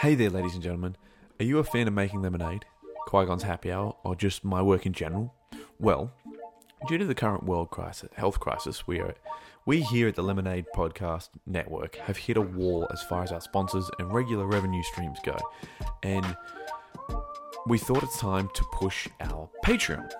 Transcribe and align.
Hey 0.00 0.14
there, 0.14 0.28
ladies 0.28 0.52
and 0.52 0.62
gentlemen. 0.62 0.94
Are 1.40 1.44
you 1.44 1.58
a 1.58 1.64
fan 1.64 1.88
of 1.88 1.94
making 1.94 2.20
lemonade, 2.20 2.66
Qui 3.06 3.24
Gon's 3.24 3.44
happy 3.44 3.72
hour, 3.72 3.96
or 4.04 4.14
just 4.14 4.44
my 4.44 4.60
work 4.60 4.84
in 4.84 4.92
general? 4.92 5.32
Well, 5.80 6.12
due 6.86 6.98
to 6.98 7.06
the 7.06 7.14
current 7.14 7.44
world 7.44 7.70
crisis, 7.70 8.10
health 8.14 8.38
crisis, 8.38 8.86
we 8.86 9.00
are 9.00 9.14
we 9.64 9.80
here 9.80 10.06
at 10.06 10.14
the 10.14 10.22
Lemonade 10.22 10.66
Podcast 10.76 11.30
Network 11.46 11.96
have 11.96 12.18
hit 12.18 12.36
a 12.36 12.42
wall 12.42 12.86
as 12.92 13.02
far 13.04 13.22
as 13.22 13.32
our 13.32 13.40
sponsors 13.40 13.90
and 13.98 14.12
regular 14.12 14.44
revenue 14.44 14.82
streams 14.82 15.18
go, 15.24 15.38
and 16.02 16.36
we 17.66 17.78
thought 17.78 18.02
it's 18.02 18.20
time 18.20 18.50
to 18.52 18.64
push 18.72 19.08
our 19.22 19.48
Patreon. 19.64 20.12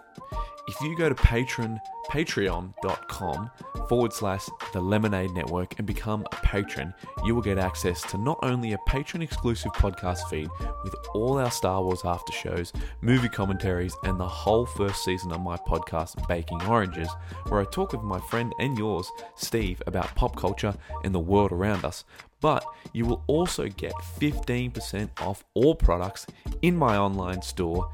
If 0.69 0.81
you 0.81 0.97
go 0.97 1.09
to 1.09 1.15
patron 1.15 1.81
patreon.com 2.11 3.51
forward 3.89 4.13
slash 4.13 4.47
the 4.73 4.81
lemonade 4.81 5.33
network 5.33 5.77
and 5.79 5.87
become 5.87 6.25
a 6.33 6.37
patron 6.37 6.95
you 7.25 7.35
will 7.35 7.43
get 7.43 7.59
access 7.59 8.01
to 8.03 8.17
not 8.17 8.39
only 8.45 8.73
a 8.73 8.79
patron 8.87 9.23
exclusive 9.23 9.73
podcast 9.73 10.29
feed 10.31 10.49
with 10.85 10.95
all 11.15 11.39
our 11.39 11.51
star 11.51 11.83
wars 11.83 12.03
after 12.05 12.33
shows 12.33 12.73
movie 13.01 13.29
commentaries 13.29 13.97
and 14.05 14.21
the 14.21 14.29
whole 14.29 14.65
first 14.65 15.05
season 15.05 15.33
of 15.33 15.41
my 15.41 15.57
podcast 15.57 16.27
baking 16.29 16.63
oranges 16.63 17.09
where 17.49 17.61
i 17.61 17.65
talk 17.65 17.93
with 17.93 18.03
my 18.03 18.21
friend 18.21 18.53
and 18.61 18.79
yours 18.79 19.11
steve 19.35 19.83
about 19.89 20.15
pop 20.15 20.37
culture 20.37 20.75
and 21.03 21.15
the 21.15 21.19
world 21.19 21.53
around 21.53 21.85
us. 21.85 22.05
But 22.41 22.65
you 22.93 23.07
will 23.07 23.25
also 23.27 23.69
get 23.69 23.93
15% 24.21 25.09
off 25.21 25.45
all 25.55 25.75
products 25.75 26.27
in 26.63 26.77
my 26.77 26.97
online 26.97 27.43
store 27.43 27.91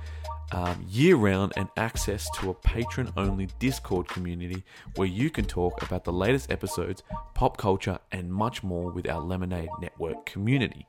um, 0.53 0.85
year 0.89 1.17
round 1.17 1.53
and 1.57 1.69
access 1.77 2.29
to 2.39 2.51
a 2.51 2.55
patron 2.55 3.13
only 3.17 3.49
Discord 3.59 4.09
community 4.09 4.63
where 4.97 5.09
you 5.09 5.31
can 5.31 5.45
talk 5.45 5.83
about 5.83 6.05
the 6.05 6.13
latest 6.13 6.51
episodes, 6.51 7.03
pop 7.35 7.57
culture, 7.57 7.99
and 8.11 8.33
much 8.33 8.63
more 8.63 8.91
with 8.91 9.09
our 9.09 9.21
Lemonade 9.21 9.71
Network 9.81 10.27
community. 10.27 10.87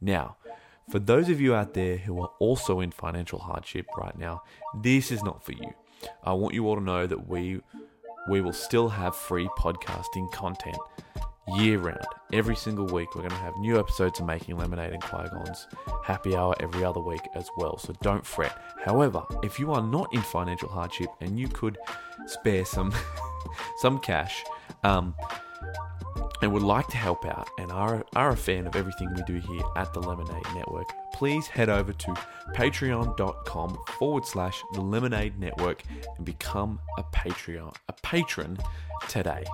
Now, 0.00 0.36
for 0.90 0.98
those 0.98 1.28
of 1.28 1.40
you 1.40 1.54
out 1.54 1.74
there 1.74 1.96
who 1.96 2.20
are 2.20 2.30
also 2.38 2.80
in 2.80 2.90
financial 2.90 3.38
hardship 3.38 3.86
right 3.96 4.16
now, 4.16 4.42
this 4.74 5.10
is 5.10 5.22
not 5.22 5.44
for 5.44 5.52
you. 5.52 5.72
I 6.22 6.34
want 6.34 6.54
you 6.54 6.68
all 6.68 6.76
to 6.76 6.82
know 6.82 7.06
that 7.06 7.26
we 7.26 7.60
we 8.28 8.40
will 8.40 8.52
still 8.52 8.88
have 8.88 9.14
free 9.14 9.48
podcasting 9.56 10.30
content 10.32 10.76
year 11.54 11.78
round. 11.78 12.04
Every 12.32 12.56
single 12.56 12.86
week, 12.86 13.14
we're 13.14 13.22
going 13.22 13.30
to 13.30 13.36
have 13.36 13.56
new 13.56 13.78
episodes 13.78 14.20
of 14.20 14.26
Making 14.26 14.58
Lemonade 14.58 14.92
and 14.92 15.02
Qui 15.02 15.28
Gon's 15.28 15.66
happy 16.02 16.34
hour 16.34 16.54
every 16.60 16.84
other 16.84 17.00
week 17.00 17.22
as 17.34 17.48
well. 17.56 17.78
So 17.78 17.94
don't 18.02 18.26
fret. 18.26 18.56
However, 18.84 19.22
if 19.42 19.58
you 19.58 19.72
are 19.72 19.82
not 19.82 20.12
in 20.12 20.22
financial 20.22 20.68
hardship 20.68 21.08
and 21.20 21.38
you 21.38 21.48
could 21.48 21.78
spare 22.26 22.64
some 22.64 22.92
some 23.78 23.98
cash, 24.00 24.42
um, 24.82 25.14
and 26.42 26.52
would 26.52 26.62
like 26.62 26.86
to 26.88 26.96
help 26.96 27.24
out 27.24 27.48
and 27.58 27.70
are, 27.72 28.04
are 28.14 28.30
a 28.30 28.36
fan 28.36 28.66
of 28.66 28.76
everything 28.76 29.12
we 29.14 29.22
do 29.22 29.34
here 29.34 29.62
at 29.76 29.92
the 29.94 30.00
Lemonade 30.00 30.44
Network, 30.54 30.86
please 31.12 31.46
head 31.46 31.68
over 31.68 31.92
to 31.92 32.14
patreon.com 32.54 33.78
forward 33.98 34.26
slash 34.26 34.62
the 34.74 34.80
Lemonade 34.80 35.38
Network 35.38 35.82
and 36.16 36.26
become 36.26 36.78
a 36.98 37.02
Patreon, 37.04 37.74
a 37.88 37.92
patron 38.02 38.58
today. 39.08 39.44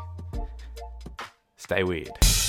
Stay 1.64 1.84
weird. 1.84 2.41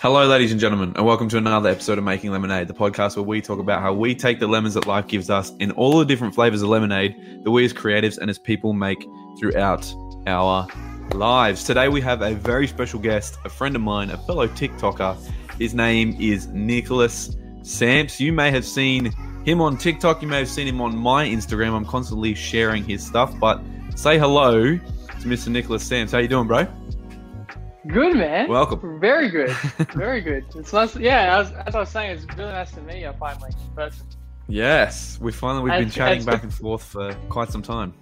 Hello, 0.00 0.24
ladies 0.28 0.52
and 0.52 0.60
gentlemen, 0.60 0.92
and 0.94 1.04
welcome 1.04 1.28
to 1.28 1.38
another 1.38 1.68
episode 1.68 1.98
of 1.98 2.04
Making 2.04 2.30
Lemonade, 2.30 2.68
the 2.68 2.72
podcast 2.72 3.16
where 3.16 3.24
we 3.24 3.40
talk 3.40 3.58
about 3.58 3.82
how 3.82 3.92
we 3.92 4.14
take 4.14 4.38
the 4.38 4.46
lemons 4.46 4.74
that 4.74 4.86
life 4.86 5.08
gives 5.08 5.28
us 5.28 5.52
in 5.58 5.72
all 5.72 5.98
the 5.98 6.04
different 6.04 6.36
flavors 6.36 6.62
of 6.62 6.68
lemonade 6.68 7.42
that 7.42 7.50
we 7.50 7.64
as 7.64 7.72
creatives 7.72 8.16
and 8.16 8.30
as 8.30 8.38
people 8.38 8.72
make 8.72 9.04
throughout 9.40 9.92
our 10.28 10.68
lives. 11.14 11.64
Today, 11.64 11.88
we 11.88 12.00
have 12.00 12.22
a 12.22 12.32
very 12.34 12.68
special 12.68 13.00
guest, 13.00 13.38
a 13.44 13.48
friend 13.48 13.74
of 13.74 13.82
mine, 13.82 14.10
a 14.10 14.18
fellow 14.18 14.46
TikToker. 14.46 15.16
His 15.58 15.74
name 15.74 16.16
is 16.20 16.46
Nicholas 16.46 17.36
Samps. 17.62 18.20
You 18.20 18.32
may 18.32 18.52
have 18.52 18.64
seen 18.64 19.06
him 19.44 19.60
on 19.60 19.76
TikTok, 19.76 20.22
you 20.22 20.28
may 20.28 20.38
have 20.38 20.48
seen 20.48 20.68
him 20.68 20.80
on 20.80 20.96
my 20.96 21.26
Instagram. 21.26 21.72
I'm 21.72 21.84
constantly 21.84 22.34
sharing 22.34 22.84
his 22.84 23.04
stuff, 23.04 23.36
but 23.40 23.60
say 23.96 24.16
hello 24.16 24.76
to 24.76 25.26
Mr. 25.26 25.48
Nicholas 25.48 25.82
Samps. 25.82 26.12
How 26.12 26.18
you 26.18 26.28
doing, 26.28 26.46
bro? 26.46 26.68
Good 27.88 28.16
man. 28.16 28.48
Welcome. 28.48 29.00
Very 29.00 29.30
good. 29.30 29.50
Very 29.94 30.20
good. 30.20 30.44
It's 30.54 30.72
nice. 30.72 30.94
Yeah, 30.96 31.38
as, 31.38 31.52
as 31.66 31.74
I 31.74 31.80
was 31.80 31.88
saying, 31.88 32.10
it's 32.10 32.24
really 32.36 32.52
nice 32.52 32.70
to 32.72 32.82
meet 32.82 33.00
you 33.00 33.12
finally 33.18 33.50
in 33.50 33.74
person. 33.74 34.06
Yes, 34.46 35.18
we 35.20 35.32
finally 35.32 35.64
we've 35.64 35.72
And- 35.72 35.84
been 35.86 35.90
chatting 35.90 36.24
back 36.24 36.42
and 36.44 36.52
forth 36.52 36.82
for 36.82 37.14
quite 37.30 37.50
some 37.50 37.62
time. 37.62 37.94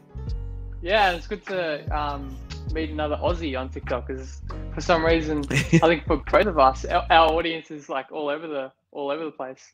Yeah, 0.83 1.13
it's 1.13 1.27
good 1.27 1.45
to 1.47 1.85
um, 1.97 2.37
meet 2.73 2.91
another 2.91 3.17
Aussie 3.17 3.59
on 3.59 3.69
TikTok 3.69 4.09
because 4.09 4.43
for 4.75 4.81
some 4.81 5.05
reason, 5.05 5.45
I 5.51 5.79
think 5.79 6.07
for 6.07 6.17
both 6.31 6.47
of 6.47 6.59
us, 6.59 6.85
our, 6.85 7.07
our 7.11 7.33
audience 7.33 7.71
is 7.71 7.89
like 7.89 8.11
all 8.13 8.29
over 8.29 8.47
the 8.47 8.73
all 8.93 9.11
over 9.11 9.25
the 9.25 9.31
place. 9.31 9.73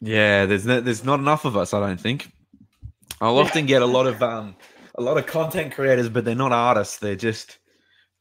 Yeah, 0.00 0.46
there's 0.46 0.64
no, 0.64 0.80
there's 0.80 1.04
not 1.04 1.20
enough 1.20 1.44
of 1.44 1.56
us, 1.56 1.74
I 1.74 1.80
don't 1.80 2.00
think. 2.00 2.32
I'll 3.20 3.38
often 3.38 3.66
get 3.66 3.82
a 3.82 3.86
lot 3.86 4.06
of 4.06 4.22
um 4.22 4.56
a 4.96 5.02
lot 5.02 5.18
of 5.18 5.26
content 5.26 5.72
creators, 5.74 6.08
but 6.08 6.24
they're 6.24 6.34
not 6.34 6.52
artists. 6.52 6.98
They're 6.98 7.14
just 7.16 7.58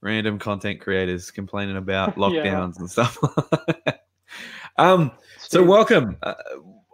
random 0.02 0.40
content 0.40 0.80
creators 0.82 1.32
complaining 1.32 1.78
about 1.78 2.10
Yeah. 2.18 2.24
lockdowns 2.24 2.80
and 2.80 2.90
stuff. 2.90 3.18
um, 4.78 5.12
so 5.38 5.64
welcome. 5.64 6.18
Uh, 6.24 6.34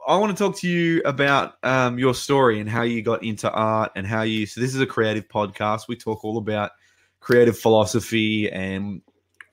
I 0.07 0.17
want 0.17 0.37
to 0.37 0.43
talk 0.43 0.55
to 0.59 0.67
you 0.67 1.01
about 1.03 1.55
um, 1.63 1.97
your 1.97 2.13
story 2.13 2.59
and 2.59 2.69
how 2.69 2.83
you 2.83 3.01
got 3.01 3.23
into 3.23 3.51
art 3.51 3.91
and 3.95 4.05
how 4.05 4.21
you. 4.21 4.45
So 4.45 4.61
this 4.61 4.75
is 4.75 4.81
a 4.81 4.85
creative 4.85 5.27
podcast. 5.27 5.87
We 5.87 5.95
talk 5.95 6.23
all 6.23 6.37
about 6.37 6.71
creative 7.21 7.57
philosophy 7.57 8.51
and 8.51 9.01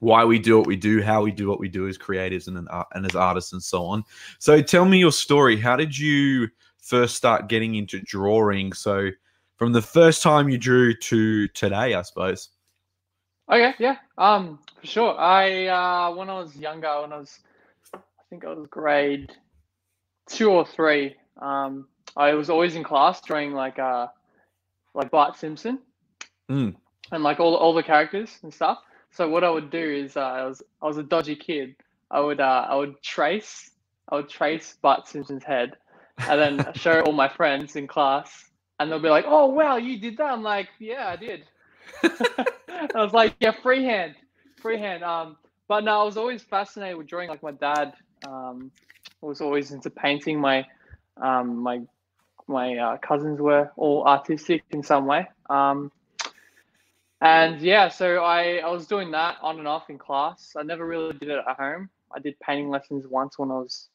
why 0.00 0.24
we 0.24 0.38
do 0.38 0.58
what 0.58 0.66
we 0.66 0.76
do, 0.76 1.00
how 1.00 1.22
we 1.22 1.30
do 1.30 1.48
what 1.48 1.60
we 1.60 1.68
do 1.68 1.88
as 1.88 1.96
creatives 1.96 2.48
and 2.48 2.58
an 2.58 2.68
art, 2.68 2.88
and 2.92 3.06
as 3.06 3.14
artists 3.14 3.52
and 3.52 3.62
so 3.62 3.84
on. 3.84 4.02
So 4.38 4.60
tell 4.60 4.84
me 4.84 4.98
your 4.98 5.12
story. 5.12 5.56
How 5.58 5.76
did 5.76 5.96
you 5.96 6.48
first 6.78 7.16
start 7.16 7.48
getting 7.48 7.76
into 7.76 8.00
drawing? 8.00 8.72
So 8.74 9.10
from 9.56 9.72
the 9.72 9.80
first 9.80 10.20
time 10.22 10.48
you 10.50 10.58
drew 10.58 10.94
to 10.94 11.48
today, 11.48 11.94
I 11.94 12.02
suppose. 12.02 12.48
Okay, 13.50 13.74
yeah, 13.78 13.96
um, 14.18 14.58
for 14.80 14.86
sure. 14.86 15.18
I 15.18 15.66
uh, 15.66 16.14
when 16.14 16.30
I 16.30 16.38
was 16.38 16.56
younger, 16.56 17.02
when 17.02 17.12
I 17.12 17.18
was, 17.18 17.38
I 17.94 17.98
think 18.30 18.44
I 18.44 18.48
was 18.54 18.66
grade 18.68 19.32
two 20.28 20.50
or 20.50 20.64
three. 20.64 21.16
Um, 21.40 21.88
I 22.16 22.34
was 22.34 22.50
always 22.50 22.76
in 22.76 22.84
class 22.84 23.20
drawing 23.20 23.52
like 23.52 23.78
uh, 23.78 24.06
like 24.94 25.10
Bart 25.10 25.36
Simpson, 25.36 25.80
Mm. 26.50 26.74
and 27.10 27.22
like 27.22 27.40
all 27.40 27.54
all 27.56 27.74
the 27.74 27.82
characters 27.82 28.38
and 28.42 28.52
stuff. 28.52 28.78
So 29.10 29.28
what 29.28 29.44
I 29.44 29.50
would 29.50 29.70
do 29.70 29.78
is 29.78 30.16
uh, 30.16 30.20
I 30.20 30.44
was 30.46 30.62
I 30.80 30.86
was 30.86 30.98
a 30.98 31.02
dodgy 31.02 31.36
kid. 31.36 31.76
I 32.10 32.20
would 32.20 32.40
uh, 32.40 32.66
I 32.68 32.76
would 32.76 33.02
trace 33.02 33.70
I 34.08 34.16
would 34.16 34.28
trace 34.28 34.76
Bart 34.82 35.08
Simpson's 35.08 35.44
head, 35.44 35.76
and 36.18 36.40
then 36.40 36.72
show 36.74 37.00
all 37.02 37.12
my 37.12 37.28
friends 37.28 37.76
in 37.76 37.86
class, 37.86 38.50
and 38.78 38.90
they'll 38.90 39.00
be 39.02 39.08
like, 39.08 39.24
"Oh 39.26 39.46
wow, 39.46 39.76
you 39.76 39.98
did 39.98 40.16
that!" 40.18 40.30
I'm 40.32 40.42
like, 40.42 40.68
"Yeah, 40.78 41.08
I 41.08 41.16
did." 41.16 41.44
I 42.94 43.02
was 43.02 43.12
like, 43.12 43.34
yeah, 43.40 43.52
freehand, 43.62 44.14
freehand. 44.60 45.02
Um, 45.04 45.36
but 45.68 45.84
no, 45.84 46.00
I 46.00 46.04
was 46.04 46.16
always 46.16 46.42
fascinated 46.42 46.96
with 46.96 47.06
drawing. 47.06 47.28
Like 47.28 47.42
my 47.42 47.52
dad, 47.52 47.94
um, 48.26 48.70
was 49.20 49.40
always 49.40 49.70
into 49.70 49.90
painting. 49.90 50.40
My, 50.40 50.66
um, 51.20 51.58
my, 51.58 51.80
my 52.48 52.76
uh, 52.76 52.96
cousins 52.98 53.40
were 53.40 53.70
all 53.76 54.04
artistic 54.04 54.64
in 54.70 54.82
some 54.82 55.06
way. 55.06 55.28
Um, 55.48 55.92
and 57.22 57.60
yeah, 57.60 57.88
so 57.88 58.24
I 58.24 58.56
I 58.56 58.68
was 58.68 58.88
doing 58.88 59.12
that 59.12 59.36
on 59.42 59.60
and 59.60 59.68
off 59.68 59.88
in 59.88 59.96
class. 59.96 60.54
I 60.58 60.64
never 60.64 60.84
really 60.84 61.12
did 61.12 61.28
it 61.28 61.38
at 61.48 61.56
home. 61.56 61.88
I 62.12 62.18
did 62.18 62.34
painting 62.40 62.68
lessons 62.68 63.06
once 63.06 63.38
when 63.38 63.52
I 63.52 63.58
was 63.58 63.88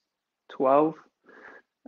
twelve, 0.49 0.95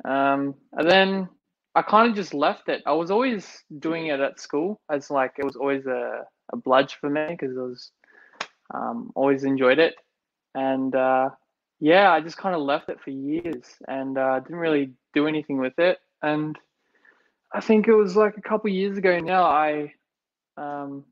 um, 0.04 0.54
and 0.74 0.90
then 0.90 1.30
I 1.76 1.82
kind 1.82 2.10
of 2.10 2.16
just 2.16 2.34
left 2.34 2.68
it. 2.68 2.84
I 2.86 2.92
was 2.92 3.10
always 3.10 3.64
doing 3.80 4.08
it 4.08 4.20
at 4.20 4.38
school 4.42 4.82
as 4.92 5.10
like 5.10 5.36
it 5.38 5.46
was 5.46 5.56
always 5.56 5.86
a, 5.86 6.26
a 6.52 6.58
bludge 6.58 6.96
for 6.96 7.10
me 7.10 7.26
because 7.30 7.58
I 7.58 7.62
was 7.62 7.92
um, 8.74 9.12
always 9.16 9.44
enjoyed 9.44 9.80
it, 9.80 9.96
and 10.56 10.96
uh, 10.96 11.30
yeah, 11.80 12.12
I 12.12 12.22
just 12.22 12.38
kind 12.38 12.56
of 12.56 12.62
left 12.62 12.90
it 12.90 13.00
for 13.02 13.10
years 13.10 13.66
and 13.88 14.18
uh, 14.18 14.40
didn't 14.40 14.58
really 14.58 14.92
do 15.14 15.28
anything 15.28 15.60
with 15.60 15.78
it. 15.80 16.00
And 16.22 16.58
I 17.54 17.62
think 17.62 17.88
it 17.88 17.96
was 17.96 18.16
like 18.16 18.38
a 18.38 18.42
couple 18.42 18.70
years 18.70 18.98
ago 18.98 19.20
now. 19.20 19.44
I 19.44 19.94
um, 20.58 21.06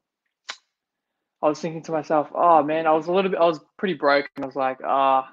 I 1.41 1.47
was 1.47 1.59
thinking 1.59 1.83
to 1.83 1.91
myself, 1.91 2.29
oh 2.33 2.63
man, 2.63 2.87
I 2.87 2.91
was 2.91 3.07
a 3.07 3.13
little 3.13 3.31
bit, 3.31 3.39
I 3.39 3.45
was 3.45 3.59
pretty 3.77 3.93
broke, 3.93 4.29
and 4.35 4.43
I 4.43 4.47
was 4.47 4.55
like, 4.55 4.79
ah. 4.83 5.29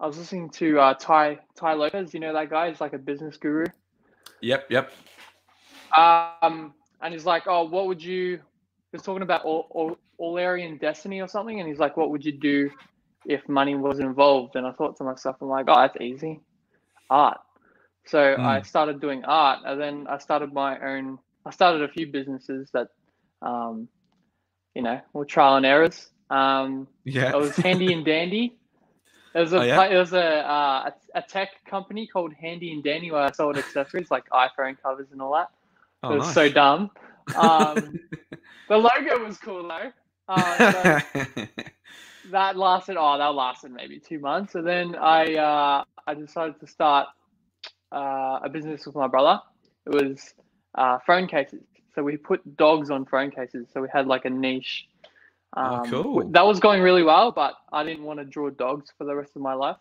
I 0.00 0.06
was 0.08 0.18
listening 0.18 0.50
to 0.50 0.80
uh, 0.80 0.94
Tai 0.94 1.38
Tai 1.56 1.74
Lopez. 1.74 2.12
You 2.12 2.20
know 2.20 2.32
that 2.32 2.50
guy? 2.50 2.68
He's 2.68 2.80
like 2.80 2.94
a 2.94 2.98
business 2.98 3.36
guru. 3.36 3.66
Yep, 4.40 4.66
yep. 4.68 4.92
Um, 5.96 6.74
and 7.00 7.14
he's 7.14 7.24
like, 7.24 7.44
"Oh, 7.46 7.64
what 7.64 7.86
would 7.86 8.02
you 8.02 8.40
was 8.94 9.02
talking 9.02 9.22
about 9.22 9.44
all, 9.44 9.66
all, 9.70 9.96
Aurelian 10.20 10.78
Destiny 10.78 11.20
or 11.20 11.28
something, 11.28 11.58
and 11.58 11.68
he's 11.68 11.78
like, 11.78 11.96
"What 11.96 12.10
would 12.10 12.24
you 12.24 12.32
do 12.32 12.70
if 13.26 13.46
money 13.48 13.74
was 13.74 13.98
involved?" 13.98 14.56
And 14.56 14.66
I 14.66 14.72
thought 14.72 14.96
to 14.98 15.04
myself, 15.04 15.36
"I'm 15.40 15.48
like, 15.48 15.66
oh, 15.68 15.80
that's 15.80 16.00
easy, 16.00 16.40
art." 17.10 17.38
So 18.06 18.18
mm. 18.18 18.38
I 18.38 18.62
started 18.62 19.00
doing 19.00 19.24
art, 19.24 19.60
and 19.66 19.80
then 19.80 20.06
I 20.08 20.18
started 20.18 20.52
my 20.52 20.78
own. 20.78 21.18
I 21.44 21.50
started 21.50 21.82
a 21.82 21.88
few 21.88 22.06
businesses 22.06 22.70
that, 22.72 22.88
um, 23.42 23.88
you 24.74 24.82
know, 24.82 25.00
were 25.12 25.24
trial 25.24 25.56
and 25.56 25.66
errors. 25.66 26.10
Um, 26.30 26.86
yeah, 27.04 27.30
it 27.30 27.36
was 27.36 27.56
handy 27.56 27.92
and 27.92 28.04
dandy. 28.04 28.56
It 29.34 29.40
was 29.40 29.52
a 29.52 29.58
oh, 29.58 29.62
yeah? 29.62 29.84
it 29.86 29.96
was 29.96 30.12
a, 30.12 30.48
uh, 30.48 30.90
a 31.16 31.22
tech 31.22 31.48
company 31.68 32.06
called 32.06 32.32
Handy 32.34 32.72
and 32.72 32.84
Dandy 32.84 33.10
where 33.10 33.22
I 33.22 33.32
sold 33.32 33.58
accessories 33.58 34.08
like 34.10 34.28
iPhone 34.30 34.80
covers 34.80 35.08
and 35.10 35.20
all 35.20 35.32
that. 35.32 35.48
Oh, 36.04 36.12
it 36.12 36.18
was 36.18 36.26
nice. 36.26 36.34
so 36.34 36.48
dumb. 36.50 36.90
Um, 37.34 37.98
the 38.68 38.76
logo 38.76 39.24
was 39.24 39.38
cool 39.38 39.68
though. 39.68 39.90
Uh, 40.28 41.00
that 42.30 42.56
lasted. 42.56 42.96
Oh, 42.98 43.18
that 43.18 43.34
lasted 43.34 43.72
maybe 43.72 43.98
two 43.98 44.18
months, 44.18 44.54
and 44.54 44.66
then 44.66 44.94
I 44.96 45.34
uh, 45.34 45.84
I 46.06 46.14
decided 46.14 46.60
to 46.60 46.66
start 46.66 47.08
uh, 47.92 48.40
a 48.42 48.48
business 48.48 48.86
with 48.86 48.94
my 48.94 49.06
brother. 49.06 49.40
It 49.86 49.90
was 49.90 50.34
uh, 50.74 50.98
phone 51.06 51.26
cases. 51.26 51.62
So 51.94 52.02
we 52.02 52.16
put 52.16 52.56
dogs 52.56 52.90
on 52.90 53.04
phone 53.04 53.30
cases. 53.30 53.68
So 53.72 53.80
we 53.80 53.88
had 53.92 54.06
like 54.06 54.24
a 54.24 54.30
niche. 54.30 54.88
Oh, 55.56 55.62
um, 55.62 55.80
oh, 55.80 56.02
cool. 56.02 56.28
That 56.30 56.44
was 56.46 56.58
going 56.58 56.82
really 56.82 57.04
well, 57.04 57.30
but 57.30 57.54
I 57.72 57.84
didn't 57.84 58.04
want 58.04 58.18
to 58.18 58.24
draw 58.24 58.50
dogs 58.50 58.92
for 58.98 59.04
the 59.04 59.14
rest 59.14 59.36
of 59.36 59.42
my 59.42 59.54
life. 59.54 59.76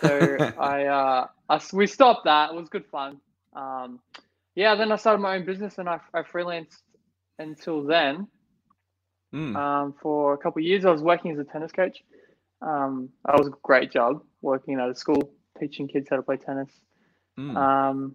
So 0.00 0.36
I, 0.58 0.84
uh, 0.84 1.26
I, 1.48 1.60
we 1.72 1.86
stopped 1.86 2.24
that. 2.24 2.50
It 2.50 2.56
was 2.56 2.68
good 2.68 2.86
fun. 2.86 3.20
Um, 3.54 4.00
yeah, 4.54 4.74
then 4.74 4.92
I 4.92 4.96
started 4.96 5.20
my 5.20 5.36
own 5.36 5.44
business 5.44 5.78
and 5.78 5.88
I, 5.88 6.00
I 6.14 6.22
freelanced 6.22 6.82
until 7.38 7.84
then. 7.84 8.28
Mm. 9.34 9.56
Um, 9.56 9.94
for 10.02 10.34
a 10.34 10.38
couple 10.38 10.60
of 10.60 10.66
years, 10.66 10.84
I 10.84 10.90
was 10.90 11.02
working 11.02 11.32
as 11.32 11.38
a 11.38 11.44
tennis 11.44 11.72
coach. 11.72 12.02
Um, 12.60 13.08
that 13.24 13.38
was 13.38 13.48
a 13.48 13.52
great 13.62 13.90
job 13.90 14.22
working 14.42 14.78
at 14.78 14.88
a 14.88 14.94
school, 14.94 15.32
teaching 15.58 15.88
kids 15.88 16.08
how 16.10 16.16
to 16.16 16.22
play 16.22 16.36
tennis. 16.36 16.68
Mm. 17.38 17.56
Um, 17.56 18.14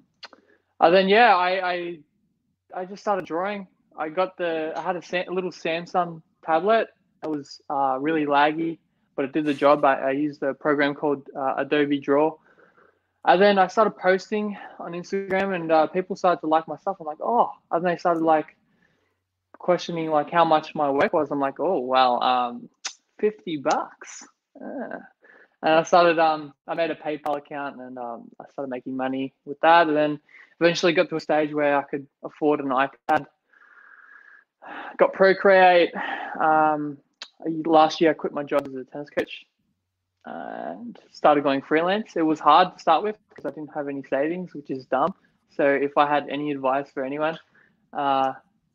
and 0.80 0.96
then 0.96 1.10
yeah, 1.10 1.36
I, 1.36 1.72
I 1.72 2.00
I 2.76 2.86
just 2.86 3.02
started 3.02 3.26
drawing. 3.26 3.68
I 3.98 4.10
got 4.10 4.38
the 4.38 4.74
I 4.76 4.82
had 4.82 4.96
a, 4.96 5.30
a 5.30 5.34
little 5.34 5.52
Samsung 5.52 6.22
tablet. 6.46 6.90
It 7.24 7.30
was 7.30 7.60
uh, 7.70 7.98
really 8.00 8.26
laggy, 8.26 8.78
but 9.16 9.26
it 9.26 9.32
did 9.32 9.46
the 9.46 9.56
job. 9.56 9.84
I, 9.84 9.96
I 9.96 10.12
used 10.12 10.44
a 10.44 10.54
program 10.54 10.94
called 10.94 11.28
uh, 11.36 11.56
Adobe 11.58 12.00
Draw. 12.00 12.38
And 13.28 13.42
then 13.42 13.60
I 13.60 13.68
started 13.68 13.98
posting 13.98 14.58
on 14.80 14.94
Instagram, 14.94 15.54
and 15.54 15.72
uh, 15.72 15.88
people 15.88 16.16
started 16.16 16.42
to 16.42 16.48
like 16.48 16.68
my 16.68 16.78
stuff. 16.78 16.98
I'm 17.00 17.06
like, 17.06 17.22
oh, 17.22 17.52
and 17.70 17.86
they 17.86 17.98
started 17.98 18.24
like 18.24 18.56
questioning 19.60 20.10
like 20.10 20.32
how 20.32 20.46
much 20.46 20.74
my 20.74 20.90
work 20.90 21.14
was. 21.14 21.30
I'm 21.30 21.40
like, 21.40 21.60
oh, 21.60 21.80
well, 21.82 22.24
um, 22.24 22.70
fifty 23.20 23.58
bucks. 23.58 24.26
Yeah 24.60 25.00
and 25.62 25.74
I 25.74 25.84
started 25.84 26.20
um 26.20 26.54
I 26.68 26.76
made 26.76 26.92
a 26.92 26.96
PayPal 26.96 27.38
account 27.38 27.80
and 27.82 27.98
um, 27.98 28.30
I 28.40 28.46
started 28.52 28.70
making 28.70 28.96
money 28.96 29.34
with 29.46 29.60
that, 29.62 29.88
and 29.88 29.96
then 29.96 30.20
eventually 30.60 30.94
got 30.94 31.10
to 31.10 31.16
a 31.16 31.20
stage 31.20 31.54
where 31.54 31.78
I 31.78 31.84
could 31.84 32.08
afford 32.24 32.60
an 32.60 32.68
iPad. 32.68 33.26
Got 34.98 35.14
Procreate. 35.14 35.94
Um, 36.40 36.98
last 37.66 38.02
year 38.02 38.12
I 38.12 38.14
quit 38.14 38.34
my 38.34 38.44
job 38.44 38.68
as 38.68 38.74
a 38.74 38.84
tennis 38.84 39.10
coach 39.10 39.46
and 40.28 41.00
started 41.12 41.44
going 41.44 41.62
freelance. 41.62 42.16
It 42.16 42.22
was 42.22 42.40
hard 42.40 42.74
to 42.74 42.80
start 42.80 43.04
with 43.04 43.18
because 43.30 43.46
I 43.46 43.52
didn't 43.52 43.74
have 43.74 43.88
any 43.88 44.04
savings, 44.04 44.54
which 44.54 44.70
is 44.70 44.86
dumb. 44.86 45.14
So 45.56 45.66
if 45.66 45.98
I 45.98 46.08
had 46.08 46.28
any 46.30 46.52
advice 46.52 46.90
for 46.92 47.04
anyone, 47.04 47.38
uh, 47.94 48.34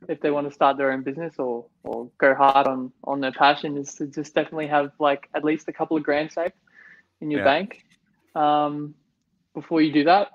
if 0.08 0.20
they 0.20 0.31
want 0.31 0.49
to 0.49 0.52
start 0.52 0.76
their 0.78 0.93
own 0.93 1.02
business 1.02 1.34
or 1.38 1.66
or 1.84 2.10
go 2.19 2.34
hard 2.34 2.66
on 2.66 2.93
on 3.04 3.20
their 3.20 3.32
passion, 3.32 3.76
is 3.76 3.94
to 3.96 4.06
just 4.06 4.34
definitely 4.34 4.69
have 4.69 4.93
like 4.99 5.28
at 5.34 5.44
least 5.44 5.69
a 5.69 5.72
couple 5.72 5.96
of 5.96 6.02
grand 6.02 6.32
saved 6.32 6.54
in 7.20 7.31
your 7.31 7.40
yeah. 7.40 7.44
bank 7.44 7.84
um, 8.34 8.94
before 9.54 9.81
you 9.82 9.93
do 9.93 10.04
that. 10.04 10.28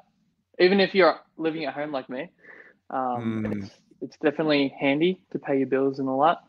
Even 0.60 0.80
if 0.80 0.94
you're 0.96 1.20
living 1.38 1.66
at 1.66 1.74
home 1.74 1.92
like 1.92 2.10
me, 2.10 2.30
um, 2.90 3.46
mm. 3.46 3.64
it's, 3.64 3.72
it's 4.02 4.18
definitely 4.18 4.74
handy 4.80 5.20
to 5.32 5.40
pay 5.40 5.58
your 5.58 5.68
bills 5.68 6.00
and 6.00 6.08
all 6.08 6.22
that. 6.22 6.40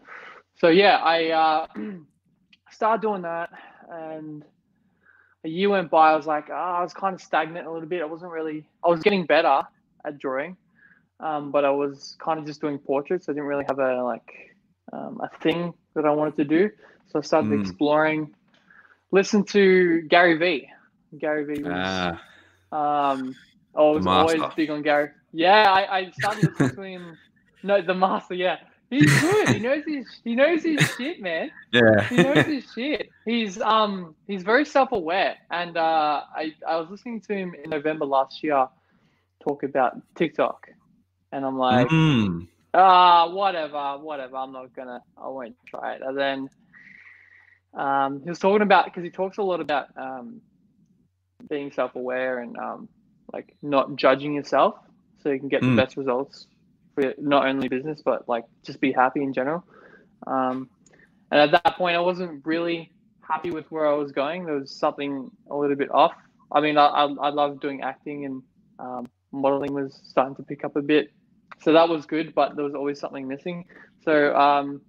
So 0.57 0.69
yeah, 0.69 0.97
I 0.97 1.31
uh, 1.31 1.67
started 2.71 3.03
doing 3.03 3.23
that, 3.23 3.51
and 3.91 4.45
a 5.45 5.49
year 5.49 5.69
went 5.69 5.91
by. 5.91 6.11
I 6.11 6.17
was 6.17 6.27
like, 6.27 6.49
oh, 6.51 6.55
I 6.55 6.83
was 6.83 6.93
kind 6.93 7.15
of 7.15 7.21
stagnant 7.21 7.67
a 7.67 7.71
little 7.71 7.89
bit. 7.89 8.03
I 8.03 8.07
wasn't 8.07 8.33
really. 8.33 8.67
I 8.85 8.89
was 8.89 9.01
getting 9.01 9.25
better 9.27 9.63
at 10.05 10.19
drawing, 10.19 10.57
um, 11.21 11.51
but 11.51 11.65
I 11.65 11.71
was 11.71 12.17
kind 12.19 12.39
of 12.39 12.47
just 12.47 12.61
doing 12.61 12.79
portraits. 12.79 13.29
I 13.29 13.33
didn't 13.33 13.45
really 13.47 13.65
have 13.69 13.79
a 13.79 14.03
like 14.03 14.57
um, 14.93 15.21
a 15.23 15.29
thing 15.39 15.75
that 15.95 16.05
I 16.05 16.11
wanted 16.11 16.37
to 16.37 16.45
do. 16.45 16.71
So 17.11 17.19
I 17.19 17.23
started 17.23 17.51
mm. 17.51 17.61
exploring 17.61 18.35
listen 19.11 19.45
to 19.45 20.03
Gary 20.03 20.37
Vee. 20.37 20.71
Gary 21.19 21.45
Vee. 21.45 21.63
Was, 21.63 21.73
ah, 22.73 23.13
um, 23.13 23.35
I 23.75 23.81
was 23.83 24.07
always 24.07 24.43
big 24.57 24.71
on 24.71 24.83
Gary. 24.83 25.11
Yeah, 25.33 25.71
I, 25.71 25.99
I 25.99 26.11
started 26.13 26.51
listening 26.61 26.95
him. 26.95 27.19
No, 27.63 27.81
the 27.83 27.95
master. 27.95 28.35
Yeah, 28.35 28.59
he's 28.91 29.21
good. 29.21 29.49
He 29.49 29.59
knows 29.59 29.85
his 29.87 30.07
he 30.25 30.35
knows 30.35 30.63
his 30.63 30.81
shit, 30.97 31.21
man. 31.21 31.51
Yeah, 31.73 32.09
he 32.09 32.17
knows 32.17 32.47
his 32.47 32.65
shit. 32.75 33.11
He's 33.25 33.61
um 33.61 34.15
he's 34.27 34.43
very 34.43 34.65
self 34.65 34.93
aware, 34.93 35.37
and 35.51 35.77
uh, 35.77 36.23
I 36.35 36.55
I 36.67 36.77
was 36.77 36.89
listening 36.91 37.21
to 37.23 37.35
him 37.35 37.55
in 37.63 37.71
November 37.71 38.05
last 38.05 38.43
year 38.43 38.69
talk 39.43 39.63
about 39.63 39.97
TikTok, 40.15 40.69
and 41.33 41.45
I'm 41.45 41.59
like, 41.59 41.89
mm. 41.89 42.47
ah, 42.75 43.31
whatever, 43.31 43.99
whatever. 43.99 44.37
I'm 44.37 44.53
not 44.53 44.75
gonna. 44.75 45.03
I 45.17 45.29
won't 45.29 45.57
try 45.67 45.95
it. 45.95 46.03
And 46.03 46.17
then 46.17 46.51
um, 47.75 48.23
he 48.23 48.29
was 48.29 48.39
talking 48.39 48.63
about 48.63 48.87
because 48.87 49.05
he 49.05 49.11
talks 49.11 49.39
a 49.39 49.43
lot 49.43 49.61
about 49.61 49.89
um, 49.97 50.41
being 51.49 51.71
self-aware 51.73 52.41
and 52.41 52.57
um, 52.57 52.89
like 53.33 53.55
not 53.63 53.97
judging 53.97 54.35
yourself, 54.35 54.77
so 55.23 55.31
you 55.31 55.39
can 55.39 55.49
get 55.49 55.63
mm. 55.63 55.77
the 55.77 55.83
best 55.83 55.97
results 55.97 56.47
for 56.99 57.15
not 57.19 57.47
only 57.47 57.69
business 57.69 58.01
but 58.05 58.29
like 58.29 58.45
just 58.65 58.81
be 58.81 58.93
happy 58.93 59.23
in 59.23 59.33
general. 59.33 59.65
Um, 60.27 60.69
and 61.31 61.41
at 61.41 61.63
that 61.63 61.77
point, 61.77 61.97
I 61.97 62.01
wasn't 62.01 62.45
really 62.47 62.93
happy 63.21 63.51
with 63.51 63.71
where 63.71 63.87
I 63.87 63.93
was 63.93 64.13
going. 64.13 64.47
There 64.47 64.55
was 64.55 64.71
something 64.71 65.31
a 65.51 65.57
little 65.57 65.77
bit 65.77 65.91
off. 65.91 66.15
I 66.51 66.61
mean, 66.61 66.79
I 66.79 66.87
I, 66.87 67.05
I 67.05 67.29
love 67.29 67.61
doing 67.61 67.83
acting 67.83 68.25
and 68.25 68.43
um, 68.79 69.07
modeling 69.33 69.75
was 69.75 70.01
starting 70.05 70.35
to 70.37 70.43
pick 70.43 70.65
up 70.65 70.77
a 70.77 70.83
bit, 70.83 71.13
so 71.63 71.73
that 71.73 71.89
was 71.89 72.07
good. 72.07 72.35
But 72.35 72.57
there 72.57 72.65
was 72.65 72.75
always 72.75 72.99
something 72.99 73.29
missing. 73.29 73.67
So 74.05 74.35
um, 74.35 74.81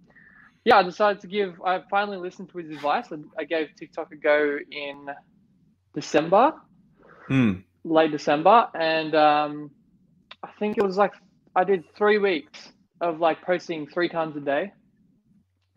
yeah, 0.63 0.77
I 0.77 0.83
decided 0.83 1.21
to 1.21 1.27
give. 1.27 1.61
I 1.61 1.81
finally 1.89 2.17
listened 2.17 2.49
to 2.49 2.57
his 2.57 2.69
advice. 2.69 3.07
I 3.37 3.43
gave 3.43 3.75
TikTok 3.75 4.11
a 4.11 4.15
go 4.15 4.57
in 4.71 5.07
December, 5.93 6.53
mm. 7.29 7.63
late 7.83 8.11
December, 8.11 8.67
and 8.73 9.13
um, 9.15 9.71
I 10.43 10.49
think 10.59 10.77
it 10.77 10.83
was 10.83 10.95
like 10.95 11.13
I 11.55 11.63
did 11.63 11.83
three 11.95 12.17
weeks 12.17 12.71
of 13.01 13.19
like 13.19 13.41
posting 13.41 13.87
three 13.87 14.09
times 14.09 14.35
a 14.37 14.41
day, 14.41 14.71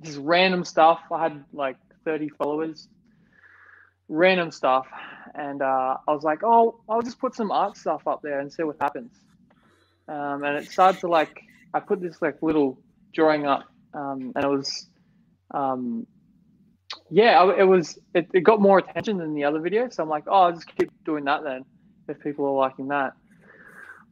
just 0.03 0.19
random 0.21 0.65
stuff. 0.65 1.01
I 1.13 1.23
had 1.23 1.45
like 1.53 1.77
thirty 2.05 2.29
followers, 2.29 2.89
random 4.09 4.51
stuff, 4.51 4.87
and 5.35 5.63
uh, 5.63 5.97
I 6.07 6.13
was 6.13 6.23
like, 6.23 6.41
oh, 6.45 6.81
I'll 6.89 7.03
just 7.03 7.19
put 7.21 7.35
some 7.35 7.51
art 7.51 7.77
stuff 7.77 8.07
up 8.07 8.21
there 8.23 8.41
and 8.41 8.53
see 8.53 8.63
what 8.63 8.77
happens. 8.81 9.13
Um, 10.09 10.45
and 10.45 10.57
it 10.59 10.71
started 10.71 11.01
to 11.01 11.09
like 11.09 11.41
I 11.75 11.81
put 11.81 12.01
this 12.01 12.21
like 12.21 12.43
little 12.43 12.79
drawing 13.15 13.47
up 13.47 13.65
um, 13.95 14.33
and 14.35 14.45
it 14.45 14.49
was, 14.49 14.87
um, 15.53 16.07
yeah, 17.11 17.53
it 17.59 17.65
was. 17.65 17.99
It, 18.15 18.29
it 18.33 18.41
got 18.41 18.61
more 18.61 18.79
attention 18.79 19.19
than 19.19 19.35
the 19.35 19.45
other 19.45 19.61
video, 19.61 19.89
so 19.91 20.03
I'm 20.03 20.09
like, 20.09 20.25
oh, 20.27 20.43
I'll 20.45 20.53
just 20.53 20.75
keep 20.77 20.91
doing 21.05 21.25
that 21.25 21.43
then, 21.45 21.65
if 22.09 22.21
people 22.21 22.47
are 22.47 22.53
liking 22.53 22.89
that. 22.89 23.13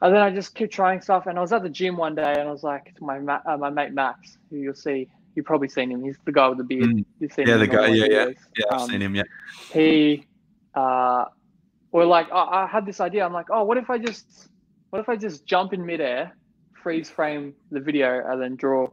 And 0.03 0.15
then 0.15 0.23
I 0.23 0.31
just 0.31 0.55
kept 0.55 0.73
trying 0.73 1.01
stuff, 1.01 1.27
and 1.27 1.37
I 1.37 1.43
was 1.43 1.53
at 1.53 1.63
the 1.63 1.69
gym 1.69 1.97
one 1.97 2.15
day, 2.15 2.33
and 2.39 2.49
I 2.49 2.51
was 2.51 2.63
like 2.63 2.95
to 2.97 3.05
my 3.05 3.19
uh, 3.19 3.57
my 3.59 3.69
mate 3.69 3.93
Max, 3.93 4.39
who 4.49 4.57
you'll 4.57 4.75
see, 4.75 5.09
you've 5.35 5.45
probably 5.45 5.69
seen 5.69 5.91
him. 5.91 6.03
He's 6.03 6.17
the 6.25 6.33
guy 6.33 6.49
with 6.49 6.59
the 6.59 6.65
beard. 6.65 6.85
Mm. 6.85 7.05
You've 7.19 7.33
seen 7.33 7.47
yeah, 7.47 7.59
the 7.59 7.67
guy. 7.67 7.89
Yeah, 7.89 8.07
yeah, 8.09 8.29
yeah. 8.57 8.65
I've 8.71 8.81
um, 8.81 8.89
seen 8.89 9.03
him. 9.03 9.15
Yeah. 9.15 9.23
He, 9.73 10.27
uh, 10.75 11.27
or 11.93 12.07
like 12.07 12.31
I, 12.33 12.65
I 12.65 12.67
had 12.67 12.87
this 12.87 13.01
idea. 13.01 13.25
I'm 13.25 13.33
like, 13.33 13.51
oh, 13.51 13.65
what 13.65 13.77
if 13.77 13.91
I 13.91 13.99
just, 13.99 14.49
what 14.89 15.01
if 15.01 15.09
I 15.09 15.17
just 15.17 15.45
jump 15.45 15.75
in 15.75 15.85
midair, 15.85 16.35
freeze 16.83 17.11
frame 17.11 17.55
the 17.71 17.81
video, 17.81 18.23
and 18.27 18.41
then 18.41 18.57
draw 18.57 18.89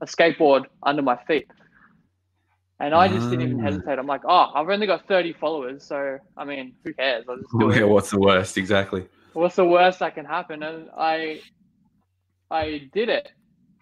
a 0.00 0.06
skateboard 0.06 0.64
under 0.82 1.02
my 1.02 1.16
feet. 1.26 1.46
And 2.80 2.94
I 2.94 3.08
just 3.08 3.28
didn't 3.28 3.46
even 3.46 3.60
ah. 3.60 3.64
hesitate. 3.64 3.98
I'm 3.98 4.06
like, 4.06 4.22
oh, 4.24 4.52
I've 4.54 4.68
only 4.68 4.86
got 4.86 5.06
30 5.06 5.34
followers. 5.34 5.84
So, 5.84 6.18
I 6.36 6.44
mean, 6.46 6.74
who 6.82 6.94
cares? 6.94 7.26
I'll 7.28 7.36
just 7.36 7.50
do 7.58 7.70
yeah, 7.74 7.80
it. 7.80 7.88
What's 7.88 8.10
the 8.10 8.18
worst? 8.18 8.56
Exactly. 8.56 9.06
What's 9.32 9.56
the 9.56 9.64
worst 9.64 10.00
that 10.00 10.14
can 10.14 10.24
happen? 10.24 10.62
And 10.62 10.88
I, 10.96 11.40
I 12.50 12.88
did 12.92 13.08
it. 13.08 13.30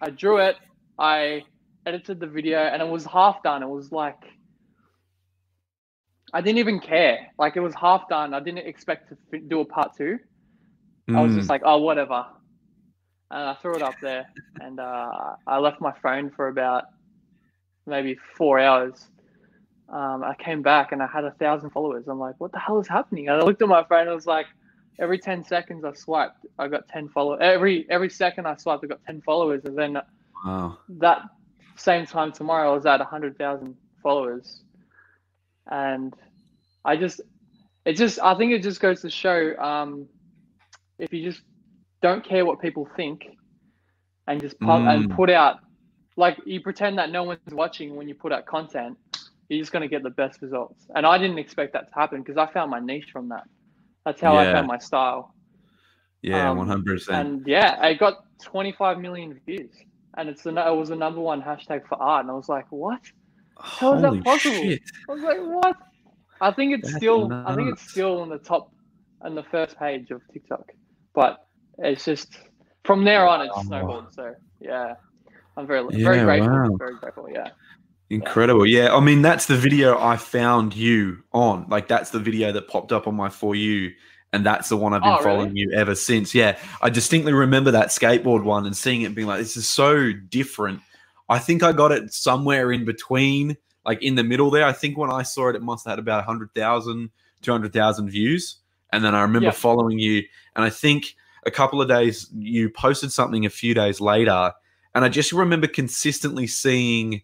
I 0.01 0.09
drew 0.09 0.37
it. 0.37 0.55
I 0.97 1.43
edited 1.85 2.19
the 2.19 2.27
video 2.27 2.59
and 2.59 2.81
it 2.81 2.87
was 2.87 3.05
half 3.05 3.41
done. 3.43 3.63
It 3.63 3.69
was 3.69 3.91
like, 3.91 4.19
I 6.33 6.41
didn't 6.41 6.59
even 6.59 6.79
care. 6.79 7.27
Like 7.39 7.55
it 7.55 7.61
was 7.61 7.73
half 7.73 8.07
done. 8.09 8.33
I 8.33 8.39
didn't 8.39 8.67
expect 8.67 9.09
to 9.09 9.39
do 9.39 9.61
a 9.61 9.65
part 9.65 9.95
two. 9.97 10.19
Mm. 11.09 11.17
I 11.17 11.21
was 11.21 11.33
just 11.33 11.47
mm. 11.47 11.49
like, 11.49 11.61
oh, 11.65 11.79
whatever. 11.79 12.25
and 13.31 13.43
I 13.49 13.55
threw 13.55 13.75
it 13.75 13.81
up 13.81 13.95
there, 14.01 14.27
and 14.59 14.79
uh, 14.79 15.35
I 15.47 15.57
left 15.57 15.81
my 15.81 15.93
phone 16.03 16.31
for 16.31 16.47
about 16.47 16.85
maybe 17.85 18.17
four 18.35 18.59
hours. 18.59 19.07
Um, 19.89 20.23
I 20.23 20.35
came 20.37 20.61
back 20.61 20.91
and 20.91 21.01
I 21.01 21.07
had 21.07 21.25
a 21.25 21.31
thousand 21.31 21.71
followers. 21.71 22.07
I'm 22.07 22.19
like, 22.19 22.35
what 22.37 22.51
the 22.51 22.59
hell 22.59 22.79
is 22.79 22.87
happening? 22.87 23.27
And 23.27 23.41
I 23.41 23.43
looked 23.43 23.61
at 23.61 23.67
my 23.67 23.83
phone. 23.83 24.01
and 24.01 24.09
I 24.11 24.13
was 24.13 24.27
like, 24.27 24.45
every 24.99 25.19
ten 25.19 25.43
seconds 25.43 25.85
I 25.85 25.93
swiped, 25.93 26.45
I 26.59 26.67
got 26.67 26.87
ten 26.89 27.09
followers. 27.09 27.39
Every 27.41 27.85
every 27.89 28.09
second 28.09 28.47
I 28.47 28.55
swiped, 28.55 28.83
I 28.83 28.87
got 28.87 29.03
ten 29.05 29.21
followers. 29.21 29.63
And 29.65 29.77
then 29.77 29.97
Wow. 30.45 30.77
that 30.89 31.21
same 31.77 32.05
time 32.05 32.31
tomorrow, 32.31 32.71
I 32.71 32.75
was 32.75 32.85
at 32.85 33.01
hundred 33.01 33.37
thousand 33.37 33.77
followers, 34.03 34.61
and 35.69 36.13
I 36.85 36.97
just, 36.97 37.21
it 37.85 37.93
just, 37.93 38.19
I 38.19 38.35
think 38.35 38.53
it 38.53 38.63
just 38.63 38.81
goes 38.81 39.01
to 39.01 39.09
show, 39.09 39.55
um, 39.59 40.07
if 40.99 41.13
you 41.13 41.23
just 41.29 41.41
don't 42.01 42.23
care 42.23 42.45
what 42.45 42.61
people 42.61 42.87
think, 42.95 43.25
and 44.27 44.41
just 44.41 44.55
and 44.61 45.09
Mm. 45.09 45.15
put 45.15 45.29
out, 45.29 45.57
like 46.17 46.37
you 46.45 46.61
pretend 46.61 46.97
that 46.99 47.11
no 47.11 47.23
one's 47.23 47.39
watching 47.51 47.95
when 47.95 48.07
you 48.07 48.15
put 48.15 48.31
out 48.31 48.45
content, 48.45 48.97
you're 49.49 49.59
just 49.59 49.71
gonna 49.71 49.87
get 49.87 50.03
the 50.03 50.09
best 50.11 50.41
results. 50.41 50.85
And 50.95 51.05
I 51.05 51.17
didn't 51.17 51.39
expect 51.39 51.73
that 51.73 51.89
to 51.89 51.95
happen 51.95 52.21
because 52.21 52.37
I 52.37 52.47
found 52.51 52.71
my 52.71 52.79
niche 52.79 53.09
from 53.11 53.29
that. 53.29 53.43
That's 54.05 54.21
how 54.21 54.37
I 54.37 54.47
found 54.47 54.67
my 54.67 54.79
style. 54.79 55.35
Yeah, 56.21 56.51
Um, 56.51 56.57
one 56.57 56.67
hundred 56.67 56.95
percent. 56.97 57.29
And 57.29 57.47
yeah, 57.47 57.77
I 57.81 57.95
got 57.95 58.15
25 58.43 58.99
million 58.99 59.39
views, 59.47 59.71
and 60.17 60.29
it's 60.29 60.43
the 60.43 60.51
it 60.51 60.75
was 60.75 60.89
the 60.89 60.95
number 60.95 61.21
one 61.21 61.41
hashtag 61.41 61.81
for 61.87 62.01
art, 62.01 62.23
and 62.25 62.31
I 62.31 62.35
was 62.35 62.49
like, 62.49 62.65
what? 62.71 63.01
how 63.79 63.95
is 63.95 64.01
that 64.03 64.21
possible? 64.23 64.75
shit! 64.75 64.81
I 65.09 65.13
was 65.13 65.23
like, 65.23 65.39
what? 65.39 65.75
I 66.41 66.51
think 66.53 66.73
it's 66.77 66.91
That's 66.91 66.95
still 66.95 67.37
I 67.45 67.55
think 67.55 67.69
it's 67.71 67.83
still 67.83 68.21
on 68.21 68.29
the 68.29 68.39
top, 68.39 68.71
on 69.21 69.35
the 69.35 69.43
first 69.43 69.77
page 69.79 70.11
of 70.11 70.21
TikTok, 70.33 70.65
but 71.15 71.37
it's 71.79 72.05
just 72.05 72.37
from 72.85 73.05
there 73.05 73.27
on 73.27 73.41
it's 73.41 73.57
Wow. 73.57 73.65
snowballed. 73.65 74.05
So 74.13 74.33
yeah, 74.61 74.95
I'm 75.57 75.67
very 75.67 75.85
very 76.01 76.19
grateful. 76.21 76.63
wow. 76.63 76.79
Very 76.79 76.97
grateful. 76.97 77.27
Yeah. 77.31 77.49
Incredible. 78.09 78.65
Yeah, 78.65 78.95
I 78.95 78.99
mean 78.99 79.21
that's 79.21 79.45
the 79.45 79.55
video 79.55 79.99
I 79.99 80.17
found 80.17 80.75
you 80.75 81.23
on. 81.31 81.65
Like 81.69 81.87
that's 81.87 82.09
the 82.09 82.19
video 82.19 82.51
that 82.51 82.67
popped 82.67 82.91
up 82.91 83.07
on 83.07 83.15
my 83.15 83.29
for 83.29 83.55
you, 83.55 83.91
and 84.33 84.43
that's 84.45 84.69
the 84.69 84.77
one 84.77 84.93
I've 84.93 85.01
been 85.01 85.11
Oh, 85.11 85.17
really? 85.17 85.23
following 85.23 85.55
you 85.55 85.71
ever 85.73 85.93
since. 85.93 86.33
Yeah, 86.33 86.57
I 86.81 86.89
distinctly 86.89 87.33
remember 87.33 87.69
that 87.71 87.89
skateboard 87.89 88.43
one 88.43 88.65
and 88.65 88.75
seeing 88.75 89.03
it 89.03 89.13
being 89.13 89.27
like, 89.27 89.39
this 89.39 89.55
is 89.57 89.69
so 89.69 90.11
different. 90.11 90.81
I 91.29 91.37
think 91.37 91.61
I 91.61 91.71
got 91.71 91.91
it 91.91 92.11
somewhere 92.11 92.71
in 92.71 92.83
between, 92.85 93.55
like 93.85 94.01
in 94.01 94.15
the 94.15 94.23
middle 94.23 94.49
there. 94.49 94.65
I 94.65 94.73
think 94.73 94.97
when 94.97 95.11
I 95.11 95.21
saw 95.21 95.49
it, 95.49 95.55
it 95.55 95.61
must 95.61 95.85
have 95.85 95.91
had 95.91 95.99
about 95.99 96.17
100,000, 96.25 97.11
200,000 97.43 98.09
views. 98.09 98.57
And 98.91 99.03
then 99.03 99.13
I 99.13 99.21
remember 99.21 99.45
Yeah. 99.47 99.51
following 99.51 99.99
you, 99.99 100.23
and 100.55 100.65
I 100.65 100.71
think 100.71 101.15
a 101.45 101.51
couple 101.51 101.79
of 101.79 101.87
days 101.87 102.27
you 102.35 102.71
posted 102.71 103.11
something 103.11 103.45
a 103.45 103.49
few 103.51 103.75
days 103.75 104.01
later, 104.01 104.51
and 104.95 105.05
I 105.05 105.09
just 105.09 105.31
remember 105.31 105.67
consistently 105.67 106.47
seeing 106.47 107.21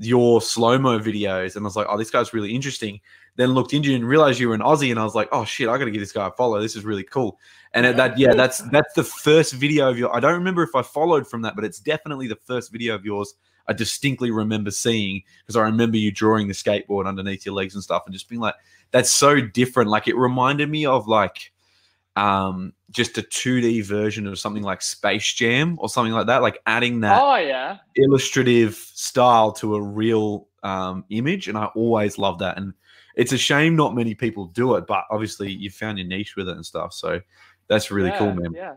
your 0.00 0.40
slow 0.40 0.78
mo 0.78 0.98
videos, 0.98 1.56
and 1.56 1.64
I 1.64 1.66
was 1.66 1.76
like, 1.76 1.86
"Oh, 1.88 1.98
this 1.98 2.10
guy's 2.10 2.32
really 2.32 2.54
interesting." 2.54 3.00
Then 3.36 3.50
looked 3.50 3.72
into 3.72 3.90
you 3.90 3.96
and 3.96 4.04
realized 4.06 4.40
you 4.40 4.48
were 4.48 4.54
an 4.54 4.60
Aussie, 4.60 4.90
and 4.90 4.98
I 4.98 5.04
was 5.04 5.14
like, 5.14 5.28
"Oh 5.30 5.44
shit, 5.44 5.68
I 5.68 5.78
got 5.78 5.84
to 5.84 5.90
give 5.90 6.00
this 6.00 6.12
guy 6.12 6.26
a 6.26 6.30
follow. 6.30 6.60
This 6.60 6.74
is 6.74 6.84
really 6.84 7.04
cool." 7.04 7.38
And 7.74 7.86
at 7.86 7.96
that, 7.96 8.18
yeah, 8.18 8.34
that's 8.34 8.58
that's 8.70 8.94
the 8.94 9.04
first 9.04 9.52
video 9.52 9.88
of 9.88 9.98
your. 9.98 10.14
I 10.14 10.20
don't 10.20 10.34
remember 10.34 10.62
if 10.62 10.74
I 10.74 10.82
followed 10.82 11.28
from 11.28 11.42
that, 11.42 11.54
but 11.54 11.64
it's 11.64 11.78
definitely 11.78 12.26
the 12.26 12.38
first 12.46 12.72
video 12.72 12.94
of 12.94 13.04
yours 13.04 13.34
I 13.68 13.72
distinctly 13.74 14.30
remember 14.30 14.70
seeing 14.70 15.22
because 15.42 15.56
I 15.56 15.62
remember 15.62 15.96
you 15.96 16.10
drawing 16.10 16.48
the 16.48 16.54
skateboard 16.54 17.06
underneath 17.06 17.44
your 17.44 17.54
legs 17.54 17.74
and 17.74 17.84
stuff, 17.84 18.02
and 18.06 18.12
just 18.12 18.28
being 18.28 18.40
like, 18.40 18.54
"That's 18.90 19.10
so 19.10 19.40
different." 19.40 19.90
Like 19.90 20.08
it 20.08 20.16
reminded 20.16 20.70
me 20.70 20.86
of 20.86 21.06
like 21.06 21.52
um 22.20 22.72
just 22.90 23.16
a 23.18 23.22
2D 23.22 23.84
version 23.84 24.26
of 24.26 24.38
something 24.38 24.62
like 24.64 24.82
Space 24.82 25.32
Jam 25.32 25.76
or 25.80 25.88
something 25.88 26.12
like 26.12 26.26
that, 26.26 26.42
like 26.42 26.60
adding 26.66 27.00
that 27.00 27.20
Oh 27.22 27.36
yeah. 27.36 27.78
illustrative 27.96 28.74
style 28.74 29.52
to 29.52 29.76
a 29.76 29.80
real 29.80 30.48
um, 30.62 31.04
image, 31.08 31.48
and 31.48 31.56
I 31.56 31.66
always 31.76 32.18
love 32.18 32.40
that. 32.40 32.58
And 32.58 32.74
it's 33.14 33.32
a 33.32 33.38
shame 33.38 33.76
not 33.76 33.94
many 33.94 34.14
people 34.14 34.46
do 34.46 34.74
it, 34.74 34.86
but 34.86 35.04
obviously 35.10 35.50
you 35.52 35.70
found 35.70 35.98
your 35.98 36.06
niche 36.08 36.34
with 36.36 36.48
it 36.48 36.56
and 36.56 36.66
stuff. 36.66 36.92
So 36.92 37.20
that's 37.68 37.90
really 37.92 38.10
yeah, 38.10 38.18
cool, 38.18 38.34
man. 38.34 38.52
Yeah. 38.54 38.74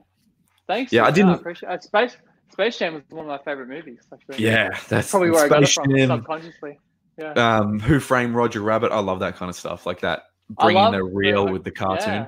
Thanks. 0.67 0.93
Yeah, 0.93 1.05
I 1.05 1.11
didn't- 1.11 1.31
appreciate 1.33 1.71
it. 1.73 1.83
Space 1.83 2.15
Space 2.51 2.77
Jam 2.77 2.93
was 2.93 3.03
one 3.09 3.25
of 3.25 3.29
my 3.29 3.39
favorite 3.39 3.67
movies. 3.67 3.99
Actually. 4.13 4.45
Yeah, 4.45 4.69
That's 4.69 4.87
that's 4.87 5.09
probably 5.11 5.31
where 5.31 5.45
I 5.45 5.49
got 5.49 5.63
it 5.63 5.67
Space 5.67 5.85
from 5.85 5.95
Jam, 5.97 6.09
subconsciously. 6.09 6.79
Yeah. 7.17 7.31
Um, 7.33 7.79
Who 7.79 7.99
Framed 7.99 8.35
Roger 8.35 8.61
Rabbit? 8.61 8.91
I 8.91 8.99
love 8.99 9.19
that 9.21 9.35
kind 9.35 9.49
of 9.49 9.55
stuff, 9.55 9.85
like 9.87 10.01
that 10.01 10.23
bringing 10.49 10.81
love 10.83 10.93
the 10.93 11.03
real 11.03 11.45
the- 11.47 11.51
with 11.51 11.63
the 11.63 11.71
cartoon. 11.71 12.27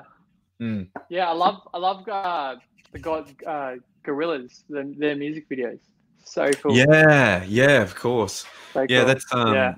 Yeah. 0.59 0.65
Mm. 0.65 0.87
Yeah, 1.09 1.29
I 1.29 1.33
love 1.33 1.67
I 1.73 1.77
love 1.77 2.07
uh, 2.07 2.55
the 2.91 2.99
God 2.99 3.33
uh, 3.45 3.75
Gorillaz, 4.05 4.63
the, 4.69 4.93
their 4.97 5.15
music 5.15 5.49
videos. 5.49 5.79
So 6.23 6.51
cool. 6.51 6.75
Yeah, 6.75 7.43
yeah, 7.43 7.81
of 7.81 7.95
course. 7.95 8.45
So 8.73 8.85
Yeah, 8.89 8.99
cool. 8.99 9.05
that's 9.05 9.25
um, 9.31 9.53
Yeah. 9.53 9.75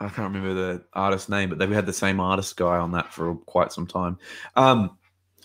I 0.00 0.08
can't 0.08 0.32
remember 0.32 0.54
the 0.54 0.84
artist's 0.92 1.28
name, 1.28 1.48
but 1.48 1.58
they 1.58 1.66
had 1.66 1.86
the 1.86 1.92
same 1.92 2.20
artist 2.20 2.56
guy 2.56 2.76
on 2.76 2.92
that 2.92 3.12
for 3.12 3.34
quite 3.34 3.72
some 3.72 3.86
time. 3.86 4.16
Um, 4.54 4.96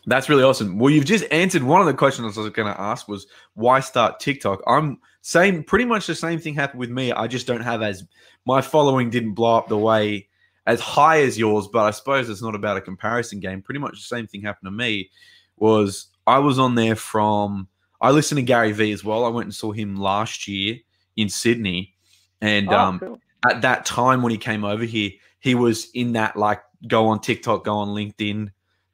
that's 0.06 0.30
really 0.30 0.44
awesome. 0.44 0.78
Well, 0.78 0.92
you've 0.92 1.06
just 1.06 1.26
answered 1.32 1.64
one 1.64 1.82
of 1.82 1.88
the 1.88 1.94
questions 1.94 2.38
I 2.38 2.42
was 2.42 2.50
going 2.52 2.72
to 2.72 2.80
ask 2.80 3.08
was 3.08 3.26
why 3.56 3.80
start 3.80 4.20
TikTok. 4.20 4.62
I'm 4.68 5.00
same, 5.22 5.64
pretty 5.64 5.86
much 5.86 6.06
the 6.06 6.14
same 6.14 6.40
thing 6.40 6.54
happened 6.54 6.82
with 6.82 6.92
me. 6.92 7.12
I 7.12 7.26
just 7.28 7.48
don't 7.48 7.62
have 7.62 7.82
as 7.82 8.04
my 8.46 8.62
following 8.62 9.10
didn't 9.10 9.34
blow 9.34 9.58
up 9.58 9.70
the 9.70 9.78
way 9.78 10.28
as 10.66 10.80
high 10.80 11.22
as 11.22 11.38
yours, 11.38 11.68
but 11.72 11.86
I 11.86 11.92
suppose 11.92 12.30
it's 12.30 12.42
not 12.42 12.56
about 12.56 12.78
a 12.78 12.82
comparison 12.82 13.40
game. 13.40 13.62
Pretty 13.62 13.80
much 13.80 13.94
the 13.94 14.16
same 14.16 14.28
thing 14.28 14.42
happened 14.42 14.68
to 14.68 14.72
me. 14.72 15.10
Was 15.58 16.08
I 16.26 16.40
was 16.40 16.58
on 16.60 16.76
there 16.76 16.96
from 16.96 17.68
I 18.02 18.12
listened 18.12 18.38
to 18.38 18.44
Gary 18.44 18.72
Vee 18.72 18.92
as 18.92 19.04
well. 19.04 19.26
I 19.26 19.30
went 19.30 19.46
and 19.46 19.56
saw 19.56 19.72
him 19.72 19.96
last 19.96 20.48
year 20.48 20.78
in 21.16 21.30
Sydney, 21.30 21.96
and 22.42 22.70
Oh, 22.70 22.78
um, 22.80 23.00
cool. 23.00 23.20
at 23.50 23.62
that 23.62 23.86
time 23.86 24.22
when 24.22 24.32
he 24.32 24.38
came 24.38 24.64
over 24.66 24.84
here, 24.84 25.12
he 25.40 25.56
was 25.56 25.90
in 25.94 26.14
that 26.14 26.36
like 26.36 26.62
go 26.88 27.08
on 27.08 27.20
TikTok, 27.22 27.64
go 27.66 27.76
on 27.78 27.90
LinkedIn 27.90 28.50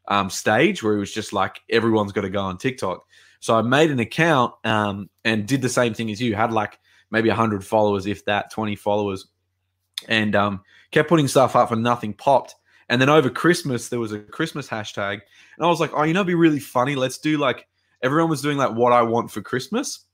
um, 0.09 0.29
stage 0.29 0.83
where 0.83 0.93
he 0.95 0.99
was 0.99 1.13
just 1.13 1.33
like 1.33 1.59
everyone's 1.69 2.11
got 2.11 2.21
to 2.21 2.29
go 2.29 2.41
on 2.41 2.57
TikTok. 2.57 3.05
So 3.39 3.55
I 3.55 3.61
made 3.61 3.89
an 3.89 3.99
account 3.99 4.53
um, 4.65 5.09
and 5.23 5.47
did 5.47 5.61
the 5.61 5.69
same 5.69 5.93
thing 5.93 6.11
as 6.11 6.19
you. 6.21 6.35
Had 6.35 6.51
like 6.51 6.77
maybe 7.09 7.29
hundred 7.29 7.65
followers, 7.65 8.05
if 8.05 8.25
that, 8.25 8.51
twenty 8.51 8.75
followers, 8.75 9.27
and 10.07 10.35
um, 10.35 10.61
kept 10.91 11.10
putting 11.10 11.27
stuff 11.27 11.55
up 11.55 11.72
and 11.72 11.84
nothing 11.84 12.13
popped. 12.13 12.55
And 12.89 13.00
then 13.00 13.10
over 13.10 13.29
Christmas, 13.29 13.89
there 13.89 14.00
was 14.00 14.12
a 14.12 14.19
Christmas 14.19 14.67
hashtag, 14.67 15.13
and 15.13 15.65
I 15.65 15.67
was 15.67 15.79
like, 15.79 15.91
oh, 15.93 16.03
you 16.03 16.13
know, 16.13 16.22
it'd 16.22 16.27
be 16.27 16.36
really 16.36 16.60
funny. 16.60 16.96
Let's 16.96 17.19
do 17.19 17.38
like 17.38 17.67
everyone 18.01 18.29
was 18.29 18.41
doing 18.41 18.58
like 18.58 18.72
what 18.72 18.93
I 18.93 19.01
want 19.03 19.29
for 19.29 19.41
Christmas. 19.41 20.05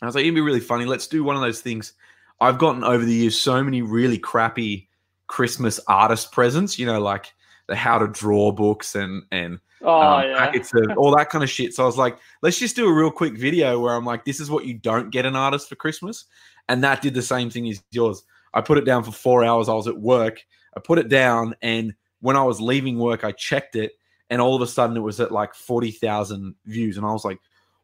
And 0.00 0.06
I 0.06 0.08
was 0.08 0.14
like, 0.14 0.22
it'd 0.22 0.34
be 0.34 0.40
really 0.40 0.60
funny. 0.60 0.84
Let's 0.84 1.08
do 1.08 1.24
one 1.24 1.36
of 1.36 1.42
those 1.42 1.60
things. 1.60 1.94
I've 2.40 2.58
gotten 2.58 2.84
over 2.84 3.04
the 3.04 3.12
years 3.12 3.38
so 3.38 3.62
many 3.64 3.82
really 3.82 4.18
crappy 4.18 4.88
Christmas 5.26 5.80
artist 5.88 6.30
presents, 6.32 6.78
you 6.78 6.86
know, 6.86 7.00
like 7.00 7.32
the 7.66 7.74
how 7.74 7.98
to 7.98 8.06
draw 8.06 8.52
books 8.52 8.94
and 8.94 9.22
and 9.32 9.58
Oh 9.84 10.00
um, 10.00 10.24
yeah. 10.24 10.50
of 10.90 10.96
all 10.96 11.14
that 11.16 11.28
kind 11.28 11.44
of 11.44 11.50
shit. 11.50 11.74
So 11.74 11.82
I 11.82 11.86
was 11.86 11.98
like, 11.98 12.18
let's 12.42 12.58
just 12.58 12.74
do 12.74 12.88
a 12.88 12.92
real 12.92 13.10
quick 13.10 13.36
video 13.36 13.78
where 13.78 13.94
I'm 13.94 14.04
like, 14.04 14.24
this 14.24 14.40
is 14.40 14.50
what 14.50 14.64
you 14.64 14.74
don't 14.74 15.10
get 15.10 15.26
an 15.26 15.36
artist 15.36 15.68
for 15.68 15.74
Christmas. 15.74 16.24
And 16.68 16.82
that 16.82 17.02
did 17.02 17.12
the 17.12 17.22
same 17.22 17.50
thing 17.50 17.68
as 17.68 17.82
yours. 17.90 18.22
I 18.54 18.60
put 18.60 18.78
it 18.78 18.84
down 18.84 19.04
for 19.04 19.12
four 19.12 19.44
hours. 19.44 19.68
I 19.68 19.74
was 19.74 19.88
at 19.88 19.98
work. 19.98 20.44
I 20.76 20.80
put 20.80 20.98
it 20.98 21.08
down. 21.08 21.54
And 21.60 21.94
when 22.20 22.36
I 22.36 22.42
was 22.42 22.60
leaving 22.60 22.98
work, 22.98 23.24
I 23.24 23.32
checked 23.32 23.76
it. 23.76 23.92
And 24.30 24.40
all 24.40 24.56
of 24.56 24.62
a 24.62 24.66
sudden 24.66 24.96
it 24.96 25.00
was 25.00 25.20
at 25.20 25.32
like 25.32 25.54
40,000 25.54 26.54
views. 26.64 26.96
And 26.96 27.04
I 27.04 27.12
was 27.12 27.24
like, 27.24 27.38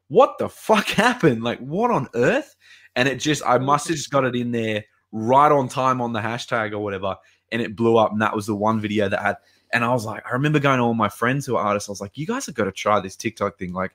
what 0.08 0.38
the 0.38 0.48
fuck 0.48 0.86
happened? 0.88 1.42
Like, 1.42 1.58
what 1.58 1.90
on 1.90 2.08
earth? 2.14 2.56
And 2.96 3.08
it 3.08 3.20
just, 3.20 3.42
I 3.46 3.58
must 3.58 3.88
have 3.88 3.96
just 3.96 4.10
got 4.10 4.24
it 4.24 4.34
in 4.34 4.50
there 4.50 4.84
right 5.12 5.52
on 5.52 5.68
time 5.68 6.00
on 6.00 6.12
the 6.12 6.20
hashtag 6.20 6.72
or 6.72 6.78
whatever. 6.78 7.16
And 7.52 7.60
it 7.60 7.76
blew 7.76 7.96
up. 7.96 8.12
And 8.12 8.22
that 8.22 8.34
was 8.34 8.46
the 8.46 8.54
one 8.56 8.80
video 8.80 9.08
that 9.08 9.20
had 9.20 9.36
and 9.72 9.84
I 9.84 9.92
was 9.92 10.04
like, 10.04 10.24
I 10.26 10.32
remember 10.32 10.58
going 10.58 10.78
to 10.78 10.84
all 10.84 10.94
my 10.94 11.08
friends 11.08 11.46
who 11.46 11.56
are 11.56 11.64
artists. 11.64 11.88
I 11.88 11.92
was 11.92 12.00
like, 12.00 12.18
you 12.18 12.26
guys 12.26 12.46
have 12.46 12.54
got 12.54 12.64
to 12.64 12.72
try 12.72 13.00
this 13.00 13.16
TikTok 13.16 13.58
thing. 13.58 13.72
Like, 13.72 13.92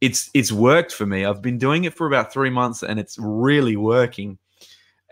it's 0.00 0.30
it's 0.34 0.50
worked 0.50 0.92
for 0.92 1.06
me. 1.06 1.24
I've 1.24 1.42
been 1.42 1.58
doing 1.58 1.84
it 1.84 1.94
for 1.94 2.06
about 2.06 2.32
three 2.32 2.50
months, 2.50 2.82
and 2.82 2.98
it's 2.98 3.16
really 3.20 3.76
working. 3.76 4.38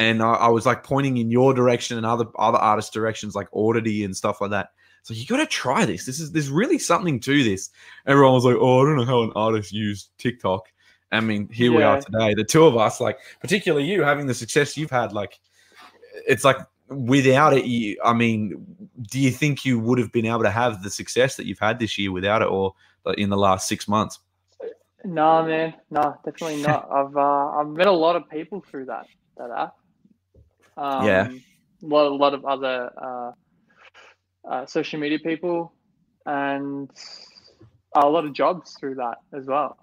And 0.01 0.23
I, 0.23 0.33
I 0.33 0.49
was 0.49 0.65
like 0.65 0.83
pointing 0.83 1.19
in 1.19 1.31
your 1.31 1.53
direction 1.53 1.99
and 1.99 2.07
other 2.07 2.25
other 2.39 2.57
artist 2.57 2.95
directions, 2.95 3.35
like 3.35 3.49
Audity 3.55 4.03
and 4.03 4.17
stuff 4.17 4.41
like 4.41 4.51
that. 4.51 4.71
So 5.03 5.13
you 5.13 5.27
got 5.27 5.37
to 5.37 5.47
try 5.47 5.85
this. 5.85 6.07
This 6.07 6.19
is 6.19 6.33
there's 6.33 6.49
really 6.49 6.79
something 6.79 7.21
to 7.21 7.45
this. 7.45 7.69
Everyone 8.07 8.33
was 8.33 8.47
like, 8.47 8.57
oh, 8.59 8.81
I 8.81 8.85
don't 8.85 8.97
know 8.97 9.05
how 9.05 9.23
an 9.23 9.33
artist 9.37 9.73
used 9.73 10.09
TikTok. 10.17 10.73
I 11.13 11.21
mean, 11.21 11.51
here 11.51 11.71
we 11.71 11.83
are 11.83 12.01
today. 12.01 12.33
The 12.33 12.45
two 12.45 12.65
of 12.65 12.79
us, 12.79 12.99
like 12.99 13.19
particularly 13.41 13.85
you, 13.85 14.03
having 14.03 14.27
the 14.27 14.33
success 14.33 14.75
you've 14.75 14.91
had, 14.91 15.13
like 15.13 15.39
it's 16.27 16.45
like 16.45 16.57
without 16.89 17.53
it, 17.53 17.67
you, 17.67 17.99
I 18.03 18.15
mean, 18.15 18.65
do 19.11 19.21
you 19.21 19.31
think 19.31 19.67
you 19.67 19.79
would 19.81 19.99
have 19.99 20.13
been 20.13 20.25
able 20.25 20.45
to 20.45 20.51
have 20.51 20.83
the 20.83 20.91
success 20.91 21.37
that 21.37 21.45
you've 21.45 21.59
had 21.59 21.79
this 21.79 21.99
year 21.99 22.11
without 22.11 22.41
it, 22.41 22.49
or 22.49 22.75
in 23.19 23.29
the 23.29 23.37
last 23.37 23.69
six 23.69 23.87
months? 23.87 24.19
No, 25.05 25.45
man, 25.45 25.75
no, 25.91 26.17
definitely 26.25 26.63
not. 26.63 26.89
I've 26.93 27.17
uh, 27.17 27.51
I've 27.51 27.69
met 27.69 27.87
a 27.87 27.93
lot 27.93 28.17
of 28.17 28.31
people 28.31 28.65
through 28.67 28.87
that 28.87 29.07
that 29.37 29.51
app. 29.51 29.75
Um, 30.81 31.07
Yeah. 31.07 31.29
a 31.83 31.87
lot, 31.87 32.07
a 32.07 32.15
lot 32.15 32.35
of 32.35 32.45
other 32.45 32.91
uh, 32.97 33.33
uh, 34.51 34.67
social 34.67 35.01
media 35.01 35.19
people, 35.19 35.73
and 36.27 36.91
a 37.95 38.09
lot 38.09 38.25
of 38.25 38.33
jobs 38.33 38.77
through 38.79 38.97
that 38.97 39.19
as 39.35 39.47
well. 39.47 39.77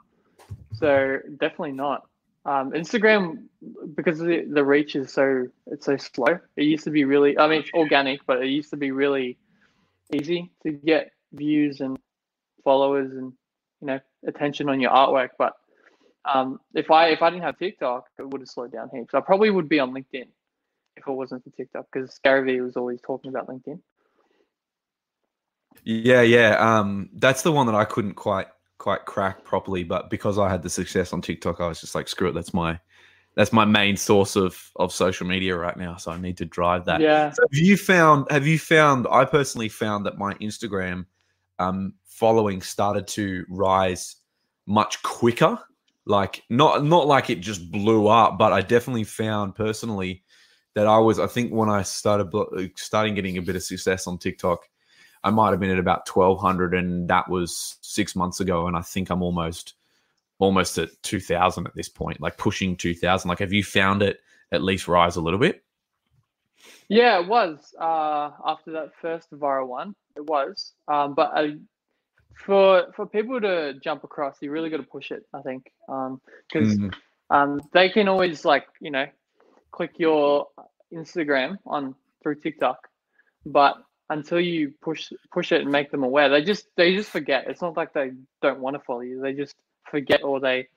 So 0.74 1.20
definitely 1.40 1.74
not. 1.74 2.04
Um, 2.46 2.72
Instagram 2.72 3.46
because 3.96 4.20
the, 4.20 4.46
the 4.50 4.64
reach 4.64 4.96
is 4.96 5.12
so 5.14 5.48
it's 5.68 5.86
so 5.86 5.98
slow. 5.98 6.40
It 6.56 6.64
used 6.64 6.86
to 6.86 6.92
be 6.92 7.04
really 7.06 7.38
I 7.38 7.48
mean 7.48 7.62
it's 7.62 7.72
organic, 7.74 8.26
but 8.26 8.42
it 8.42 8.48
used 8.48 8.72
to 8.72 8.78
be 8.78 8.92
really 8.92 9.38
easy 10.14 10.52
to 10.64 10.72
get 10.72 11.12
views 11.34 11.82
and 11.82 11.98
followers 12.64 13.12
and 13.12 13.34
you 13.82 13.88
know 13.88 14.00
attention 14.28 14.70
on 14.70 14.80
your 14.80 14.92
artwork. 14.92 15.30
But 15.38 15.54
um, 16.26 16.60
if 16.74 16.90
I 16.92 17.08
if 17.10 17.22
I 17.22 17.30
didn't 17.30 17.44
have 17.44 17.58
TikTok, 17.58 18.06
it 18.20 18.30
would 18.30 18.42
have 18.42 18.50
slowed 18.50 18.72
down 18.72 18.90
heaps. 18.94 19.14
I 19.14 19.20
probably 19.20 19.50
would 19.50 19.70
be 19.70 19.80
on 19.80 19.92
LinkedIn 19.94 20.28
if 20.98 21.08
it 21.08 21.12
wasn't 21.12 21.44
for 21.44 21.52
TikTok 21.52 21.86
because 21.92 22.20
Gary 22.24 22.54
Vee 22.54 22.62
was 22.62 22.76
always 22.76 23.00
talking 23.02 23.30
about 23.30 23.48
LinkedIn. 23.48 23.80
Yeah, 25.84 26.22
yeah. 26.22 26.58
Um, 26.58 27.10
that's 27.14 27.44
the 27.44 27.52
one 27.52 27.68
that 27.68 27.76
I 27.76 27.86
couldn't 27.86 28.16
quite 28.16 28.48
quite 28.78 29.06
crack 29.06 29.44
properly, 29.44 29.84
but 29.84 30.10
because 30.10 30.38
I 30.38 30.50
had 30.50 30.64
the 30.64 30.70
success 30.70 31.14
on 31.14 31.22
TikTok, 31.22 31.62
I 31.62 31.68
was 31.68 31.82
just 31.82 31.96
like, 31.96 32.08
screw 32.08 32.30
it, 32.30 32.34
that's 32.34 32.54
my 32.54 32.80
that's 33.36 33.54
my 33.54 33.66
main 33.66 33.96
source 33.96 34.36
of 34.36 34.72
of 34.78 34.92
social 34.92 35.28
media 35.28 35.56
right 35.56 35.78
now. 35.78 35.96
So 35.98 36.12
I 36.12 36.18
need 36.18 36.38
to 36.38 36.46
drive 36.46 36.86
that. 36.86 37.02
Yeah. 37.02 37.32
So 37.32 37.44
have 37.44 37.60
you 37.60 37.78
found 37.78 38.26
have 38.32 38.48
you 38.48 38.58
found 38.58 39.08
I 39.12 39.26
personally 39.26 39.70
found 39.70 40.06
that 40.08 40.18
my 40.18 40.34
Instagram 40.36 41.06
um 41.60 41.94
following 42.06 42.62
started 42.62 43.08
to 43.08 43.46
rise 43.48 44.16
much 44.66 45.02
quicker. 45.04 45.60
Like 46.06 46.44
not 46.50 46.84
not 46.84 47.06
like 47.06 47.30
it 47.30 47.42
just 47.42 47.72
blew 47.72 48.08
up, 48.08 48.40
but 48.40 48.54
I 48.54 48.62
definitely 48.62 49.04
found 49.04 49.54
personally 49.54 50.24
that 50.78 50.86
I 50.86 51.00
was 51.00 51.18
I 51.18 51.26
think 51.26 51.52
when 51.52 51.70
I 51.70 51.82
started 51.82 52.32
starting 52.76 53.16
getting 53.16 53.40
a 53.40 53.42
bit 53.42 53.56
of 53.56 53.64
success 53.64 54.06
on 54.06 54.20
TikTok, 54.20 54.70
I 55.24 55.32
might 55.32 55.50
have 55.50 55.60
been 55.60 55.72
at 55.72 55.80
about 55.80 56.08
1200 56.08 56.76
and 56.76 57.08
that 57.08 57.28
was 57.28 57.78
6 57.82 58.16
months 58.16 58.42
ago 58.42 58.68
and 58.68 58.78
I 58.78 58.82
think 58.82 59.10
I'm 59.10 59.24
almost 59.24 59.74
almost 60.38 60.78
at 60.78 60.90
2000 61.02 61.66
at 61.66 61.74
this 61.74 61.90
point, 61.90 62.22
like 62.22 62.38
pushing 62.38 62.76
2000. 62.76 63.28
Like 63.28 63.40
have 63.40 63.52
you 63.52 63.64
found 63.64 64.04
it 64.04 64.20
at 64.52 64.62
least 64.62 64.88
rise 64.88 65.16
a 65.16 65.22
little 65.22 65.40
bit? 65.40 65.64
Yeah, 66.90 67.22
it 67.22 67.28
was 67.28 67.74
uh, 67.82 68.30
after 68.46 68.72
that 68.74 68.92
first 69.02 69.32
viral 69.32 69.68
one. 69.68 69.96
It 70.16 70.26
was, 70.26 70.74
um, 70.88 71.16
but 71.16 71.32
I, 71.34 71.56
for 72.46 72.94
for 72.96 73.08
people 73.08 73.42
to 73.42 73.74
jump 73.84 74.04
across, 74.04 74.38
you 74.42 74.52
really 74.52 74.70
got 74.70 74.78
to 74.78 74.84
push 74.84 75.10
it. 75.10 75.26
I 75.34 75.42
think 75.42 75.72
because 75.88 76.78
mm. 76.78 76.94
um, 77.32 77.62
they 77.74 77.90
can 77.90 78.08
always 78.08 78.46
like 78.46 78.68
you 78.80 78.92
know 78.92 79.08
click 79.72 79.92
your 79.98 80.48
Instagram 80.94 81.58
on 81.66 81.96
through 82.22 82.36
TikTok, 82.36 82.88
but 83.46 83.76
until 84.10 84.40
you 84.40 84.74
push 84.82 85.12
push 85.34 85.52
it 85.52 85.62
and 85.62 85.72
make 85.72 85.92
them 85.92 86.04
aware, 86.04 86.30
they 86.30 86.44
just 86.44 86.68
they 86.76 86.96
just 86.96 87.10
forget. 87.10 87.46
It's 87.48 87.62
not 87.62 87.78
like 87.78 87.94
they 87.94 88.12
don't 88.42 88.60
want 88.60 88.76
to 88.76 88.80
follow 88.80 89.02
you; 89.02 89.22
they 89.22 89.34
just 89.34 89.56
forget 89.90 90.24
or 90.24 90.40
they 90.40 90.68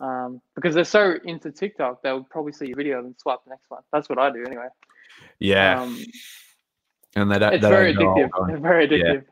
um, 0.00 0.40
because 0.54 0.74
they're 0.74 0.84
so 0.84 1.16
into 1.24 1.50
TikTok, 1.50 2.02
they'll 2.02 2.24
probably 2.24 2.52
see 2.52 2.66
your 2.66 2.76
video 2.76 2.98
and 3.00 3.14
swipe 3.18 3.40
the 3.44 3.50
next 3.50 3.68
one. 3.68 3.82
That's 3.92 4.08
what 4.08 4.18
I 4.18 4.30
do 4.30 4.44
anyway. 4.46 4.68
Yeah. 5.38 5.82
Um, 5.82 6.02
and 7.16 7.30
that 7.30 7.42
it's 7.54 7.66
very 7.66 7.94
addictive. 7.94 8.30
It's 8.48 8.60
very 8.60 8.88
addictive. 8.88 9.24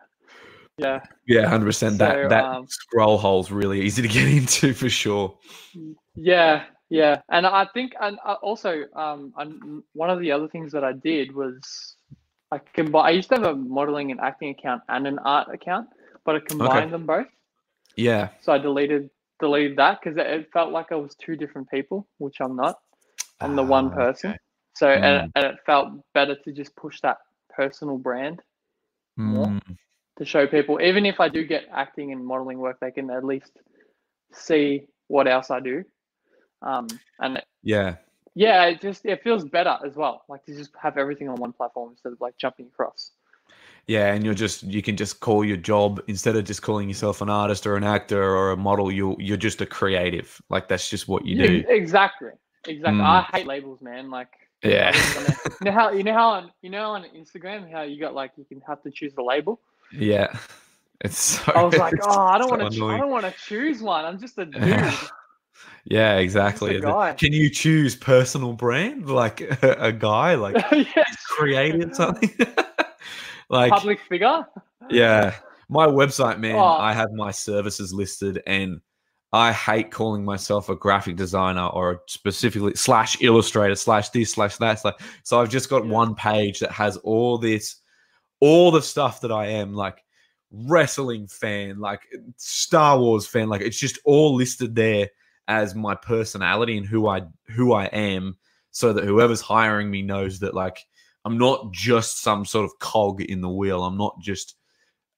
Yeah. 0.78 1.00
Yeah, 1.26 1.48
hundred 1.48 1.72
so, 1.72 1.86
percent. 1.86 1.98
That 1.98 2.28
that 2.28 2.44
um, 2.44 2.66
scroll 2.68 3.18
hole's 3.18 3.50
really 3.50 3.80
easy 3.82 4.02
to 4.02 4.08
get 4.08 4.28
into 4.28 4.74
for 4.74 4.90
sure. 4.90 5.36
Yeah, 6.14 6.64
yeah, 6.90 7.20
and 7.28 7.46
I 7.46 7.66
think, 7.74 7.92
and 8.00 8.18
uh, 8.24 8.36
also, 8.42 8.84
um, 8.94 9.32
and 9.36 9.82
one 9.92 10.10
of 10.10 10.20
the 10.20 10.32
other 10.32 10.48
things 10.48 10.72
that 10.72 10.84
I 10.84 10.92
did 10.92 11.34
was 11.34 11.96
I 12.50 12.58
combine. 12.74 13.06
I 13.06 13.10
used 13.10 13.28
to 13.28 13.36
have 13.36 13.44
a 13.44 13.54
modeling 13.54 14.10
and 14.10 14.20
acting 14.20 14.50
account 14.50 14.82
and 14.88 15.06
an 15.06 15.18
art 15.18 15.52
account, 15.52 15.88
but 16.24 16.36
I 16.36 16.40
combined 16.40 16.84
okay. 16.84 16.90
them 16.90 17.06
both. 17.06 17.26
Yeah. 17.96 18.28
So 18.40 18.52
I 18.52 18.58
deleted 18.58 19.10
deleted 19.38 19.76
that 19.76 20.00
because 20.00 20.16
it 20.18 20.48
felt 20.52 20.72
like 20.72 20.90
I 20.90 20.96
was 20.96 21.14
two 21.16 21.36
different 21.36 21.70
people, 21.70 22.08
which 22.18 22.36
I'm 22.40 22.56
not. 22.56 22.78
I'm 23.40 23.54
the 23.54 23.62
one 23.62 23.86
ah, 23.92 23.96
person. 23.96 24.30
Okay. 24.30 24.38
So 24.76 24.86
mm. 24.86 25.02
and, 25.02 25.32
and 25.34 25.44
it 25.44 25.56
felt 25.66 25.88
better 26.14 26.36
to 26.36 26.52
just 26.52 26.74
push 26.76 27.00
that 27.02 27.18
personal 27.50 27.98
brand 27.98 28.40
more 29.16 29.46
mm. 29.46 29.76
to 30.18 30.24
show 30.24 30.46
people. 30.46 30.80
Even 30.80 31.04
if 31.04 31.20
I 31.20 31.28
do 31.28 31.44
get 31.44 31.66
acting 31.72 32.12
and 32.12 32.24
modeling 32.24 32.58
work, 32.58 32.78
they 32.80 32.92
can 32.92 33.10
at 33.10 33.24
least 33.24 33.52
see 34.32 34.86
what 35.08 35.28
else 35.28 35.50
I 35.50 35.60
do. 35.60 35.84
Um, 36.62 36.88
and 37.20 37.42
yeah, 37.62 37.96
yeah, 38.34 38.66
it 38.66 38.80
just 38.80 39.04
it 39.04 39.22
feels 39.22 39.44
better 39.44 39.78
as 39.84 39.96
well. 39.96 40.22
Like 40.28 40.44
to 40.46 40.54
just 40.54 40.70
have 40.80 40.98
everything 40.98 41.28
on 41.28 41.36
one 41.36 41.52
platform 41.52 41.90
instead 41.90 42.12
of 42.12 42.20
like 42.20 42.36
jumping 42.38 42.66
across. 42.66 43.12
Yeah, 43.86 44.12
and 44.12 44.22
you're 44.22 44.34
just 44.34 44.62
you 44.64 44.82
can 44.82 44.96
just 44.96 45.20
call 45.20 45.44
your 45.44 45.56
job 45.56 46.02
instead 46.08 46.36
of 46.36 46.44
just 46.44 46.62
calling 46.62 46.88
yourself 46.88 47.22
an 47.22 47.30
artist 47.30 47.66
or 47.66 47.76
an 47.76 47.84
actor 47.84 48.22
or 48.22 48.52
a 48.52 48.56
model. 48.56 48.92
You 48.92 49.16
you're 49.18 49.38
just 49.38 49.60
a 49.60 49.66
creative. 49.66 50.40
Like 50.50 50.68
that's 50.68 50.88
just 50.90 51.08
what 51.08 51.24
you 51.24 51.46
do. 51.46 51.64
exactly, 51.68 52.30
exactly. 52.66 53.00
Mm. 53.00 53.24
I 53.32 53.38
hate 53.38 53.46
labels, 53.46 53.80
man. 53.80 54.10
Like 54.10 54.28
yeah. 54.62 54.94
you 55.60 55.64
know 55.64 55.72
how 55.72 55.90
you 55.90 56.02
know 56.02 56.12
how 56.12 56.28
on 56.30 56.50
you 56.62 56.70
know 56.70 56.90
on 56.90 57.04
Instagram 57.16 57.70
how 57.72 57.82
you 57.82 57.98
got 57.98 58.14
like 58.14 58.32
you 58.36 58.44
can 58.44 58.60
have 58.66 58.82
to 58.82 58.90
choose 58.90 59.14
the 59.14 59.22
label. 59.22 59.60
Yeah. 59.92 60.28
It's 61.00 61.16
so, 61.16 61.52
I 61.52 61.62
was 61.62 61.76
like, 61.76 61.94
oh, 62.02 62.22
I 62.22 62.38
don't 62.38 62.48
so 62.48 62.56
want 62.56 62.74
to. 62.74 62.88
I 62.88 62.98
don't 62.98 63.10
want 63.10 63.24
to 63.24 63.32
choose 63.46 63.80
one. 63.80 64.04
I'm 64.04 64.18
just 64.18 64.36
a 64.36 64.44
dude. 64.44 64.92
Yeah, 65.84 66.16
exactly. 66.16 66.80
Can 66.80 67.32
you 67.32 67.48
choose 67.48 67.96
personal 67.96 68.52
brand 68.52 69.08
like 69.08 69.40
a, 69.62 69.76
a 69.78 69.92
guy 69.92 70.34
like 70.34 70.56
yes. 70.72 71.16
created 71.30 71.96
something 71.96 72.30
like 73.48 73.72
public 73.72 74.00
figure? 74.00 74.46
yeah, 74.90 75.34
my 75.70 75.86
website, 75.86 76.38
man. 76.40 76.56
Oh. 76.56 76.64
I 76.64 76.92
have 76.92 77.12
my 77.12 77.30
services 77.30 77.92
listed, 77.92 78.42
and 78.46 78.82
I 79.32 79.50
hate 79.52 79.90
calling 79.90 80.26
myself 80.26 80.68
a 80.68 80.76
graphic 80.76 81.16
designer 81.16 81.66
or 81.66 82.02
specifically 82.06 82.74
slash 82.74 83.16
illustrator 83.22 83.74
slash 83.74 84.10
this 84.10 84.32
slash 84.32 84.58
that. 84.58 84.82
So 85.22 85.40
I've 85.40 85.50
just 85.50 85.70
got 85.70 85.86
yeah. 85.86 85.92
one 85.92 86.14
page 86.14 86.60
that 86.60 86.70
has 86.70 86.98
all 86.98 87.38
this, 87.38 87.76
all 88.40 88.70
the 88.70 88.82
stuff 88.82 89.22
that 89.22 89.32
I 89.32 89.46
am 89.46 89.72
like 89.72 90.04
wrestling 90.50 91.28
fan, 91.28 91.78
like 91.78 92.00
Star 92.36 92.98
Wars 92.98 93.26
fan. 93.26 93.48
Like 93.48 93.62
it's 93.62 93.78
just 93.78 93.98
all 94.04 94.34
listed 94.34 94.74
there 94.74 95.08
as 95.48 95.74
my 95.74 95.94
personality 95.94 96.76
and 96.76 96.86
who 96.86 97.08
I 97.08 97.22
who 97.48 97.72
I 97.72 97.86
am, 97.86 98.36
so 98.70 98.92
that 98.92 99.04
whoever's 99.04 99.40
hiring 99.40 99.90
me 99.90 100.02
knows 100.02 100.38
that 100.40 100.54
like 100.54 100.86
I'm 101.24 101.36
not 101.38 101.72
just 101.72 102.22
some 102.22 102.44
sort 102.44 102.64
of 102.64 102.78
cog 102.78 103.22
in 103.22 103.40
the 103.40 103.48
wheel. 103.48 103.84
I'm 103.84 103.98
not 103.98 104.18
just 104.20 104.54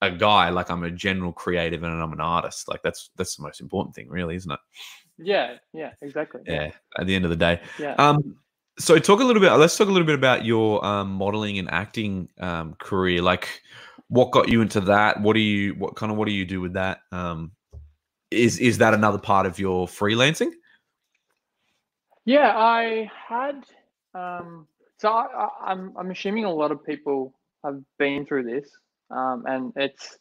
a 0.03 0.11
guy. 0.11 0.51
Like 0.51 0.71
i'm 0.71 0.83
a 0.83 0.91
general 0.91 1.33
creative 1.33 1.83
and 1.83 2.03
i'm 2.03 2.13
an 2.13 2.21
artist. 2.21 2.69
Like 2.69 2.83
that's 2.83 3.11
that's 3.17 3.37
the 3.37 3.43
most 3.43 3.61
important 3.61 3.95
thing 3.95 4.09
really 4.09 4.37
isn't 4.37 4.51
it? 4.51 4.61
Yeah 5.19 5.57
yeah 5.73 5.93
exactly. 6.03 6.41
Yeah 6.47 6.73
at 6.99 7.07
the 7.07 7.15
end 7.15 7.25
of 7.25 7.31
the 7.31 7.37
day. 7.37 7.61
Yeah. 7.79 7.95
Um 7.99 8.37
so 8.79 8.99
talk 8.99 9.21
a 9.21 9.25
little 9.25 9.43
bit 9.43 9.53
let's 9.53 9.77
talk 9.77 9.89
a 9.89 9.91
little 9.91 10.07
bit 10.07 10.15
about 10.15 10.45
your 10.45 10.85
um 10.85 11.13
modeling 11.13 11.59
and 11.59 11.71
acting 11.71 12.29
um 12.41 12.75
career. 12.79 13.23
Like 13.23 13.63
what 14.09 14.33
got 14.33 14.49
you 14.49 14.63
into 14.63 14.81
that? 14.83 15.21
What 15.21 15.35
do 15.35 15.41
you 15.41 15.75
what 15.75 15.97
kind 15.97 16.11
of 16.11 16.19
what 16.19 16.27
do 16.27 16.33
you 16.33 16.45
do 16.45 16.61
with 16.61 16.73
that 16.75 17.01
um 17.13 17.53
is 18.31 18.59
is 18.59 18.79
that 18.79 18.95
another 18.95 19.19
part 19.19 19.47
of 19.47 19.59
your 19.59 19.87
freelancing 19.87 20.51
yeah 22.25 22.57
i 22.57 23.11
had 23.29 23.65
um 24.15 24.67
so 24.99 25.09
I, 25.11 25.27
I, 25.27 25.49
i'm 25.73 25.93
i'm 25.97 26.11
assuming 26.11 26.45
a 26.45 26.53
lot 26.53 26.71
of 26.71 26.85
people 26.85 27.35
have 27.65 27.81
been 27.99 28.25
through 28.27 28.45
this 28.45 28.71
um, 29.11 29.45
and 29.47 29.73
it's 29.77 30.19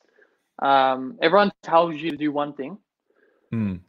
um, 0.62 1.17
everyone 1.22 1.52
tells 1.62 1.95
you 1.95 2.12
to 2.12 2.17
do 2.17 2.32
one 2.32 2.54
thing. 2.54 2.78
Mm. 3.54 3.82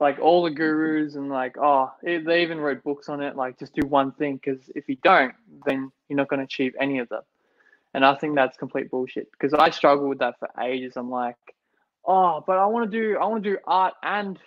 Like 0.00 0.18
all 0.18 0.42
the 0.42 0.50
gurus 0.50 1.14
and 1.14 1.28
like 1.28 1.56
oh 1.56 1.92
it, 2.02 2.24
they 2.24 2.42
even 2.42 2.58
wrote 2.58 2.82
books 2.82 3.08
on 3.08 3.22
it 3.22 3.36
like 3.36 3.58
just 3.58 3.74
do 3.74 3.86
one 3.86 4.12
thing 4.12 4.40
because 4.42 4.60
if 4.74 4.88
you 4.88 4.96
don't 5.04 5.32
then 5.66 5.90
you're 6.08 6.16
not 6.16 6.28
going 6.28 6.40
to 6.40 6.44
achieve 6.44 6.74
any 6.80 6.98
of 6.98 7.08
them. 7.08 7.22
And 7.94 8.04
I 8.04 8.14
think 8.16 8.34
that's 8.34 8.56
complete 8.56 8.90
bullshit 8.90 9.30
because 9.30 9.54
I 9.54 9.70
struggled 9.70 10.08
with 10.08 10.18
that 10.18 10.38
for 10.40 10.50
ages. 10.60 10.94
I'm 10.96 11.10
like, 11.10 11.36
oh, 12.06 12.42
but 12.46 12.58
I 12.58 12.66
want 12.66 12.90
to 12.90 12.98
do 12.98 13.18
I 13.18 13.26
want 13.26 13.42
to 13.44 13.50
do 13.50 13.58
art 13.66 13.94
and 14.02 14.38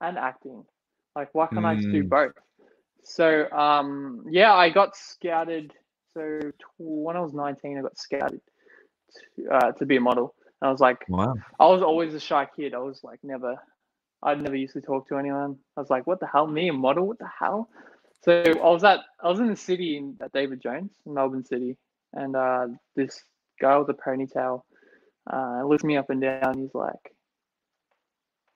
and 0.00 0.18
acting. 0.18 0.64
Like, 1.14 1.28
why 1.32 1.46
can't 1.46 1.62
mm. 1.62 1.66
I 1.66 1.74
just 1.76 1.90
do 1.90 2.02
hmm. 2.02 2.08
both? 2.08 2.32
So 3.04 3.50
um, 3.50 4.24
yeah, 4.30 4.54
I 4.54 4.70
got 4.70 4.96
scouted. 4.96 5.72
So 6.14 6.52
when 6.78 7.16
I 7.16 7.20
was 7.20 7.32
19, 7.32 7.78
I 7.78 7.82
got 7.82 7.98
scouted 7.98 8.40
to, 9.36 9.48
uh, 9.48 9.72
to 9.72 9.86
be 9.86 9.96
a 9.96 10.00
model. 10.00 10.34
And 10.60 10.68
I 10.68 10.70
was 10.70 10.80
like, 10.80 11.04
wow. 11.08 11.34
I 11.58 11.66
was 11.66 11.82
always 11.82 12.14
a 12.14 12.20
shy 12.20 12.46
kid. 12.54 12.74
I 12.74 12.78
was 12.78 13.00
like, 13.02 13.18
never, 13.22 13.56
I'd 14.22 14.42
never 14.42 14.56
used 14.56 14.74
to 14.74 14.80
talk 14.80 15.08
to 15.08 15.16
anyone. 15.16 15.56
I 15.76 15.80
was 15.80 15.90
like, 15.90 16.06
what 16.06 16.20
the 16.20 16.26
hell, 16.26 16.46
me 16.46 16.68
a 16.68 16.72
model? 16.72 17.06
What 17.06 17.18
the 17.18 17.28
hell? 17.38 17.68
So 18.24 18.42
I 18.42 18.70
was 18.70 18.84
at, 18.84 19.00
I 19.22 19.28
was 19.28 19.40
in 19.40 19.48
the 19.48 19.56
city 19.56 19.96
in 19.96 20.16
at 20.22 20.32
David 20.32 20.62
Jones, 20.62 20.92
in 21.06 21.14
Melbourne 21.14 21.44
City, 21.44 21.76
and 22.12 22.36
uh, 22.36 22.68
this 22.94 23.20
guy 23.60 23.76
with 23.78 23.88
a 23.88 23.94
ponytail 23.94 24.62
uh, 25.30 25.62
looks 25.66 25.84
me 25.84 25.96
up 25.96 26.10
and 26.10 26.20
down. 26.20 26.58
He's 26.58 26.74
like, 26.74 27.14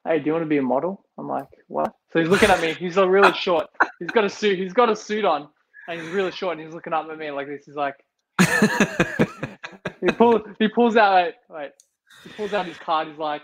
hey, 0.07 0.19
do 0.19 0.27
you 0.27 0.33
want 0.33 0.45
to 0.45 0.49
be 0.49 0.59
a 0.59 0.63
model? 0.63 1.05
I'm 1.19 1.29
like, 1.29 1.49
what? 1.69 1.93
So 2.13 2.21
he's 2.21 2.29
looking 2.29 2.51
at 2.51 2.61
me. 2.61 2.75
He's 2.75 2.97
really 2.97 3.33
short. 3.39 3.67
He's 3.99 4.11
got 4.11 4.25
a 4.25 4.31
suit. 4.31 4.59
He's 4.59 4.73
got 4.73 4.91
a 4.91 4.97
suit 4.97 5.25
on, 5.25 5.49
and 5.89 6.01
he's 6.01 6.11
really 6.11 6.33
short. 6.33 6.57
And 6.57 6.65
he's 6.67 6.75
looking 6.75 6.93
up 6.93 7.09
at 7.11 7.19
me 7.19 7.31
like 7.31 7.47
this. 7.49 7.65
He's 7.67 7.77
like, 7.77 7.95
he 10.01 10.09
pulls 10.13 10.43
he 10.59 10.69
pulls 10.69 10.97
out 10.97 11.15
wait, 11.25 11.35
wait. 11.49 11.71
He 12.23 12.31
pulls 12.31 12.53
out 12.53 12.67
his 12.67 12.77
card, 12.79 13.09
he's 13.09 13.19
like 13.19 13.43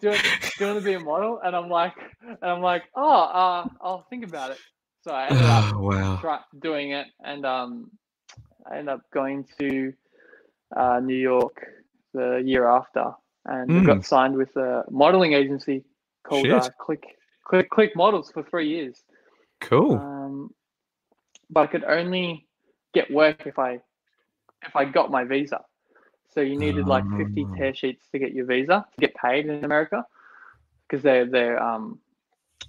"Do 0.00 0.10
you 0.60 0.66
want 0.66 0.78
to 0.78 0.84
be 0.84 0.94
a 0.94 1.00
model, 1.00 1.40
and 1.44 1.54
I'm 1.54 1.68
like, 1.68 1.94
and 2.22 2.38
I'm 2.42 2.60
like, 2.60 2.82
oh, 2.96 3.20
uh, 3.22 3.68
I'll 3.80 4.04
think 4.10 4.24
about 4.24 4.50
it. 4.50 4.58
So 5.02 5.12
I 5.12 5.28
ended 5.28 5.44
up 5.44 5.74
Oh, 5.74 5.80
wow. 6.24 6.40
doing 6.60 6.90
it, 6.92 7.06
and 7.24 7.46
um, 7.46 7.90
I 8.70 8.78
ended 8.78 8.88
up 8.94 9.02
going 9.12 9.46
to 9.60 9.92
uh, 10.76 11.00
New 11.00 11.16
York 11.16 11.66
the 12.14 12.42
year 12.44 12.66
after, 12.68 13.12
and 13.46 13.68
Mm. 13.70 13.86
got 13.86 14.04
signed 14.04 14.36
with 14.36 14.54
a 14.56 14.84
modeling 14.90 15.32
agency 15.34 15.84
called 16.24 16.46
uh, 16.46 16.70
Click 16.78 17.04
Click 17.44 17.70
Click 17.70 17.96
Models 17.96 18.30
for 18.32 18.42
three 18.42 18.68
years. 18.68 19.02
Cool. 19.60 19.92
Um, 19.92 20.54
but 21.50 21.60
I 21.60 21.66
could 21.66 21.84
only 21.84 22.46
get 22.94 23.10
work 23.10 23.46
if 23.46 23.58
I 23.58 23.80
if 24.66 24.76
I 24.76 24.84
got 24.84 25.10
my 25.10 25.24
visa. 25.24 25.60
So 26.34 26.40
you 26.40 26.56
needed 26.56 26.86
like 26.86 27.04
50 27.16 27.44
Oh. 27.44 27.56
tear 27.56 27.74
sheets 27.74 28.06
to 28.12 28.18
get 28.18 28.32
your 28.32 28.46
visa 28.46 28.86
to 28.94 29.00
get 29.00 29.14
paid 29.14 29.46
in 29.46 29.64
America 29.64 30.04
because 30.88 31.02
their 31.02 31.26
their 31.26 31.62
um 31.62 31.98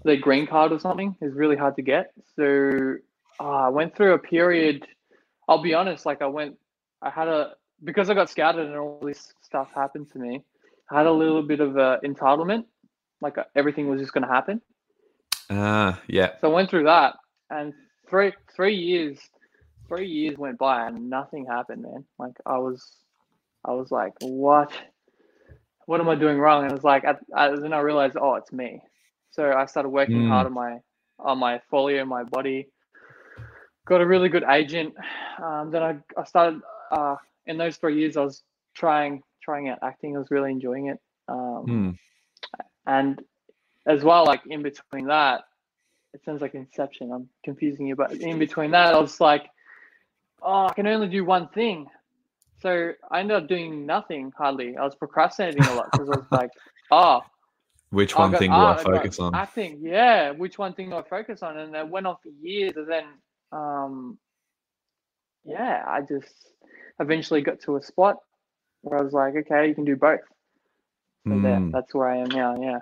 their 0.04 0.18
green 0.18 0.48
card 0.48 0.72
or 0.72 0.80
something 0.80 1.16
is 1.22 1.34
really 1.34 1.56
hard 1.56 1.76
to 1.78 1.82
get. 1.82 2.12
So 2.36 2.96
uh, 3.40 3.44
I 3.44 3.70
went 3.70 3.96
through 3.96 4.14
a 4.14 4.20
period. 4.20 4.86
I'll 5.48 5.62
be 5.62 5.74
honest, 5.74 6.06
like 6.06 6.22
I 6.22 6.28
went, 6.28 6.58
I 7.02 7.10
had 7.10 7.28
a 7.28 7.54
because 7.84 8.10
I 8.10 8.14
got 8.14 8.30
scouted 8.30 8.68
and 8.68 8.76
all 8.78 9.00
this 9.02 9.34
stuff 9.42 9.70
happened 9.74 10.12
to 10.12 10.20
me. 10.20 10.44
I 10.92 10.98
had 10.98 11.08
a 11.08 11.12
little 11.12 11.42
bit 11.44 11.60
of 11.60 11.78
a 11.78 12.00
entitlement, 12.04 12.66
like 13.22 13.38
uh, 13.38 13.44
everything 13.56 13.90
was 13.90 14.00
just 14.02 14.14
going 14.14 14.24
to 14.24 14.34
happen. 14.34 14.62
Ah, 15.50 16.02
yeah. 16.08 16.32
So 16.42 16.50
I 16.52 16.54
went 16.54 16.70
through 16.70 16.86
that, 16.86 17.16
and 17.50 17.74
three 18.10 18.34
three 18.56 18.76
years, 18.76 19.20
three 19.88 20.08
years 20.08 20.38
went 20.38 20.58
by, 20.58 20.88
and 20.88 21.10
nothing 21.10 21.46
happened, 21.46 21.84
man. 21.84 22.06
Like 22.20 22.34
I 22.46 22.58
was, 22.58 22.84
I 23.66 23.72
was 23.72 23.92
like, 23.92 24.14
what? 24.22 24.72
What 25.86 26.00
am 26.00 26.10
I 26.10 26.16
doing 26.16 26.38
wrong? 26.40 26.64
And 26.64 26.72
it 26.72 26.76
was 26.76 26.84
like, 26.84 27.04
I, 27.06 27.16
I, 27.36 27.56
then 27.56 27.74
I 27.74 27.80
realized, 27.80 28.16
oh, 28.20 28.36
it's 28.36 28.52
me. 28.54 28.82
So 29.32 29.52
I 29.52 29.66
started 29.66 29.90
working 29.90 30.24
Mm. 30.24 30.28
hard 30.28 30.46
on 30.48 30.54
my 30.54 30.80
on 31.20 31.38
my 31.40 31.60
folio, 31.70 32.06
my 32.06 32.24
body. 32.24 32.68
Got 33.86 34.02
a 34.02 34.06
really 34.08 34.30
good 34.30 34.44
agent. 34.50 34.94
Um, 35.44 35.72
then 35.72 35.84
I, 35.84 35.98
I 36.18 36.24
started 36.26 36.62
uh, 36.92 37.16
in 37.46 37.58
those 37.58 37.78
three 37.78 38.00
years. 38.00 38.18
I 38.18 38.22
was 38.22 38.44
trying 38.76 39.24
trying 39.42 39.70
out 39.70 39.80
acting. 39.82 40.16
I 40.16 40.20
was 40.20 40.32
really 40.32 40.52
enjoying 40.52 40.88
it. 40.88 41.00
Um, 41.28 41.66
Hmm. 41.66 41.92
and 42.86 43.22
as 43.86 44.04
well, 44.04 44.26
like 44.26 44.42
in 44.48 44.62
between 44.64 45.08
that, 45.08 45.42
it 46.14 46.24
sounds 46.24 46.42
like 46.42 46.54
Inception. 46.56 47.12
I'm 47.12 47.30
confusing 47.44 47.88
you, 47.88 47.96
but 47.96 48.14
in 48.14 48.40
between 48.40 48.72
that, 48.72 48.94
I 48.94 49.00
was 49.00 49.20
like, 49.20 49.50
oh, 50.42 50.68
I 50.68 50.74
can 50.74 50.88
only 50.88 51.08
do 51.08 51.26
one 51.26 51.48
thing. 51.50 51.88
So 52.62 52.94
I 53.12 53.20
ended 53.20 53.36
up 53.36 53.48
doing 53.50 53.86
nothing 53.86 54.32
hardly. 54.38 54.78
I 54.78 54.84
was 54.84 54.96
procrastinating 54.96 55.66
a 55.68 55.74
lot 55.74 55.88
because 55.92 56.10
I 56.10 56.14
was 56.14 56.28
like, 56.32 56.52
oh, 56.92 57.22
Which 57.90 58.16
one 58.18 58.32
got 58.32 58.40
thing 58.40 58.52
do 58.52 58.56
art, 58.56 58.78
I 58.78 58.82
I 58.82 58.84
focus 58.84 59.20
on? 59.20 59.36
acting. 59.36 59.80
Yeah, 59.82 60.32
which 60.32 60.58
one 60.58 60.74
thing 60.74 60.90
do 60.92 60.96
I 60.96 61.04
focus 61.04 61.44
on? 61.44 61.58
And 61.58 61.74
that 61.74 61.90
went 61.90 62.08
on 62.08 62.16
for 62.24 62.30
years, 62.42 62.78
and 62.78 62.88
then, 62.90 63.06
um, 63.52 64.18
yeah, 65.44 65.84
I 65.86 66.02
just 66.02 66.34
eventually 67.00 67.42
got 67.42 67.60
to 67.62 67.78
a 67.78 67.82
spot 67.84 68.18
where 68.82 69.00
I 69.00 69.04
was 69.04 69.14
like, 69.14 69.36
okay, 69.36 69.68
you 69.68 69.76
can 69.76 69.86
do 69.86 69.96
both. 69.96 70.20
So 71.28 71.40
there, 71.40 71.58
Mm. 71.58 71.72
that's 71.72 71.94
where 71.94 72.10
I 72.10 72.18
am 72.18 72.28
now. 72.30 72.62
Yeah. 72.62 72.80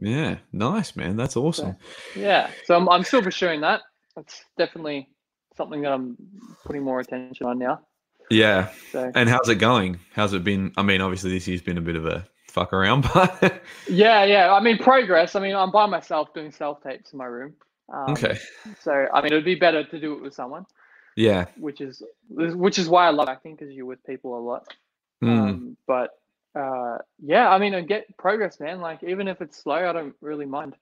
Yeah, 0.00 0.36
nice, 0.52 0.94
man. 0.94 1.16
That's 1.16 1.36
awesome. 1.36 1.74
Yeah, 2.14 2.50
so 2.64 2.76
I'm, 2.76 2.88
I'm 2.88 3.02
still 3.02 3.20
pursuing 3.22 3.60
that. 3.62 3.80
That's 4.14 4.44
definitely 4.56 5.08
something 5.56 5.80
that 5.82 5.92
I'm 5.92 6.16
putting 6.64 6.82
more 6.82 7.00
attention 7.00 7.46
on 7.46 7.58
now. 7.58 7.80
Yeah. 8.30 8.68
So 8.92 9.10
And 9.16 9.28
how's 9.28 9.48
it 9.48 9.56
going? 9.56 9.98
How's 10.12 10.34
it 10.34 10.44
been? 10.44 10.72
I 10.76 10.82
mean, 10.82 11.00
obviously 11.00 11.30
this 11.30 11.48
year's 11.48 11.62
been 11.62 11.78
a 11.78 11.82
bit 11.82 11.96
of 11.96 12.06
a 12.06 12.24
fuck 12.46 12.72
around, 12.72 13.06
but 13.14 13.60
yeah, 13.88 14.24
yeah. 14.24 14.52
I 14.52 14.60
mean, 14.60 14.78
progress. 14.78 15.34
I 15.34 15.40
mean, 15.40 15.56
I'm 15.56 15.72
by 15.72 15.86
myself 15.86 16.32
doing 16.34 16.52
self 16.52 16.80
tapes 16.82 17.12
in 17.12 17.18
my 17.18 17.24
room. 17.24 17.54
Um, 17.92 18.10
okay. 18.10 18.38
So 18.80 19.08
I 19.12 19.20
mean, 19.20 19.32
it 19.32 19.34
would 19.36 19.44
be 19.44 19.54
better 19.56 19.82
to 19.82 19.98
do 20.00 20.12
it 20.14 20.22
with 20.22 20.34
someone, 20.34 20.64
Yeah. 21.18 21.46
which 21.58 21.80
is 21.80 22.02
which 22.30 22.78
is 22.78 22.88
why 22.88 23.06
I 23.06 23.10
love 23.10 23.28
acting 23.28 23.56
because 23.56 23.74
you're 23.74 23.86
with 23.86 24.04
people 24.04 24.38
a 24.38 24.40
lot. 24.40 24.72
Mm. 25.22 25.28
Um, 25.28 25.76
but 25.84 26.10
uh, 26.54 26.98
yeah, 27.20 27.48
I 27.50 27.58
mean, 27.58 27.74
I 27.74 27.80
get 27.80 28.16
progress, 28.16 28.60
man. 28.60 28.80
Like 28.80 29.02
even 29.02 29.26
if 29.26 29.40
it's 29.40 29.58
slow, 29.58 29.88
I 29.88 29.92
don't 29.92 30.14
really 30.20 30.46
mind. 30.46 30.76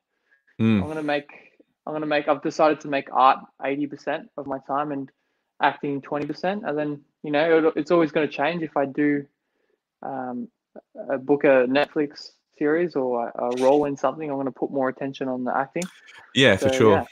Mm. 0.61 0.83
I'm 0.83 0.89
gonna 0.89 1.03
make. 1.03 1.31
I'm 1.87 1.95
gonna 1.95 2.07
make. 2.07 2.29
I've 2.29 2.43
decided 2.43 2.81
to 2.81 2.89
make 2.89 3.09
art 3.13 3.39
eighty 3.65 3.87
percent 3.87 4.29
of 4.37 4.47
my 4.47 4.59
time 4.67 4.93
and 4.93 5.11
acting 5.63 6.03
twenty 6.03 6.27
percent, 6.27 6.65
and 6.67 6.77
then 6.77 7.01
you 7.23 7.31
know 7.31 7.69
it, 7.69 7.73
it's 7.77 7.91
always 7.91 8.13
going 8.13 8.29
to 8.29 8.33
change 8.33 8.63
if 8.63 8.77
I 8.77 8.85
do 8.85 9.27
um, 10.03 10.49
a 11.11 11.17
book 11.17 11.45
a 11.45 11.67
Netflix 11.67 12.33
series 12.59 12.95
or 12.95 13.29
a, 13.29 13.45
a 13.45 13.63
role 13.63 13.87
in 13.87 13.97
something. 13.97 14.29
I'm 14.29 14.37
going 14.37 14.47
to 14.47 14.53
put 14.53 14.71
more 14.71 14.91
attention 14.91 15.29
on 15.29 15.45
the 15.45 15.57
acting. 15.57 15.85
Yeah, 16.35 16.57
for 16.57 16.73
sure. 16.73 16.93
yeah. 16.93 17.05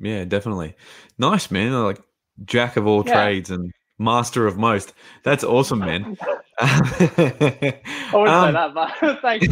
Yeah. 0.00 0.24
definitely. 0.24 0.74
Nice, 1.18 1.50
man. 1.50 1.72
Like 1.72 2.00
jack 2.44 2.76
of 2.76 2.86
all 2.86 3.04
Yeah. 3.06 3.14
trades 3.24 3.50
and 3.50 3.72
master 3.98 4.46
of 4.46 4.56
most. 4.58 4.92
That's 5.24 5.44
awesome, 5.44 5.80
man. 5.80 6.16
I 6.58 8.10
wouldn't 8.12 8.28
Um, 8.28 8.48
say 8.48 8.52
that, 8.52 8.74
but 8.74 9.20
thanks. 9.22 9.46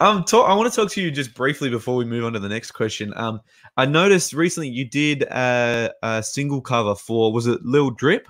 um, 0.00 0.24
talk, 0.24 0.48
I 0.48 0.54
want 0.54 0.72
to 0.72 0.76
talk 0.80 0.90
to 0.92 1.02
you 1.02 1.10
just 1.10 1.34
briefly 1.34 1.70
before 1.70 1.96
we 1.96 2.04
move 2.04 2.24
on 2.24 2.32
to 2.32 2.38
the 2.40 2.48
next 2.48 2.72
question. 2.72 3.12
Um, 3.16 3.40
I 3.76 3.86
noticed 3.86 4.32
recently 4.32 4.68
you 4.68 4.84
did 4.84 5.22
a, 5.22 5.92
a 6.02 6.22
single 6.22 6.60
cover 6.60 6.94
for 6.94 7.32
was 7.32 7.46
it 7.46 7.60
Lil 7.64 7.90
Drip? 7.90 8.26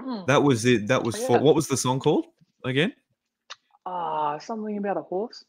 Hmm. 0.00 0.20
That 0.26 0.42
was 0.42 0.64
it. 0.64 0.88
That 0.88 1.02
was 1.04 1.16
Oh, 1.16 1.26
for 1.26 1.38
what 1.40 1.54
was 1.54 1.68
the 1.68 1.76
song 1.76 2.00
called 2.00 2.26
again? 2.64 2.92
Ah, 3.86 4.38
something 4.38 4.76
about 4.78 4.96
a 4.96 5.02
horse. 5.02 5.44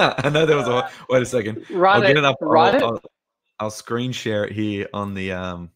I 0.00 0.30
know 0.32 0.46
there 0.46 0.56
was 0.56 0.68
a. 0.68 0.88
Wait 1.08 1.22
a 1.22 1.26
second. 1.26 1.64
Write 1.70 1.96
I'll 1.96 2.02
it. 2.02 2.06
get 2.08 2.16
it 2.16 2.24
up. 2.24 2.36
I'll. 2.42 2.56
I'll, 2.56 3.02
I'll 3.60 3.70
screen 3.70 4.12
share 4.12 4.44
it 4.44 4.52
here 4.52 4.88
on 4.92 5.14
the 5.14 5.32
um 5.32 5.70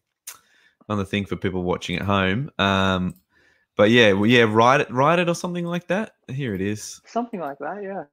on 0.89 0.97
the 0.97 1.05
thing 1.05 1.25
for 1.25 1.35
people 1.35 1.63
watching 1.63 1.95
at 1.97 2.03
home. 2.03 2.51
Um, 2.59 3.15
but 3.75 3.89
yeah, 3.89 4.13
well, 4.13 4.25
yeah, 4.25 4.43
write 4.43 4.81
it, 4.81 4.91
write 4.91 5.19
it 5.19 5.29
or 5.29 5.35
something 5.35 5.65
like 5.65 5.87
that. 5.87 6.15
Here 6.27 6.53
it 6.53 6.61
is. 6.61 7.01
Something 7.05 7.39
like 7.39 7.57
that. 7.59 7.81
Yeah. 7.81 8.03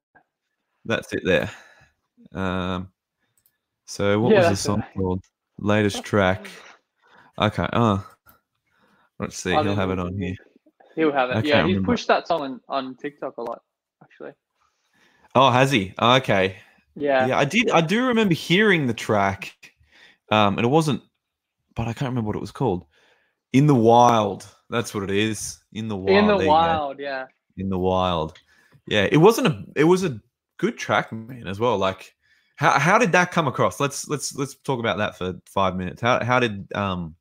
That's 0.85 1.13
it 1.13 1.23
there. 1.25 1.51
Um, 2.33 2.89
so 3.87 4.21
what 4.21 4.33
Yeah, 4.33 4.41
was 4.41 4.51
the 4.51 4.57
song 4.57 4.85
called? 4.97 5.25
Latest 5.59 6.05
track. 6.05 6.49
Okay. 7.39 7.67
Oh, 7.73 8.07
let's 9.19 9.37
see. 9.37 9.53
I 9.53 9.63
He'll 9.63 9.75
have 9.75 9.91
it 9.91 9.99
on 9.99 10.17
here. 10.17 10.35
He'll 10.97 11.13
have 11.13 11.31
it. 11.31 11.45
Yeah, 11.45 11.67
he's 11.67 11.77
remember. 11.77 11.93
pushed 11.93 12.09
that 12.09 12.27
song 12.27 12.41
on, 12.41 12.61
on 12.69 12.95
TikTok 12.95 13.37
a 13.37 13.43
lot, 13.43 13.63
actually. 14.03 14.33
Oh, 15.35 15.51
has 15.51 15.71
he? 15.71 15.93
Okay. 16.01 16.57
Yeah. 16.97 17.27
Yeah, 17.27 17.39
I 17.39 17.45
did. 17.45 17.71
I 17.71 17.81
do 17.81 18.07
remember 18.07 18.35
hearing 18.35 18.87
the 18.87 18.95
track, 18.95 19.55
um, 20.31 20.59
and 20.59 20.65
it 20.65 20.69
wasn't, 20.71 21.03
but 21.75 21.83
I 21.89 21.93
can't 21.93 22.11
remember 22.11 22.29
what 22.29 22.37
it 22.37 22.41
was 22.41 22.51
called. 22.51 22.85
In 23.53 23.67
the 23.67 23.75
Wild. 23.75 24.47
That's 24.69 24.95
what 24.95 25.03
it 25.05 25.11
is. 25.11 25.59
In 25.73 25.89
the 25.89 25.97
Wild. 25.97 26.31
In 26.31 26.39
the 26.39 26.47
wild, 26.47 27.01
yeah. 27.01 27.27
In 27.57 27.69
the 27.69 27.79
Wild. 27.79 28.39
Yeah, 28.87 29.09
it 29.11 29.17
wasn't 29.17 29.49
a. 29.49 29.65
It 29.77 29.85
was 29.85 30.05
a 30.05 30.21
good 30.59 30.79
track, 30.79 31.13
man, 31.13 31.47
as 31.47 31.59
well. 31.59 31.77
Like, 31.79 32.15
how 32.57 32.79
how 32.79 32.99
did 32.99 33.13
that 33.13 33.33
come 33.33 33.49
across? 33.49 33.81
Let's 33.81 34.09
let's 34.09 34.35
let's 34.37 34.55
talk 34.55 34.79
about 34.79 34.99
that 34.99 35.17
for 35.17 35.35
five 35.47 35.77
minutes. 35.77 36.01
How 36.01 36.25
how 36.25 36.39
did 36.39 36.73
um 36.75 37.17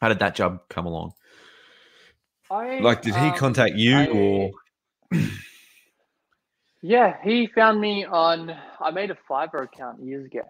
how 0.00 0.08
did 0.08 0.18
that 0.20 0.34
job 0.34 0.60
come 0.68 0.86
along? 0.86 1.12
I, 2.50 2.78
Like, 2.80 3.02
did 3.02 3.14
he 3.14 3.28
um, 3.28 3.34
contact 3.34 3.74
you 3.74 3.96
I- 3.96 4.06
or? 4.08 4.50
Yeah, 6.82 7.16
he 7.24 7.46
found 7.46 7.80
me 7.80 8.04
on. 8.04 8.54
I 8.80 8.90
made 8.90 9.10
a 9.10 9.16
Fiverr 9.28 9.64
account 9.64 10.02
years 10.02 10.26
ago. 10.26 10.42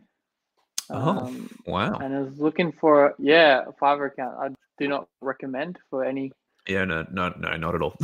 Oh. 0.91 1.27
Um, 1.27 1.51
Wow. 1.67 1.95
and 1.99 2.15
I 2.15 2.21
was 2.21 2.39
looking 2.39 2.73
for 2.73 3.15
yeah 3.19 3.65
a 3.67 3.73
Fiverr 3.73 4.09
account. 4.09 4.37
I 4.41 4.49
do 4.79 4.89
not 4.89 5.09
recommend 5.21 5.79
for 5.91 6.05
any 6.05 6.33
Yeah. 6.69 6.85
No. 6.85 7.07
No. 7.13 7.33
No. 7.39 7.57
Not 7.57 7.75
at 7.75 7.83
all. 7.83 7.95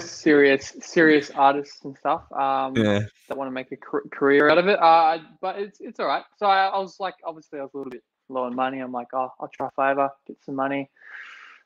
serious 0.00 0.74
serious 0.80 1.30
artists 1.30 1.84
and 1.84 1.96
stuff. 1.98 2.22
Um, 2.32 2.76
yeah. 2.76 3.00
that 3.28 3.36
want 3.36 3.48
to 3.48 3.52
make 3.52 3.70
a 3.72 3.76
career 3.76 4.48
out 4.48 4.58
of 4.58 4.66
it. 4.68 4.78
Uh, 4.80 5.18
but 5.40 5.58
it's 5.58 5.80
it's 5.80 6.00
all 6.00 6.06
right. 6.06 6.24
So 6.38 6.46
I, 6.46 6.66
I 6.66 6.78
was 6.78 6.98
like, 7.00 7.14
obviously, 7.24 7.58
I 7.58 7.62
was 7.62 7.72
a 7.74 7.76
little 7.78 7.90
bit 7.90 8.02
low 8.28 8.44
on 8.44 8.54
money. 8.54 8.78
I'm 8.80 8.92
like, 8.92 9.08
oh, 9.12 9.32
I'll 9.40 9.48
try 9.48 9.68
Fiverr, 9.76 10.10
get 10.26 10.36
some 10.44 10.54
money. 10.56 10.88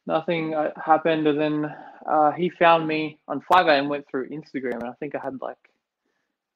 Nothing 0.06 0.54
uh, 0.54 0.70
happened, 0.82 1.26
and 1.26 1.40
then 1.40 1.74
uh, 2.06 2.32
he 2.32 2.50
found 2.50 2.86
me 2.86 3.18
on 3.28 3.40
Fiverr 3.50 3.78
and 3.78 3.88
went 3.88 4.06
through 4.10 4.28
Instagram, 4.28 4.74
and 4.74 4.84
I 4.84 4.92
think 5.00 5.14
I 5.14 5.18
had 5.18 5.40
like, 5.40 5.56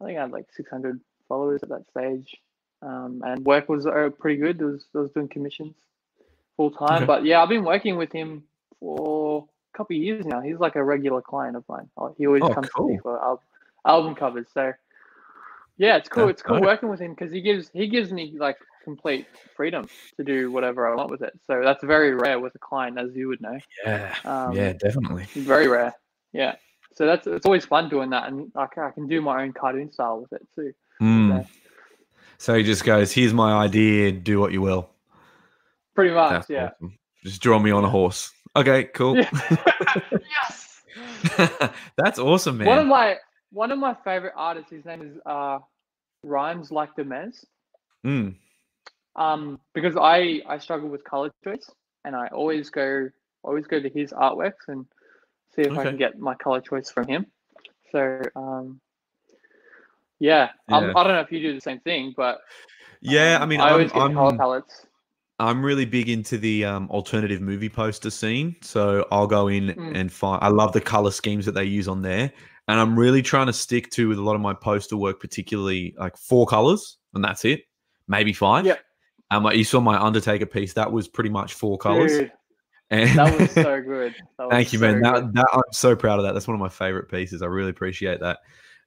I 0.01 0.05
think 0.05 0.19
I 0.19 0.23
had 0.23 0.31
like 0.33 0.47
600 0.53 1.01
followers 1.29 1.63
at 1.63 1.69
that 1.71 1.89
stage, 1.91 2.37
um, 2.83 3.23
and 3.27 3.45
work 3.45 3.69
was 3.69 3.87
uh, 3.87 4.11
pretty 4.19 4.41
good. 4.41 4.61
I 4.63 4.65
was 4.65 4.85
I 4.95 4.99
was 4.99 5.11
doing 5.13 5.29
commissions 5.29 5.75
full 6.57 6.71
time, 6.71 6.99
Okay. 6.99 7.07
but 7.07 7.25
yeah, 7.25 7.43
I've 7.43 7.49
been 7.49 7.65
working 7.65 7.97
with 7.97 8.13
him 8.13 8.45
for 8.81 9.49
a 9.75 9.77
couple 9.77 9.97
of 9.97 10.03
years 10.03 10.25
now. 10.27 10.41
He's 10.41 10.59
like 10.59 10.77
a 10.77 10.85
regular 10.85 11.21
client 11.21 11.57
of 11.57 11.65
mine. 11.69 11.89
He 12.17 12.27
always 12.27 12.43
Oh, 12.45 12.55
comes 12.55 12.69
to 12.77 12.87
me 12.87 12.99
for 13.03 13.21
al- 13.23 13.43
album 13.87 14.15
covers. 14.15 14.47
So 14.55 14.73
yeah, 15.77 15.97
it's 15.97 16.09
cool. 16.09 16.27
That's 16.27 16.41
it's 16.41 16.43
cool 16.43 16.61
working 16.61 16.89
with 16.89 17.01
him 17.01 17.15
because 17.15 17.33
he 17.33 17.41
gives 17.41 17.71
he 17.73 17.89
gives 17.89 18.13
me 18.13 18.35
like 18.39 18.57
complete 18.85 19.27
freedom 19.55 19.87
to 20.17 20.25
do 20.25 20.51
whatever 20.51 20.89
I 20.91 20.95
want 20.95 21.11
with 21.11 21.23
it. 21.23 21.39
So 21.47 21.61
that's 21.63 21.83
very 21.85 22.15
rare 22.15 22.41
with 22.41 22.55
a 22.55 22.59
client, 22.59 22.99
as 22.99 23.15
you 23.15 23.29
would 23.29 23.41
know. 23.41 23.59
Yeah. 23.85 24.15
Um, 24.25 24.53
yeah. 24.55 24.73
Definitely. 24.73 25.25
very 25.35 25.69
rare. 25.69 25.95
Yeah. 26.33 26.57
So 26.99 27.07
that's 27.07 27.29
it's 27.29 27.47
always 27.47 27.65
fun 27.65 27.89
doing 27.89 28.11
that, 28.11 28.27
and 28.27 28.51
I 28.57 28.67
can, 28.67 28.83
I 28.83 28.91
can 28.91 29.07
do 29.07 29.21
my 29.21 29.45
own 29.45 29.53
cartoon 29.53 29.93
style 29.93 30.21
with 30.21 30.33
it 30.33 30.49
too. 30.53 30.73
Mm. 31.01 31.29
Yeah. 31.29 31.45
So 32.39 32.55
he 32.55 32.65
just 32.65 32.85
goes, 32.85 33.13
"Here's 33.13 33.33
my 33.33 33.53
idea. 33.53 34.11
Do 34.11 34.41
what 34.41 34.51
you 34.51 34.61
will." 34.61 34.91
Pretty 35.95 36.13
much, 36.13 36.33
That's 36.33 36.51
yeah. 36.51 36.71
awesome. 36.75 36.99
Just 37.23 37.41
draw 37.41 37.61
me 37.61 37.71
on 37.71 37.85
a 37.85 37.89
horse. 37.89 38.33
Okay, 38.57 38.83
cool. 38.95 39.17
Yeah. 39.17 39.31
yes. 40.11 40.83
That's 41.97 42.19
awesome, 42.19 42.59
man. 42.59 42.67
One 42.67 42.79
of 42.79 42.87
my 42.89 43.17
one 43.53 43.71
of 43.71 43.79
my 43.79 43.95
favorite 44.03 44.35
artists. 44.35 44.73
His 44.73 44.85
name 44.85 45.03
is 45.03 45.17
uh, 45.25 45.61
Rhymes 46.25 46.73
Like 46.73 46.97
the 46.97 47.03
Mez. 47.03 47.45
Mm. 48.05 48.35
Um, 49.15 49.61
because 49.73 49.97
I 49.97 50.43
I 50.49 50.59
struggle 50.59 50.89
with 50.89 51.05
color 51.05 51.31
choice, 51.45 51.71
and 52.05 52.17
I 52.17 52.27
always 52.33 52.71
go 52.71 53.09
always 53.45 53.69
go 53.69 53.81
to 53.81 53.89
his 53.89 54.11
artworks 54.11 54.67
and 54.67 54.85
see 55.55 55.63
if 55.63 55.77
I 55.77 55.85
can 55.85 55.97
get 55.97 56.19
my 56.19 56.35
color 56.35 56.61
choice 56.61 56.91
from 56.91 57.07
him. 57.09 57.27
So 57.93 58.23
um, 58.37 58.81
yeah, 60.21 60.51
Um, 60.69 60.85
Yeah. 60.85 60.93
I 60.97 61.05
don't 61.05 61.13
know 61.15 61.21
if 61.21 61.33
you 61.33 61.41
do 61.41 61.55
the 61.55 61.61
same 61.61 61.81
thing, 61.81 62.15
but 62.17 62.39
Yeah, 63.01 63.37
um, 63.37 63.43
I 63.43 63.47
mean, 63.47 63.61
I 63.61 63.71
always 63.71 63.91
I'm, 63.95 64.09
get 64.09 64.15
color 64.15 64.31
I'm, 64.33 64.39
palettes. 64.39 64.87
I'm 65.41 65.65
really 65.65 65.85
big 65.85 66.09
into 66.09 66.37
the 66.37 66.65
um, 66.65 66.91
alternative 66.91 67.41
movie 67.41 67.69
poster 67.69 68.11
scene. 68.11 68.57
So 68.61 69.07
I'll 69.13 69.29
go 69.29 69.49
in 69.49 69.69
Mm. 69.69 69.97
and 69.97 70.13
find. 70.13 70.43
I 70.43 70.49
love 70.49 70.73
the 70.73 70.81
color 70.81 71.13
schemes 71.13 71.47
that 71.47 71.53
they 71.53 71.65
use 71.65 71.87
on 71.87 72.03
there, 72.03 72.33
and 72.67 72.81
I'm 72.81 72.99
really 72.99 73.23
trying 73.23 73.47
to 73.47 73.53
stick 73.53 73.91
to 73.93 74.09
with 74.09 74.19
a 74.19 74.23
lot 74.23 74.35
of 74.35 74.41
my 74.41 74.53
poster 74.53 74.97
work, 74.97 75.21
particularly 75.21 75.95
like 75.97 76.17
four 76.17 76.47
colors, 76.47 76.99
and 77.15 77.25
that's 77.25 77.45
it, 77.45 77.63
maybe 78.09 78.33
five. 78.33 78.67
Yeah. 78.67 78.77
Um, 79.31 79.45
like 79.45 79.57
you 79.57 79.65
saw 79.65 79.79
my 79.79 79.97
Undertaker 79.97 80.47
piece. 80.47 80.73
That 80.73 80.91
was 80.91 81.07
pretty 81.07 81.31
much 81.31 81.55
four 81.55 81.79
colors. 81.79 82.19
Dude, 82.19 82.33
And 82.91 83.19
that 83.19 83.39
was 83.39 83.51
so 83.53 83.83
good. 83.83 84.15
Was 84.39 84.49
Thank 84.51 84.73
you, 84.73 84.79
so 84.79 84.87
man. 84.87 85.03
That, 85.03 85.35
that 85.35 85.47
I'm 85.53 85.63
so 85.73 85.95
proud 85.95 86.19
of 86.19 86.25
that. 86.25 86.33
That's 86.33 86.49
one 86.49 86.55
of 86.55 86.61
my 86.61 86.71
favorite 86.71 87.11
pieces. 87.11 87.43
I 87.43 87.47
really 87.47 87.71
appreciate 87.71 88.21
that. 88.21 88.39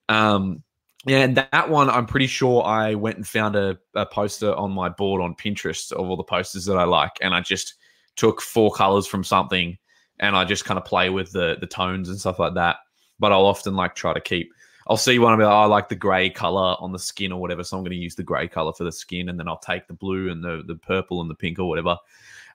Um, 0.09 0.63
yeah, 1.05 1.19
and 1.19 1.35
that 1.35 1.69
one, 1.69 1.89
I'm 1.89 2.05
pretty 2.05 2.27
sure 2.27 2.63
I 2.63 2.95
went 2.95 3.17
and 3.17 3.27
found 3.27 3.55
a, 3.55 3.77
a 3.95 4.05
poster 4.05 4.53
on 4.53 4.71
my 4.71 4.89
board 4.89 5.21
on 5.21 5.35
Pinterest 5.35 5.91
of 5.91 6.07
all 6.07 6.17
the 6.17 6.23
posters 6.23 6.65
that 6.65 6.77
I 6.77 6.83
like, 6.83 7.11
and 7.21 7.33
I 7.33 7.41
just 7.41 7.75
took 8.15 8.41
four 8.41 8.71
colors 8.71 9.07
from 9.07 9.23
something, 9.23 9.77
and 10.19 10.35
I 10.35 10.45
just 10.45 10.65
kind 10.65 10.77
of 10.77 10.85
play 10.85 11.09
with 11.09 11.31
the 11.31 11.57
the 11.59 11.67
tones 11.67 12.09
and 12.09 12.19
stuff 12.19 12.39
like 12.39 12.53
that. 12.53 12.77
But 13.19 13.31
I'll 13.31 13.45
often 13.45 13.75
like 13.75 13.95
try 13.95 14.13
to 14.13 14.21
keep. 14.21 14.51
I'll 14.87 14.97
see 14.97 15.17
one 15.17 15.33
and 15.33 15.39
be 15.39 15.45
like, 15.45 15.53
oh, 15.53 15.61
I 15.61 15.65
like 15.65 15.89
the 15.89 15.95
grey 15.95 16.29
color 16.29 16.75
on 16.79 16.91
the 16.91 16.99
skin 16.99 17.31
or 17.31 17.39
whatever, 17.39 17.63
so 17.63 17.77
I'm 17.77 17.83
going 17.83 17.91
to 17.91 17.97
use 17.97 18.15
the 18.15 18.23
grey 18.23 18.47
color 18.47 18.73
for 18.73 18.83
the 18.83 18.91
skin, 18.91 19.29
and 19.29 19.39
then 19.39 19.47
I'll 19.47 19.57
take 19.57 19.87
the 19.87 19.93
blue 19.93 20.29
and 20.29 20.43
the 20.43 20.63
the 20.67 20.75
purple 20.75 21.21
and 21.21 21.29
the 21.29 21.35
pink 21.35 21.57
or 21.57 21.67
whatever. 21.67 21.97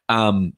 Um, 0.09 0.53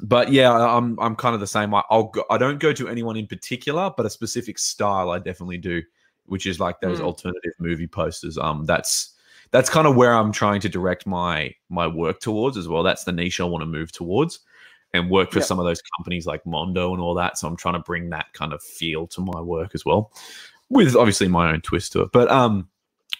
but 0.00 0.32
yeah, 0.32 0.52
I'm 0.52 0.98
I'm 1.00 1.16
kind 1.16 1.34
of 1.34 1.40
the 1.40 1.46
same. 1.46 1.74
I, 1.74 1.82
I'll 1.90 2.04
go, 2.04 2.24
I 2.30 2.38
don't 2.38 2.58
go 2.58 2.72
to 2.72 2.88
anyone 2.88 3.16
in 3.16 3.26
particular, 3.26 3.92
but 3.96 4.06
a 4.06 4.10
specific 4.10 4.58
style 4.58 5.10
I 5.10 5.18
definitely 5.18 5.58
do, 5.58 5.82
which 6.26 6.46
is 6.46 6.58
like 6.60 6.80
those 6.80 7.00
Mm. 7.00 7.04
alternative 7.04 7.52
movie 7.58 7.86
posters. 7.86 8.38
Um, 8.38 8.64
that's 8.64 9.14
that's 9.50 9.68
kind 9.68 9.86
of 9.86 9.96
where 9.96 10.14
I'm 10.14 10.32
trying 10.32 10.60
to 10.62 10.68
direct 10.68 11.06
my 11.06 11.54
my 11.68 11.86
work 11.86 12.20
towards 12.20 12.56
as 12.56 12.68
well. 12.68 12.82
That's 12.82 13.04
the 13.04 13.12
niche 13.12 13.40
I 13.40 13.44
want 13.44 13.62
to 13.62 13.66
move 13.66 13.92
towards, 13.92 14.40
and 14.94 15.10
work 15.10 15.30
for 15.30 15.40
Yep. 15.40 15.46
some 15.46 15.58
of 15.58 15.64
those 15.66 15.82
companies 15.96 16.26
like 16.26 16.44
Mondo 16.46 16.92
and 16.92 17.02
all 17.02 17.14
that. 17.14 17.38
So 17.38 17.46
I'm 17.48 17.56
trying 17.56 17.74
to 17.74 17.80
bring 17.80 18.10
that 18.10 18.32
kind 18.32 18.52
of 18.52 18.62
feel 18.62 19.06
to 19.08 19.20
my 19.20 19.40
work 19.40 19.72
as 19.74 19.84
well, 19.84 20.12
with 20.68 20.96
obviously 20.96 21.28
my 21.28 21.52
own 21.52 21.60
twist 21.60 21.92
to 21.92 22.02
it. 22.02 22.12
But 22.12 22.30
um, 22.30 22.68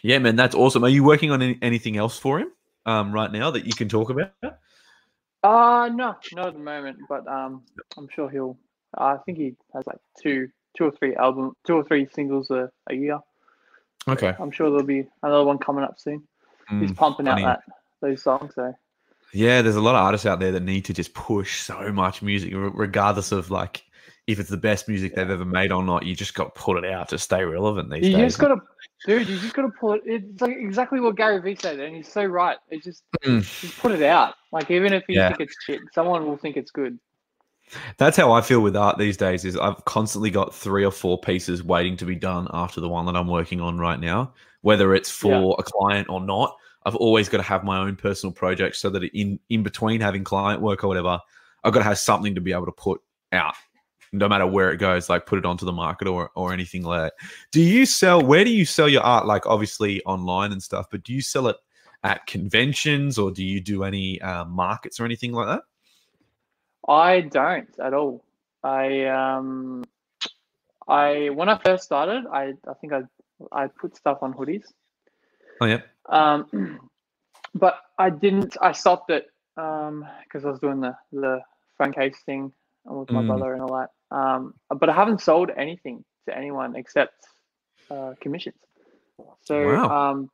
yeah, 0.03 0.19
man, 0.19 0.37
that's 0.37 0.55
awesome. 0.55 0.85
Are 0.85 0.89
you 0.89 1.05
working 1.05 1.31
on 1.31 1.43
any, 1.43 1.59
anything 1.63 1.97
else 1.97 2.19
for 2.19 2.41
him 2.41 2.53
um 2.85 3.13
right 3.13 3.31
now 3.31 3.51
that 3.51 3.65
you 3.65 3.73
can 3.73 3.89
talk 3.89 4.11
about? 4.11 4.33
Uh 5.43 5.89
no, 5.93 6.17
not 6.35 6.47
at 6.47 6.53
the 6.55 6.59
moment, 6.61 6.99
but 7.09 7.27
um, 7.27 7.63
I'm 7.97 8.09
sure 8.15 8.31
he'll. 8.31 8.57
I 8.97 9.17
think 9.25 9.39
he 9.39 9.55
has 9.75 9.87
like 9.87 9.99
two, 10.23 10.49
two 10.77 10.85
or 10.85 10.91
three 10.93 11.17
album, 11.17 11.53
two 11.67 11.75
or 11.75 11.85
three 11.85 12.07
singles 12.15 12.51
a, 12.51 12.71
a 12.91 12.95
year. 12.95 13.19
Okay. 14.07 14.35
I'm 14.39 14.51
sure 14.51 14.71
there'll 14.71 14.85
be 14.85 15.07
another 15.23 15.45
one 15.45 15.59
coming 15.59 15.85
up 15.85 15.99
soon. 15.99 16.23
He's 16.69 16.91
Mm. 16.93 16.97
pumping 16.97 17.29
out 17.29 17.41
that 17.41 17.61
those 18.01 18.23
songs. 18.23 18.55
So 18.55 18.73
Yeah, 19.33 19.63
there's 19.63 19.77
a 19.77 19.81
lot 19.81 19.95
of 19.95 20.03
artists 20.03 20.27
out 20.27 20.41
there 20.41 20.53
that 20.53 20.63
need 20.63 20.85
to 20.87 20.93
just 20.93 21.15
push 21.15 21.61
so 21.61 21.91
much 21.93 22.23
music, 22.23 22.53
regardless 22.55 23.33
of 23.33 23.51
like 23.51 23.85
if 24.27 24.39
it's 24.39 24.51
the 24.51 24.57
best 24.57 24.89
music 24.89 25.15
they've 25.15 25.31
ever 25.31 25.45
made 25.45 25.73
or 25.73 25.83
not. 25.83 26.05
You 26.05 26.15
just 26.15 26.35
got 26.35 26.55
to 26.55 26.61
put 26.61 26.83
it 26.83 26.91
out 26.91 27.09
to 27.09 27.19
stay 27.19 27.45
relevant 27.45 27.91
these 27.91 28.05
you 28.05 28.13
days. 28.13 28.19
You 28.21 28.27
just 28.27 28.39
gotta, 28.39 28.61
dude. 29.07 29.29
You 29.29 29.39
just 29.39 29.55
gotta 29.55 29.71
pull 29.81 29.95
it. 29.95 30.03
It's 30.05 30.41
like 30.41 30.57
exactly 30.57 31.01
what 31.01 31.17
Gary 31.17 31.41
Vee 31.41 31.57
said, 31.61 31.81
and 31.81 31.95
he's 31.97 32.13
so 32.13 32.25
right. 32.25 32.57
It 32.71 32.83
just, 32.83 33.03
Mm. 33.25 33.41
just 33.61 33.79
put 33.79 33.93
it 33.93 34.03
out. 34.03 34.35
Like 34.53 34.71
even 34.71 34.93
if 34.93 35.05
you 35.09 35.19
Yeah. 35.19 35.29
think 35.29 35.41
it's 35.41 35.57
shit, 35.65 35.81
someone 35.93 36.27
will 36.27 36.37
think 36.37 36.57
it's 36.57 36.71
good. 36.71 36.99
That's 37.97 38.17
how 38.17 38.33
I 38.33 38.43
feel 38.43 38.61
with 38.61 38.77
art 38.77 38.99
these 38.99 39.17
days. 39.17 39.45
Is 39.45 39.57
I've 39.57 39.85
constantly 39.85 40.31
got 40.31 40.55
three 40.55 40.85
or 40.85 40.91
four 40.91 41.19
pieces 41.19 41.63
waiting 41.63 41.97
to 41.99 42.05
be 42.05 42.15
done 42.15 42.49
after 42.53 42.81
the 42.81 42.89
one 42.89 43.07
that 43.07 43.17
I'm 43.17 43.29
working 43.29 43.61
on 43.61 43.79
right 43.79 43.99
now, 43.99 44.35
whether 44.61 44.95
it's 44.95 45.11
for 45.11 45.57
a 45.59 45.63
client 45.63 46.09
or 46.11 46.21
not. 46.21 46.57
I've 46.85 46.97
always 46.97 47.29
got 47.29 47.39
to 47.39 47.45
have 47.45 47.63
my 47.63 47.79
own 47.79 47.95
personal 47.97 48.33
project 48.33 48.77
so 48.77 48.91
that 48.91 49.05
in 49.05 49.39
in 49.49 49.63
between 49.63 50.01
having 50.01 50.25
client 50.25 50.61
work 50.61 50.85
or 50.85 50.89
whatever, 50.89 51.21
I've 51.65 51.73
got 51.73 51.79
to 51.79 51.85
have 51.85 51.99
something 51.99 52.35
to 52.35 52.41
be 52.41 52.53
able 52.53 52.67
to 52.67 52.73
put 52.73 53.01
out, 53.31 53.55
no 54.13 54.29
matter 54.29 54.47
where 54.47 54.71
it 54.71 54.77
goes. 54.77 55.09
Like 55.09 55.27
put 55.27 55.39
it 55.39 55.47
onto 55.47 55.65
the 55.65 55.73
market 55.73 56.07
or 56.09 56.31
or 56.35 56.53
anything 56.53 56.83
like 56.83 57.01
that. 57.01 57.15
Do 57.51 57.61
you 57.61 57.87
sell? 57.87 58.23
Where 58.23 58.45
do 58.45 58.51
you 58.51 58.65
sell 58.65 58.89
your 58.89 59.03
art? 59.03 59.27
Like 59.27 59.47
obviously 59.47 60.03
online 60.05 60.53
and 60.53 60.63
stuff, 60.63 60.87
but 60.91 61.03
do 61.03 61.13
you 61.13 61.23
sell 61.23 61.49
it 61.49 61.57
at 62.05 62.27
conventions 62.27 63.19
or 63.19 63.31
do 63.31 63.45
you 63.45 63.61
do 63.61 63.85
any 63.85 64.21
uh, 64.21 64.45
markets 64.45 64.99
or 65.01 65.05
anything 65.05 65.33
like 65.33 65.47
that? 65.47 65.63
I 66.89 67.21
don't 67.21 67.69
at 67.79 67.95
all. 67.95 68.25
I 68.63 69.07
um, 69.07 69.85
I 70.89 71.31
when 71.31 71.49
I 71.49 71.59
first 71.59 71.85
started, 71.85 72.27
I 72.33 72.55
I 72.69 72.75
think 72.81 72.93
I 72.93 73.03
I 73.51 73.67
put 73.67 73.97
stuff 73.97 74.19
on 74.23 74.35
hoodies. 74.35 74.65
Oh 75.61 75.67
yeah. 75.67 75.81
Um, 76.09 76.81
but 77.55 77.81
I 77.99 78.11
didn't. 78.11 78.57
I 78.61 78.73
stopped 78.73 79.11
it 79.11 79.27
um 79.57 80.07
because 80.25 80.45
I 80.45 80.51
was 80.51 80.61
doing 80.61 80.81
the 80.81 80.97
the 81.13 81.41
phone 81.79 81.93
case 81.93 82.17
thing 82.27 82.53
with 82.85 83.11
my 83.11 83.23
Mm. 83.23 83.27
brother 83.27 83.53
and 83.53 83.63
all 83.63 83.79
that. 83.79 83.91
Um, 84.13 84.55
but 84.81 84.89
I 84.89 84.95
haven't 84.95 85.21
sold 85.21 85.51
anything 85.57 86.05
to 86.27 86.37
anyone 86.37 86.77
except 86.77 87.15
uh, 87.91 88.13
commissions. 88.21 88.61
So 89.43 89.55
Wow. 89.75 89.89
um, 90.11 90.31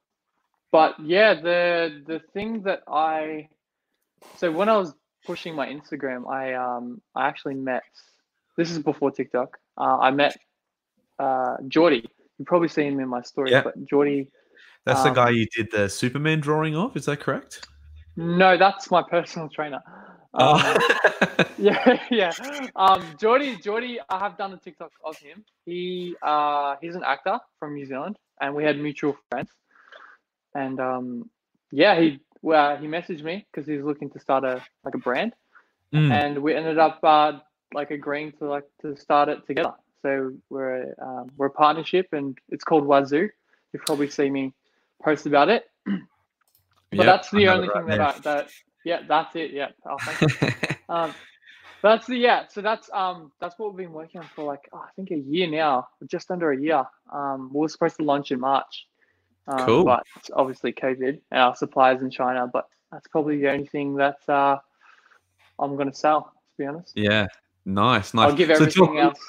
but 0.73 0.95
yeah, 1.01 1.35
the 1.35 2.03
the 2.07 2.21
thing 2.35 2.63
that 2.63 2.81
I 2.89 3.49
so 4.37 4.51
when 4.53 4.69
I 4.69 4.77
was 4.77 4.95
pushing 5.25 5.55
my 5.55 5.67
Instagram, 5.69 6.21
I 6.29 6.55
um 6.55 7.01
I 7.15 7.29
actually 7.29 7.55
met. 7.55 7.85
This 8.57 8.71
is 8.71 8.79
before 8.81 9.11
TikTok. 9.13 9.57
Uh, 9.77 9.99
I 9.99 10.11
met 10.11 10.37
uh, 11.19 11.57
Geordie. 11.69 12.05
You've 12.39 12.47
probably 12.49 12.69
seen 12.69 12.93
him 12.93 13.01
in 13.01 13.09
my 13.09 13.23
story, 13.23 13.51
Yeah. 13.53 13.63
but 13.63 13.75
Geordie. 13.87 14.31
That's 14.85 15.03
the 15.03 15.11
Um, 15.11 15.15
guy 15.15 15.31
you 15.31 15.47
did 15.57 15.69
the 15.71 15.89
Superman 15.89 16.41
drawing 16.41 16.75
of. 16.77 16.97
Is 16.97 17.05
that 17.07 17.21
correct? 17.21 17.67
No, 18.17 18.57
that's 18.59 18.91
my 18.91 19.03
personal 19.03 19.49
trainer. 19.49 19.81
Um, 20.35 20.61
Oh. 20.61 21.45
yeah, 21.59 21.99
yeah. 22.11 22.33
Um, 22.77 23.03
Jordy, 23.21 23.57
Geordie, 23.57 23.99
I 24.09 24.19
have 24.19 24.37
done 24.37 24.53
a 24.53 24.59
TikTok 24.59 24.93
of 25.05 25.17
him. 25.19 25.45
He, 25.65 26.15
uh, 26.23 26.77
he's 26.81 26.95
an 26.95 27.03
actor 27.05 27.39
from 27.59 27.75
New 27.75 27.87
Zealand, 27.87 28.17
and 28.41 28.55
we 28.55 28.65
had 28.65 28.79
mutual 28.79 29.17
friends. 29.31 29.51
And 30.55 30.81
um, 30.81 31.31
yeah, 31.73 31.99
he, 32.01 32.21
well, 32.43 32.77
he 32.77 32.87
messaged 32.87 33.23
me 33.23 33.47
because 33.53 33.67
he's 33.67 33.83
looking 33.83 34.11
to 34.11 34.21
start 34.21 34.45
a 34.45 34.63
like 34.85 34.95
a 34.95 34.99
brand, 34.99 35.33
Mm. 35.95 36.13
and 36.13 36.43
we 36.43 36.55
ended 36.55 36.79
up 36.79 36.99
uh, 37.03 37.39
like 37.73 37.91
agreeing 37.91 38.33
to 38.33 38.45
like 38.45 38.65
to 38.83 38.95
start 38.99 39.31
it 39.31 39.47
together. 39.47 39.73
So 40.03 40.33
we're 40.51 40.95
um, 41.01 41.31
we're 41.39 41.47
a 41.47 41.51
partnership, 41.51 42.09
and 42.13 42.37
it's 42.51 42.63
called 42.63 42.85
Wazoo. 42.85 43.31
You've 43.73 43.87
probably 43.87 44.11
seen 44.11 44.35
me 44.35 44.53
post 45.03 45.25
about 45.27 45.49
it. 45.49 45.65
But 46.91 47.05
Yep, 47.05 47.07
that's 47.07 47.31
the 47.31 47.49
only 47.49 47.69
thing 47.69 47.87
that 47.87 48.01
I, 48.01 48.19
that 48.21 48.49
yeah, 48.85 49.01
that's 49.07 49.35
it. 49.37 49.51
Yeah. 49.53 49.69
Oh, 49.87 49.97
um, 50.89 51.15
that's 51.83 52.07
the 52.07 52.17
yeah. 52.17 52.47
So 52.49 52.61
that's 52.61 52.91
um 52.93 53.31
that's 53.41 53.59
what 53.59 53.75
we've 53.75 53.87
been 53.87 53.95
working 53.95 54.21
on 54.21 54.27
for 54.35 54.45
like 54.45 54.69
oh, 54.73 54.79
I 54.79 54.91
think 54.97 55.11
a 55.11 55.17
year 55.19 55.47
now, 55.49 55.89
just 56.07 56.31
under 56.31 56.53
a 56.53 56.61
year. 56.61 56.85
Um, 57.13 57.51
we 57.53 57.61
were 57.61 57.69
supposed 57.69 57.97
to 57.97 58.05
launch 58.05 58.31
in 58.33 58.41
March. 58.41 58.87
Um, 59.47 59.65
Cool. 59.65 59.85
But 59.85 60.05
it's 60.17 60.31
obviously 60.35 60.73
COVID 60.73 61.21
and 61.31 61.41
our 61.41 61.55
suppliers 61.57 62.03
in 62.03 62.11
China. 62.11 62.49
But 62.53 62.69
that's 62.93 63.07
probably 63.09 63.39
the 63.41 63.51
only 63.51 63.67
thing 63.67 63.95
that 63.97 64.19
uh, 64.29 64.59
I'm 65.59 65.77
gonna 65.77 65.95
sell. 65.95 66.23
To 66.23 66.55
be 66.59 66.67
honest, 66.67 66.93
yeah, 66.97 67.27
nice, 67.65 68.13
nice. 68.15 68.31
I'll 68.31 68.37
give 68.37 68.49
So 68.49 68.55
everything 68.55 68.87
talk- 68.87 68.97
else. 68.97 69.21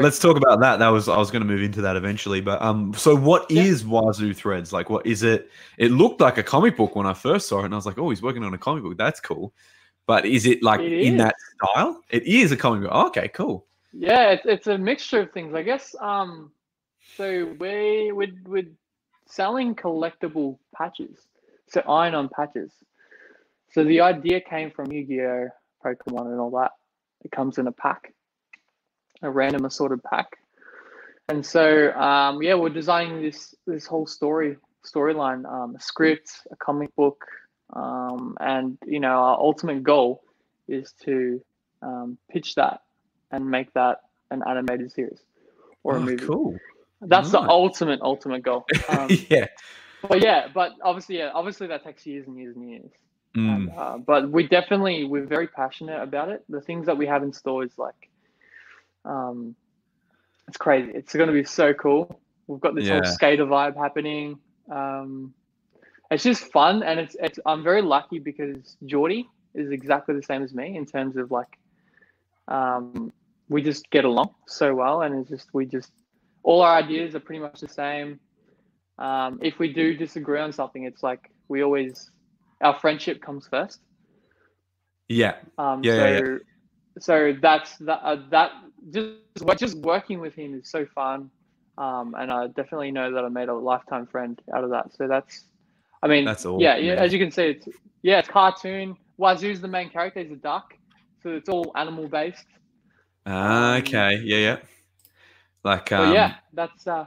Let's 0.00 0.18
talk 0.18 0.36
about 0.36 0.60
that. 0.60 0.78
That 0.78 0.88
was 0.88 1.08
I 1.08 1.16
was 1.16 1.30
going 1.30 1.42
to 1.42 1.48
move 1.48 1.62
into 1.62 1.80
that 1.82 1.96
eventually, 1.96 2.40
but 2.40 2.60
um, 2.62 2.92
so 2.94 3.14
what 3.14 3.50
Yeah. 3.50 3.62
is 3.62 3.84
Wazoo 3.84 4.34
Threads? 4.34 4.72
Like, 4.72 4.90
what 4.90 5.06
is 5.06 5.22
it? 5.22 5.50
It 5.78 5.90
looked 5.90 6.20
like 6.20 6.38
a 6.38 6.42
comic 6.42 6.76
book 6.76 6.94
when 6.96 7.06
I 7.06 7.14
first 7.14 7.48
saw 7.48 7.60
it, 7.60 7.66
and 7.66 7.74
I 7.74 7.76
was 7.76 7.86
like, 7.86 7.98
oh, 7.98 8.10
he's 8.10 8.22
working 8.22 8.44
on 8.44 8.54
a 8.54 8.58
comic 8.58 8.82
book. 8.82 8.96
That's 8.96 9.20
cool. 9.20 9.52
But 10.06 10.24
is 10.24 10.46
it 10.46 10.62
like 10.62 10.80
It 10.80 10.92
in 10.92 11.14
is. 11.14 11.18
that 11.22 11.34
style? 11.56 12.02
It 12.10 12.24
is 12.24 12.52
a 12.52 12.56
comic 12.56 12.82
book. 12.82 12.92
okay, 13.08 13.28
cool. 13.28 13.66
Yeah, 13.92 14.30
it's, 14.30 14.46
it's 14.46 14.66
a 14.66 14.78
mixture 14.78 15.20
of 15.20 15.32
things, 15.32 15.54
I 15.54 15.62
guess. 15.62 15.94
Um, 16.00 16.52
so 17.16 17.54
we 17.58 18.12
we're, 18.12 18.32
we're 18.46 18.68
selling 19.26 19.74
collectible 19.74 20.58
patches, 20.74 21.26
so 21.68 21.80
iron-on 21.88 22.28
patches. 22.28 22.72
So 23.72 23.84
the 23.84 24.00
idea 24.00 24.40
came 24.40 24.70
from 24.70 24.90
Yu-Gi-Oh, 24.90 25.48
Pokemon, 25.84 26.26
and 26.32 26.40
all 26.40 26.50
that. 26.52 26.72
It 27.24 27.30
comes 27.32 27.58
in 27.58 27.66
a 27.66 27.72
pack, 27.72 28.14
a 29.22 29.30
random 29.30 29.64
assorted 29.64 30.02
pack. 30.02 30.38
And 31.28 31.44
so 31.44 31.92
um, 31.92 32.42
yeah, 32.42 32.54
we're 32.54 32.70
designing 32.70 33.20
this 33.22 33.54
this 33.66 33.86
whole 33.86 34.06
story 34.06 34.56
storyline, 34.84 35.44
um, 35.50 35.76
a 35.76 35.80
script, 35.80 36.30
a 36.50 36.56
comic 36.56 36.94
book, 36.96 37.24
um, 37.74 38.36
and 38.40 38.78
you 38.86 39.00
know 39.00 39.10
our 39.10 39.38
ultimate 39.38 39.82
goal 39.82 40.22
is 40.68 40.92
to 41.04 41.42
um, 41.82 42.18
pitch 42.30 42.54
that 42.54 42.82
and 43.30 43.48
make 43.50 43.72
that 43.74 44.00
an 44.30 44.42
animated 44.48 44.90
series 44.92 45.20
or 45.82 45.96
a 45.96 45.98
Oh, 45.98 46.00
movie. 46.02 46.26
cool. 46.26 46.58
That's 47.00 47.30
the 47.30 47.40
ultimate 47.40 48.00
ultimate 48.02 48.42
goal. 48.42 48.66
Um, 48.88 49.08
yeah. 49.28 49.46
but 50.08 50.22
yeah, 50.22 50.48
but 50.52 50.72
obviously, 50.82 51.18
yeah, 51.18 51.30
obviously 51.34 51.66
that 51.68 51.84
takes 51.84 52.06
years 52.06 52.26
and 52.26 52.38
years 52.38 52.56
and 52.56 52.70
years. 52.70 52.90
Mm. 53.36 53.54
And, 53.54 53.70
uh, 53.76 53.98
but 53.98 54.30
we 54.30 54.48
definitely 54.48 55.04
we're 55.04 55.26
very 55.26 55.46
passionate 55.46 56.02
about 56.02 56.30
it. 56.30 56.42
The 56.48 56.60
things 56.62 56.86
that 56.86 56.96
we 56.96 57.06
have 57.06 57.22
in 57.22 57.32
store 57.32 57.64
is 57.64 57.76
like, 57.76 58.07
um, 59.08 59.56
it's 60.46 60.56
crazy. 60.56 60.92
It's 60.94 61.14
going 61.14 61.26
to 61.28 61.32
be 61.32 61.44
so 61.44 61.74
cool. 61.74 62.20
We've 62.46 62.60
got 62.60 62.74
this 62.74 62.88
whole 62.88 63.04
skater 63.04 63.44
vibe 63.44 63.76
happening. 63.76 64.38
Um, 64.70 65.34
it's 66.10 66.24
just 66.24 66.44
fun, 66.44 66.82
and 66.82 66.98
it's, 66.98 67.16
it's 67.20 67.38
I'm 67.44 67.62
very 67.62 67.82
lucky 67.82 68.18
because 68.18 68.76
Geordie 68.86 69.28
is 69.54 69.70
exactly 69.70 70.14
the 70.14 70.22
same 70.22 70.42
as 70.42 70.54
me 70.54 70.76
in 70.76 70.86
terms 70.86 71.16
of 71.16 71.30
like, 71.30 71.58
um, 72.48 73.12
we 73.48 73.62
just 73.62 73.90
get 73.90 74.04
along 74.04 74.34
so 74.46 74.74
well, 74.74 75.02
and 75.02 75.18
it's 75.18 75.28
just 75.28 75.52
we 75.52 75.66
just 75.66 75.92
all 76.42 76.62
our 76.62 76.76
ideas 76.76 77.14
are 77.14 77.20
pretty 77.20 77.40
much 77.40 77.60
the 77.60 77.68
same. 77.68 78.20
Um, 78.98 79.38
if 79.42 79.58
we 79.58 79.72
do 79.72 79.94
disagree 79.96 80.40
on 80.40 80.52
something, 80.52 80.84
it's 80.84 81.02
like 81.02 81.30
we 81.48 81.62
always 81.62 82.10
our 82.62 82.78
friendship 82.78 83.20
comes 83.20 83.46
first. 83.46 83.80
Yeah. 85.08 85.36
Um, 85.58 85.82
Yeah, 85.82 85.96
so, 85.96 86.06
yeah, 86.06 86.38
so 87.00 87.34
that's 87.40 87.76
that. 87.78 88.00
Uh, 88.02 88.16
that 88.30 88.52
just 88.90 89.58
just 89.58 89.78
working 89.78 90.20
with 90.20 90.34
him 90.34 90.54
is 90.54 90.70
so 90.70 90.86
fun, 90.86 91.30
um, 91.76 92.14
and 92.18 92.30
I 92.30 92.46
definitely 92.48 92.90
know 92.90 93.12
that 93.12 93.24
I 93.24 93.28
made 93.28 93.48
a 93.48 93.54
lifetime 93.54 94.06
friend 94.06 94.40
out 94.54 94.64
of 94.64 94.70
that. 94.70 94.94
So 94.94 95.08
that's, 95.08 95.44
I 96.02 96.08
mean, 96.08 96.24
That's 96.24 96.44
awesome, 96.44 96.60
yeah, 96.60 96.76
yeah. 96.76 96.94
As 96.94 97.12
you 97.12 97.18
can 97.18 97.30
see, 97.30 97.44
it's 97.44 97.68
yeah, 98.02 98.18
it's 98.18 98.28
cartoon. 98.28 98.96
Wazoo's 99.16 99.60
the 99.60 99.68
main 99.68 99.90
character. 99.90 100.20
He's 100.20 100.32
a 100.32 100.36
duck, 100.36 100.74
so 101.22 101.30
it's 101.30 101.48
all 101.48 101.72
animal 101.76 102.08
based. 102.08 102.46
Ah, 103.26 103.74
Um, 103.74 103.82
okay. 103.82 104.20
Yeah, 104.22 104.36
yeah. 104.38 104.56
Like, 105.64 105.92
um, 105.92 106.14
yeah, 106.14 106.36
that's 106.52 106.86
uh, 106.86 107.06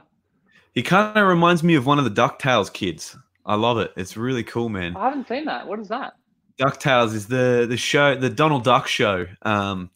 he 0.74 0.82
kind 0.82 1.16
of 1.16 1.26
reminds 1.26 1.62
me 1.62 1.74
of 1.74 1.86
one 1.86 1.98
of 1.98 2.04
the 2.04 2.10
Ducktales 2.10 2.72
kids. 2.72 3.16
I 3.44 3.54
love 3.56 3.78
it. 3.78 3.92
It's 3.96 4.16
really 4.16 4.44
cool, 4.44 4.68
man. 4.68 4.96
I 4.96 5.04
haven't 5.06 5.26
seen 5.26 5.46
that. 5.46 5.66
What 5.66 5.80
is 5.80 5.88
that? 5.88 6.14
Ducktales 6.58 7.14
is 7.14 7.26
the 7.26 7.66
the 7.68 7.76
show, 7.76 8.14
the 8.14 8.30
Donald 8.30 8.62
Duck 8.64 8.86
show, 8.86 9.26
um, 9.42 9.90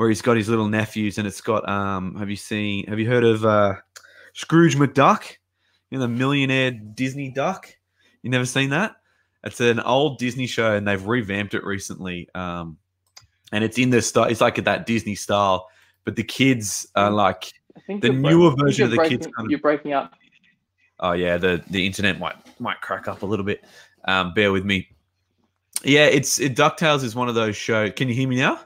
where 0.00 0.08
he's 0.08 0.22
got 0.22 0.34
his 0.38 0.48
little 0.48 0.66
nephews, 0.66 1.18
and 1.18 1.26
it's 1.28 1.42
got. 1.42 1.68
Um, 1.68 2.14
have 2.16 2.30
you 2.30 2.36
seen? 2.36 2.86
Have 2.86 2.98
you 2.98 3.06
heard 3.06 3.22
of 3.22 3.44
uh, 3.44 3.74
Scrooge 4.32 4.74
McDuck? 4.76 5.36
You 5.90 5.98
know, 5.98 6.06
the 6.06 6.08
millionaire 6.08 6.70
Disney 6.70 7.28
duck. 7.30 7.70
You 8.22 8.30
never 8.30 8.46
seen 8.46 8.70
that? 8.70 8.92
It's 9.44 9.60
an 9.60 9.78
old 9.78 10.18
Disney 10.18 10.46
show, 10.46 10.74
and 10.74 10.88
they've 10.88 11.06
revamped 11.06 11.52
it 11.52 11.64
recently. 11.64 12.30
Um, 12.34 12.78
and 13.52 13.62
it's 13.62 13.76
in 13.76 13.90
the 13.90 14.00
style. 14.00 14.24
It's 14.24 14.40
like 14.40 14.64
that 14.64 14.86
Disney 14.86 15.14
style, 15.16 15.68
but 16.06 16.16
the 16.16 16.24
kids 16.24 16.86
are 16.96 17.10
like, 17.10 17.52
The 17.86 18.08
newer 18.08 18.52
think 18.52 18.60
version 18.62 18.84
of 18.86 18.92
the 18.92 18.96
breaking, 18.96 19.18
kids 19.18 19.26
kind 19.36 19.44
of- 19.46 19.50
You're 19.50 19.60
breaking 19.60 19.92
up. 19.92 20.14
oh 21.00 21.12
yeah, 21.12 21.36
the 21.36 21.62
the 21.68 21.84
internet 21.84 22.18
might 22.18 22.36
might 22.58 22.80
crack 22.80 23.06
up 23.06 23.20
a 23.20 23.26
little 23.26 23.44
bit. 23.44 23.62
Um, 24.08 24.32
bear 24.32 24.50
with 24.50 24.64
me. 24.64 24.88
Yeah, 25.84 26.06
it's 26.06 26.40
it, 26.40 26.56
Ducktales 26.56 27.04
is 27.04 27.14
one 27.14 27.28
of 27.28 27.34
those 27.34 27.54
shows. 27.54 27.92
Can 27.96 28.08
you 28.08 28.14
hear 28.14 28.26
me 28.26 28.36
now? 28.36 28.60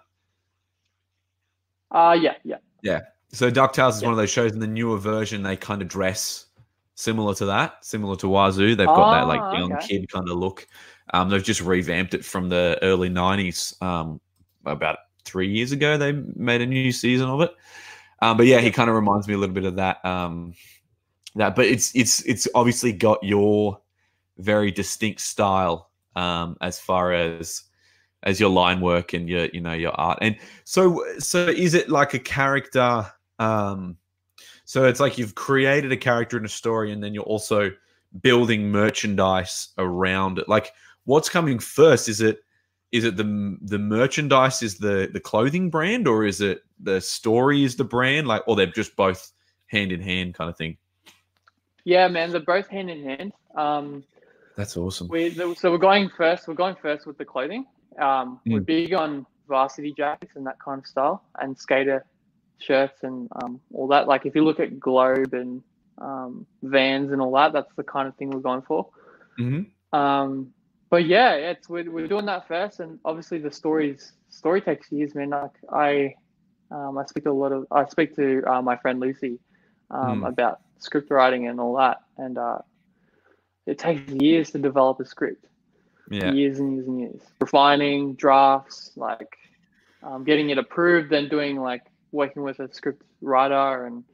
Uh 1.94 2.18
yeah, 2.20 2.34
yeah. 2.44 2.58
Yeah. 2.82 3.00
So 3.32 3.50
Ducktales 3.50 3.90
is 3.96 4.02
Yeah. 4.02 4.08
one 4.08 4.12
of 4.12 4.18
those 4.18 4.30
shows 4.30 4.52
in 4.52 4.60
the 4.60 4.66
newer 4.66 4.98
version. 4.98 5.42
They 5.42 5.56
kind 5.56 5.80
of 5.82 5.88
dress 5.88 6.46
similar 6.96 7.34
to 7.36 7.46
that, 7.46 7.84
similar 7.84 8.16
to 8.16 8.28
Wazoo. 8.28 8.76
They've 8.76 8.86
got 8.86 9.10
that 9.12 9.28
like 9.28 9.40
Ah, 9.40 9.56
young 9.58 9.72
okay. 9.74 9.86
kid 9.86 10.10
kind 10.12 10.28
of 10.28 10.36
look. 10.38 10.66
Um, 11.14 11.30
they've 11.30 11.42
just 11.42 11.60
revamped 11.62 12.14
it 12.14 12.24
from 12.24 12.50
the 12.50 12.78
early 12.82 13.08
'90s. 13.10 13.80
Um, 13.82 14.20
about 14.66 14.98
three 15.24 15.48
years 15.48 15.72
ago, 15.72 15.96
they 15.98 16.12
made 16.12 16.60
a 16.62 16.66
new 16.66 16.92
season 16.92 17.28
of 17.30 17.40
it. 17.42 17.52
Um, 18.22 18.36
but 18.36 18.46
yeah, 18.46 18.60
he 18.60 18.70
kind 18.70 18.90
of 18.90 18.96
reminds 18.96 19.28
me 19.28 19.34
a 19.34 19.38
little 19.38 19.54
bit 19.54 19.64
of 19.66 19.76
that. 19.76 20.04
Um, 20.04 20.54
that, 21.36 21.56
but 21.56 21.66
it's 21.66 21.94
it's 21.96 22.22
it's 22.26 22.48
obviously 22.54 22.92
got 22.92 23.22
your 23.24 23.80
very 24.38 24.70
distinct 24.72 25.20
style 25.22 25.90
um, 26.16 26.56
as 26.60 26.80
far 26.80 27.12
as 27.12 27.64
as 28.24 28.40
your 28.40 28.50
line 28.50 28.80
work 28.80 29.12
and 29.12 29.28
your 29.28 29.46
you 29.52 29.60
know 29.60 29.72
your 29.72 29.92
art. 29.92 30.18
And 30.20 30.36
so 30.64 31.04
so 31.18 31.46
is 31.46 31.74
it 31.74 31.88
like 31.88 32.14
a 32.14 32.18
character? 32.18 33.06
Um, 33.38 33.96
so 34.64 34.84
it's 34.84 35.00
like 35.00 35.18
you've 35.18 35.34
created 35.34 35.92
a 35.92 35.96
character 35.96 36.36
in 36.36 36.44
a 36.44 36.48
story, 36.48 36.90
and 36.92 37.02
then 37.02 37.14
you're 37.14 37.24
also 37.24 37.70
building 38.22 38.70
merchandise 38.70 39.68
around 39.78 40.38
it. 40.38 40.48
Like, 40.48 40.72
what's 41.04 41.28
coming 41.28 41.58
first? 41.58 42.08
Is 42.08 42.20
it 42.20 42.40
is 42.92 43.04
it 43.04 43.16
the 43.16 43.58
the 43.60 43.78
merchandise 43.78 44.62
is 44.62 44.78
the 44.78 45.10
the 45.12 45.20
clothing 45.20 45.68
brand, 45.70 46.08
or 46.08 46.24
is 46.24 46.40
it 46.40 46.62
the 46.80 47.00
story 47.00 47.64
is 47.64 47.76
the 47.76 47.84
brand? 47.84 48.26
Like, 48.26 48.42
or 48.46 48.56
they're 48.56 48.66
just 48.66 48.96
both 48.96 49.32
hand 49.66 49.92
in 49.92 50.00
hand 50.00 50.34
kind 50.34 50.48
of 50.48 50.56
thing. 50.56 50.76
Yeah, 51.84 52.08
man, 52.08 52.30
they're 52.30 52.40
both 52.40 52.68
hand 52.68 52.88
in 52.88 53.04
hand. 53.04 53.32
Um, 53.54 54.04
That's 54.56 54.76
awesome. 54.76 55.08
we 55.08 55.34
so 55.54 55.70
we're 55.70 55.78
going 55.78 56.08
first. 56.08 56.48
We're 56.48 56.54
going 56.54 56.76
first 56.80 57.06
with 57.06 57.18
the 57.18 57.24
clothing. 57.24 57.66
Um, 57.98 58.40
We're 58.48 58.60
Mm. 58.60 58.66
big 58.66 58.92
on 58.94 59.26
varsity 59.48 59.92
jackets 59.92 60.36
and 60.36 60.46
that 60.46 60.58
kind 60.64 60.78
of 60.80 60.86
style, 60.86 61.22
and 61.38 61.56
skater 61.58 62.04
shirts 62.58 63.02
and 63.02 63.28
um, 63.42 63.60
all 63.72 63.88
that. 63.88 64.06
Like 64.08 64.26
if 64.26 64.34
you 64.34 64.44
look 64.44 64.60
at 64.60 64.78
Globe 64.80 65.34
and 65.34 65.62
um, 66.00 66.46
Vans 66.62 67.12
and 67.12 67.20
all 67.20 67.32
that, 67.34 67.52
that's 67.52 67.74
the 67.76 67.84
kind 67.84 68.08
of 68.08 68.16
thing 68.16 68.30
we're 68.30 68.40
going 68.40 68.62
for. 68.62 68.88
hmm 69.38 69.62
Um, 69.92 70.52
but 70.90 71.06
yeah, 71.06 71.34
it's 71.34 71.68
we're, 71.68 71.90
we're 71.90 72.06
doing 72.08 72.26
that 72.26 72.48
first, 72.48 72.80
and 72.80 72.98
obviously 73.04 73.38
the 73.38 73.50
stories 73.50 74.12
story 74.30 74.60
takes 74.60 74.90
years, 74.92 75.14
man. 75.14 75.30
Like 75.30 75.50
I, 75.72 76.14
um, 76.70 76.98
I 76.98 77.04
speak 77.04 77.24
to 77.24 77.30
a 77.30 77.32
lot 77.32 77.52
of 77.52 77.66
I 77.70 77.84
speak 77.86 78.14
to 78.16 78.42
uh, 78.46 78.62
my 78.62 78.76
friend 78.76 79.00
Lucy 79.00 79.38
um, 79.90 80.22
Hmm. 80.22 80.24
about 80.24 80.60
script 80.78 81.10
writing 81.10 81.48
and 81.48 81.60
all 81.60 81.76
that, 81.76 81.98
and 82.18 82.38
uh, 82.38 82.58
it 83.66 83.78
takes 83.78 84.10
years 84.12 84.50
to 84.52 84.58
develop 84.58 85.00
a 85.00 85.04
script, 85.06 85.46
Yeah. 86.14 86.32
years 86.32 86.58
and 86.58 86.74
years 86.74 86.86
and 86.86 87.00
years, 87.00 87.20
refining 87.40 88.14
drafts, 88.14 88.92
like 88.96 89.36
um, 90.02 90.24
getting 90.24 90.50
it 90.50 90.58
approved, 90.58 91.10
then 91.10 91.28
doing 91.28 91.60
like 91.60 91.82
working 92.12 92.42
with 92.42 92.60
a 92.60 92.72
script 92.72 93.02
writer, 93.20 93.86
and 93.86 94.04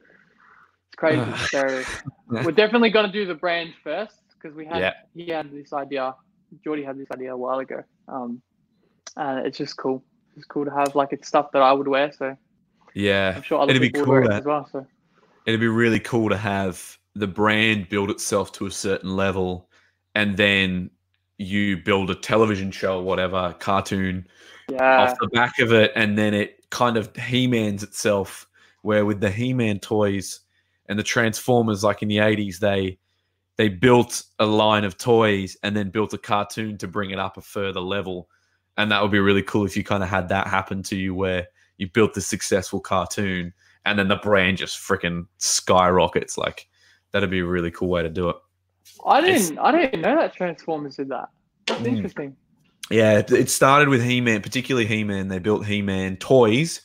it's 0.87 0.95
crazy. 0.95 1.31
so 1.47 1.83
we're 2.27 2.51
definitely 2.51 2.89
going 2.89 3.05
to 3.05 3.11
do 3.11 3.25
the 3.25 3.35
brand 3.35 3.73
first 3.83 4.15
because 4.41 4.55
we 4.55 4.65
had 4.65 4.79
Yeah. 4.79 4.93
he 5.13 5.27
had 5.29 5.51
this 5.51 5.71
idea 5.73 6.15
Geordie 6.63 6.83
had 6.83 6.97
this 6.97 7.07
idea 7.13 7.33
a 7.33 7.37
while 7.37 7.59
ago 7.59 7.83
um 8.07 8.41
and 9.15 9.45
it's 9.45 9.57
just 9.57 9.77
cool 9.77 10.03
it's 10.35 10.45
cool 10.45 10.65
to 10.65 10.71
have 10.71 10.95
like 10.95 11.09
it's 11.13 11.27
stuff 11.27 11.51
that 11.53 11.61
I 11.61 11.71
would 11.71 11.87
wear 11.87 12.11
so 12.11 12.35
Yeah. 12.93 13.33
I'm 13.35 13.41
sure 13.43 13.59
other 13.61 13.69
It'd 13.71 13.81
be 13.81 13.91
cool 13.91 14.01
would 14.01 14.09
wear 14.09 14.21
to- 14.23 14.35
it 14.35 14.39
as 14.39 14.45
well 14.45 14.67
so 14.71 14.85
it'd 15.45 15.59
be 15.59 15.67
really 15.67 15.99
cool 15.99 16.29
to 16.29 16.37
have 16.37 16.97
the 17.15 17.27
brand 17.27 17.87
build 17.89 18.09
itself 18.09 18.51
to 18.53 18.65
a 18.65 18.71
certain 18.71 19.15
level 19.15 19.69
and 20.15 20.35
then 20.35 20.89
you 21.41 21.77
build 21.77 22.09
a 22.09 22.15
television 22.15 22.71
show 22.71 22.99
or 22.99 23.03
whatever 23.03 23.55
cartoon 23.59 24.27
yeah. 24.69 25.03
off 25.03 25.17
the 25.19 25.27
back 25.29 25.59
of 25.59 25.71
it 25.73 25.91
and 25.95 26.17
then 26.17 26.33
it 26.33 26.63
kind 26.69 26.97
of 26.97 27.13
he-mans 27.15 27.83
itself 27.83 28.47
where 28.81 29.05
with 29.05 29.19
the 29.19 29.29
he-man 29.29 29.79
toys 29.79 30.41
and 30.87 30.97
the 30.97 31.03
transformers 31.03 31.83
like 31.83 32.01
in 32.01 32.07
the 32.07 32.17
80s 32.17 32.59
they 32.59 32.97
they 33.61 33.69
built 33.69 34.23
a 34.39 34.45
line 34.45 34.83
of 34.83 34.97
toys 34.97 35.55
and 35.61 35.75
then 35.75 35.91
built 35.91 36.13
a 36.13 36.17
cartoon 36.17 36.79
to 36.79 36.87
bring 36.87 37.11
it 37.11 37.19
up 37.19 37.37
a 37.37 37.41
further 37.41 37.79
level. 37.79 38.27
And 38.75 38.91
that 38.91 39.03
would 39.03 39.11
be 39.11 39.19
really 39.19 39.43
cool 39.43 39.65
if 39.65 39.77
you 39.77 39.83
kind 39.83 40.01
of 40.01 40.09
had 40.09 40.29
that 40.29 40.47
happen 40.47 40.81
to 40.83 40.95
you 40.95 41.13
where 41.13 41.47
you 41.77 41.87
built 41.87 42.15
the 42.15 42.21
successful 42.21 42.79
cartoon 42.79 43.53
and 43.85 43.99
then 43.99 44.07
the 44.07 44.15
brand 44.15 44.57
just 44.57 44.79
freaking 44.79 45.27
skyrockets. 45.37 46.39
Like 46.39 46.67
that'd 47.11 47.29
be 47.29 47.41
a 47.41 47.45
really 47.45 47.69
cool 47.69 47.89
way 47.89 48.01
to 48.01 48.09
do 48.09 48.29
it 48.29 48.37
I 49.05 49.21
didn't 49.21 49.57
I 49.59 49.71
didn't 49.71 50.01
know 50.01 50.15
that 50.17 50.33
Transformers 50.33 50.95
did 50.97 51.09
that 51.09 51.29
that's 51.67 51.81
Mm. 51.81 51.95
interesting 51.97 52.35
Yeah, 52.89 53.19
it- 53.27 53.49
started 53.49 53.87
with 53.89 54.03
He 54.03 54.19
Man, 54.21 54.41
particularly 54.41 54.85
He 54.85 55.03
Man. 55.03 55.27
They 55.29 55.39
built 55.39 55.65
He 55.65 55.81
Man 55.81 56.17
toys, 56.17 56.81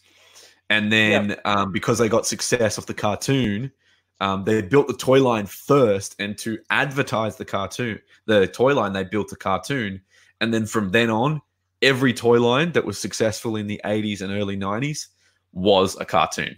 and 0.70 0.92
then 0.92 1.36
um, 1.44 1.72
because 1.72 1.98
they 1.98 2.08
got 2.08 2.26
success 2.26 2.78
off 2.78 2.86
the 2.86 2.94
cartoon, 2.94 3.72
um, 4.20 4.44
they 4.44 4.62
built 4.62 4.86
the 4.86 4.94
toy 4.94 5.20
line 5.20 5.46
first. 5.46 6.14
And 6.20 6.38
to 6.38 6.58
advertise 6.70 7.36
the 7.36 7.44
cartoon, 7.44 7.98
the 8.26 8.46
toy 8.46 8.72
line, 8.74 8.92
they 8.92 9.02
built 9.04 9.32
a 9.32 9.36
cartoon, 9.36 10.00
and 10.40 10.54
then 10.54 10.64
from 10.66 10.90
then 10.90 11.10
on, 11.10 11.40
every 11.82 12.12
toy 12.14 12.38
line 12.40 12.70
that 12.72 12.84
was 12.84 12.98
successful 12.98 13.56
in 13.56 13.66
the 13.66 13.80
'80s 13.84 14.20
and 14.20 14.30
early 14.32 14.56
'90s 14.56 15.08
was 15.52 15.96
a 15.98 16.04
cartoon. 16.04 16.54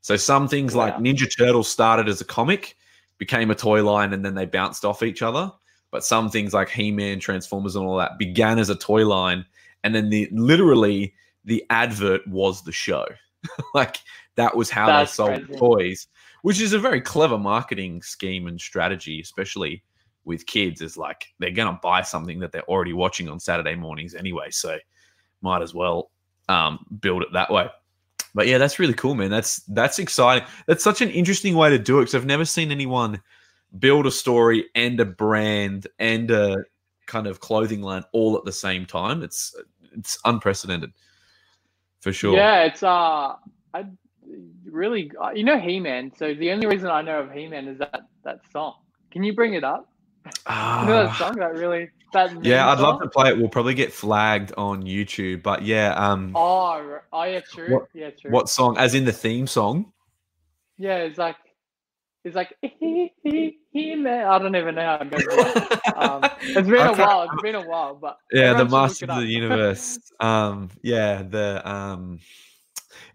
So 0.00 0.16
some 0.16 0.48
things 0.48 0.74
like 0.74 0.96
Ninja 0.96 1.28
Turtles 1.36 1.68
started 1.68 2.08
as 2.08 2.22
a 2.22 2.24
comic, 2.24 2.74
became 3.18 3.50
a 3.50 3.54
toy 3.54 3.84
line, 3.84 4.12
and 4.12 4.24
then 4.24 4.34
they 4.34 4.46
bounced 4.46 4.84
off 4.84 5.02
each 5.02 5.22
other 5.22 5.52
but 5.90 6.04
some 6.04 6.30
things 6.30 6.52
like 6.52 6.68
He-Man, 6.68 7.20
Transformers, 7.20 7.76
and 7.76 7.84
all 7.84 7.96
that 7.98 8.18
began 8.18 8.58
as 8.58 8.70
a 8.70 8.74
toy 8.74 9.06
line, 9.06 9.44
and 9.84 9.94
then 9.94 10.10
the 10.10 10.28
literally 10.32 11.14
the 11.44 11.64
advert 11.70 12.26
was 12.26 12.62
the 12.62 12.72
show. 12.72 13.06
like 13.74 13.98
that 14.34 14.56
was 14.56 14.70
how 14.70 14.86
That's 14.86 15.12
they 15.12 15.14
sold 15.14 15.46
crazy. 15.46 15.58
toys. 15.58 16.06
which 16.42 16.60
is 16.60 16.72
a 16.72 16.78
very 16.78 17.00
clever 17.00 17.38
marketing 17.38 18.02
scheme 18.02 18.46
and 18.46 18.60
strategy, 18.60 19.20
especially 19.20 19.82
with 20.24 20.46
kids. 20.46 20.82
Is 20.82 20.96
like 20.96 21.26
they're 21.38 21.50
gonna 21.50 21.78
buy 21.82 22.02
something 22.02 22.38
that 22.40 22.52
they're 22.52 22.68
already 22.68 22.92
watching 22.92 23.28
on 23.28 23.40
Saturday 23.40 23.74
mornings 23.74 24.14
anyway, 24.14 24.50
so 24.50 24.78
might 25.40 25.62
as 25.62 25.72
well 25.72 26.10
um, 26.48 26.84
build 27.00 27.22
it 27.22 27.32
that 27.32 27.50
way. 27.50 27.68
But 28.34 28.46
yeah, 28.46 28.58
that's 28.58 28.78
really 28.78 28.94
cool, 28.94 29.14
man. 29.14 29.30
That's 29.30 29.56
that's 29.68 29.98
exciting. 29.98 30.46
That's 30.66 30.84
such 30.84 31.00
an 31.00 31.10
interesting 31.10 31.54
way 31.54 31.70
to 31.70 31.78
do 31.78 31.98
it 31.98 32.02
because 32.02 32.14
I've 32.14 32.26
never 32.26 32.44
seen 32.44 32.70
anyone 32.70 33.20
build 33.78 34.06
a 34.06 34.10
story 34.10 34.66
and 34.74 34.98
a 35.00 35.04
brand 35.04 35.86
and 35.98 36.30
a 36.30 36.56
kind 37.06 37.26
of 37.26 37.40
clothing 37.40 37.82
line 37.82 38.04
all 38.12 38.36
at 38.36 38.44
the 38.44 38.52
same 38.52 38.86
time. 38.86 39.22
It's 39.22 39.54
it's 39.96 40.18
unprecedented 40.24 40.92
for 42.00 42.12
sure. 42.12 42.36
Yeah, 42.36 42.64
it's 42.64 42.82
uh, 42.82 43.34
I 43.74 43.86
really 44.64 45.10
uh, 45.20 45.30
you 45.30 45.44
know 45.44 45.58
He 45.58 45.80
Man. 45.80 46.12
So 46.16 46.34
the 46.34 46.50
only 46.52 46.66
reason 46.66 46.88
I 46.88 47.02
know 47.02 47.20
of 47.20 47.32
He 47.32 47.48
Man 47.48 47.66
is 47.66 47.78
that 47.78 48.02
that 48.24 48.40
song. 48.52 48.74
Can 49.10 49.24
you 49.24 49.34
bring 49.34 49.54
it 49.54 49.64
up? 49.64 49.90
Ah. 50.46 50.82
You 50.82 50.88
know 50.88 51.06
that 51.06 51.16
song 51.16 51.36
that 51.36 51.54
really 51.54 51.90
that 52.12 52.44
yeah, 52.44 52.68
I'd 52.70 52.78
love 52.80 53.00
to 53.02 53.08
play 53.08 53.30
it. 53.30 53.38
We'll 53.38 53.48
probably 53.48 53.74
get 53.74 53.92
flagged 53.92 54.52
on 54.56 54.82
YouTube, 54.82 55.42
but 55.42 55.62
yeah, 55.62 55.92
um, 55.94 56.32
Oh, 56.34 56.98
oh 57.12 57.22
yeah, 57.24 57.40
true. 57.40 57.74
What- 57.74 57.88
yeah, 57.94 58.10
true. 58.10 58.30
what 58.30 58.48
song? 58.48 58.78
As 58.78 58.94
in 58.94 59.04
the 59.04 59.12
theme 59.12 59.46
song? 59.46 59.92
Yeah, 60.78 60.98
it's 60.98 61.18
like 61.18 61.36
it's 62.24 62.34
like 62.34 62.54
he, 62.62 63.12
he, 63.22 63.58
he 63.72 63.94
man. 63.94 64.26
I 64.26 64.38
don't 64.38 64.54
even 64.56 64.74
know 64.74 64.82
how 64.82 64.96
it 64.96 65.10
goes. 65.10 65.96
um, 65.96 66.20
it's 66.40 66.68
been 66.68 66.74
a 66.86 66.94
while. 66.94 67.22
It's 67.30 67.42
been 67.42 67.54
a 67.56 67.66
while, 67.68 67.94
but 67.94 68.18
yeah, 68.32 68.52
the 68.54 68.60
everyone 68.60 68.92
should 68.94 69.08
look 69.08 69.08
Masters 69.08 69.08
it 69.08 69.10
of 69.10 69.18
the. 69.18 69.26
Universe. 69.32 69.98
um, 70.20 70.70
yeah, 70.82 71.22
the 71.22 71.68
um, 71.70 72.20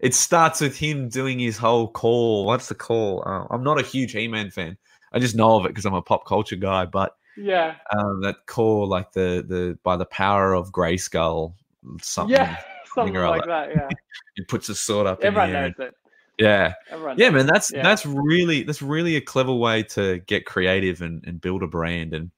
it 0.00 0.14
starts 0.14 0.60
with 0.60 0.76
him 0.76 1.08
doing 1.08 1.38
his 1.38 1.56
whole 1.56 1.88
call. 1.88 2.44
What's 2.46 2.68
the 2.68 2.74
call? 2.74 3.22
Uh, 3.26 3.46
I'm 3.50 3.64
not 3.64 3.80
a 3.80 3.82
huge 3.84 4.12
He-Man 4.12 4.50
fan. 4.50 4.76
I 5.14 5.18
just 5.20 5.34
know 5.36 5.56
of 5.56 5.64
it 5.64 5.68
because 5.68 5.86
I'm 5.86 5.94
a 5.94 6.02
pop 6.02 6.26
culture 6.26 6.56
guy. 6.56 6.84
But 6.84 7.16
yeah, 7.36 7.76
um, 7.96 8.20
that 8.22 8.46
core 8.46 8.86
like 8.86 9.12
the 9.12 9.44
the 9.46 9.78
by 9.82 9.96
the 9.96 10.06
power 10.06 10.52
of 10.54 10.72
Grayskull, 10.72 11.54
something. 12.02 12.34
yeah, 12.36 12.58
something 12.94 13.16
or 13.16 13.28
like 13.28 13.42
other. 13.42 13.50
that. 13.50 13.70
Yeah, 13.70 13.88
He 14.36 14.44
puts 14.44 14.68
a 14.68 14.74
sword 14.74 15.06
up 15.06 15.22
everyone 15.22 15.48
in 15.48 15.52
the 15.52 15.58
air. 15.58 15.64
knows 15.78 15.88
it. 15.88 15.94
Yeah, 16.36 16.74
Everyone. 16.90 17.16
yeah, 17.18 17.30
man. 17.30 17.46
That's 17.46 17.72
Yeah. 17.72 17.82
that's 17.84 18.04
really 18.04 18.64
that's 18.64 18.82
really 18.82 19.14
a 19.16 19.20
clever 19.20 19.54
way 19.54 19.84
to 19.84 20.18
get 20.26 20.46
creative 20.46 21.00
and, 21.00 21.24
and 21.26 21.40
build 21.40 21.62
a 21.62 21.68
brand. 21.68 22.12
And 22.12 22.30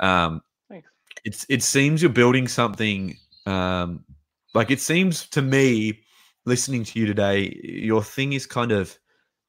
um, 0.00 0.42
Thanks. 0.68 0.88
it's 1.24 1.46
it 1.48 1.62
seems 1.62 2.02
you're 2.02 2.10
building 2.10 2.48
something. 2.48 3.16
Um, 3.46 4.04
like 4.52 4.72
it 4.72 4.80
seems 4.80 5.28
to 5.28 5.42
me, 5.42 6.00
listening 6.44 6.82
to 6.82 6.98
you 6.98 7.06
today, 7.06 7.56
your 7.62 8.02
thing 8.02 8.32
is 8.32 8.46
kind 8.46 8.72
of 8.72 8.98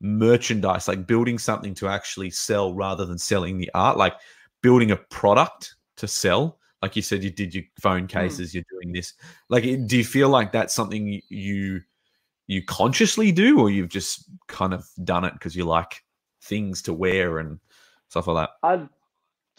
merchandise, 0.01 0.87
like 0.87 1.07
building 1.07 1.37
something 1.37 1.73
to 1.75 1.87
actually 1.87 2.29
sell 2.31 2.73
rather 2.73 3.05
than 3.05 3.17
selling 3.17 3.57
the 3.57 3.69
art, 3.73 3.97
like 3.97 4.15
building 4.61 4.91
a 4.91 4.97
product 4.97 5.75
to 5.97 6.07
sell. 6.07 6.57
Like 6.81 6.95
you 6.95 7.01
said, 7.03 7.23
you 7.23 7.29
did 7.29 7.53
your 7.53 7.63
phone 7.79 8.07
cases, 8.07 8.55
you're 8.55 8.63
doing 8.71 8.91
this. 8.91 9.13
Like, 9.49 9.63
do 9.85 9.97
you 9.97 10.03
feel 10.03 10.29
like 10.29 10.51
that's 10.51 10.73
something 10.73 11.21
you 11.29 11.81
you 12.47 12.65
consciously 12.65 13.31
do, 13.31 13.59
or 13.59 13.69
you've 13.69 13.89
just 13.89 14.25
kind 14.47 14.73
of 14.73 14.85
done 15.03 15.23
it 15.23 15.33
because 15.33 15.55
you 15.55 15.63
like 15.63 16.03
things 16.41 16.81
to 16.81 16.93
wear 16.93 17.37
and 17.37 17.59
stuff 18.09 18.27
like 18.27 18.47
that? 18.47 18.67
I 18.67 18.87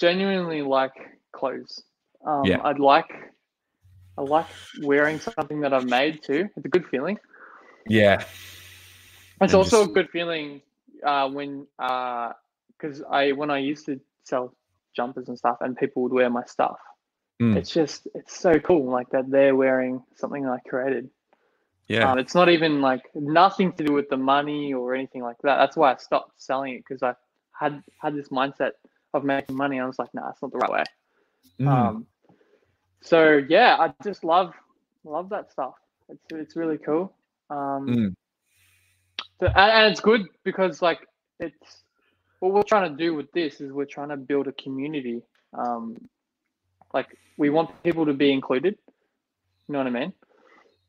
genuinely 0.01 0.63
like 0.63 0.93
clothes. 1.31 1.85
Um, 2.27 2.45
Yeah. 2.45 2.61
I'd 2.65 2.81
like 2.81 3.11
I 4.19 4.23
like 4.23 4.47
wearing 4.83 5.19
something 5.19 5.61
that 5.61 5.73
I've 5.73 5.87
made 5.87 6.23
too. 6.23 6.49
It's 6.57 6.67
a 6.67 6.69
good 6.69 6.87
feeling. 6.89 7.19
Yeah, 7.89 8.25
It's 9.45 9.55
also 9.55 9.79
just- 9.83 9.91
a 9.91 9.95
good 9.95 10.11
feeling 10.11 10.63
uh, 11.05 11.29
when 11.31 11.67
because 11.79 13.03
I 13.11 13.33
when 13.33 13.51
I 13.51 13.59
used 13.59 13.87
to 13.87 14.01
sell 14.25 14.55
jumpers 14.97 15.29
and 15.29 15.39
stuff, 15.39 15.59
and 15.61 15.77
people 15.77 16.03
would 16.03 16.13
wear 16.13 16.31
my 16.31 16.45
stuff. 16.45 16.79
Mm. 17.41 17.57
It's 17.57 17.71
just 17.71 18.07
it's 18.15 18.37
so 18.39 18.59
cool, 18.61 18.91
like 18.91 19.09
that 19.11 19.31
they're 19.31 19.57
wearing 19.57 20.03
something 20.17 20.47
I 20.47 20.59
created. 20.69 21.11
yeah, 21.89 22.11
Um, 22.13 22.19
it's 22.19 22.35
not 22.35 22.49
even 22.49 22.81
like 22.81 23.03
nothing 23.15 23.73
to 23.73 23.85
do 23.85 23.93
with 23.93 24.09
the 24.11 24.17
money 24.17 24.73
or 24.75 24.95
anything 24.95 25.23
like 25.23 25.39
that. 25.43 25.57
That's 25.57 25.77
why 25.77 25.93
I 25.93 25.97
stopped 25.97 26.41
selling 26.41 26.75
it 26.75 26.85
because 26.87 27.03
I 27.03 27.15
had 27.53 27.83
had 28.01 28.15
this 28.15 28.29
mindset 28.29 28.73
of 29.15 29.25
making 29.25 29.57
money. 29.57 29.81
I 29.81 29.87
was 29.87 29.99
like, 29.99 30.13
nah, 30.15 30.31
it's 30.31 30.41
not 30.43 30.53
the 30.53 30.59
right 30.59 30.71
way. 30.71 30.85
Mm. 31.61 31.69
Um, 31.69 32.07
so 33.01 33.41
yeah, 33.49 33.77
I 33.79 33.93
just 34.05 34.25
love 34.25 34.55
love 35.05 35.29
that 35.31 35.51
stuff. 35.51 35.75
It's 36.09 36.25
it's 36.33 36.57
really 36.57 36.79
cool. 36.79 37.13
Um, 37.51 37.87
Mm. 37.89 38.15
So- 39.43 39.53
and, 39.57 39.73
and 39.73 39.91
it's 39.91 40.01
good 40.01 40.29
because 40.45 40.81
like 40.83 41.01
it's 41.41 41.83
what 42.39 42.53
we're 42.53 42.63
trying 42.63 42.91
to 42.91 42.97
do 42.97 43.15
with 43.15 43.31
this 43.33 43.61
is 43.61 43.73
we're 43.73 43.85
trying 43.85 44.11
to 44.11 44.17
build 44.17 44.47
a 44.47 44.53
community. 44.53 45.23
Um, 45.53 45.97
like 46.95 47.19
we 47.37 47.51
want 47.51 47.71
people 47.83 48.07
to 48.07 48.13
be 48.13 48.33
included. 48.33 48.79
You 49.67 49.73
know 49.73 49.79
what 49.79 49.87
I 49.89 49.91
mean? 49.91 50.13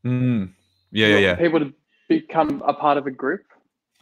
Mm. 0.06 0.54
yeah, 0.92 1.18
yeah. 1.18 1.36
People 1.36 1.62
to 1.62 1.74
become 2.08 2.62
a 2.66 2.74
part 2.74 2.98
of 2.98 3.08
a 3.08 3.12
group. 3.12 3.42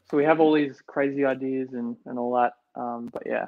So 0.10 0.18
we 0.18 0.26
have 0.26 0.41
all 0.41 0.54
these 0.54 0.82
crazy 0.86 1.24
ideas 1.24 1.70
and 1.72 1.95
and 2.06 2.20
all 2.20 2.36
that. 2.36 2.54
Um, 2.76 3.10
but 3.12 3.24
yeah. 3.26 3.45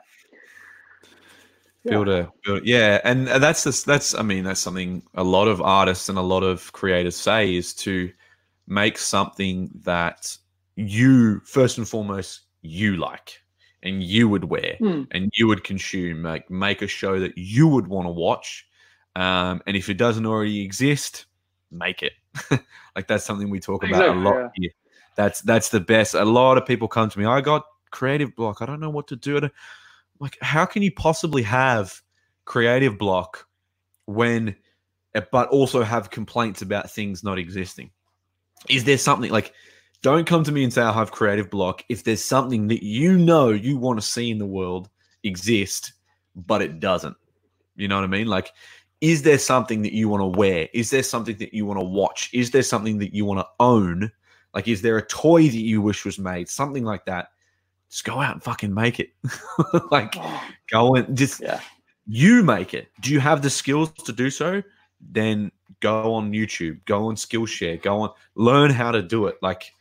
Yeah. 1.85 1.91
build 1.91 2.07
a 2.07 2.31
build 2.45 2.65
yeah 2.65 3.01
and 3.03 3.27
that's 3.27 3.65
this 3.65 3.83
that's 3.83 4.15
i 4.15 4.21
mean 4.21 4.45
that's 4.45 4.61
something 4.61 5.03
a 5.15 5.23
lot 5.23 5.49
of 5.49 5.61
artists 5.61 6.07
and 6.07 6.17
a 6.17 6.21
lot 6.21 6.41
of 6.41 6.71
creators 6.71 7.17
say 7.17 7.57
is 7.57 7.73
to 7.73 8.09
make 8.67 8.97
something 8.97 9.69
that 9.83 10.37
you 10.75 11.39
first 11.41 11.77
and 11.77 11.87
foremost 11.87 12.41
you 12.61 12.97
like 12.97 13.41
and 13.83 14.03
you 14.03 14.29
would 14.29 14.45
wear 14.45 14.75
Hmm. 14.79 15.03
and 15.11 15.31
you 15.35 15.47
would 15.47 15.63
consume 15.63 16.23
like 16.23 16.49
make 16.49 16.81
a 16.81 16.87
show 16.87 17.19
that 17.19 17.37
you 17.37 17.67
would 17.67 17.87
want 17.87 18.07
to 18.07 18.11
watch 18.11 18.65
um, 19.15 19.61
and 19.67 19.77
if 19.77 19.89
it 19.89 19.95
doesn't 19.95 20.25
already 20.25 20.63
exist 20.63 21.25
make 21.69 22.01
it 22.01 22.13
like 22.95 23.07
that's 23.07 23.25
something 23.25 23.49
we 23.49 23.59
talk 23.59 23.83
about 23.83 24.15
a 24.15 24.19
lot 24.19 24.35
yeah. 24.35 24.47
here. 24.55 24.71
that's 25.15 25.41
that's 25.41 25.69
the 25.69 25.79
best 25.79 26.13
a 26.13 26.25
lot 26.25 26.57
of 26.57 26.65
people 26.65 26.87
come 26.87 27.09
to 27.09 27.19
me 27.19 27.25
i 27.25 27.41
got 27.41 27.65
creative 27.91 28.35
block 28.35 28.61
i 28.61 28.65
don't 28.65 28.79
know 28.79 28.89
what 28.89 29.07
to 29.07 29.15
do 29.15 29.39
like 30.19 30.37
how 30.41 30.65
can 30.65 30.81
you 30.81 30.91
possibly 30.91 31.43
have 31.43 32.01
creative 32.45 32.97
block 32.97 33.47
when 34.05 34.55
eh, 35.15 35.21
but 35.31 35.47
also 35.49 35.83
have 35.83 36.09
complaints 36.09 36.61
about 36.61 36.89
things 36.89 37.23
not 37.23 37.37
existing 37.37 37.91
is 38.69 38.83
there 38.83 38.97
something 38.97 39.31
like 39.31 39.53
don't 40.03 40.27
come 40.27 40.43
to 40.43 40.51
me 40.51 40.63
and 40.63 40.71
say 40.71 40.81
i 40.83 40.91
have 40.91 41.11
creative 41.11 41.49
block 41.49 41.83
if 41.89 42.03
there's 42.03 42.23
something 42.23 42.67
that 42.67 42.83
you 42.83 43.17
know 43.17 43.49
you 43.49 43.77
want 43.77 43.99
to 43.99 44.05
see 44.05 44.29
in 44.29 44.37
the 44.37 44.45
world 44.45 44.89
exist 45.23 45.93
but 46.35 46.61
it 46.61 46.79
doesn't. 46.79 47.15
You 47.75 47.87
know 47.87 47.95
what 47.95 48.03
i 48.03 48.07
mean? 48.07 48.27
Like 48.27 48.51
is 49.01 49.23
there 49.23 49.37
something 49.37 49.81
that 49.81 49.93
you 49.93 50.07
want 50.07 50.21
to 50.21 50.39
wear? 50.39 50.69
Is 50.73 50.89
there 50.89 51.03
something 51.03 51.35
that 51.37 51.53
you 51.53 51.65
want 51.65 51.77
to 51.77 51.85
watch? 51.85 52.29
Is 52.31 52.51
there 52.51 52.63
something 52.63 52.99
that 52.99 53.13
you 53.13 53.25
want 53.25 53.41
to 53.41 53.47
own? 53.59 54.11
Like 54.53 54.67
is 54.67 54.81
there 54.81 54.97
a 54.97 55.07
toy 55.07 55.43
that 55.43 55.57
you 55.57 55.81
wish 55.81 56.05
was 56.05 56.19
made? 56.19 56.47
Something 56.47 56.85
like 56.85 57.05
that. 57.05 57.29
Just 57.89 58.05
go 58.05 58.21
out 58.21 58.33
and 58.33 58.43
fucking 58.43 58.73
make 58.73 58.99
it. 58.99 59.09
Like 59.91 60.15
go 60.69 60.95
and 60.95 61.17
just 61.17 61.41
yeah. 61.41 61.59
you 62.05 62.43
make 62.43 62.73
it. 62.73 62.87
Do 63.01 63.11
you 63.11 63.19
have 63.19 63.41
the 63.41 63.49
skills 63.49 63.91
to 63.91 64.11
do 64.11 64.29
so? 64.29 64.63
Then 65.01 65.51
go 65.81 66.13
on 66.13 66.31
YouTube, 66.31 66.83
go 66.85 67.07
on 67.07 67.15
Skillshare, 67.15 67.81
go 67.81 68.01
on, 68.01 68.09
learn 68.35 68.71
how 68.71 68.89
to 68.89 69.01
do 69.01 69.27
it. 69.27 69.35
Like, 69.41 69.73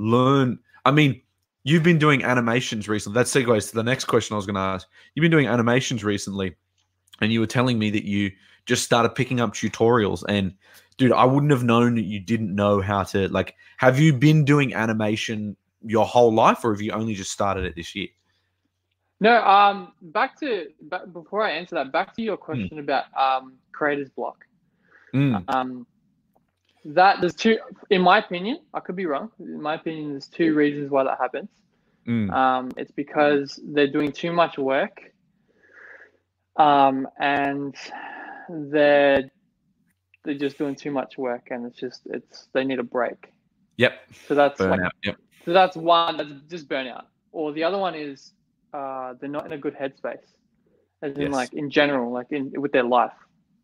learn. 0.00 0.58
I 0.84 0.90
mean, 0.90 1.20
you've 1.62 1.82
been 1.82 1.98
doing 1.98 2.24
animations 2.24 2.88
recently. 2.88 3.14
That 3.14 3.26
segues 3.26 3.68
to 3.68 3.74
the 3.76 3.82
next 3.82 4.06
question 4.06 4.34
I 4.34 4.36
was 4.36 4.46
going 4.46 4.54
to 4.54 4.60
ask. 4.60 4.88
You've 5.14 5.22
been 5.22 5.30
doing 5.30 5.46
animations 5.46 6.02
recently, 6.02 6.56
and 7.20 7.32
you 7.32 7.40
were 7.40 7.46
telling 7.46 7.78
me 7.78 7.90
that 7.90 8.04
you 8.04 8.32
just 8.64 8.82
started 8.82 9.10
picking 9.10 9.40
up 9.40 9.52
tutorials. 9.52 10.24
And, 10.26 10.54
dude, 10.96 11.12
I 11.12 11.24
wouldn't 11.24 11.52
have 11.52 11.64
known 11.64 11.96
that 11.96 12.04
you 12.04 12.18
didn't 12.18 12.54
know 12.54 12.80
how 12.80 13.02
to. 13.04 13.28
Like, 13.28 13.54
have 13.76 13.98
you 13.98 14.14
been 14.14 14.44
doing 14.44 14.74
animation 14.74 15.56
your 15.84 16.06
whole 16.06 16.32
life, 16.32 16.64
or 16.64 16.72
have 16.72 16.80
you 16.80 16.92
only 16.92 17.14
just 17.14 17.30
started 17.30 17.64
it 17.64 17.76
this 17.76 17.94
year? 17.94 18.08
No, 19.20 19.42
um, 19.44 19.92
back 20.00 20.40
to 20.40 20.68
back, 20.82 21.12
before 21.12 21.42
I 21.42 21.50
answer 21.50 21.74
that, 21.74 21.92
back 21.92 22.16
to 22.16 22.22
your 22.22 22.38
question 22.38 22.78
about 22.78 23.04
um, 23.14 23.58
creators 23.72 24.08
block. 24.08 24.46
Mm, 25.14 25.44
Um, 25.48 25.86
that 26.84 27.20
there's 27.20 27.34
two, 27.34 27.58
in 27.90 28.02
my 28.02 28.18
opinion, 28.18 28.58
I 28.74 28.80
could 28.80 28.96
be 28.96 29.06
wrong. 29.06 29.30
In 29.38 29.60
my 29.62 29.74
opinion, 29.74 30.10
there's 30.10 30.28
two 30.28 30.54
reasons 30.54 30.90
why 30.90 31.04
that 31.04 31.18
happens. 31.18 31.48
mm, 32.06 32.34
Um, 32.34 32.70
it's 32.76 32.92
because 32.92 33.58
they're 33.72 33.90
doing 33.90 34.12
too 34.12 34.32
much 34.32 34.58
work, 34.58 34.96
um, 36.56 37.06
and 37.18 37.74
they're 38.48 39.30
they're 40.24 40.38
just 40.38 40.58
doing 40.58 40.74
too 40.74 40.90
much 40.90 41.18
work, 41.18 41.48
and 41.50 41.66
it's 41.66 41.78
just 41.78 42.02
it's 42.06 42.48
they 42.54 42.64
need 42.64 42.78
a 42.78 42.84
break. 42.84 43.32
yep. 43.76 43.92
So 44.26 44.34
that's 44.34 44.66
like 44.66 44.82
Yep. 45.04 45.16
So 45.44 45.52
that's 45.52 45.76
one 45.76 46.06
that's 46.08 46.22
just 46.48 46.68
burnout. 46.68 47.04
Or 47.32 47.52
the 47.52 47.64
other 47.64 47.78
one 47.78 47.94
is 47.94 48.32
uh, 48.72 49.14
they're 49.20 49.30
not 49.30 49.46
in 49.46 49.52
a 49.52 49.58
good 49.58 49.76
headspace, 49.76 50.26
as 51.02 51.16
in 51.18 51.30
Yes. 51.30 51.32
like 51.32 51.52
in 51.54 51.70
general, 51.70 52.12
like 52.12 52.26
in 52.30 52.52
with 52.56 52.72
their 52.72 52.84
life, 52.84 53.12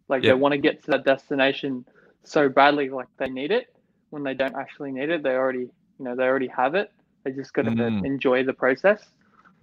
like 0.09 0.25
Yeah. 0.25 0.27
they 0.27 0.35
want 0.35 0.53
to 0.53 0.59
get 0.59 0.85
to 0.85 0.93
that 0.93 1.05
destination 1.05 1.85
so 2.27 2.49
badly, 2.49 2.89
like 2.91 3.09
they 3.19 3.29
need 3.29 3.51
it. 3.51 3.67
When 4.11 4.23
they 4.25 4.35
don't 4.35 4.57
actually 4.57 4.93
need 4.93 5.11
it, 5.11 5.23
they 5.23 5.31
already, 5.35 5.69
you 5.99 6.05
know, 6.05 6.15
they 6.17 6.25
already 6.25 6.49
have 6.49 6.75
it. 6.75 6.91
They 7.25 7.33
just 7.33 7.53
got 7.55 7.65
to 7.65 7.73
Mm. 7.73 8.05
enjoy 8.05 8.45
the 8.45 8.53
process. 8.55 9.13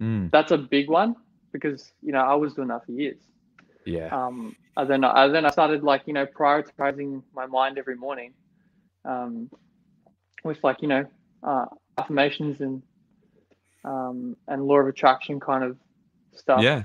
Mm. 0.00 0.32
That's 0.32 0.50
a 0.52 0.58
big 0.58 0.88
one 0.90 1.16
because 1.52 1.92
you 2.02 2.12
know 2.12 2.20
I 2.20 2.34
was 2.34 2.54
doing 2.54 2.68
that 2.68 2.84
for 2.86 2.92
years. 2.92 3.20
Yeah. 3.84 4.12
Um, 4.12 4.56
and 4.76 4.88
then 4.90 5.04
I 5.04 5.28
then 5.28 5.46
I 5.46 5.50
started 5.50 5.82
like 5.82 6.02
you 6.06 6.14
know 6.14 6.26
prioritizing 6.26 7.22
my 7.34 7.46
mind 7.46 7.78
every 7.78 7.96
morning, 7.96 8.34
um, 9.04 9.50
with 10.44 10.58
like 10.64 10.82
you 10.82 10.88
know 10.88 11.04
uh, 11.42 11.66
affirmations 11.98 12.60
and 12.60 12.82
um, 13.84 14.36
and 14.48 14.64
law 14.66 14.78
of 14.78 14.88
attraction 14.88 15.40
kind 15.40 15.64
of 15.64 15.76
stuff. 16.32 16.66
yeah. 16.66 16.84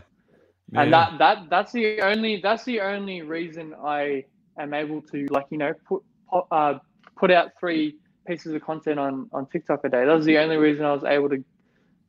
and 0.76 0.92
Yeah. 0.92 0.94
that 0.94 1.18
that 1.20 1.50
that's 1.50 1.72
the 1.74 1.88
only 1.88 2.40
that's 2.42 2.64
the 2.66 2.80
only 2.82 3.22
reason 3.22 3.74
I 3.86 4.26
am 4.60 4.74
able 4.74 5.02
to 5.04 5.28
like 5.32 5.48
you 5.52 5.58
know 5.58 5.74
put 5.88 6.04
uh, 6.52 6.76
put 7.18 7.32
out 7.32 7.52
three 7.60 7.96
pieces 8.28 8.54
of 8.54 8.62
content 8.64 9.00
on 9.00 9.30
on 9.34 9.48
TikTok 9.48 9.84
a 9.86 9.90
day. 9.90 10.06
That 10.06 10.14
was 10.16 10.26
the 10.26 10.38
only 10.38 10.58
reason 10.58 10.86
I 10.86 10.94
was 10.94 11.04
able 11.04 11.30
to 11.30 11.44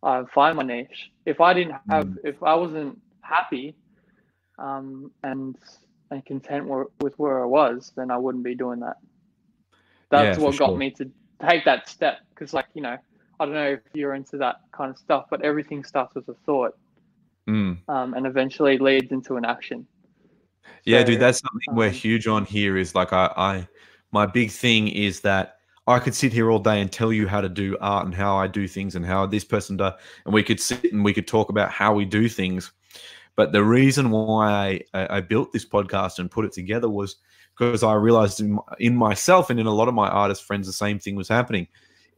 uh, 0.02 0.24
find 0.34 0.56
my 0.56 0.62
niche. 0.62 1.10
If 1.26 1.40
I 1.40 1.54
didn't 1.54 1.76
have, 1.90 2.06
Mm. 2.06 2.16
if 2.24 2.42
I 2.42 2.54
wasn't 2.54 3.00
happy, 3.22 3.74
um, 4.58 5.12
and 5.22 5.56
and 6.10 6.24
content 6.26 6.68
with 7.00 7.18
where 7.18 7.42
I 7.42 7.46
was, 7.46 7.92
then 7.96 8.10
I 8.10 8.18
wouldn't 8.18 8.44
be 8.44 8.54
doing 8.54 8.80
that. 8.80 8.96
That's 10.10 10.38
Yeah, 10.38 10.44
what 10.44 10.56
got 10.58 10.68
sure. 10.70 10.78
me 10.78 10.90
to 10.92 11.10
take 11.48 11.64
that 11.66 11.88
step. 11.88 12.18
Because 12.30 12.52
like 12.52 12.66
you 12.74 12.82
know, 12.82 12.96
I 13.38 13.44
don't 13.44 13.54
know 13.54 13.72
if 13.72 13.80
you're 13.94 14.14
into 14.14 14.38
that 14.38 14.56
kind 14.72 14.90
of 14.90 14.98
stuff, 14.98 15.26
but 15.30 15.42
everything 15.44 15.84
starts 15.84 16.14
with 16.14 16.28
a 16.28 16.34
thought 16.46 16.74
Mm. 17.48 17.78
um, 17.88 18.14
and 18.14 18.26
eventually 18.26 18.78
leads 18.78 19.12
into 19.12 19.36
an 19.36 19.44
action. 19.44 19.86
Yeah, 20.84 21.00
So, 21.00 21.06
dude, 21.06 21.20
that's 21.20 21.40
something 21.40 21.76
we're 21.76 21.88
um, 21.88 21.92
huge 21.92 22.26
on 22.26 22.44
here. 22.44 22.76
Is 22.76 22.94
like 22.94 23.12
I, 23.12 23.32
I, 23.36 23.68
my 24.12 24.26
big 24.26 24.50
thing 24.50 24.88
is 24.88 25.20
that 25.20 25.56
I 25.86 25.98
could 25.98 26.14
sit 26.14 26.32
here 26.32 26.50
all 26.50 26.58
day 26.58 26.80
and 26.80 26.90
tell 26.90 27.12
you 27.12 27.26
how 27.26 27.40
to 27.40 27.48
do 27.48 27.76
art 27.80 28.06
and 28.06 28.14
how 28.14 28.36
I 28.36 28.46
do 28.46 28.68
things 28.68 28.96
and 28.96 29.04
how 29.04 29.26
this 29.26 29.44
person 29.44 29.76
does, 29.76 29.94
and 30.24 30.34
we 30.34 30.42
could 30.42 30.60
sit 30.60 30.92
and 30.92 31.04
we 31.04 31.12
could 31.12 31.26
talk 31.26 31.50
about 31.50 31.70
how 31.70 31.94
we 31.94 32.04
do 32.04 32.28
things. 32.28 32.72
But 33.36 33.52
the 33.52 33.64
reason 33.64 34.10
why 34.10 34.82
I, 34.92 34.98
I, 35.00 35.16
I 35.16 35.20
built 35.20 35.52
this 35.52 35.64
podcast 35.64 36.18
and 36.18 36.30
put 36.30 36.44
it 36.44 36.52
together 36.52 36.88
was 36.88 37.16
because 37.56 37.82
I 37.82 37.94
realized 37.94 38.40
in, 38.40 38.58
in 38.78 38.96
myself 38.96 39.50
and 39.50 39.60
in 39.60 39.66
a 39.66 39.72
lot 39.72 39.88
of 39.88 39.94
my 39.94 40.08
artist 40.08 40.44
friends 40.44 40.66
the 40.66 40.72
same 40.72 40.98
thing 40.98 41.14
was 41.14 41.28
happening. 41.28 41.66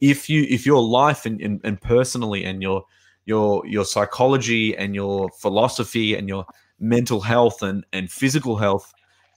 If 0.01 0.28
you, 0.28 0.45
if 0.49 0.66
your 0.66 0.82
life 0.82 1.26
and, 1.26 1.40
and, 1.40 1.61
and 1.64 1.80
personally 1.80 2.45
and 2.45 2.62
your 2.62 2.84
your 3.24 3.64
your 3.66 3.84
psychology 3.84 4.76
and 4.76 4.95
your 4.95 5.30
philosophy 5.38 6.16
and 6.16 6.28
your 6.28 6.45
mental 6.83 7.20
health 7.20 7.62
and, 7.62 7.87
and 7.93 8.11
physical 8.11 8.57
health 8.57 8.93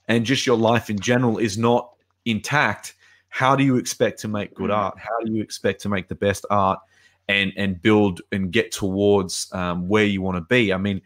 and 0.08 0.26
just 0.26 0.46
your 0.46 0.56
life 0.58 0.90
in 0.90 0.98
general 0.98 1.38
is 1.38 1.56
not 1.56 1.92
intact, 2.24 2.94
how 3.28 3.56
do 3.56 3.64
you 3.64 3.76
expect 3.76 4.20
to 4.20 4.28
make 4.28 4.54
good 4.54 4.70
Mm. 4.70 4.76
art? 4.76 4.98
How 4.98 5.18
do 5.24 5.32
you 5.32 5.42
expect 5.42 5.80
to 5.82 5.88
make 5.88 6.08
the 6.08 6.14
best 6.14 6.44
art 6.50 6.80
and 7.28 7.52
and 7.56 7.80
build 7.80 8.20
and 8.32 8.52
get 8.52 8.72
towards 8.72 9.48
um, 9.52 9.88
where 9.88 10.04
you 10.04 10.22
want 10.22 10.36
to 10.36 10.42
be? 10.42 10.72
I 10.72 10.76
mean, 10.76 11.00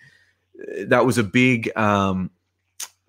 uh, 0.60 0.84
that 0.88 1.04
was 1.04 1.18
a 1.18 1.24
big 1.24 1.70
um, 1.76 2.30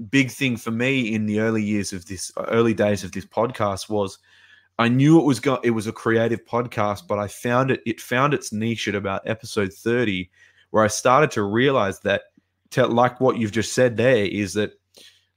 big 0.10 0.32
thing 0.32 0.58
for 0.58 0.72
me 0.72 1.14
in 1.14 1.26
the 1.26 1.40
early 1.40 1.64
years 1.64 1.94
of 1.94 2.06
this 2.06 2.32
early 2.48 2.74
days 2.74 3.04
of 3.04 3.12
this 3.12 3.26
podcast 3.26 3.90
was 3.90 4.18
I 4.80 4.88
knew 4.88 5.20
it 5.20 5.26
was 5.26 5.40
go- 5.40 5.60
it 5.64 5.72
was 5.72 5.88
a 5.88 5.92
creative 5.94 6.44
podcast, 6.46 7.08
but 7.08 7.20
I 7.20 7.28
found 7.28 7.72
it 7.72 7.82
it 7.86 8.02
found 8.02 8.34
its 8.34 8.52
niche 8.52 8.88
at 8.88 8.96
about 8.96 9.22
episode 9.28 9.72
30 9.74 10.30
where 10.72 10.84
I 10.84 10.88
started 10.88 11.32
to 11.32 11.44
realize 11.44 12.00
that 12.00 12.31
to, 12.72 12.88
like 12.88 13.19
what 13.19 13.38
you've 13.38 13.51
just 13.51 13.74
said 13.74 13.97
there 13.97 14.26
is 14.26 14.53
that 14.53 14.74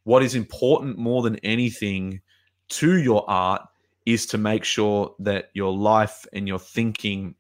what 0.05 0.23
is 0.23 0.35
important 0.35 0.99
more 0.99 1.23
than 1.23 1.37
anything 1.37 2.21
to 2.69 2.99
your 2.99 3.29
art 3.29 3.63
is 4.07 4.27
to 4.27 4.39
make 4.39 4.65
sure 4.65 5.15
that 5.19 5.51
your 5.55 5.73
life 5.73 6.27
and 6.33 6.47
your 6.47 6.59
thinking 6.59 7.35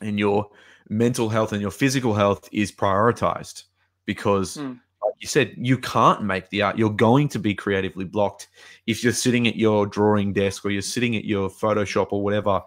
and 0.00 0.18
your 0.18 0.48
mental 0.88 1.28
health 1.28 1.52
and 1.52 1.60
your 1.60 1.70
physical 1.70 2.14
health 2.14 2.48
is 2.52 2.70
prioritized. 2.70 3.64
Because 4.04 4.56
Mm. 4.56 4.78
like 5.04 5.14
you 5.18 5.26
said 5.26 5.52
you 5.56 5.78
can't 5.78 6.22
make 6.22 6.48
the 6.50 6.62
art. 6.62 6.78
You're 6.78 6.90
going 6.90 7.28
to 7.30 7.38
be 7.38 7.54
creatively 7.54 8.04
blocked. 8.04 8.48
If 8.86 9.02
you're 9.02 9.12
sitting 9.12 9.48
at 9.48 9.56
your 9.56 9.86
drawing 9.86 10.32
desk 10.32 10.64
or 10.64 10.70
you're 10.70 10.82
sitting 10.82 11.16
at 11.16 11.24
your 11.24 11.48
photoshop 11.48 12.08
or 12.12 12.22
whatever 12.22 12.62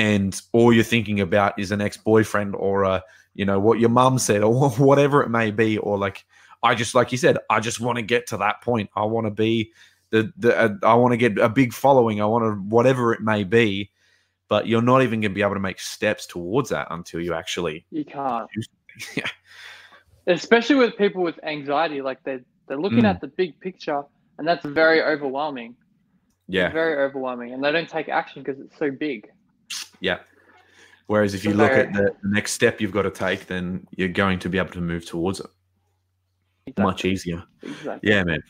and 0.00 0.40
all 0.52 0.72
you're 0.72 0.82
thinking 0.94 1.20
about 1.20 1.58
is 1.58 1.70
an 1.72 1.80
ex-boyfriend 1.80 2.54
or 2.56 2.84
a 2.84 3.02
you 3.34 3.44
know 3.44 3.60
what 3.60 3.78
your 3.78 3.90
mum 3.90 4.18
said 4.18 4.42
or 4.42 4.70
whatever 4.88 5.22
it 5.22 5.28
may 5.28 5.50
be 5.50 5.78
or 5.78 5.98
like 5.98 6.24
i 6.62 6.74
just 6.74 6.94
like 6.94 7.12
you 7.12 7.18
said 7.18 7.36
i 7.50 7.60
just 7.60 7.80
want 7.80 7.96
to 7.96 8.02
get 8.02 8.26
to 8.26 8.36
that 8.36 8.60
point 8.62 8.88
i 8.96 9.04
want 9.04 9.26
to 9.26 9.30
be 9.30 9.70
the, 10.10 10.32
the 10.38 10.56
uh, 10.58 10.74
i 10.82 10.94
want 10.94 11.12
to 11.12 11.16
get 11.16 11.38
a 11.38 11.48
big 11.48 11.72
following 11.72 12.20
i 12.20 12.24
want 12.26 12.42
to 12.44 12.52
whatever 12.74 13.12
it 13.12 13.20
may 13.20 13.44
be 13.44 13.90
but 14.48 14.66
you're 14.66 14.82
not 14.82 15.02
even 15.02 15.20
going 15.20 15.30
to 15.30 15.34
be 15.34 15.42
able 15.42 15.54
to 15.54 15.60
make 15.60 15.78
steps 15.78 16.26
towards 16.26 16.70
that 16.70 16.86
until 16.90 17.20
you 17.20 17.32
actually 17.34 17.84
You 17.90 18.04
can't, 18.04 18.48
yeah 19.16 19.28
especially 20.26 20.76
with 20.76 20.96
people 20.96 21.22
with 21.22 21.38
anxiety. 21.44 22.02
Like 22.02 22.22
they 22.24 22.40
they're 22.66 22.78
looking 22.86 23.02
Mm. 23.04 23.10
at 23.10 23.20
the 23.20 23.26
big 23.28 23.58
picture, 23.60 24.02
and 24.38 24.46
that's 24.46 24.64
very 24.64 25.02
overwhelming. 25.02 25.74
yeah 26.48 26.70
very 26.72 26.96
overwhelming, 27.04 27.52
and 27.52 27.62
they 27.62 27.72
don't 27.72 27.88
take 27.88 28.08
action 28.08 28.42
because 28.42 28.60
it's 28.60 28.76
so 28.78 28.90
big. 28.90 29.28
Yeah. 30.00 30.18
Whereas 31.06 31.34
if 31.34 31.44
you 31.44 31.54
look 31.54 31.72
at 31.72 31.92
the, 31.92 32.14
the 32.22 32.28
next 32.28 32.52
step 32.52 32.80
you've 32.80 32.92
got 32.92 33.02
to 33.02 33.10
take, 33.10 33.46
then 33.46 33.86
you're 33.96 34.08
going 34.08 34.38
to 34.40 34.48
be 34.48 34.58
able 34.58 34.70
to 34.70 34.80
move 34.80 35.04
towards 35.04 35.40
it 35.40 35.46
much 36.78 37.04
easier. 37.04 37.42
Exactly. 37.62 38.10
Yeah, 38.10 38.24
man. 38.24 38.42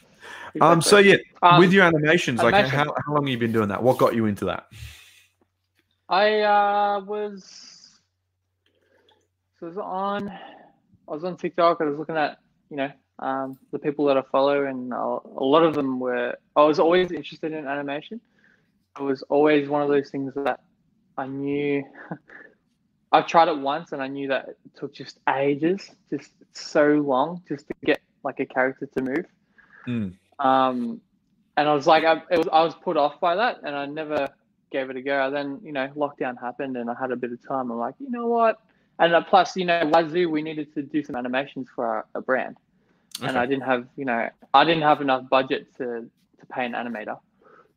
Um. 0.60 0.82
So 0.82 0.98
yeah, 0.98 1.16
Um, 1.42 1.58
with 1.58 1.72
your 1.72 1.84
animations, 1.84 2.42
like 2.42 2.54
how, 2.66 2.84
how 2.84 3.14
long 3.14 3.26
have 3.26 3.28
you 3.28 3.38
been 3.38 3.52
doing 3.52 3.68
that? 3.68 3.82
What 3.82 3.98
got 3.98 4.14
you 4.14 4.26
into 4.26 4.44
that? 4.46 4.66
I 6.08 6.40
uh, 6.40 7.00
was 7.00 8.00
so 9.58 9.66
I 9.66 9.68
was 9.68 9.78
on 9.78 10.28
I 10.28 11.12
was 11.12 11.24
on 11.24 11.36
TikTok. 11.36 11.80
I 11.80 11.84
was 11.84 11.98
looking 11.98 12.16
at 12.16 12.38
you 12.68 12.76
know 12.76 12.90
um, 13.20 13.58
the 13.70 13.78
people 13.78 14.04
that 14.06 14.16
I 14.16 14.22
follow, 14.22 14.66
and 14.66 14.92
a, 14.92 14.96
a 14.96 15.44
lot 15.44 15.62
of 15.62 15.74
them 15.74 16.00
were. 16.00 16.36
I 16.56 16.64
was 16.64 16.78
always 16.78 17.12
interested 17.12 17.52
in 17.52 17.66
animation. 17.66 18.20
It 18.98 19.02
was 19.02 19.22
always 19.22 19.68
one 19.68 19.82
of 19.82 19.88
those 19.88 20.10
things 20.10 20.34
that 20.34 20.60
I 21.20 21.26
knew. 21.26 21.84
I've 23.12 23.26
tried 23.26 23.48
it 23.48 23.58
once, 23.58 23.92
and 23.92 24.00
I 24.00 24.06
knew 24.06 24.28
that 24.28 24.50
it 24.50 24.56
took 24.76 24.94
just 24.94 25.18
ages, 25.28 25.90
just 26.10 26.30
so 26.52 26.86
long, 26.86 27.42
just 27.48 27.66
to 27.66 27.74
get 27.84 28.00
like 28.22 28.38
a 28.38 28.46
character 28.46 28.86
to 28.86 29.02
move. 29.02 29.26
Mm. 29.86 30.14
Um, 30.38 31.00
and 31.56 31.68
I 31.68 31.74
was 31.74 31.86
like, 31.86 32.04
I, 32.04 32.22
it 32.30 32.38
was, 32.38 32.48
I 32.52 32.62
was 32.62 32.74
put 32.74 32.96
off 32.96 33.20
by 33.20 33.34
that, 33.34 33.60
and 33.64 33.74
I 33.74 33.86
never 33.86 34.28
gave 34.70 34.90
it 34.90 34.96
a 34.96 35.02
go. 35.02 35.30
Then 35.30 35.60
you 35.62 35.72
know, 35.72 35.88
lockdown 35.96 36.40
happened, 36.40 36.76
and 36.76 36.88
I 36.88 36.94
had 36.94 37.10
a 37.10 37.16
bit 37.16 37.32
of 37.32 37.46
time. 37.46 37.70
I'm 37.70 37.78
like, 37.78 37.94
you 37.98 38.10
know 38.10 38.26
what? 38.26 38.60
And 38.98 39.14
uh, 39.14 39.22
plus, 39.22 39.56
you 39.56 39.64
know, 39.64 39.90
Wazoo, 39.92 40.30
we 40.30 40.42
needed 40.42 40.72
to 40.74 40.82
do 40.82 41.02
some 41.02 41.16
animations 41.16 41.68
for 41.74 41.86
our, 41.86 42.06
a 42.14 42.20
brand, 42.20 42.58
and 43.22 43.36
I 43.36 43.46
didn't 43.46 43.64
have, 43.64 43.88
you 43.96 44.04
know, 44.04 44.28
I 44.54 44.64
didn't 44.64 44.82
have 44.82 45.00
enough 45.00 45.28
budget 45.28 45.76
to 45.78 46.08
to 46.38 46.46
pay 46.46 46.64
an 46.64 46.72
animator. 46.72 47.18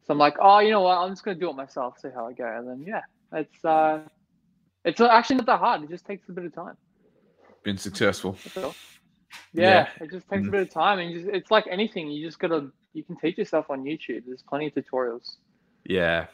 So 0.05 0.11
I'm 0.11 0.17
like, 0.17 0.35
oh, 0.39 0.59
you 0.59 0.69
know 0.69 0.81
what? 0.81 0.97
I'm 0.97 1.09
just 1.11 1.23
gonna 1.23 1.39
do 1.39 1.49
it 1.49 1.55
myself, 1.55 1.97
see 1.99 2.09
how 2.13 2.27
I 2.27 2.33
go. 2.33 2.45
And 2.45 2.67
then 2.67 2.83
yeah, 2.85 3.01
it's 3.33 3.65
uh, 3.65 4.01
it's 4.85 5.01
actually 5.01 5.37
not 5.37 5.45
that 5.47 5.59
hard. 5.59 5.83
It 5.83 5.89
just 5.89 6.05
takes 6.05 6.27
a 6.29 6.31
bit 6.31 6.45
of 6.45 6.53
time. 6.53 6.77
Been 7.63 7.77
successful. 7.77 8.37
Yeah. 8.55 8.71
Yeah, 9.53 9.89
it 10.01 10.11
just 10.11 10.29
takes 10.29 10.43
Mm. 10.43 10.49
a 10.49 10.51
bit 10.51 10.61
of 10.61 10.69
time, 10.69 10.99
and 10.99 11.13
just, 11.13 11.27
it's 11.27 11.51
like 11.51 11.65
anything. 11.69 12.09
You 12.11 12.25
just 12.25 12.39
gotta, 12.39 12.69
you 12.93 13.03
can 13.03 13.15
teach 13.17 13.37
yourself 13.37 13.69
on 13.69 13.83
YouTube. 13.83 14.23
There's 14.25 14.43
plenty 14.43 14.67
of 14.67 14.73
tutorials. 14.73 15.37
Yeah. 15.85 16.27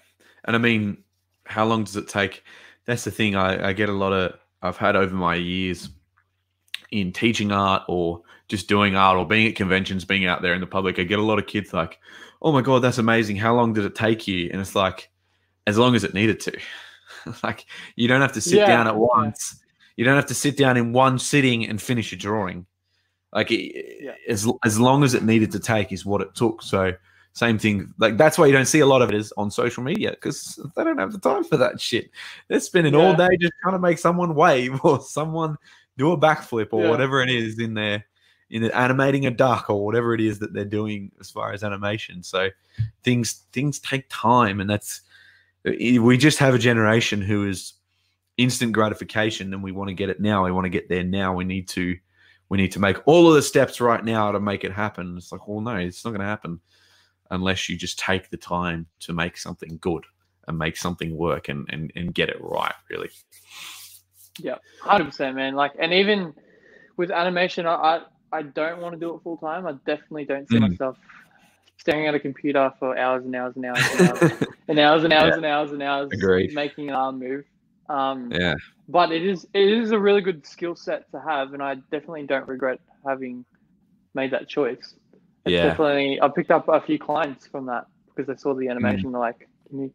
And 0.46 0.56
I 0.56 0.60
mean, 0.60 1.04
how 1.46 1.66
long 1.66 1.84
does 1.84 1.96
it 1.96 2.08
take? 2.08 2.44
That's 2.86 3.04
the 3.04 3.12
thing 3.12 3.36
I, 3.36 3.70
I 3.70 3.74
get 3.74 3.90
a 3.90 3.94
lot 3.94 4.14
of, 4.14 4.38
I've 4.62 4.78
had 4.78 4.96
over 4.96 5.14
my 5.14 5.36
years 5.36 5.90
in 6.92 7.12
teaching 7.14 7.52
art 7.52 7.84
or 7.88 8.24
just 8.48 8.68
doing 8.68 8.96
art 8.96 9.18
or 9.18 9.28
being 9.28 9.48
at 9.48 9.56
conventions, 9.56 10.06
being 10.06 10.26
out 10.26 10.42
there 10.42 10.54
in 10.54 10.62
the 10.62 10.68
public. 10.68 10.98
I 10.98 11.04
get 11.04 11.20
a 11.20 11.24
lot 11.24 11.40
of 11.40 11.46
kids 11.46 11.74
like, 11.74 12.00
oh 12.42 12.52
my 12.52 12.62
God, 12.62 12.82
that's 12.82 12.98
amazing. 12.98 13.36
How 13.36 13.54
long 13.56 13.74
did 13.74 13.86
it 13.86 13.96
take 13.96 14.28
you? 14.28 14.50
And 14.52 14.60
it's 14.60 14.76
like, 14.76 15.10
as 15.68 15.78
long 15.78 15.94
as 15.96 16.04
it 16.04 16.14
needed 16.14 16.40
to. 16.42 16.58
like, 17.44 17.66
you 17.96 18.08
don't 18.08 18.22
have 18.22 18.34
to 18.34 18.42
sit 18.42 18.60
Yeah, 18.60 18.68
down 18.68 18.88
at 18.88 18.96
once. 18.96 19.62
You 19.96 20.06
don't 20.06 20.16
have 20.16 20.28
to 20.28 20.34
sit 20.34 20.58
down 20.58 20.78
in 20.78 20.94
one 20.94 21.20
sitting 21.20 21.68
and 21.68 21.82
finish 21.82 22.14
a 22.14 22.16
drawing. 22.16 22.66
Like, 23.34 23.52
it, 23.52 23.98
Yeah. 24.02 24.16
as, 24.28 24.48
as 24.64 24.80
long 24.80 25.04
as 25.04 25.14
it 25.14 25.24
needed 25.24 25.52
to 25.52 25.60
take 25.60 25.92
is 25.92 26.06
what 26.06 26.22
it 26.22 26.34
took. 26.36 26.62
So, 26.62 26.94
same 27.34 27.60
thing. 27.60 27.94
Like 28.00 28.18
that's 28.18 28.38
why 28.38 28.48
you 28.48 28.52
don't 28.54 28.66
see 28.66 28.80
a 28.80 28.86
lot 28.86 29.02
of 29.02 29.10
it 29.10 29.16
is 29.16 29.32
on 29.38 29.52
social 29.52 29.84
media 29.84 30.12
because 30.12 30.60
they 30.76 30.84
don't 30.84 30.98
have 30.98 31.12
the 31.14 31.20
time 31.20 31.44
for 31.44 31.58
that 31.58 31.80
shit. 31.80 32.10
They're 32.48 32.60
spending 32.60 32.96
all 32.96 33.16
day 33.16 33.30
just 33.40 33.54
trying 33.62 33.76
to 33.76 33.80
make 33.80 33.98
someone 34.00 34.36
wave 34.36 34.80
or 34.84 35.00
someone 35.02 35.56
do 35.98 36.12
a 36.12 36.18
backflip 36.18 36.70
or 36.72 36.84
Yeah. 36.84 36.90
whatever 36.90 37.22
it 37.22 37.30
is 37.30 37.60
in 37.60 37.76
there, 37.76 38.04
in 38.50 38.64
animating 38.72 39.26
a 39.28 39.32
duck 39.32 39.70
or 39.70 39.86
whatever 39.86 40.14
it 40.14 40.22
is 40.22 40.40
that 40.40 40.54
they're 40.54 40.66
doing 40.66 41.12
as 41.20 41.30
far 41.30 41.54
as 41.54 41.64
animation. 41.64 42.24
So 42.24 42.50
things 43.04 43.44
things 43.54 43.80
take 43.80 44.06
time, 44.10 44.60
and 44.60 44.70
that's 44.70 45.02
we 45.66 46.18
just 46.18 46.40
have 46.40 46.56
a 46.56 46.60
generation 46.60 47.22
who 47.22 47.48
is 47.48 47.74
instant 48.38 48.72
gratification, 48.74 49.54
and 49.54 49.64
we 49.64 49.72
want 49.72 49.90
to 49.90 49.94
get 49.94 50.10
it 50.10 50.20
now. 50.22 50.46
We 50.46 50.52
want 50.52 50.66
to 50.66 50.70
get 50.70 50.90
there 50.90 51.04
now. 51.04 51.34
We 51.36 51.44
need 51.44 51.68
to 51.70 51.98
we 52.50 52.58
need 52.58 52.72
to 52.72 52.80
make 52.80 52.98
all 53.06 53.28
of 53.28 53.36
the 53.36 53.42
steps 53.42 53.80
right 53.82 54.04
now 54.04 54.32
to 54.32 54.40
make 54.40 54.64
it 54.64 54.72
happen. 54.72 55.16
It's 55.18 55.32
like, 55.32 55.48
well, 55.48 55.62
no, 55.62 55.76
it's 55.76 56.04
not 56.04 56.12
going 56.12 56.22
to 56.22 56.26
happen 56.26 56.60
unless 57.32 57.70
you 57.70 57.78
just 57.78 58.00
take 58.00 58.30
the 58.30 58.38
time 58.38 58.88
to 59.02 59.14
make 59.14 59.38
something 59.38 59.78
good. 59.82 60.04
and 60.48 60.58
make 60.58 60.76
something 60.78 61.16
work 61.16 61.50
and 61.50 61.68
and, 61.70 61.92
and 61.96 62.14
get 62.14 62.30
it 62.30 62.38
right 62.42 62.74
really 62.90 63.10
Yeah, 64.40 64.56
hundred 64.82 65.06
percent, 65.06 65.36
man. 65.36 65.54
Like, 65.56 65.74
and 65.80 65.94
even 65.94 66.34
with 66.98 67.12
animation, 67.12 67.68
I 67.68 67.76
I, 67.76 68.02
I 68.32 68.42
don't 68.44 68.82
want 68.82 68.94
to 68.94 69.00
do 69.00 69.14
it 69.16 69.22
full 69.22 69.38
time. 69.38 69.68
I 69.68 69.74
definitely 69.86 70.26
don't 70.26 70.50
see 70.50 70.58
Mm. 70.58 70.72
myself 70.72 70.98
staring 71.80 72.08
at 72.08 72.16
a 72.16 72.20
computer 72.20 72.72
for 72.80 72.98
hours 72.98 73.26
and 73.26 73.36
hours 73.36 73.56
and 73.56 73.66
hours 73.66 73.88
and 73.90 74.02
hours 74.02 74.22
and 74.68 74.80
hours 74.80 75.04
and 75.04 75.14
hours 75.14 75.36
and 75.38 75.46
hours 75.46 75.72
and 75.72 75.84
hours 75.84 76.14
Agreed. 76.14 76.52
making 76.52 76.90
an 76.90 76.96
arm 76.96 77.20
move. 77.20 77.46
Um, 77.90 78.38
yeah 78.40 78.56
but 78.88 79.12
it 79.12 79.26
is 79.26 79.46
it 79.54 79.70
is 79.70 79.92
a 79.92 80.00
really 80.00 80.22
good 80.22 80.46
skill 80.46 80.76
set 80.76 81.10
to 81.12 81.20
have, 81.22 81.54
and 81.54 81.62
I 81.64 81.76
definitely 81.92 82.26
don't 82.28 82.48
regret 82.48 82.80
having 83.08 83.46
made 84.16 84.32
that 84.32 84.48
choice. 84.50 84.96
It's 85.46 85.60
Yeah. 85.60 85.62
definitely 85.62 86.20
I 86.22 86.28
picked 86.30 86.52
up 86.52 86.68
a 86.70 86.82
few 86.82 87.00
clients 87.00 87.48
from 87.48 87.68
that 87.68 87.86
because 88.08 88.28
they 88.28 88.36
saw 88.36 88.54
the 88.56 88.68
Mm. 88.82 88.98
animation. 88.98 89.12
They're 89.12 89.22
like, 89.22 89.48
"Can 89.70 89.80
you 89.80 89.94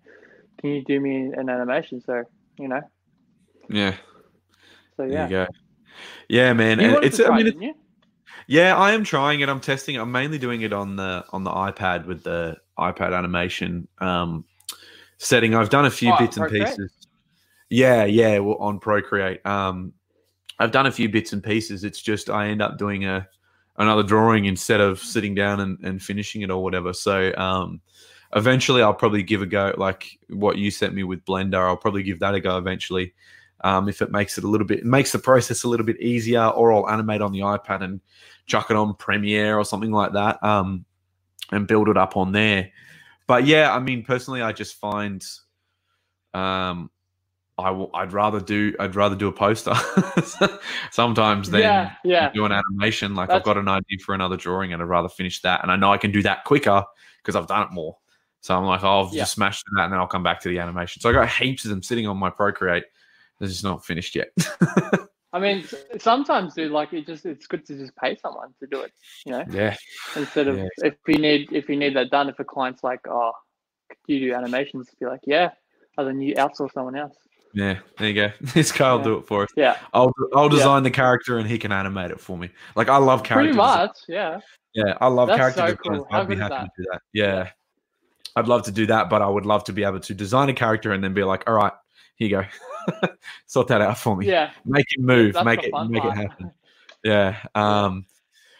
can 0.61 0.71
you 0.71 0.85
do 0.85 1.01
me 1.01 1.33
an 1.37 1.49
animation?" 1.49 2.01
So 2.01 2.25
you 2.59 2.69
know, 2.69 2.83
yeah 3.69 3.95
so 4.97 5.05
yeah. 5.05 5.31
yeah 6.29 6.53
man 6.53 6.79
You 6.79 6.97
and 6.97 6.99
it's 7.03 7.19
to 7.19 7.19
i 7.21 7.31
try, 7.31 7.37
mean 7.37 7.45
didn't 7.45 7.63
you? 7.63 7.75
Yeah, 8.47 8.77
I 8.77 8.93
am 8.93 9.05
trying 9.05 9.41
it. 9.41 9.49
I'm 9.49 9.61
testing. 9.61 9.95
it. 9.95 9.99
I'm 10.01 10.13
mainly 10.13 10.39
doing 10.39 10.63
it 10.63 10.73
on 10.73 10.97
the 10.97 11.25
on 11.33 11.45
the 11.45 11.51
iPad 11.51 12.07
with 12.07 12.23
the 12.25 12.57
iPad 12.79 13.17
animation 13.17 13.89
um, 13.99 14.45
setting. 15.19 15.55
I've 15.55 15.71
done 15.71 15.87
a 15.87 15.91
few 15.91 16.13
Oh, 16.13 16.19
bits 16.19 16.37
and 16.37 16.43
Procreate? 16.47 16.69
pieces. 16.69 16.93
Yeah, 17.71 18.05
yeah, 18.05 18.39
well, 18.39 18.57
on 18.57 18.79
Procreate. 18.79 19.45
Um, 19.47 19.93
I've 20.59 20.71
done 20.73 20.87
a 20.87 20.93
few 20.93 21.09
bits 21.09 21.33
and 21.33 21.43
pieces. 21.43 21.85
It's 21.85 22.01
just 22.01 22.31
I 22.31 22.49
end 22.49 22.63
up 22.63 22.79
doing 22.79 23.05
a 23.07 23.27
another 23.77 24.03
drawing 24.03 24.45
instead 24.45 24.81
of 24.81 25.01
sitting 25.01 25.35
down 25.35 25.61
and, 25.61 25.79
and 25.83 26.03
finishing 26.03 26.43
it 26.43 26.51
or 26.51 26.63
whatever. 26.63 26.93
So 26.93 27.35
um, 27.37 27.81
eventually, 28.37 28.83
I'll 28.83 28.95
probably 28.95 29.23
give 29.23 29.43
a 29.43 29.47
go. 29.47 29.75
Like 29.77 30.19
what 30.29 30.59
you 30.59 30.71
sent 30.71 30.95
me 30.95 31.03
with 31.03 31.25
Blender, 31.25 31.67
I'll 31.67 31.77
probably 31.77 32.03
give 32.03 32.21
that 32.21 32.35
a 32.35 32.41
go 32.41 32.59
eventually. 32.59 33.15
Um, 33.63 33.89
if 33.89 34.03
it 34.03 34.13
makes 34.13 34.37
it 34.37 34.45
a 34.45 34.49
little 34.49 34.67
bit, 34.67 34.85
makes 34.85 35.13
the 35.13 35.19
process 35.19 35.65
a 35.65 35.69
little 35.69 35.87
bit 35.87 35.99
easier, 36.01 36.45
or 36.49 36.73
I'll 36.73 36.89
animate 36.91 37.23
on 37.23 37.33
the 37.33 37.41
iPad 37.41 37.83
and 37.83 38.01
chuck 38.47 38.71
it 38.71 38.77
on 38.77 38.95
Premiere 38.95 39.59
or 39.59 39.65
something 39.65 39.93
like 39.93 40.13
that, 40.13 40.43
um, 40.43 40.85
and 41.53 41.67
build 41.67 41.89
it 41.89 41.97
up 41.97 42.17
on 42.17 42.33
there. 42.33 42.71
But 43.27 43.47
yeah, 43.47 43.75
I 43.75 43.79
mean, 43.81 44.05
personally, 44.05 44.43
I 44.43 44.53
just 44.53 44.75
find, 44.77 45.25
um, 46.35 46.91
I 47.57 47.71
will, 47.71 47.91
I'd 47.95 48.13
rather 48.13 48.41
do, 48.41 48.75
I'd 48.81 48.97
rather 48.97 49.17
do 49.17 49.29
a 49.29 49.33
poster 49.33 49.75
sometimes 50.91 51.51
than 51.51 51.61
yeah, 51.61 51.93
yeah. 52.05 52.31
do 52.33 52.45
an 52.45 52.53
animation. 52.53 53.15
Like 53.15 53.31
I've 53.31 53.45
got 53.45 53.57
an 53.57 53.69
idea 53.69 53.99
for 54.05 54.15
another 54.15 54.37
drawing, 54.37 54.73
and 54.73 54.83
I'd 54.83 54.89
rather 54.89 55.09
finish 55.09 55.41
that, 55.43 55.63
and 55.63 55.71
I 55.71 55.77
know 55.77 55.93
I 55.93 55.99
can 55.99 56.11
do 56.13 56.23
that 56.23 56.45
quicker 56.45 56.85
because 57.23 57.37
I've 57.37 57.47
done 57.47 57.63
it 57.63 57.73
more. 57.73 57.97
So 58.41 58.55
I'm 58.55 58.65
like, 58.65 58.83
oh, 58.85 58.89
I'll 59.05 59.11
Yeah. 59.11 59.23
just 59.23 59.33
smash 59.33 59.63
that, 59.73 59.85
and 59.85 59.93
then 59.93 60.01
I'll 60.01 60.07
come 60.07 60.23
back 60.23 60.41
to 60.41 60.49
the 60.51 60.59
animation. 60.59 61.01
So 61.01 61.09
I 61.09 61.13
got 61.13 61.31
heaps 61.31 61.65
of 61.65 61.71
them 61.71 61.83
sitting 61.83 62.07
on 62.07 62.19
my 62.19 62.29
Procreate. 62.29 62.85
They're 63.39 63.49
just 63.49 63.65
not 63.65 63.85
finished 63.87 64.15
yet. 64.15 64.29
I 65.35 65.41
mean, 65.41 65.65
sometimes, 65.99 66.55
dude, 66.55 66.71
like 66.71 66.93
it 66.93 67.07
just 67.07 67.27
it's 67.27 67.47
good 67.49 67.67
to 67.67 67.77
just 67.77 67.95
pay 67.97 68.17
someone 68.17 68.55
to 68.61 68.67
do 68.69 68.81
it, 68.83 68.93
you 69.27 69.33
know, 69.33 69.45
yeah, 69.51 69.75
instead 70.17 70.47
of 70.49 70.57
Yeah. 70.59 70.69
if 70.79 70.95
you 71.09 71.19
need 71.19 71.53
if 71.53 71.69
you 71.69 71.77
need 71.77 71.95
that 71.97 72.11
done. 72.11 72.29
If 72.29 72.39
a 72.39 72.45
client's 72.45 72.85
like, 72.85 73.01
oh, 73.09 73.33
could 73.91 73.99
you 74.07 74.21
do 74.29 74.35
animations? 74.35 74.89
Be 75.01 75.07
like, 75.07 75.21
yeah, 75.27 75.51
and 75.99 76.07
then 76.07 76.21
you 76.21 76.35
outsource 76.37 76.73
someone 76.73 76.97
else. 76.97 77.17
yeah. 77.53 77.79
There 77.99 78.09
you 78.09 78.15
go. 78.15 78.31
This 78.55 78.71
guy 78.73 78.93
will 78.93 78.99
Yeah. 79.01 79.05
do 79.05 79.15
it 79.19 79.27
for 79.27 79.43
us. 79.43 79.49
Yeah, 79.57 79.77
I'll 79.93 80.13
I'll 80.37 80.45
Yeah. 80.45 80.57
design 80.59 80.83
the 80.85 80.91
character, 80.93 81.39
and 81.39 81.49
he 81.49 81.59
can 81.59 81.73
animate 81.73 82.13
it 82.13 82.21
for 82.21 82.39
me. 82.39 82.51
Like 82.77 82.89
I 82.89 82.99
love 82.99 83.25
character. 83.25 83.49
pretty 83.49 83.59
design. 83.59 83.87
much. 83.87 83.97
Yeah, 84.09 84.39
Yeah, 84.73 84.97
I 85.01 85.09
love 85.09 85.29
That's 85.29 85.39
character 85.57 85.77
so 85.85 85.91
cool. 85.95 86.07
I'd 86.13 86.29
be 86.29 86.37
happy 86.37 86.65
to 86.65 86.71
do 86.79 86.85
that. 86.93 87.01
Yeah. 87.13 87.51
I'd 88.37 88.49
love 88.49 88.63
to 88.65 88.73
do 88.73 88.87
that, 88.87 89.11
but 89.11 89.21
I 89.23 89.29
would 89.29 89.47
love 89.47 89.63
to 89.65 89.73
be 89.73 89.85
able 89.85 90.01
to 90.01 90.15
design 90.15 90.49
a 90.49 90.55
character 90.55 90.91
and 90.93 91.03
then 91.05 91.15
be 91.15 91.23
like, 91.23 91.45
all 91.49 91.55
right, 91.55 91.73
here 92.17 92.29
you 92.29 92.37
go. 93.03 93.09
sort 93.47 93.69
that 93.69 93.81
out 93.81 93.99
for 93.99 94.17
me. 94.17 94.27
yeah. 94.27 94.51
Make 94.65 94.87
it 94.91 95.01
move, 95.01 95.35
That's 95.35 95.45
make 95.45 95.63
it 95.65 95.73
make 95.89 96.03
part. 96.03 96.19
it 96.19 96.21
happen. 96.21 96.53
Yeah. 97.05 97.37
Um 97.55 98.07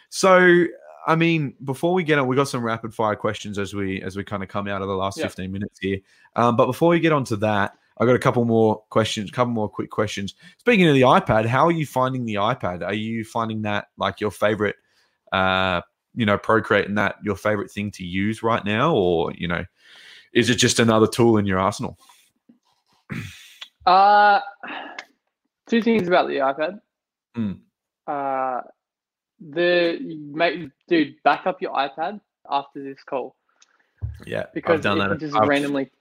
so 0.09 0.65
I 1.07 1.15
mean, 1.15 1.53
before 1.63 1.93
we 1.93 2.03
get 2.03 2.17
on, 2.19 2.27
we 2.27 2.35
got 2.35 2.47
some 2.47 2.63
rapid 2.63 2.93
fire 2.93 3.15
questions 3.15 3.57
as 3.59 3.73
we 3.73 4.01
as 4.01 4.15
we 4.15 4.23
kind 4.23 4.41
of 4.43 4.49
come 4.49 4.67
out 4.67 4.81
of 4.81 4.87
the 4.87 4.95
last 4.95 5.17
Yeah. 5.17 5.25
15 5.25 5.51
minutes 5.51 5.79
here. 5.79 5.99
Um, 6.35 6.55
but 6.55 6.65
before 6.67 6.89
we 6.89 6.99
get 6.99 7.11
on 7.11 7.23
to 7.25 7.35
that, 7.37 7.73
I 7.97 8.05
got 8.05 8.15
a 8.15 8.19
couple 8.19 8.43
more 8.45 8.83
questions, 8.89 9.29
a 9.29 9.31
couple 9.33 9.53
more 9.53 9.69
quick 9.69 9.89
questions. 9.89 10.35
Speaking 10.57 10.87
of 10.87 10.95
the 10.95 11.01
iPad, 11.01 11.45
how 11.45 11.65
are 11.65 11.71
you 11.71 11.85
finding 11.85 12.25
the 12.25 12.35
iPad? 12.35 12.83
Are 12.83 12.93
you 12.93 13.23
finding 13.23 13.61
that 13.63 13.87
like 13.97 14.19
your 14.19 14.31
favorite 14.31 14.75
uh 15.31 15.81
you 16.17 16.25
know, 16.25 16.37
Procreate 16.37 16.87
and 16.87 16.97
that 16.97 17.15
your 17.23 17.35
favorite 17.35 17.69
thing 17.71 17.91
to 17.91 18.03
use 18.05 18.41
right 18.41 18.63
now, 18.63 18.93
or 18.95 19.31
you 19.33 19.47
know, 19.47 19.65
is 20.33 20.49
it 20.49 20.55
just 20.55 20.79
another 20.79 21.07
tool 21.07 21.37
in 21.37 21.45
your 21.45 21.59
arsenal? 21.59 21.97
Uh, 23.85 24.39
two 25.67 25.81
things 25.81 26.07
about 26.07 26.27
the 26.27 26.35
iPad. 26.37 26.79
Mm. 27.37 27.59
Uh, 28.07 28.61
the 29.39 29.99
make 30.33 30.69
dude 30.87 31.15
back 31.23 31.45
up 31.45 31.61
your 31.61 31.73
iPad 31.73 32.21
after 32.49 32.81
this 32.83 33.03
call 33.03 33.35
Yeah, 34.25 34.45
because 34.53 34.75
I've 34.77 34.81
done 34.83 35.01
it 35.01 35.09
that. 35.09 35.19
just 35.19 35.35
I've- 35.35 35.47
randomly. 35.47 35.91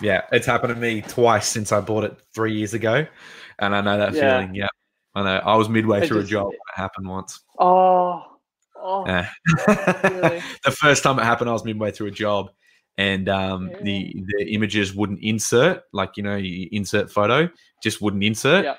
Yeah, 0.00 0.22
it's 0.32 0.46
happened 0.46 0.74
to 0.74 0.80
me 0.80 1.02
twice 1.02 1.46
since 1.48 1.72
I 1.72 1.80
bought 1.80 2.04
it 2.04 2.18
three 2.34 2.54
years 2.54 2.72
ago, 2.74 3.06
and 3.58 3.74
I 3.74 3.80
know 3.80 3.98
that 3.98 4.14
Yeah. 4.14 4.38
feeling. 4.40 4.54
Yeah, 4.54 4.68
I 5.14 5.22
know. 5.22 5.36
I 5.44 5.56
was 5.56 5.68
midway 5.68 6.02
It 6.02 6.08
through 6.08 6.20
just- 6.20 6.30
a 6.30 6.32
job 6.32 6.52
it 6.52 6.58
happened 6.74 7.08
once. 7.08 7.40
Oh, 7.58 8.24
oh, 8.76 9.06
Yeah. 9.06 9.28
really? 9.66 10.42
the 10.64 10.70
first 10.70 11.02
time 11.02 11.18
it 11.18 11.24
happened, 11.24 11.50
I 11.50 11.52
was 11.52 11.64
midway 11.64 11.90
through 11.90 12.08
a 12.08 12.12
job, 12.12 12.50
and 13.00 13.28
um, 13.30 13.70
the 13.82 14.14
the 14.36 14.52
images 14.54 14.94
wouldn't 14.94 15.20
insert. 15.22 15.84
Like 15.92 16.16
you 16.16 16.22
know, 16.22 16.36
you 16.36 16.68
insert 16.70 17.10
photo, 17.10 17.48
just 17.82 18.02
wouldn't 18.02 18.22
insert. 18.22 18.64
Yeah. 18.64 18.76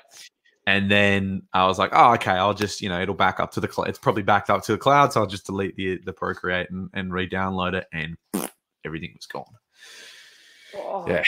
And 0.64 0.88
then 0.88 1.42
I 1.52 1.66
was 1.66 1.76
like, 1.76 1.90
oh, 1.92 2.12
okay, 2.14 2.30
I'll 2.30 2.54
just, 2.54 2.80
you 2.80 2.88
know, 2.88 3.00
it'll 3.02 3.16
back 3.16 3.40
up 3.40 3.50
to 3.52 3.60
the 3.60 3.66
cloud. 3.66 3.88
It's 3.88 3.98
probably 3.98 4.22
backed 4.22 4.48
up 4.48 4.62
to 4.62 4.72
the 4.72 4.78
cloud, 4.78 5.12
so 5.12 5.20
I'll 5.20 5.26
just 5.26 5.44
delete 5.46 5.74
the 5.74 5.98
the 6.04 6.12
Procreate 6.12 6.70
and, 6.70 6.88
and 6.94 7.12
re-download 7.12 7.74
it, 7.74 7.86
and 7.92 8.16
everything 8.84 9.12
was 9.16 9.26
gone. 9.26 9.44
oh. 10.76 11.04
Yeah. 11.08 11.24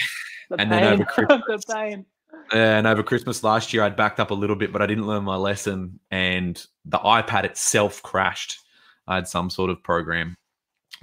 The 0.51 0.61
And 0.61 0.71
then 0.71 0.85
over 0.85 1.05
pain. 1.05 1.27
Christmas- 1.41 1.65
the 1.65 1.75
pain. 1.75 2.07
And 2.53 2.87
over 2.87 3.03
Christmas 3.03 3.43
last 3.43 3.73
year, 3.73 3.83
I'd 3.83 3.97
backed 3.97 4.21
up 4.21 4.31
a 4.31 4.35
little 4.35 4.57
bit, 4.57 4.71
but 4.71 4.83
I 4.83 4.87
didn't 4.87 5.07
learn 5.07 5.25
my 5.25 5.37
lesson, 5.37 5.99
and 6.11 6.65
the 6.85 6.99
iPad 6.99 7.45
itself 7.45 8.03
crashed. 8.03 8.59
I 9.09 9.17
had 9.17 9.27
some 9.27 9.51
sort 9.51 9.71
of 9.71 9.83
program, 9.83 10.37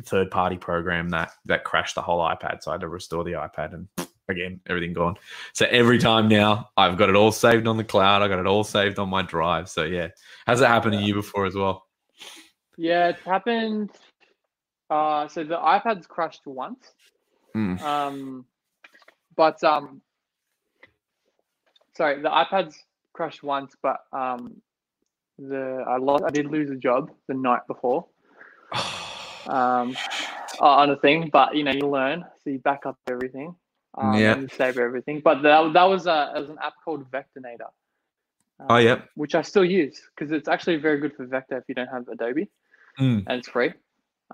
third 0.01 0.31
party 0.31 0.57
program 0.57 1.09
that 1.09 1.31
that 1.45 1.63
crashed 1.63 1.95
the 1.95 2.01
whole 2.01 2.19
iPad, 2.19 2.63
so 2.63 2.71
I 2.71 2.75
had 2.75 2.81
to 2.81 2.87
restore 2.87 3.23
the 3.23 3.33
iPad, 3.33 3.73
and 3.73 3.87
again, 4.29 4.59
everything 4.67 4.93
gone. 4.93 5.15
So 5.53 5.65
every 5.69 5.99
time 5.99 6.27
now, 6.27 6.69
I've 6.77 6.97
got 6.97 7.09
it 7.09 7.15
all 7.15 7.31
saved 7.31 7.67
on 7.67 7.77
the 7.77 7.83
cloud. 7.83 8.21
I 8.21 8.27
got 8.27 8.39
it 8.39 8.47
all 8.47 8.63
saved 8.63 8.99
on 8.99 9.09
my 9.09 9.21
drive. 9.21 9.69
So 9.69 9.83
yeah, 9.83 10.09
has 10.47 10.61
it 10.61 10.67
happened 10.67 10.93
to 10.93 10.99
you 10.99 11.13
before 11.13 11.45
as 11.45 11.55
well? 11.55 11.87
Yeah, 12.77 13.09
it's 13.09 13.21
happened. 13.21 13.91
Uh, 14.89 15.27
so 15.27 15.43
the 15.43 15.57
iPad's 15.57 16.05
crashed 16.05 16.45
once. 16.45 16.91
Mm. 17.55 17.81
Um, 17.81 18.45
but 19.35 19.63
um, 19.63 20.01
sorry, 21.95 22.21
the 22.21 22.29
iPad's 22.29 22.77
crashed 23.13 23.43
once, 23.43 23.75
but 23.81 23.99
um, 24.11 24.61
the 25.37 25.83
I 25.87 25.97
lost. 25.97 26.23
I 26.25 26.29
did 26.29 26.47
lose 26.47 26.69
a 26.69 26.75
job 26.75 27.11
the 27.27 27.33
night 27.33 27.61
before. 27.67 28.05
Um, 29.47 29.95
on 30.59 30.89
a 30.91 30.95
thing, 30.97 31.29
but 31.31 31.55
you 31.55 31.63
know 31.63 31.71
you 31.71 31.87
learn, 31.87 32.23
so 32.43 32.49
you 32.49 32.59
back 32.59 32.85
up 32.85 32.97
everything. 33.07 33.55
Um, 33.97 34.13
Yeah. 34.15 34.33
and 34.33 34.43
you 34.43 34.47
save 34.55 34.77
everything. 34.77 35.19
But 35.21 35.41
that, 35.41 35.73
that 35.73 35.83
was 35.83 36.07
a 36.07 36.31
was 36.35 36.49
an 36.49 36.57
app 36.61 36.75
called 36.83 37.09
Vectornator. 37.11 37.69
Oh, 38.69 38.75
um, 38.75 38.83
yep. 38.83 39.09
Which 39.15 39.35
I 39.35 39.41
still 39.41 39.65
use 39.65 39.99
because 40.15 40.31
it's 40.31 40.47
actually 40.47 40.77
very 40.77 40.99
good 40.99 41.15
for 41.15 41.25
vector 41.25 41.57
if 41.57 41.63
you 41.67 41.75
don't 41.75 41.87
have 41.87 42.07
Adobe 42.07 42.47
Mm. 42.99 43.23
and 43.27 43.39
it's 43.39 43.49
free. 43.49 43.73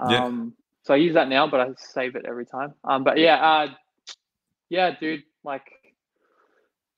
Yeah. 0.09 0.25
Um, 0.25 0.53
so 0.83 0.93
I 0.93 0.97
use 0.97 1.13
that 1.13 1.27
now, 1.29 1.47
but 1.47 1.59
I 1.59 1.69
save 1.77 2.15
it 2.15 2.25
every 2.25 2.45
time. 2.45 2.73
Um, 2.83 3.03
but 3.03 3.17
yeah, 3.17 3.35
uh, 3.35 3.67
yeah, 4.69 4.95
dude, 4.99 5.23
like 5.43 5.63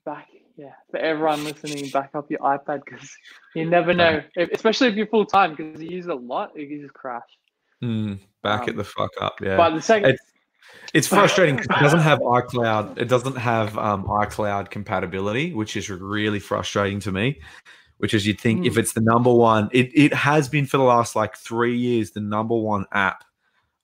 back, 0.05 0.27
yeah, 0.57 0.73
for 0.91 0.97
everyone 0.97 1.43
listening, 1.43 1.89
back 1.89 2.11
up 2.15 2.29
your 2.31 2.39
iPad 2.39 2.83
because 2.85 3.09
you 3.55 3.65
never 3.65 3.93
know, 3.93 4.21
especially 4.53 4.87
if 4.87 4.95
you're 4.95 5.07
full 5.07 5.25
time 5.25 5.55
because 5.55 5.81
you 5.81 5.89
use 5.89 6.05
it 6.05 6.11
a 6.11 6.15
lot, 6.15 6.51
it 6.55 6.67
can 6.67 6.81
just 6.81 6.93
crash. 6.93 7.21
Mm. 7.83 8.19
Back 8.43 8.61
Um, 8.63 8.69
it 8.69 8.75
the 8.77 8.83
fuck 8.83 9.11
up. 9.21 9.35
Yeah. 9.41 9.57
But 9.57 9.71
the 9.75 9.81
second, 9.81 10.09
It's- 10.11 10.25
It's 10.93 11.07
frustrating 11.17 11.55
because 11.57 11.77
it 11.77 11.83
doesn't 11.83 11.99
have 11.99 12.19
iCloud. 12.19 12.97
It 12.97 13.05
doesn't 13.09 13.37
have 13.37 13.77
um, 13.77 14.05
iCloud 14.05 14.69
compatibility, 14.71 15.53
which 15.53 15.75
is 15.77 15.89
really 15.89 16.39
frustrating 16.39 16.99
to 17.01 17.11
me. 17.11 17.39
Which 17.97 18.13
is 18.13 18.25
you'd 18.25 18.39
think 18.39 18.65
if 18.65 18.73
Hmm. 18.73 18.79
it's 18.79 18.93
the 18.93 19.01
number 19.01 19.31
one, 19.33 19.67
it, 19.73 19.91
it 19.93 20.13
has 20.13 20.47
been 20.47 20.65
for 20.65 20.77
the 20.77 20.83
last 20.83 21.15
like 21.17 21.35
three 21.35 21.77
years 21.77 22.11
the 22.11 22.21
number 22.21 22.55
one 22.55 22.85
app 22.93 23.25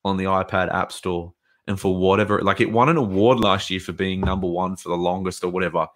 on 0.06 0.16
the 0.18 0.24
iPad 0.24 0.74
App 0.74 0.92
Store. 0.94 1.34
And 1.68 1.80
for 1.80 1.96
whatever, 1.98 2.42
like 2.42 2.62
it 2.62 2.72
won 2.72 2.90
an 2.90 2.96
award 2.98 3.40
last 3.40 3.70
year 3.70 3.80
for 3.80 3.92
being 3.92 4.22
number 4.22 4.48
one 4.48 4.76
for 4.78 4.90
the 4.90 4.96
longest 4.98 5.44
or 5.44 5.50
whatever. 5.50 5.88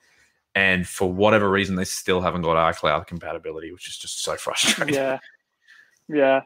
And 0.56 0.86
for 0.88 1.12
whatever 1.14 1.50
reason, 1.50 1.76
they 1.76 1.86
still 1.86 2.20
haven't 2.22 2.42
got 2.42 2.74
iCloud 2.76 3.06
compatibility, 3.08 3.72
which 3.72 3.88
is 3.88 3.98
just 3.98 4.22
so 4.24 4.36
frustrating. 4.38 4.96
yeah, 4.96 5.20
yeah, 6.08 6.42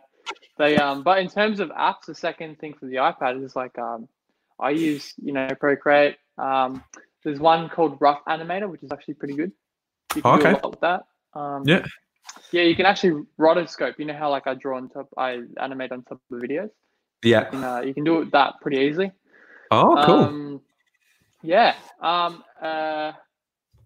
they 0.58 0.78
um. 0.78 1.04
But 1.04 1.20
in 1.20 1.30
terms 1.30 1.60
of 1.60 1.70
apps, 1.70 2.06
the 2.08 2.16
second 2.16 2.60
thing 2.60 2.74
for 2.74 2.86
the 2.86 2.96
iPad 2.96 3.44
is 3.44 3.56
like 3.56 3.78
um, 3.78 4.08
I 4.60 4.72
use 4.72 5.14
you 5.22 5.34
know 5.34 5.48
Procreate. 5.60 6.18
Um, 6.38 6.84
there's 7.24 7.40
one 7.40 7.70
called 7.70 7.98
Rough 8.00 8.24
Animator, 8.28 8.70
which 8.70 8.84
is 8.84 8.92
actually 8.92 9.16
pretty 9.16 9.36
good. 9.36 9.52
You 10.16 10.22
can 10.22 10.40
do 10.40 10.48
a 10.48 10.52
lot 10.52 10.72
with 10.72 10.82
that. 10.82 11.06
Um, 11.34 11.64
Yeah. 11.66 11.86
Yeah, 12.52 12.64
you 12.64 12.76
can 12.76 12.86
actually 12.86 13.24
rotoscope. 13.40 13.98
You 13.98 14.06
know 14.06 14.14
how 14.14 14.30
like 14.30 14.48
I 14.48 14.54
draw 14.54 14.78
on 14.78 14.90
top, 14.90 15.10
I 15.18 15.42
animate 15.60 15.92
on 15.92 16.04
top 16.04 16.22
of 16.32 16.40
the 16.40 16.48
videos. 16.48 16.70
Yeah. 17.24 17.46
You 17.46 17.52
can, 17.52 17.64
uh, 17.64 17.82
you 17.82 17.94
can 17.94 18.04
do 18.04 18.26
that 18.32 18.56
pretty 18.62 18.78
easily. 18.78 19.12
Oh, 19.72 20.04
cool. 20.06 20.20
Um, 20.20 20.62
yeah. 21.42 21.76
Um, 22.00 22.44
uh, 22.62 23.14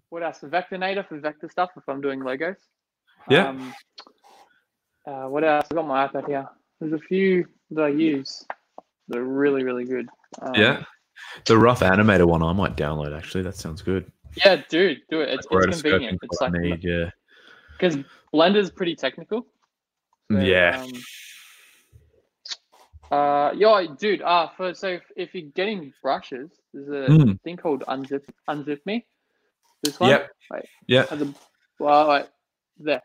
what 0.09 0.23
else? 0.23 0.39
Vectornator 0.39 1.07
for 1.07 1.19
vector 1.19 1.49
stuff 1.49 1.71
if 1.77 1.87
I'm 1.87 2.01
doing 2.01 2.19
Legos. 2.19 2.57
Yeah. 3.29 3.49
Um, 3.49 3.73
uh, 5.07 5.27
what 5.27 5.43
else? 5.43 5.65
I've 5.71 5.75
got 5.77 5.87
my 5.87 6.07
iPad 6.07 6.27
here. 6.27 6.47
There's 6.79 6.93
a 6.93 6.99
few 6.99 7.47
that 7.71 7.83
I 7.83 7.87
use. 7.89 8.45
They're 9.07 9.23
really, 9.23 9.63
really 9.63 9.85
good. 9.85 10.07
Um, 10.41 10.53
yeah. 10.53 10.83
The 11.45 11.57
rough 11.57 11.79
animator 11.79 12.27
one 12.27 12.43
I 12.43 12.53
might 12.53 12.75
download 12.75 13.17
actually. 13.17 13.43
That 13.43 13.55
sounds 13.55 13.81
good. 13.81 14.11
Yeah, 14.35 14.61
dude, 14.69 14.99
do 15.09 15.21
it. 15.21 15.29
It's, 15.29 15.47
it's 15.49 15.81
convenient. 15.81 16.19
It's 16.21 16.41
like 16.41 16.51
need, 16.51 16.83
yeah. 16.83 17.09
because 17.71 17.97
Blender's 18.33 18.69
pretty 18.69 18.95
technical. 18.95 19.47
So, 20.31 20.39
Yeah. 20.39 20.83
Um, 20.83 20.91
uh, 23.09 23.51
yo, 23.55 23.95
dude. 23.95 24.21
Uh, 24.21 24.49
for 24.55 24.73
so 24.73 24.89
if, 24.89 25.01
if 25.15 25.33
you're 25.33 25.49
getting 25.55 25.93
brushes, 26.03 26.51
there's 26.73 27.09
a 27.09 27.11
Mm. 27.11 27.41
thing 27.41 27.57
called 27.57 27.83
Unzip 27.87 28.23
Unzip 28.49 28.81
Me. 28.85 29.05
This 29.83 29.99
one. 29.99 30.09
Yep. 30.09 30.29
Wait. 30.51 30.65
Yeah. 30.87 31.03
The, 31.03 31.33
well, 31.79 32.09
wait, 32.09 32.25
there. 32.77 33.01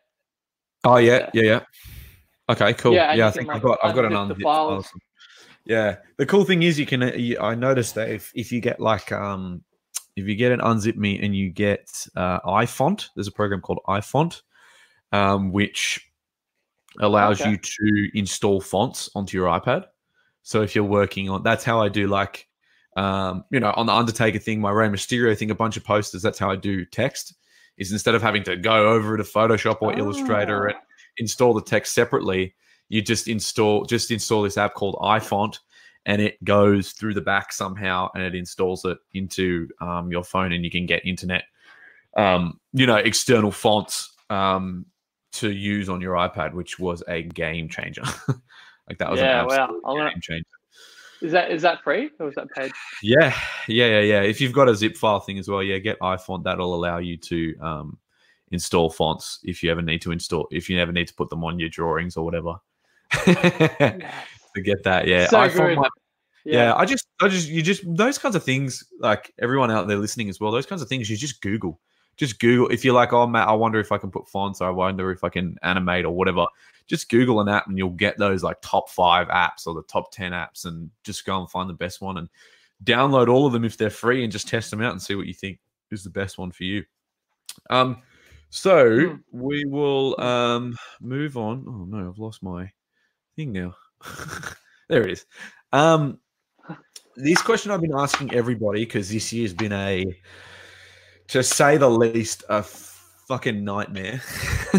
Oh 0.84 0.96
yeah, 0.96 1.30
yeah, 1.32 1.42
yeah. 1.42 1.60
Okay, 2.48 2.74
cool. 2.74 2.94
Yeah, 2.94 3.14
Yeah, 3.14 3.28
I 3.28 3.30
think 3.30 3.48
I've 3.50 3.62
got 3.62 3.78
I've 3.82 3.94
got 3.94 4.04
an 4.04 4.16
unzipped 4.16 4.42
file. 4.42 4.84
Yeah, 5.64 5.96
the 6.16 6.26
cool 6.26 6.44
thing 6.44 6.62
is 6.64 6.78
you 6.78 6.86
can. 6.86 7.02
uh, 7.02 7.12
You, 7.14 7.38
I 7.38 7.54
noticed 7.54 7.94
that 7.94 8.10
if 8.10 8.32
if 8.34 8.50
you 8.50 8.60
get 8.60 8.80
like 8.80 9.12
um 9.12 9.62
if 10.16 10.26
you 10.26 10.34
get 10.34 10.52
an 10.52 10.60
unzip 10.60 10.96
me 10.96 11.20
and 11.22 11.34
you 11.34 11.50
get 11.50 11.88
uh, 12.16 12.40
iFont, 12.40 13.08
there's 13.14 13.28
a 13.28 13.32
program 13.32 13.60
called 13.60 13.78
iFont, 13.88 14.42
um, 15.12 15.52
which 15.52 16.06
allows 17.00 17.40
Okay. 17.40 17.50
you 17.50 17.56
to 17.56 18.10
install 18.18 18.60
fonts 18.60 19.08
onto 19.14 19.38
your 19.38 19.46
iPad. 19.48 19.86
So 20.42 20.60
if 20.62 20.74
you're 20.74 20.84
working 20.84 21.30
on, 21.30 21.42
that's 21.42 21.64
how 21.64 21.80
I 21.80 21.88
do 21.88 22.08
like, 22.08 22.46
um, 22.96 23.44
you 23.50 23.60
know, 23.60 23.72
on 23.74 23.86
the 23.86 23.94
Undertaker 23.94 24.38
thing, 24.38 24.60
my 24.60 24.70
Rey 24.70 24.88
Mysterio 24.88 25.38
thing, 25.38 25.50
a 25.50 25.54
bunch 25.54 25.78
of 25.78 25.84
posters. 25.84 26.20
That's 26.20 26.38
how 26.38 26.50
I 26.50 26.56
do 26.56 26.84
text. 26.84 27.34
Is 27.78 27.92
instead 27.92 28.14
of 28.14 28.22
having 28.22 28.42
to 28.44 28.56
go 28.56 28.90
over 28.92 29.16
to 29.16 29.22
Photoshop 29.22 29.78
or 29.80 29.98
Illustrator 29.98 30.66
and 30.66 30.76
Ah. 30.76 30.82
install 31.16 31.54
the 31.54 31.62
text 31.62 31.94
separately, 31.94 32.54
you 32.88 33.00
just 33.02 33.28
install 33.28 33.84
just 33.84 34.10
install 34.10 34.42
this 34.42 34.58
app 34.58 34.74
called 34.74 34.96
iFont, 35.00 35.58
and 36.04 36.20
it 36.20 36.42
goes 36.44 36.92
through 36.92 37.14
the 37.14 37.20
back 37.20 37.52
somehow 37.52 38.08
and 38.14 38.22
it 38.22 38.34
installs 38.34 38.84
it 38.84 38.98
into 39.14 39.68
um, 39.80 40.10
your 40.10 40.22
phone, 40.22 40.52
and 40.52 40.64
you 40.64 40.70
can 40.70 40.84
get 40.86 41.04
internet, 41.06 41.44
um, 42.16 42.60
you 42.72 42.86
know, 42.86 42.96
external 42.96 43.50
fonts 43.50 44.12
um, 44.30 44.84
to 45.32 45.50
use 45.50 45.88
on 45.88 46.00
your 46.00 46.14
iPad, 46.14 46.52
which 46.52 46.78
was 46.78 47.02
a 47.08 47.22
game 47.22 47.68
changer. 47.68 48.02
like 48.88 48.98
that 48.98 49.10
was 49.10 49.20
Yeah, 49.20 49.44
an 49.44 49.50
absolute 49.50 49.82
I'll 49.84 49.96
game 49.96 50.20
changer. 50.20 50.44
Is 51.22 51.32
that 51.32 51.50
is 51.50 51.62
that 51.62 51.82
free 51.82 52.10
or 52.18 52.28
is 52.28 52.34
that 52.34 52.48
paid? 52.50 52.72
Yeah, 53.02 53.34
yeah, 53.68 53.86
yeah, 53.86 54.00
yeah. 54.00 54.20
If 54.22 54.40
you've 54.40 54.52
got 54.52 54.68
a 54.68 54.74
zip 54.74 54.96
file 54.96 55.20
thing 55.20 55.38
as 55.38 55.48
well, 55.48 55.62
yeah, 55.62 55.78
get 55.78 55.98
iFont. 56.00 56.44
That'll 56.44 56.74
allow 56.74 56.98
you 56.98 57.16
to 57.16 57.58
um, 57.60 57.98
install 58.50 58.90
fonts 58.90 59.38
if 59.44 59.62
you 59.62 59.70
ever 59.70 59.82
need 59.82 60.02
to 60.02 60.12
install. 60.12 60.48
If 60.50 60.68
you 60.68 60.78
ever 60.78 60.92
need 60.92 61.08
to 61.08 61.14
put 61.14 61.30
them 61.30 61.44
on 61.44 61.58
your 61.58 61.68
drawings 61.68 62.16
or 62.16 62.24
whatever. 62.24 62.54
to 63.24 64.00
get 64.64 64.82
that, 64.84 65.06
yeah. 65.06 65.28
So 65.28 65.38
iFont 65.38 65.76
might- 65.76 65.90
yeah. 66.44 66.74
I 66.74 66.84
just, 66.84 67.06
I 67.20 67.28
just, 67.28 67.48
you 67.48 67.62
just 67.62 67.82
those 67.86 68.18
kinds 68.18 68.34
of 68.34 68.44
things. 68.44 68.84
Like 68.98 69.32
everyone 69.40 69.70
out 69.70 69.88
there 69.88 69.96
listening 69.96 70.28
as 70.28 70.40
well, 70.40 70.50
those 70.50 70.66
kinds 70.66 70.82
of 70.82 70.88
things. 70.88 71.08
You 71.08 71.16
just 71.16 71.40
Google, 71.40 71.80
just 72.16 72.38
Google. 72.38 72.68
If 72.68 72.84
you're 72.84 72.94
like, 72.94 73.12
oh, 73.12 73.26
Matt, 73.26 73.48
I 73.48 73.52
wonder 73.52 73.80
if 73.80 73.92
I 73.92 73.98
can 73.98 74.10
put 74.10 74.28
fonts, 74.28 74.60
or 74.60 74.68
I 74.68 74.70
wonder 74.70 75.10
if 75.10 75.24
I 75.24 75.28
can 75.28 75.56
animate 75.62 76.04
or 76.04 76.14
whatever. 76.14 76.46
Just 76.86 77.08
Google 77.08 77.40
an 77.40 77.48
app, 77.48 77.68
and 77.68 77.78
you'll 77.78 77.90
get 77.90 78.18
those 78.18 78.42
like 78.42 78.58
top 78.60 78.90
five 78.90 79.28
apps 79.28 79.66
or 79.66 79.74
the 79.74 79.82
top 79.84 80.12
ten 80.12 80.32
apps, 80.32 80.64
and 80.64 80.90
just 81.04 81.24
go 81.24 81.40
and 81.40 81.50
find 81.50 81.68
the 81.68 81.74
best 81.74 82.00
one 82.00 82.18
and 82.18 82.28
download 82.84 83.28
all 83.28 83.46
of 83.46 83.52
them 83.52 83.64
if 83.64 83.76
they're 83.76 83.90
free, 83.90 84.24
and 84.24 84.32
just 84.32 84.48
test 84.48 84.70
them 84.70 84.82
out 84.82 84.92
and 84.92 85.00
see 85.00 85.14
what 85.14 85.26
you 85.26 85.34
think 85.34 85.58
is 85.90 86.04
the 86.04 86.10
best 86.10 86.38
one 86.38 86.50
for 86.50 86.64
you. 86.64 86.84
Um, 87.70 88.02
so 88.50 89.00
Hmm. 89.00 89.16
we 89.30 89.64
will 89.64 90.20
um 90.20 90.76
move 91.00 91.36
on. 91.36 91.64
Oh 91.66 91.84
no, 91.84 92.08
I've 92.08 92.18
lost 92.18 92.42
my 92.42 92.70
thing 93.36 93.52
now. 93.52 93.74
there 94.88 95.04
it 95.04 95.12
is. 95.12 95.26
Um, 95.72 96.18
this 97.16 97.40
question 97.42 97.70
I've 97.70 97.80
been 97.80 97.94
asking 97.94 98.34
everybody 98.34 98.84
because 98.84 99.10
this 99.10 99.32
year's 99.32 99.54
been 99.54 99.72
a, 99.72 100.04
to 101.28 101.42
say 101.42 101.76
the 101.76 101.88
least, 101.90 102.44
a 102.48 102.62
fucking 102.62 103.64
nightmare. 103.64 104.20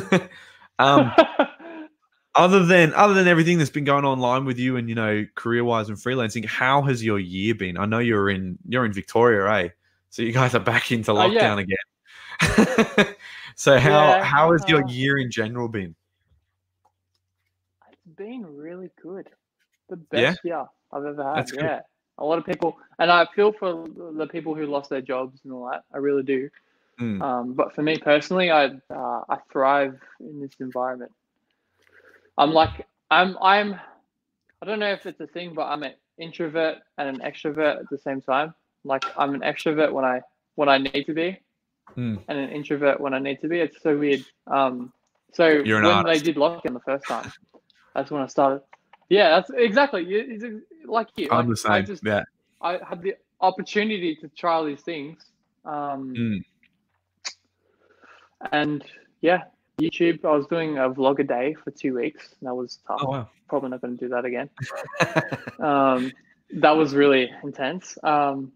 um, 0.79 1.11
other 2.35 2.65
than 2.65 2.93
other 2.93 3.13
than 3.13 3.27
everything 3.27 3.57
that's 3.57 3.69
been 3.69 3.83
going 3.83 4.05
online 4.05 4.45
with 4.45 4.57
you 4.59 4.77
and 4.77 4.89
you 4.89 4.95
know 4.95 5.25
career 5.35 5.63
wise 5.63 5.89
and 5.89 5.97
freelancing, 5.97 6.45
how 6.45 6.81
has 6.83 7.03
your 7.03 7.19
year 7.19 7.55
been? 7.55 7.77
I 7.77 7.85
know 7.85 7.99
you're 7.99 8.29
in 8.29 8.57
you're 8.67 8.85
in 8.85 8.93
Victoria, 8.93 9.49
eh? 9.65 9.69
So 10.09 10.21
you 10.21 10.31
guys 10.31 10.53
are 10.55 10.59
back 10.59 10.91
into 10.91 11.11
Oh, 11.11 11.25
yeah. 11.25 11.55
lockdown 11.55 11.59
again. 11.59 13.15
so 13.55 13.79
how 13.79 13.89
Yeah, 13.89 14.23
how 14.23 14.51
has 14.51 14.63
your 14.67 14.83
uh, 14.83 14.87
year 14.87 15.17
in 15.17 15.31
general 15.31 15.67
been? 15.67 15.95
It's 17.91 18.01
been 18.15 18.45
really 18.45 18.89
good. 19.01 19.29
The 19.89 19.99
Yeah? 20.11 20.31
best 20.31 20.39
year 20.43 20.65
I've 20.91 21.05
ever 21.05 21.23
had. 21.23 21.37
That's 21.37 21.51
good. 21.51 21.81
A 22.19 22.25
lot 22.25 22.37
of 22.37 22.45
people, 22.45 22.77
and 22.99 23.11
I 23.11 23.27
feel 23.35 23.51
for 23.51 23.87
the 23.87 24.27
people 24.27 24.53
who 24.53 24.65
lost 24.67 24.89
their 24.89 25.01
jobs 25.01 25.39
and 25.43 25.53
all 25.53 25.69
that. 25.71 25.83
I 25.93 25.97
really 25.97 26.23
do. 26.23 26.49
Mm. 26.99 27.21
Um, 27.21 27.53
but 27.53 27.73
for 27.73 27.81
me 27.81 27.97
personally, 27.97 28.51
I 28.51 28.65
uh, 28.65 29.21
I 29.29 29.37
thrive 29.51 29.99
in 30.19 30.39
this 30.39 30.51
environment. 30.59 31.11
I'm 32.37 32.51
like 32.51 32.87
I'm 33.09 33.37
I'm 33.41 33.79
I 34.61 34.65
don't 34.65 34.79
know 34.79 34.91
if 34.91 35.05
it's 35.05 35.19
a 35.19 35.27
thing, 35.27 35.53
but 35.55 35.63
I'm 35.63 35.83
an 35.83 35.93
introvert 36.19 36.77
and 36.97 37.09
an 37.09 37.19
extrovert 37.19 37.79
at 37.79 37.89
the 37.89 37.97
same 37.97 38.21
time. 38.21 38.53
Like 38.83 39.03
I'm 39.17 39.33
an 39.33 39.41
extrovert 39.41 39.91
when 39.91 40.05
I 40.05 40.21
when 40.55 40.69
I 40.69 40.77
need 40.77 41.05
to 41.05 41.13
be, 41.13 41.39
Mm. 41.97 42.23
and 42.27 42.37
an 42.37 42.49
introvert 42.49 42.99
when 42.99 43.13
I 43.13 43.19
need 43.19 43.41
to 43.41 43.47
be. 43.47 43.59
It's 43.59 43.81
so 43.81 43.97
weird. 43.97 44.23
Um, 44.47 44.91
so 45.33 45.61
when 45.63 45.85
artist. 45.85 46.23
they 46.23 46.31
did 46.31 46.39
lockdown 46.39 46.73
the 46.73 46.79
first 46.79 47.05
time, 47.07 47.31
that's 47.93 48.09
when 48.09 48.21
I 48.21 48.27
started. 48.27 48.61
Yeah, 49.09 49.29
that's 49.29 49.51
exactly. 49.51 50.03
You- 50.83 50.89
It's 50.89 50.89
ex- 50.89 50.89
like 50.91 51.07
you. 51.15 51.27
I'm 51.31 51.37
like, 51.39 51.47
the 51.49 51.57
same. 51.57 51.71
I 51.71 51.81
just 51.81 52.03
yeah. 52.05 52.23
I 52.61 52.79
had 52.87 53.01
the 53.01 53.15
opportunity 53.41 54.15
to 54.17 54.27
try 54.29 54.53
all 54.53 54.65
these 54.65 54.81
things. 54.81 55.23
Um, 55.65 56.13
Mm. 56.15 56.43
And 58.51 58.83
yeah, 59.21 59.43
YouTube. 59.79 60.25
I 60.25 60.31
was 60.35 60.45
doing 60.47 60.77
a 60.77 60.89
vlog 60.89 61.19
a 61.19 61.23
day 61.23 61.55
for 61.63 61.71
two 61.71 61.95
weeks. 61.95 62.35
And 62.39 62.47
that 62.49 62.53
was 62.55 62.79
tough. 62.87 62.99
Oh 63.01 63.09
wow. 63.09 63.29
Probably 63.47 63.69
not 63.69 63.81
going 63.81 63.97
to 63.97 64.05
do 64.05 64.09
that 64.09 64.25
again. 64.25 64.49
Um, 65.59 66.11
that 66.55 66.71
was 66.71 66.93
really 66.93 67.31
intense. 67.43 67.97
Um, 68.03 68.51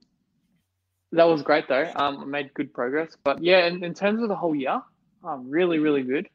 that 1.14 1.24
was 1.24 1.42
great 1.42 1.68
though. 1.70 1.90
Um, 1.96 2.20
I 2.20 2.26
made 2.26 2.54
good 2.54 2.74
progress. 2.74 3.16
But 3.24 3.42
yeah, 3.42 3.66
in, 3.66 3.82
in 3.84 3.94
terms 3.94 4.22
of 4.22 4.28
the 4.28 4.36
whole 4.36 4.54
year, 4.54 4.82
um, 5.24 5.50
really, 5.50 5.80
really 5.80 6.04
good. 6.04 6.28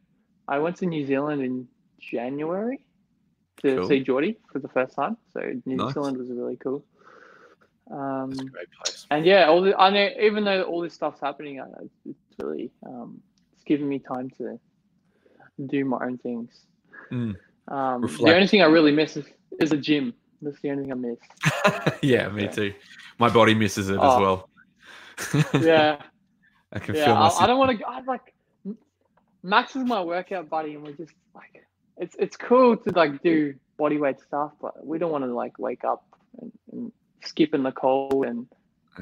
I 0.48 0.58
went 0.60 0.76
to 0.76 0.86
New 0.86 1.04
Zealand 1.06 1.42
in 1.42 1.68
January 2.00 2.80
to 3.58 3.76
Cool. 3.76 3.88
see 3.88 4.00
Geordie 4.00 4.38
for 4.52 4.58
the 4.58 4.68
first 4.68 4.94
time. 4.94 5.16
So 5.32 5.40
New 5.66 5.76
Nice. 5.76 5.94
Zealand 5.94 6.16
was 6.18 6.28
really 6.30 6.56
cool. 6.56 6.84
Um, 7.90 8.30
great 8.30 8.68
place. 8.82 9.06
and 9.10 9.26
yeah, 9.26 9.46
all 9.48 9.60
the, 9.62 9.76
I 9.78 9.90
know 9.90 10.08
even 10.20 10.44
though 10.44 10.62
all 10.62 10.80
this 10.80 10.94
stuff's 10.94 11.20
happening, 11.20 11.60
I, 11.60 11.66
it's 12.06 12.18
really 12.38 12.70
um, 12.86 13.20
it's 13.52 13.64
giving 13.64 13.88
me 13.88 13.98
time 13.98 14.30
to 14.38 14.58
do 15.66 15.84
my 15.84 15.98
own 16.04 16.18
things. 16.18 16.66
Mm. 17.10 17.36
Um, 17.68 18.02
the 18.02 18.34
only 18.34 18.46
thing 18.46 18.62
I 18.62 18.66
really 18.66 18.92
miss 18.92 19.16
is, 19.16 19.26
is 19.60 19.72
a 19.72 19.76
gym. 19.76 20.14
That's 20.40 20.60
the 20.60 20.70
only 20.70 20.84
thing 20.84 20.92
I 20.92 20.96
miss. 20.96 21.18
yeah, 22.02 22.28
me 22.30 22.44
Yeah. 22.44 22.50
too. 22.50 22.74
My 23.18 23.28
body 23.28 23.54
misses 23.54 23.88
it 23.90 23.94
as 23.94 24.00
Oh. 24.02 24.20
well. 24.20 24.48
Yeah, 25.60 26.00
I 26.72 26.78
can 26.78 26.94
yeah. 26.94 27.04
feel 27.04 27.14
my 27.16 27.26
I, 27.28 27.44
I 27.44 27.46
don't 27.46 27.58
want 27.58 27.78
to. 27.78 27.86
I 27.86 28.00
like 28.00 28.34
Max 29.42 29.76
is 29.76 29.84
my 29.84 30.00
workout 30.02 30.48
buddy, 30.48 30.74
and 30.74 30.82
we're 30.82 30.92
just 30.92 31.14
like 31.34 31.62
it's 32.02 32.16
it's 32.18 32.36
cool 32.36 32.76
to 32.76 32.90
like 32.90 33.22
do 33.22 33.54
body 33.78 33.98
weight 33.98 34.20
stuff, 34.20 34.52
but 34.60 34.84
we 34.84 34.98
don't 34.98 35.12
want 35.12 35.24
to 35.24 35.32
like 35.34 35.58
wake 35.58 35.84
up 35.84 36.04
and, 36.40 36.52
and 36.72 36.92
skip 37.24 37.54
in 37.54 37.62
the 37.62 37.72
cold 37.72 38.26
and 38.26 38.46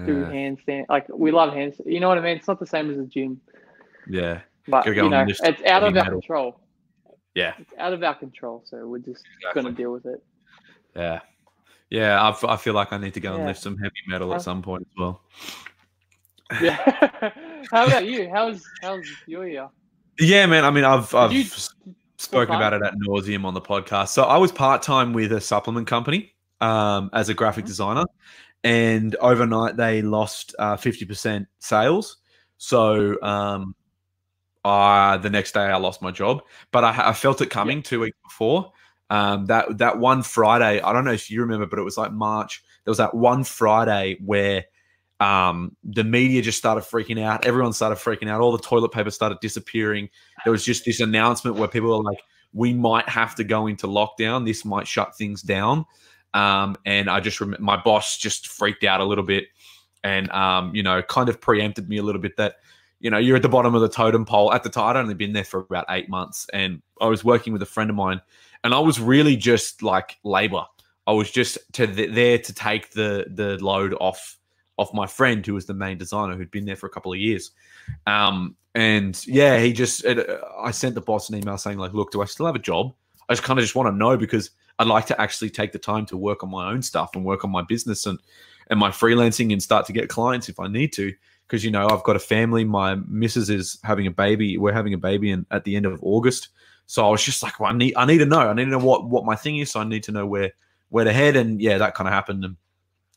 do 0.06 0.20
Yeah, 0.20 0.30
handstand. 0.36 0.84
Like 0.88 1.06
we 1.08 1.30
love 1.32 1.50
handstand. 1.52 1.86
You 1.92 2.00
know 2.00 2.08
what 2.08 2.18
I 2.18 2.20
mean? 2.20 2.36
It's 2.36 2.46
not 2.48 2.60
the 2.60 2.66
same 2.66 2.90
as 2.90 2.98
a 2.98 3.06
gym. 3.06 3.40
yeah, 4.06 4.40
But 4.68 4.86
you 4.86 5.08
know, 5.08 5.24
it's 5.28 5.40
out 5.40 5.48
of 5.56 5.58
heavy 5.64 5.72
our 5.86 5.90
metal. 5.92 6.20
control. 6.20 6.60
yeah, 7.34 7.54
It's 7.58 7.72
out 7.78 7.92
of 7.92 8.02
our 8.02 8.14
control, 8.14 8.62
so 8.66 8.86
we're 8.86 8.98
just 8.98 9.24
Exactly. 9.38 9.62
gonna 9.62 9.74
deal 9.74 9.92
with 9.92 10.06
it. 10.06 10.22
yeah, 10.94 11.20
yeah. 11.88 12.20
I 12.22 12.54
I 12.54 12.56
feel 12.56 12.74
like 12.74 12.92
I 12.92 12.98
need 12.98 13.14
to 13.14 13.20
go 13.20 13.34
and 13.34 13.46
lift 13.46 13.60
some 13.60 13.76
heavy 13.78 14.02
metal 14.06 14.32
at 14.34 14.42
some 14.42 14.62
point 14.62 14.82
as 14.82 14.94
well. 14.98 15.22
Yeah. 16.62 16.76
How 17.72 17.86
about 17.86 18.04
you? 18.06 18.28
How's 18.32 18.64
how's 18.82 19.06
your 19.26 19.46
year? 19.48 19.68
Yeah, 20.18 20.46
man. 20.46 20.64
I 20.64 20.70
mean, 20.70 20.84
I've 20.84 21.14
I've 21.14 21.32
you- 21.32 21.42
s- 21.42 21.70
spoken 22.20 22.54
about 22.54 22.72
it 22.72 22.82
at 22.82 22.94
nauseum 22.94 23.44
on 23.44 23.54
the 23.54 23.60
podcast. 23.60 24.08
So 24.08 24.24
I 24.24 24.36
was 24.36 24.52
part 24.52 24.82
time 24.82 25.12
with 25.12 25.32
a 25.32 25.40
supplement 25.40 25.86
company 25.86 26.34
um, 26.60 27.10
as 27.12 27.28
a 27.28 27.34
graphic 27.34 27.64
Mhm. 27.64 27.68
designer, 27.68 28.04
and 28.62 29.16
overnight 29.16 29.76
they 29.76 30.02
lost 30.02 30.54
uh, 30.58 30.76
fifty 30.76 31.04
percent 31.04 31.48
sales. 31.58 32.18
So 32.58 33.20
um, 33.22 33.74
uh, 34.64 35.16
the 35.16 35.30
next 35.30 35.52
day 35.52 35.60
I 35.60 35.76
lost 35.76 36.02
my 36.02 36.10
job, 36.10 36.42
but 36.70 36.84
I, 36.84 37.10
I 37.10 37.12
felt 37.14 37.40
it 37.40 37.50
coming 37.50 37.82
two 37.82 38.00
weeks 38.00 38.18
before. 38.22 38.72
Um, 39.08 39.46
that 39.46 39.78
that 39.78 39.98
one 39.98 40.22
Friday, 40.22 40.80
I 40.80 40.92
don't 40.92 41.04
know 41.04 41.12
if 41.12 41.30
you 41.30 41.40
remember, 41.40 41.66
but 41.66 41.78
it 41.78 41.82
was 41.82 41.96
like 41.96 42.12
March. 42.12 42.62
There 42.84 42.90
was 42.90 42.98
that 42.98 43.14
one 43.14 43.44
Friday 43.44 44.18
where 44.24 44.64
um, 45.20 45.76
the 45.84 46.02
media 46.02 46.40
just 46.40 46.58
started 46.58 46.82
freaking 46.82 47.22
out. 47.22 47.44
Everyone 47.44 47.72
started 47.72 47.96
freaking 47.96 48.28
out. 48.28 48.40
All 48.40 48.52
the 48.52 48.62
toilet 48.62 48.90
paper 48.90 49.10
started 49.10 49.38
disappearing. 49.40 50.08
There 50.44 50.50
was 50.50 50.64
just 50.64 50.86
this 50.86 51.00
announcement 51.00 51.56
where 51.56 51.68
people 51.68 51.90
were 51.90 52.02
like, 52.02 52.22
"We 52.54 52.72
might 52.72 53.08
have 53.08 53.34
to 53.36 53.44
go 53.44 53.66
into 53.66 53.86
lockdown. 53.86 54.46
This 54.46 54.64
might 54.64 54.88
shut 54.88 55.16
things 55.16 55.42
down." 55.42 55.84
Um, 56.32 56.76
and 56.86 57.10
I 57.10 57.20
just 57.20 57.40
rem- 57.40 57.56
my 57.58 57.76
boss 57.76 58.16
just 58.16 58.48
freaked 58.48 58.84
out 58.84 59.00
a 59.00 59.04
little 59.04 59.24
bit, 59.24 59.48
and 60.02 60.30
um, 60.30 60.74
you 60.74 60.82
know, 60.82 61.02
kind 61.02 61.28
of 61.28 61.40
preempted 61.40 61.88
me 61.88 61.98
a 61.98 62.02
little 62.02 62.20
bit 62.20 62.38
that 62.38 62.56
you 62.98 63.10
know 63.10 63.18
you're 63.18 63.36
at 63.36 63.42
the 63.42 63.48
bottom 63.48 63.74
of 63.74 63.82
the 63.82 63.90
totem 63.90 64.24
pole. 64.24 64.52
At 64.54 64.62
the 64.62 64.70
time, 64.70 64.96
I'd 64.96 65.00
only 65.00 65.14
been 65.14 65.34
there 65.34 65.44
for 65.44 65.60
about 65.60 65.84
eight 65.90 66.08
months, 66.08 66.46
and 66.54 66.80
I 66.98 67.08
was 67.08 67.24
working 67.24 67.52
with 67.52 67.60
a 67.60 67.66
friend 67.66 67.90
of 67.90 67.96
mine, 67.96 68.22
and 68.64 68.72
I 68.72 68.78
was 68.78 68.98
really 68.98 69.36
just 69.36 69.82
like 69.82 70.16
labor. 70.24 70.64
I 71.06 71.12
was 71.12 71.30
just 71.30 71.58
to 71.74 71.86
th- 71.86 72.14
there 72.14 72.38
to 72.38 72.54
take 72.54 72.92
the 72.92 73.26
the 73.28 73.62
load 73.62 73.94
off 74.00 74.38
off 74.80 74.94
my 74.94 75.06
friend 75.06 75.44
who 75.44 75.52
was 75.52 75.66
the 75.66 75.74
main 75.74 75.98
designer 75.98 76.34
who'd 76.34 76.50
been 76.50 76.64
there 76.64 76.74
for 76.74 76.86
a 76.86 76.90
couple 76.90 77.12
of 77.12 77.18
years. 77.18 77.50
Um, 78.06 78.56
and 78.74 79.24
yeah, 79.26 79.60
he 79.60 79.74
just 79.74 80.04
it, 80.06 80.26
I 80.58 80.70
sent 80.70 80.94
the 80.94 81.02
boss 81.02 81.28
an 81.28 81.36
email 81.36 81.58
saying 81.58 81.76
like, 81.76 81.92
look, 81.92 82.12
do 82.12 82.22
I 82.22 82.24
still 82.24 82.46
have 82.46 82.54
a 82.54 82.60
job? 82.60 82.94
I 83.28 83.34
just 83.34 83.42
kind 83.42 83.58
of 83.58 83.62
just 83.62 83.74
want 83.74 83.88
to 83.88 83.96
know 83.96 84.16
because 84.16 84.50
I'd 84.78 84.86
like 84.86 85.06
to 85.06 85.20
actually 85.20 85.50
take 85.50 85.72
the 85.72 85.78
time 85.78 86.06
to 86.06 86.16
work 86.16 86.42
on 86.42 86.50
my 86.50 86.72
own 86.72 86.80
stuff 86.80 87.14
and 87.14 87.24
work 87.24 87.44
on 87.44 87.50
my 87.50 87.62
business 87.62 88.06
and 88.06 88.18
and 88.70 88.80
my 88.80 88.90
freelancing 88.90 89.52
and 89.52 89.62
start 89.62 89.84
to 89.86 89.92
get 89.92 90.08
clients 90.08 90.48
if 90.48 90.58
I 90.58 90.66
need 90.66 90.92
to. 90.94 91.12
Because 91.46 91.64
you 91.64 91.70
know 91.70 91.88
I've 91.88 92.04
got 92.04 92.16
a 92.16 92.20
family. 92.20 92.64
My 92.64 92.94
missus 93.06 93.50
is 93.50 93.78
having 93.84 94.06
a 94.06 94.10
baby. 94.10 94.56
We're 94.56 94.72
having 94.72 94.94
a 94.94 94.98
baby 94.98 95.30
in, 95.32 95.44
at 95.50 95.64
the 95.64 95.76
end 95.76 95.84
of 95.84 95.98
August. 96.02 96.48
So 96.86 97.06
I 97.06 97.10
was 97.10 97.22
just 97.22 97.42
like, 97.42 97.60
well, 97.60 97.70
I 97.70 97.76
need 97.76 97.94
I 97.96 98.06
need 98.06 98.18
to 98.18 98.26
know. 98.26 98.48
I 98.48 98.54
need 98.54 98.64
to 98.64 98.70
know 98.70 98.78
what 98.78 99.10
what 99.10 99.26
my 99.26 99.36
thing 99.36 99.58
is. 99.58 99.72
So 99.72 99.80
I 99.80 99.84
need 99.84 100.04
to 100.04 100.12
know 100.12 100.26
where 100.26 100.52
where 100.88 101.04
to 101.04 101.12
head. 101.12 101.36
And 101.36 101.60
yeah, 101.60 101.76
that 101.78 101.94
kind 101.94 102.08
of 102.08 102.14
happened. 102.14 102.44
And 102.44 102.56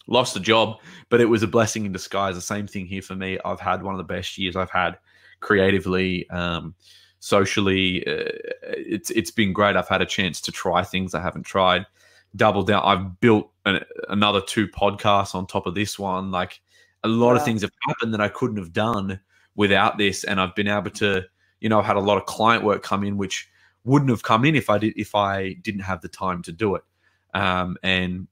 lost 0.08 0.34
the 0.34 0.40
job, 0.40 0.80
but 1.10 1.22
it 1.22 1.26
was 1.26 1.44
a 1.44 1.48
blessing 1.48 1.86
in 1.86 1.92
disguise. 1.92 2.36
The 2.36 2.42
same 2.42 2.68
thing 2.68 2.86
here 2.86 3.02
for 3.02 3.16
me. 3.16 3.40
I've 3.46 3.60
had 3.60 3.84
one 3.84 3.94
of 3.94 3.98
the 3.98 4.14
best 4.14 4.38
years 4.38 4.56
I've 4.56 4.70
had 4.70 4.98
creatively, 5.40 6.30
um, 6.30 6.76
socially. 7.20 8.06
Uh, 8.06 8.32
it's 8.64 9.10
it's 9.12 9.32
been 9.32 9.54
great. 9.54 9.76
I've 9.76 9.88
had 9.88 10.02
a 10.02 10.06
chance 10.06 10.42
to 10.42 10.52
try 10.52 10.84
things 10.84 11.14
I 11.14 11.22
haven't 11.22 11.44
tried. 11.44 11.86
Double 12.36 12.64
down. 12.64 12.82
I've 12.84 13.20
built 13.20 13.52
an, 13.66 13.84
another 14.10 14.42
two 14.42 14.68
podcasts 14.68 15.36
on 15.36 15.46
top 15.46 15.68
of 15.68 15.76
this 15.76 15.98
one. 16.00 16.32
Like 16.32 16.60
a 17.04 17.08
lot 17.08 17.36
of 17.36 17.46
things 17.46 17.62
have 17.62 17.72
happened 17.88 18.14
that 18.14 18.22
I 18.22 18.28
couldn't 18.28 18.58
have 18.58 18.74
done 18.74 19.20
without 19.56 19.98
this, 19.98 20.24
and 20.24 20.40
I've 20.42 20.56
been 20.56 20.68
able 20.68 20.92
to. 20.92 21.24
You 21.62 21.70
know, 21.70 21.80
I've 21.80 21.86
had 21.86 21.96
a 21.96 22.02
lot 22.02 22.18
of 22.18 22.26
client 22.26 22.66
work 22.66 22.84
come 22.84 23.06
in, 23.06 23.16
which 23.16 23.48
wouldn't 23.86 24.10
have 24.10 24.24
come 24.24 24.44
in 24.44 24.56
if 24.56 24.70
I 24.70 24.78
did 24.78 24.94
if 24.98 25.16
I 25.16 25.54
didn't 25.54 25.82
have 25.82 26.02
the 26.02 26.10
time 26.10 26.42
to 26.44 26.52
do 26.52 26.76
it. 26.76 26.84
Um, 27.34 27.78
and 27.84 28.28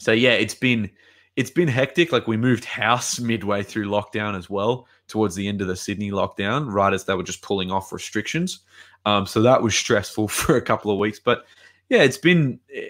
so 0.00 0.12
yeah, 0.12 0.32
it's 0.32 0.54
been 0.54 0.90
it's 1.36 1.50
been 1.50 1.68
hectic. 1.68 2.10
Like 2.10 2.26
we 2.26 2.38
moved 2.38 2.64
house 2.64 3.20
midway 3.20 3.62
through 3.62 3.86
lockdown 3.86 4.36
as 4.36 4.48
well, 4.48 4.88
towards 5.08 5.34
the 5.34 5.46
end 5.46 5.60
of 5.60 5.68
the 5.68 5.76
Sydney 5.76 6.10
lockdown, 6.10 6.72
right 6.72 6.92
as 6.92 7.04
they 7.04 7.14
were 7.14 7.22
just 7.22 7.42
pulling 7.42 7.70
off 7.70 7.92
restrictions. 7.92 8.60
Um, 9.04 9.26
so 9.26 9.42
that 9.42 9.62
was 9.62 9.74
stressful 9.74 10.28
for 10.28 10.56
a 10.56 10.62
couple 10.62 10.90
of 10.90 10.98
weeks. 10.98 11.20
But 11.20 11.44
yeah, 11.90 12.02
it's 12.02 12.16
been 12.16 12.58
eh, 12.74 12.88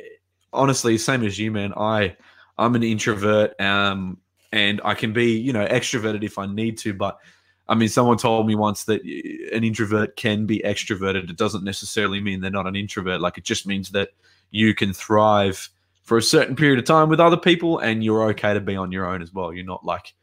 honestly 0.53 0.97
same 0.99 1.25
as 1.25 1.37
you, 1.37 1.51
man. 1.51 1.75
I 1.77 2.17
I'm 2.59 2.77
an 2.77 2.85
introvert, 2.85 3.61
um, 3.61 4.19
and 4.53 4.81
I 4.85 4.95
can 4.95 5.13
be 5.13 5.37
you 5.37 5.53
know 5.53 5.67
extroverted 5.67 6.23
if 6.23 6.39
I 6.39 6.47
need 6.47 6.79
to, 6.79 6.95
but 6.95 7.19
I 7.69 7.75
mean, 7.75 7.89
someone 7.89 8.19
told 8.19 8.47
me 8.47 8.55
once 8.55 8.85
that 8.85 9.01
eh, 9.05 9.57
an 9.57 9.65
introvert 9.65 10.15
can 10.15 10.47
be 10.47 10.61
extroverted. 10.65 11.29
It 11.29 11.37
doesn't 11.37 11.65
necessarily 11.65 12.21
mean 12.21 12.41
they're 12.41 12.53
not 12.53 12.69
an 12.69 12.77
introvert. 12.77 13.21
Like 13.21 13.37
it 13.37 13.45
just 13.45 13.67
means 13.67 13.91
that 13.91 14.11
you 14.53 14.77
can 14.77 14.93
thrive 14.93 15.71
for 16.03 16.19
a 16.19 16.23
certain 16.23 16.57
period 16.57 16.79
of 16.79 16.85
time 16.85 17.09
with 17.09 17.21
other 17.21 17.37
people 17.37 17.79
and 17.79 18.03
you're 18.03 18.25
okay 18.31 18.55
to 18.55 18.61
be 18.61 18.77
on 18.77 18.91
your 18.91 19.07
own 19.07 19.23
as 19.23 19.33
well. 19.33 19.53
You're 19.53 19.65
not 19.65 19.85
like 19.85 20.15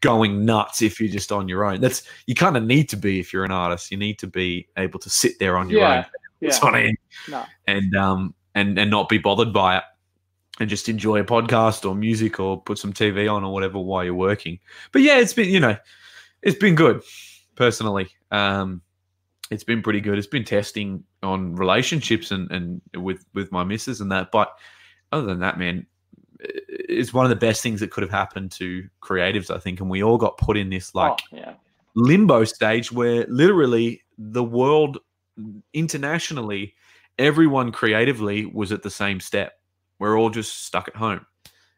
going 0.00 0.44
nuts 0.44 0.82
if 0.82 1.00
you're 1.00 1.10
just 1.10 1.32
on 1.32 1.48
your 1.48 1.64
own. 1.64 1.80
That's 1.80 2.02
you 2.26 2.34
kind 2.34 2.56
of 2.56 2.64
need 2.64 2.88
to 2.90 2.96
be 2.96 3.18
if 3.18 3.32
you're 3.32 3.44
an 3.44 3.50
artist. 3.52 3.90
You 3.90 3.96
need 3.96 4.18
to 4.20 4.26
be 4.26 4.68
able 4.76 5.00
to 5.00 5.10
sit 5.10 5.38
there 5.38 5.56
on 5.56 5.68
your 5.68 5.80
yeah, 5.80 5.98
own. 5.98 6.04
Yeah. 6.40 6.58
on 6.62 6.96
No. 7.28 7.44
and 7.66 7.96
um 7.96 8.34
and 8.54 8.78
and 8.78 8.90
not 8.90 9.08
be 9.08 9.18
bothered 9.18 9.52
by 9.52 9.78
it 9.78 9.84
and 10.60 10.70
just 10.70 10.88
enjoy 10.88 11.20
a 11.20 11.24
podcast 11.24 11.88
or 11.88 11.94
music 11.94 12.40
or 12.40 12.62
put 12.62 12.78
some 12.78 12.92
tv 12.92 13.30
on 13.30 13.44
or 13.44 13.52
whatever 13.52 13.78
while 13.78 14.04
you're 14.04 14.14
working. 14.14 14.58
But 14.92 15.02
yeah 15.02 15.18
it's 15.18 15.32
been 15.32 15.48
you 15.48 15.60
know 15.60 15.76
it's 16.42 16.58
been 16.58 16.74
good 16.74 17.02
personally. 17.54 18.08
Um 18.30 18.82
it's 19.50 19.64
been 19.64 19.82
pretty 19.82 20.00
good. 20.00 20.18
It's 20.18 20.26
been 20.26 20.44
testing 20.44 21.04
on 21.22 21.54
relationships 21.56 22.30
and 22.30 22.50
and 22.50 22.80
with 22.94 23.24
with 23.34 23.50
my 23.50 23.64
missus 23.64 24.00
and 24.00 24.12
that 24.12 24.30
but 24.30 24.52
other 25.12 25.26
than 25.26 25.40
that, 25.40 25.58
man, 25.58 25.86
it's 26.40 27.12
one 27.12 27.24
of 27.24 27.30
the 27.30 27.36
best 27.36 27.62
things 27.62 27.80
that 27.80 27.90
could 27.90 28.02
have 28.02 28.10
happened 28.10 28.52
to 28.52 28.88
creatives, 29.00 29.54
I 29.54 29.58
think. 29.58 29.80
And 29.80 29.90
we 29.90 30.02
all 30.02 30.18
got 30.18 30.38
put 30.38 30.56
in 30.56 30.70
this 30.70 30.94
like 30.94 31.12
oh, 31.32 31.36
yeah. 31.36 31.54
limbo 31.94 32.44
stage 32.44 32.92
where 32.92 33.26
literally 33.28 34.02
the 34.18 34.44
world 34.44 34.98
internationally, 35.72 36.74
everyone 37.18 37.72
creatively 37.72 38.46
was 38.46 38.72
at 38.72 38.82
the 38.82 38.90
same 38.90 39.20
step. 39.20 39.54
We're 39.98 40.18
all 40.18 40.30
just 40.30 40.64
stuck 40.64 40.88
at 40.88 40.96
home. 40.96 41.24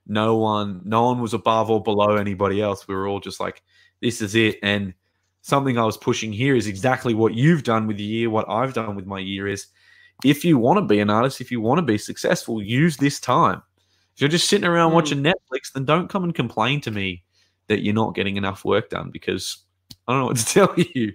No 0.06 0.36
one, 0.36 0.80
no 0.84 1.04
one 1.04 1.20
was 1.20 1.34
above 1.34 1.70
or 1.70 1.82
below 1.82 2.16
anybody 2.16 2.62
else. 2.62 2.88
We 2.88 2.94
were 2.94 3.06
all 3.06 3.20
just 3.20 3.40
like, 3.40 3.62
this 4.00 4.20
is 4.20 4.34
it. 4.34 4.58
And 4.62 4.94
something 5.42 5.78
I 5.78 5.84
was 5.84 5.96
pushing 5.96 6.32
here 6.32 6.56
is 6.56 6.66
exactly 6.66 7.14
what 7.14 7.34
you've 7.34 7.62
done 7.62 7.86
with 7.86 7.98
the 7.98 8.04
year. 8.04 8.30
What 8.30 8.48
I've 8.48 8.74
done 8.74 8.96
with 8.96 9.06
my 9.06 9.18
year 9.18 9.46
is 9.46 9.66
if 10.24 10.44
you 10.44 10.58
want 10.58 10.78
to 10.78 10.84
be 10.84 11.00
an 11.00 11.10
artist, 11.10 11.40
if 11.40 11.50
you 11.50 11.60
want 11.60 11.78
to 11.78 11.82
be 11.82 11.98
successful, 11.98 12.62
use 12.62 12.96
this 12.96 13.20
time. 13.20 13.62
If 14.14 14.22
you're 14.22 14.28
just 14.28 14.48
sitting 14.48 14.66
around 14.66 14.90
mm. 14.90 14.94
watching 14.94 15.22
Netflix, 15.22 15.72
then 15.72 15.84
don't 15.84 16.08
come 16.08 16.24
and 16.24 16.34
complain 16.34 16.80
to 16.82 16.90
me 16.90 17.22
that 17.68 17.82
you're 17.82 17.94
not 17.94 18.14
getting 18.14 18.36
enough 18.36 18.64
work 18.64 18.90
done 18.90 19.10
because 19.10 19.58
I 20.06 20.12
don't 20.12 20.20
know 20.20 20.26
what 20.26 20.36
to 20.38 20.44
tell 20.66 20.74
you. 20.76 21.12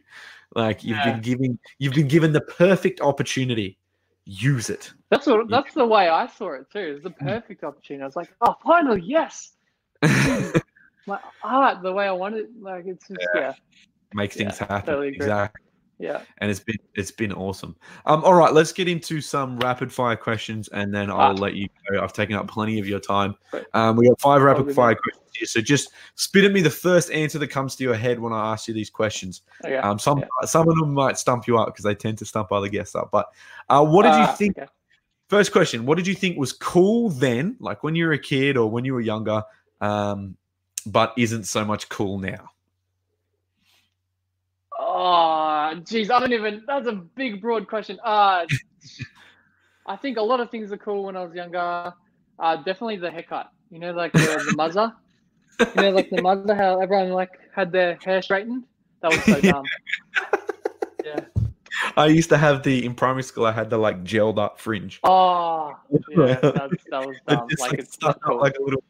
Like 0.55 0.83
you've 0.83 0.97
yeah. 0.97 1.11
been 1.11 1.21
giving 1.21 1.59
you've 1.79 1.95
been 1.95 2.07
given 2.07 2.31
the 2.31 2.41
perfect 2.41 3.01
opportunity. 3.01 3.77
Use 4.25 4.69
it. 4.69 4.93
That's 5.09 5.27
what 5.27 5.49
that's 5.49 5.73
the 5.73 5.85
way 5.85 6.07
I 6.07 6.27
saw 6.27 6.53
it 6.53 6.71
too. 6.71 6.93
It's 6.95 7.03
the 7.03 7.09
perfect 7.25 7.63
opportunity. 7.63 8.03
I 8.03 8.05
was 8.05 8.15
like, 8.15 8.31
oh 8.41 8.55
finally, 8.63 9.01
yes. 9.03 9.53
My 11.05 11.19
art, 11.43 11.81
the 11.81 11.91
way 11.91 12.07
I 12.07 12.11
wanted 12.11 12.47
like 12.61 12.85
it's 12.85 13.07
just 13.07 13.19
yeah. 13.35 13.41
yeah. 13.41 13.53
Make 14.13 14.31
things 14.31 14.59
yeah, 14.61 14.67
happen. 14.67 14.93
Totally 14.93 15.07
exactly. 15.09 15.61
Yeah. 16.03 16.21
And 16.39 16.51
it's 16.51 16.59
been 16.59 16.75
it's 16.95 17.11
been 17.11 17.31
awesome. 17.31 17.77
Um, 18.05 18.25
all 18.25 18.33
right, 18.33 18.51
let's 18.51 18.73
get 18.73 18.89
into 18.89 19.21
some 19.21 19.57
rapid 19.59 19.89
fire 19.89 20.17
questions 20.17 20.67
and 20.73 20.93
then 20.93 21.09
I'll 21.09 21.17
ah. 21.17 21.31
let 21.31 21.53
you 21.53 21.69
go. 21.89 22.03
I've 22.03 22.11
taken 22.11 22.35
up 22.35 22.45
plenty 22.45 22.77
of 22.77 22.85
your 22.85 22.99
time. 22.99 23.35
Um, 23.73 23.95
we 23.95 24.09
got 24.09 24.19
five 24.19 24.41
rapid 24.41 24.75
fire 24.75 24.95
questions 24.95 25.31
here. 25.33 25.45
So 25.45 25.61
just 25.61 25.91
spit 26.15 26.43
at 26.43 26.51
me 26.51 26.59
the 26.59 26.69
first 26.69 27.09
answer 27.11 27.39
that 27.39 27.47
comes 27.47 27.77
to 27.77 27.85
your 27.85 27.95
head 27.95 28.19
when 28.19 28.33
I 28.33 28.51
ask 28.51 28.67
you 28.67 28.73
these 28.73 28.89
questions. 28.89 29.43
Okay. 29.63 29.77
Um, 29.77 29.97
some 29.97 30.19
yeah. 30.19 30.25
some 30.43 30.67
of 30.67 30.75
them 30.75 30.93
might 30.93 31.17
stump 31.17 31.47
you 31.47 31.57
up 31.57 31.67
because 31.67 31.85
they 31.85 31.95
tend 31.95 32.17
to 32.17 32.25
stump 32.25 32.51
other 32.51 32.67
guests 32.67 32.95
up. 32.95 33.09
But 33.09 33.27
uh, 33.69 33.85
what 33.85 34.03
did 34.03 34.15
you 34.15 34.23
uh, 34.23 34.35
think? 34.35 34.57
Okay. 34.57 34.67
First 35.29 35.53
question, 35.53 35.85
what 35.85 35.97
did 35.97 36.05
you 36.05 36.15
think 36.15 36.37
was 36.37 36.51
cool 36.51 37.11
then, 37.11 37.55
like 37.61 37.81
when 37.81 37.95
you 37.95 38.07
were 38.07 38.11
a 38.11 38.19
kid 38.19 38.57
or 38.57 38.69
when 38.69 38.83
you 38.83 38.93
were 38.93 39.01
younger, 39.01 39.41
um, 39.79 40.35
but 40.85 41.13
isn't 41.17 41.45
so 41.45 41.63
much 41.63 41.87
cool 41.87 42.19
now? 42.19 42.49
Oh, 44.77 45.52
geez, 45.75 46.09
I 46.09 46.19
don't 46.19 46.33
even. 46.33 46.63
That's 46.67 46.87
a 46.87 46.93
big, 46.93 47.41
broad 47.41 47.67
question. 47.67 47.99
Uh, 48.03 48.45
I 49.85 49.95
think 49.97 50.17
a 50.17 50.21
lot 50.21 50.39
of 50.39 50.49
things 50.49 50.71
are 50.71 50.77
cool 50.77 51.03
when 51.03 51.15
I 51.15 51.23
was 51.23 51.33
younger. 51.33 51.93
Uh, 52.39 52.55
definitely 52.57 52.97
the 52.97 53.11
haircut. 53.11 53.51
You 53.69 53.79
know, 53.79 53.91
like 53.91 54.13
the, 54.13 54.19
the 54.19 54.55
muzzer. 54.57 54.93
You 55.75 55.81
know, 55.81 55.91
like 55.91 56.09
the 56.09 56.17
muzzer. 56.21 56.55
How 56.55 56.79
everyone 56.79 57.11
like 57.11 57.31
had 57.53 57.71
their 57.71 57.97
hair 58.03 58.21
straightened. 58.21 58.63
That 59.01 59.11
was 59.11 59.23
so 59.23 59.41
dumb. 59.41 59.65
yeah. 61.05 61.19
I 61.97 62.05
used 62.05 62.29
to 62.29 62.37
have 62.37 62.63
the 62.63 62.85
in 62.85 62.93
primary 62.93 63.23
school. 63.23 63.45
I 63.45 63.51
had 63.51 63.69
the 63.69 63.77
like 63.77 64.03
gelled 64.03 64.37
up 64.37 64.59
fringe. 64.59 64.99
Oh, 65.03 65.75
yeah, 66.09 66.35
that, 66.35 66.55
that 66.55 66.69
was 66.69 66.79
dumb. 67.27 67.49
Just, 67.49 67.61
like, 67.61 67.71
like 67.71 67.79
it's 67.79 68.01
not 68.01 68.19
cool. 68.21 68.39
like 68.39 68.55
a 68.57 68.63
little. 68.63 68.83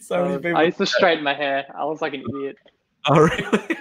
so 0.00 0.24
many 0.24 0.36
people. 0.38 0.56
I 0.56 0.64
used 0.64 0.78
to 0.78 0.86
straighten 0.86 1.24
my 1.24 1.34
hair. 1.34 1.66
I 1.74 1.84
was 1.84 2.02
like 2.02 2.14
an 2.14 2.24
idiot. 2.28 2.56
Oh 3.06 3.20
really? 3.20 3.76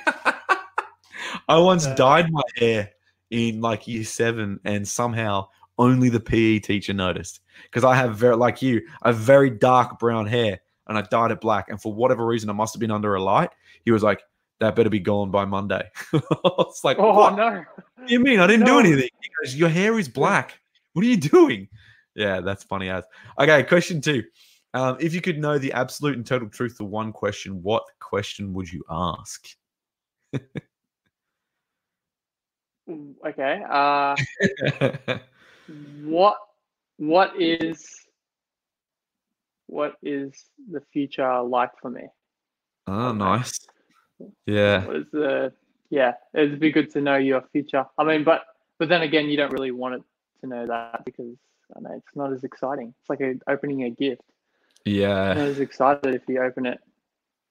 I 1.47 1.57
once 1.57 1.87
dyed 1.95 2.31
my 2.31 2.41
hair 2.55 2.91
in 3.31 3.61
like 3.61 3.87
year 3.87 4.03
seven, 4.03 4.59
and 4.63 4.87
somehow 4.87 5.47
only 5.77 6.09
the 6.09 6.19
PE 6.19 6.59
teacher 6.59 6.93
noticed 6.93 7.41
because 7.63 7.83
I 7.83 7.95
have 7.95 8.17
very 8.17 8.35
like 8.35 8.61
you, 8.61 8.81
a 9.03 9.13
very 9.13 9.49
dark 9.49 9.99
brown 9.99 10.25
hair, 10.27 10.59
and 10.87 10.97
I 10.97 11.01
dyed 11.01 11.31
it 11.31 11.41
black. 11.41 11.69
And 11.69 11.81
for 11.81 11.93
whatever 11.93 12.25
reason, 12.25 12.49
I 12.49 12.53
must 12.53 12.73
have 12.73 12.79
been 12.79 12.91
under 12.91 13.15
a 13.15 13.23
light. 13.23 13.49
He 13.85 13.91
was 13.91 14.03
like, 14.03 14.21
"That 14.59 14.75
better 14.75 14.89
be 14.89 14.99
gone 14.99 15.31
by 15.31 15.45
Monday." 15.45 15.89
it's 16.13 16.83
like, 16.83 16.97
oh 16.99 17.13
what? 17.13 17.35
no! 17.35 17.63
What 17.95 18.09
you 18.09 18.19
mean 18.19 18.39
I 18.39 18.47
didn't 18.47 18.65
no. 18.65 18.81
do 18.81 18.87
anything? 18.87 19.09
He 19.21 19.29
goes, 19.41 19.55
"Your 19.55 19.69
hair 19.69 19.97
is 19.97 20.07
black. 20.07 20.59
What 20.93 21.05
are 21.05 21.09
you 21.09 21.17
doing?" 21.17 21.67
Yeah, 22.15 22.41
that's 22.41 22.63
funny 22.63 22.89
as. 22.89 23.03
Okay, 23.39 23.63
question 23.63 24.01
two. 24.01 24.23
Um, 24.73 24.97
if 24.99 25.13
you 25.13 25.21
could 25.21 25.39
know 25.39 25.57
the 25.57 25.73
absolute 25.73 26.15
and 26.15 26.25
total 26.25 26.49
truth 26.49 26.79
of 26.79 26.87
one 26.87 27.11
question, 27.11 27.63
what 27.63 27.83
question 27.99 28.53
would 28.53 28.71
you 28.71 28.83
ask? 28.89 29.47
Okay. 32.89 33.63
Uh, 33.69 34.15
what 36.03 36.37
what 36.97 37.39
is 37.39 37.87
what 39.67 39.95
is 40.01 40.33
the 40.71 40.81
future 40.91 41.41
like 41.41 41.71
for 41.81 41.89
me? 41.89 42.07
oh, 42.87 43.11
nice. 43.13 43.59
Yeah. 44.45 44.85
What 44.85 44.95
is 44.95 45.05
the 45.11 45.53
yeah? 45.89 46.13
It'd 46.33 46.59
be 46.59 46.71
good 46.71 46.91
to 46.91 47.01
know 47.01 47.17
your 47.17 47.43
future. 47.51 47.85
I 47.97 48.03
mean, 48.03 48.23
but 48.23 48.43
but 48.77 48.89
then 48.89 49.01
again, 49.03 49.29
you 49.29 49.37
don't 49.37 49.51
really 49.51 49.71
want 49.71 49.95
it 49.95 50.03
to 50.41 50.47
know 50.47 50.65
that 50.65 51.05
because 51.05 51.35
I 51.75 51.81
know 51.81 51.93
it's 51.93 52.15
not 52.15 52.33
as 52.33 52.43
exciting. 52.43 52.93
It's 52.99 53.09
like 53.09 53.21
a, 53.21 53.35
opening 53.47 53.83
a 53.83 53.89
gift. 53.89 54.23
Yeah. 54.85 55.33
not 55.33 55.37
as 55.37 55.59
excited 55.59 56.15
if 56.15 56.23
you 56.27 56.41
open 56.41 56.65
it 56.65 56.79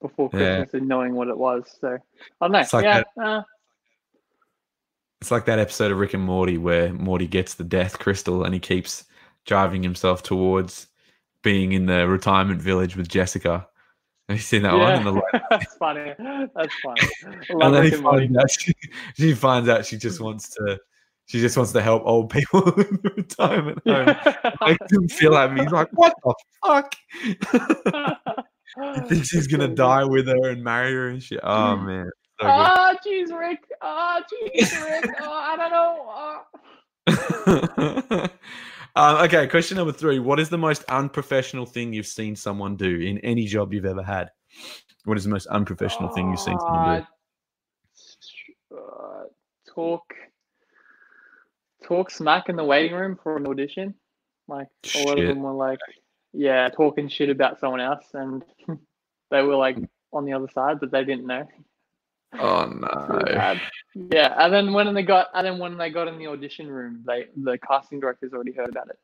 before 0.01 0.31
Yeah. 0.33 0.57
Christmas 0.57 0.75
and 0.75 0.89
knowing 0.89 1.15
what 1.15 1.29
it 1.29 1.39
was. 1.39 1.65
So 1.81 1.97
I 2.41 2.45
don't 2.45 2.53
know. 2.53 2.59
It's 2.59 2.73
like 2.73 2.85
yeah, 2.85 3.03
uh, 3.23 3.43
It's 5.21 5.31
like 5.31 5.47
that 5.47 5.59
episode 5.59 5.91
of 5.91 5.99
Rick 5.99 6.15
and 6.15 6.23
Morty 6.23 6.59
where 6.59 6.93
Morty 6.93 7.27
gets 7.27 7.55
the 7.55 7.65
death 7.65 7.99
crystal 7.99 8.45
and 8.45 8.55
he 8.55 8.61
keeps 8.61 9.05
driving 9.47 9.83
himself 9.83 10.23
towards 10.23 10.87
being 11.43 11.73
in 11.73 11.87
the 11.87 12.07
retirement 12.07 12.63
village 12.63 12.97
with 12.97 13.09
Jessica. 13.09 13.67
Have 14.29 14.37
you 14.37 14.43
seen 14.43 14.63
that 14.63 14.75
one? 14.75 14.83
yeah. 14.83 14.97
And, 14.97 15.07
the, 15.07 15.41
that's 15.51 15.75
funny. 15.77 16.15
That's 16.55 16.75
funny. 16.85 17.01
And 17.51 17.75
then 17.75 17.85
he 17.85 17.91
Rick 17.91 17.95
and 17.95 18.03
Morty. 18.03 18.27
finds 18.29 18.39
out 18.39 18.51
she, 18.51 18.73
she 19.17 19.35
finds 19.35 19.69
out 19.69 19.87
she 19.87 19.97
just 19.97 20.21
wants 20.21 20.51
to 20.51 20.79
she 21.27 21.41
just 21.41 21.57
wants 21.57 21.73
to 21.73 21.83
help 21.83 22.05
old 22.07 22.31
people 22.31 22.63
in 22.81 23.01
the 23.03 23.13
retirement 23.17 23.81
home. 23.87 24.17
Makes 24.67 24.93
him 24.93 25.09
feel 25.09 25.35
happy. 25.35 25.61
He's 25.61 25.73
like, 25.73 25.89
what 25.93 26.15
the 26.25 26.35
fuck? 26.65 26.95
he 28.95 29.01
thinks 29.09 29.31
he's 29.31 29.47
gonna 29.47 29.69
die 29.69 30.05
with 30.05 30.27
her 30.29 30.49
and 30.51 30.63
marry 30.63 30.93
her 30.93 31.09
and 31.09 31.23
shit. 31.23 31.41
Oh 31.43 31.77
mm. 31.77 31.87
man. 31.87 32.11
Ah, 32.41 32.95
jeez, 33.05 33.37
Rick. 33.37 33.65
Ah, 33.83 34.23
jeez, 34.23 34.85
Rick. 34.85 35.11
Oh, 35.21 35.33
I 35.47 35.57
don't 35.57 35.71
know. 35.71 36.07
Ah. 36.09 36.45
um, 38.97 39.25
okay, 39.25 39.47
question 39.49 39.77
number 39.77 39.93
three. 39.93 40.19
What 40.19 40.39
is 40.39 40.49
the 40.49 40.59
most 40.59 40.85
unprofessional 40.85 41.67
thing 41.67 41.93
you've 41.93 42.07
seen 42.07 42.37
someone 42.37 42.77
do 42.77 43.01
in 43.01 43.19
any 43.19 43.47
job 43.47 43.73
you've 43.73 43.87
ever 43.87 44.03
had? 44.03 44.31
What 45.05 45.17
is 45.17 45.25
the 45.25 45.31
most 45.31 45.47
unprofessional 45.47 46.11
thing 46.11 46.31
you've 46.31 46.41
seen 46.41 46.59
someone 46.61 47.07
do? 48.71 48.77
Uh, 48.77 49.25
talk, 49.75 50.15
talk 51.85 52.11
smack 52.11 52.49
in 52.49 52.57
the 52.57 52.65
waiting 52.65 52.97
room 52.97 53.19
for 53.23 53.37
an 53.37 53.47
audition. 53.47 53.95
Like 54.47 54.69
a 54.95 55.05
lot 55.05 55.19
of 55.19 55.27
them 55.27 55.43
were 55.43 55.53
like, 55.53 55.81
yeah, 56.33 56.69
talking 56.69 57.09
shit 57.09 57.31
about 57.31 57.59
someone 57.59 57.81
else, 57.81 58.07
and 58.15 58.45
they 59.31 59.43
were 59.43 59.57
like 59.57 59.79
on 60.13 60.25
the 60.25 60.33
other 60.33 60.49
side, 60.49 60.81
but 60.81 60.91
they 60.91 61.05
didn't 61.05 61.27
know. 61.27 61.47
Oh 62.35 62.67
no. 62.67 63.59
Yeah, 63.95 64.35
and 64.39 64.53
then 64.53 64.73
when 64.73 64.93
they 64.95 65.03
got, 65.03 65.29
and 65.35 65.47
then 65.47 65.59
when 65.59 65.77
they 65.77 65.91
got 65.91 66.09
in 66.09 66.19
the 66.19 66.27
audition 66.27 66.69
room, 66.69 67.03
they 67.07 67.27
the 67.37 67.59
casting 67.59 68.01
directors 68.01 68.33
already 68.33 68.53
heard 68.53 68.69
about 68.69 68.91
it, 68.91 68.99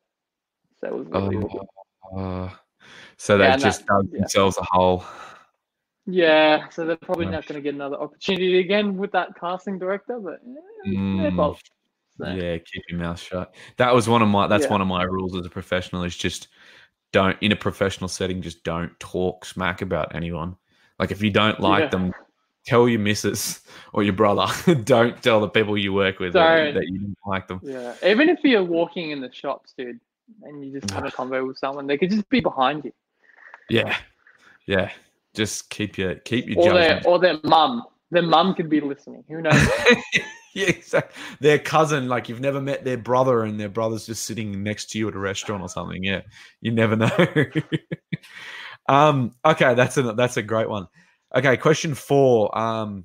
so 0.81 0.89
it 0.89 0.95
was 0.95 1.07
really. 1.09 1.59
Oh, 2.13 2.19
uh, 2.19 2.51
so 3.17 3.39
they 3.39 3.45
Yeah, 3.45 3.57
just 3.57 3.87
dug 3.87 4.09
yeah. 4.13 4.21
themselves 4.21 4.59
a 4.59 4.63
hole. 4.63 5.05
Yeah, 6.07 6.69
so 6.69 6.85
they're 6.85 6.97
probably 6.97 7.27
not 7.27 7.47
going 7.47 7.57
to 7.57 7.63
get 7.63 7.75
another 7.75 7.97
opportunity 7.97 8.59
again 8.61 8.99
with 8.99 9.11
that 9.13 9.31
casting 9.41 9.79
director, 9.79 10.21
but 10.21 10.35
eh, 10.35 10.61
Mm. 10.87 11.57
So, 12.17 12.27
Yeah, 12.27 12.59
keep 12.59 12.83
your 12.89 12.99
mouth 12.99 13.19
shut. 13.19 13.55
That 13.79 13.95
was 13.95 14.09
one 14.09 14.23
of 14.23 14.29
my. 14.29 14.47
That's 14.47 14.67
Yeah. 14.67 14.73
one 14.73 14.81
of 14.83 14.87
my 14.87 15.03
rules 15.03 15.35
as 15.35 15.47
a 15.47 15.51
professional. 15.51 16.05
Is 16.05 16.17
just 16.17 16.49
don't 17.13 17.37
in 17.41 17.53
a 17.53 17.57
professional 17.57 18.09
setting. 18.09 18.43
Just 18.43 18.63
don't 18.65 18.99
talk 19.01 19.45
smack 19.45 19.83
about 19.83 20.15
anyone. 20.15 20.57
Like 20.99 21.11
if 21.11 21.23
you 21.23 21.31
don't 21.31 21.59
like 21.59 21.85
Yeah. 21.85 21.89
them, 21.89 22.13
tell 22.65 22.89
your 22.89 23.01
missus 23.01 23.61
or 23.93 24.03
your 24.03 24.13
brother. 24.13 24.47
don't 24.85 25.23
tell 25.23 25.41
the 25.41 25.49
people 25.49 25.77
you 25.79 25.93
work 25.93 26.19
with 26.19 26.33
that, 26.33 26.75
that 26.75 26.87
you 26.87 26.99
didn't 26.99 27.19
like 27.27 27.49
them. 27.49 27.61
Yeah, 27.63 27.95
even 28.05 28.29
if 28.29 28.41
you're 28.43 28.65
walking 28.65 29.11
in 29.11 29.21
the 29.21 29.33
shops, 29.33 29.75
dude, 29.77 30.01
and 30.43 30.65
you 30.65 30.79
just 30.79 30.91
have 30.93 31.05
a 31.05 31.11
convo 31.11 31.47
with 31.47 31.59
someone, 31.59 31.87
they 31.87 31.99
could 31.99 32.11
just 32.11 32.29
be 32.29 32.41
behind 32.41 32.85
you, 32.85 32.93
Yeah, 33.69 33.97
yeah. 34.67 34.91
Just 35.35 35.69
keep 35.69 35.99
your 35.99 36.15
keep 36.15 36.49
your 36.49 36.59
or 36.59 36.75
their 36.75 36.89
judgment. 36.89 37.07
or 37.07 37.19
their 37.19 37.39
mum. 37.43 37.83
Their 38.13 38.23
mum 38.23 38.55
could 38.55 38.71
be 38.71 38.81
listening. 38.81 39.25
Who 39.29 39.43
knows? 39.43 39.55
yeah, 40.55 40.69
exactly. 40.69 41.21
Their 41.41 41.59
cousin, 41.59 42.09
like 42.09 42.29
you've 42.29 42.41
never 42.41 42.61
met 42.61 42.85
their 42.85 42.97
brother, 42.97 43.43
and 43.43 43.59
their 43.59 43.69
brother's 43.69 44.07
just 44.07 44.25
sitting 44.25 44.63
next 44.63 44.91
to 44.91 44.99
you 44.99 45.09
at 45.09 45.15
a 45.15 45.19
restaurant 45.19 45.63
or 45.63 45.69
something. 45.69 46.05
Yeah, 46.05 46.21
you 46.61 46.71
never 46.71 46.95
know. 46.95 47.11
um, 48.89 49.35
okay, 49.45 49.75
that's 49.75 49.97
a 49.97 50.13
that's 50.13 50.37
a 50.37 50.43
great 50.43 50.69
one. 50.69 50.87
Okay, 51.37 51.57
question 51.57 51.95
four. 51.95 52.57
Um, 52.57 53.05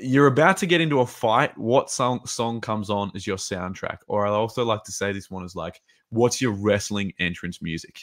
you're 0.00 0.26
about 0.26 0.56
to 0.58 0.66
get 0.66 0.80
into 0.80 1.00
a 1.00 1.06
fight. 1.06 1.56
What 1.56 1.90
song 1.90 2.26
song 2.26 2.60
comes 2.60 2.90
on 2.90 3.12
as 3.14 3.26
your 3.26 3.36
soundtrack? 3.36 3.98
Or 4.08 4.26
I 4.26 4.30
also 4.30 4.64
like 4.64 4.82
to 4.84 4.92
say 4.92 5.12
this 5.12 5.30
one 5.30 5.44
is 5.44 5.54
like, 5.54 5.80
what's 6.10 6.40
your 6.40 6.52
wrestling 6.52 7.12
entrance 7.20 7.62
music? 7.62 8.00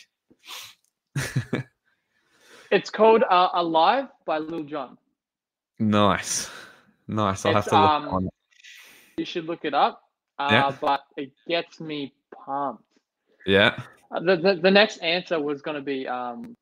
it's 2.71 2.89
called 2.89 3.23
uh, 3.29 3.49
"Alive" 3.53 4.07
by 4.25 4.37
Lil 4.37 4.63
Jon. 4.63 4.97
nice, 5.79 6.49
nice. 7.07 7.45
I'll 7.45 7.55
have 7.55 7.65
to 7.65 7.81
look 7.81 7.89
um, 7.89 8.07
on. 8.07 8.25
it. 8.27 8.33
You 9.17 9.25
should 9.25 9.45
look 9.45 9.65
it 9.65 9.73
up. 9.73 10.03
Uh, 10.37 10.47
Yeah. 10.51 10.75
But 10.79 11.01
it 11.17 11.31
gets 11.47 11.81
me 11.81 12.13
pumped. 12.45 12.83
Yeah. 13.45 13.81
Uh, 14.11 14.21
the, 14.21 14.37
the 14.37 14.59
the 14.61 14.71
next 14.71 14.99
answer 14.99 15.39
was 15.39 15.61
going 15.61 15.75
to 15.75 15.83
be 15.83 16.07
um, 16.07 16.55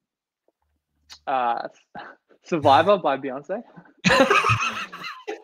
uh, 1.27 1.67
"Survivor" 2.43 2.97
by 2.97 3.17
Beyonce. 3.17 3.63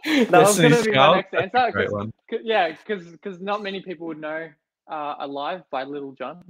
That 0.05 0.31
was 0.31 0.59
going 0.59 0.73
to 0.73 0.83
be 0.83 0.91
my 0.91 1.15
next 1.15 1.33
answer. 1.33 1.71
Great 1.71 1.91
one. 1.91 2.11
'cause- 2.29 2.41
yeah, 2.43 2.71
because 2.71 3.05
because 3.07 3.39
not 3.39 3.63
many 3.63 3.81
people 3.81 4.07
would 4.07 4.19
know 4.19 4.49
uh, 4.89 5.15
"Alive" 5.19 5.63
by 5.71 5.83
Lil 5.83 6.11
Jon. 6.13 6.43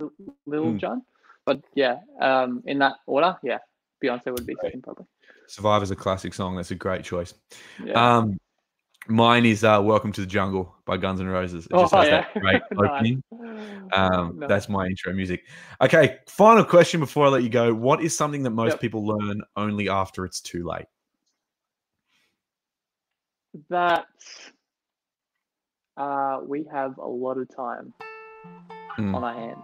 Little 0.46 0.72
Hmm. 0.72 0.78
John, 0.78 1.02
but 1.46 1.62
yeah, 1.76 1.98
um, 2.20 2.64
in 2.66 2.80
that 2.80 2.94
order, 3.06 3.38
yeah, 3.44 3.60
Beyonce 4.04 4.26
would 4.32 4.46
be 4.46 4.56
second 4.62 4.84
probably. 4.84 5.06
Survivor's 5.48 5.92
a 5.92 5.96
classic 5.96 6.34
song. 6.34 6.56
That's 6.56 6.72
a 6.72 6.76
great 6.76 7.04
choice. 7.04 7.34
Yeah. 7.84 7.94
Um, 8.18 8.38
mine 9.08 9.46
is 9.46 9.64
uh, 9.64 9.80
"Welcome 9.84 10.12
to 10.14 10.22
the 10.22 10.28
Jungle" 10.28 10.76
by 10.86 10.98
Guns 10.98 11.20
N' 11.20 11.28
Roses. 11.28 11.66
It 11.66 11.72
oh 11.74 11.82
just 11.82 11.94
has 11.94 12.08
yeah, 12.08 12.26
that 12.34 12.42
great 12.42 12.62
Nice. 12.72 12.90
opening. 12.90 13.24
Um, 13.94 14.40
Nice. 14.40 14.50
That's 14.50 14.70
my 14.70 14.86
intro 14.88 15.14
music. 15.14 15.44
Okay, 15.82 16.20
final 16.28 16.64
question 16.64 17.00
before 17.00 17.26
I 17.28 17.30
let 17.30 17.44
you 17.44 17.50
go. 17.50 17.74
What 17.74 18.02
is 18.02 18.16
something 18.16 18.44
that 18.44 18.52
most 18.52 18.74
Yep. 18.74 18.80
people 18.82 19.06
learn 19.06 19.42
only 19.56 19.90
after 19.90 20.26
it's 20.26 20.42
too 20.42 20.66
late? 20.68 20.86
that 23.70 24.08
uh, 25.96 26.40
we 26.44 26.66
have 26.72 26.98
a 26.98 27.08
lot 27.08 27.38
of 27.38 27.48
time 27.56 27.94
Mm. 28.98 29.16
on 29.16 29.24
our 29.24 29.34
hands. 29.34 29.64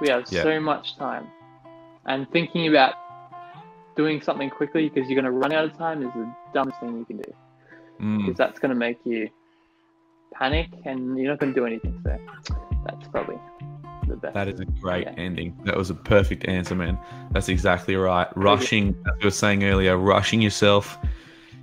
We 0.00 0.08
have 0.08 0.24
Yeah. 0.30 0.42
so 0.42 0.60
much 0.60 0.96
time, 0.96 1.26
and 2.06 2.30
thinking 2.30 2.68
about 2.68 2.94
doing 3.96 4.20
something 4.22 4.48
quickly 4.50 4.88
because 4.88 5.08
you're 5.10 5.20
going 5.20 5.30
to 5.30 5.38
run 5.38 5.52
out 5.52 5.64
of 5.64 5.76
time 5.76 6.02
is 6.02 6.12
the 6.14 6.34
dumbest 6.54 6.80
thing 6.80 6.98
you 6.98 7.04
can 7.04 7.18
do. 7.18 7.34
Mm. 8.00 8.18
Because 8.18 8.36
that's 8.38 8.58
going 8.58 8.70
to 8.70 8.76
make 8.76 8.98
you 9.04 9.28
panic, 10.32 10.68
and 10.84 11.18
you're 11.18 11.30
not 11.30 11.38
going 11.40 11.52
to 11.54 11.60
do 11.60 11.66
anything. 11.66 12.00
So 12.04 12.18
that's 12.86 13.08
probably 13.08 13.36
the 14.08 14.16
best. 14.16 14.34
That 14.34 14.48
is 14.48 14.60
a 14.60 14.64
great 14.64 15.06
Yeah. 15.06 15.14
ending. 15.16 15.56
That 15.64 15.76
was 15.76 15.90
a 15.90 15.94
perfect 15.94 16.46
answer, 16.48 16.74
man. 16.74 16.98
That's 17.32 17.48
exactly 17.48 17.96
right. 17.96 18.26
Rushing, 18.36 18.94
as 19.06 19.12
we 19.18 19.24
were 19.26 19.30
saying 19.30 19.64
earlier, 19.64 19.96
rushing 19.96 20.40
yourself 20.40 20.98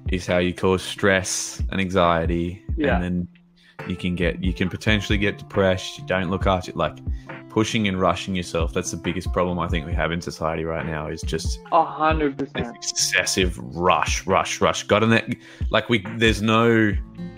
is 0.10 0.26
how 0.28 0.38
you 0.38 0.54
cause 0.54 0.82
stress 0.84 1.62
and 1.72 1.82
anxiety, 1.82 2.62
Yeah. 2.78 2.96
and 2.96 3.04
then 3.04 3.28
you 3.88 3.96
can 3.96 4.16
get 4.16 4.44
you 4.44 4.54
can 4.54 4.70
potentially 4.70 5.18
get 5.18 5.38
depressed. 5.38 5.98
You 6.00 6.06
don't 6.06 6.30
look 6.30 6.46
after 6.48 6.72
it. 6.72 6.78
like 6.78 6.98
pushing 7.58 7.88
and 7.88 8.00
rushing 8.00 8.36
yourself. 8.36 8.72
That's 8.72 8.92
the 8.92 8.98
biggest 8.98 9.34
problem 9.34 9.58
I 9.58 9.68
think 9.68 9.88
we 9.88 9.94
have 9.94 10.12
in 10.12 10.22
society 10.22 10.64
right 10.64 10.86
now. 10.86 11.08
Is 11.08 11.24
just 11.24 11.60
A 11.72 11.84
hundred 11.84 12.38
percent. 12.38 12.76
excessive 12.76 13.58
rush, 13.76 14.28
rush, 14.28 14.62
rush. 14.62 14.84
Got 14.84 15.02
in 15.02 15.10
that 15.10 15.26
like 15.72 15.90
we 15.90 16.06
there's 16.18 16.40
no 16.40 16.92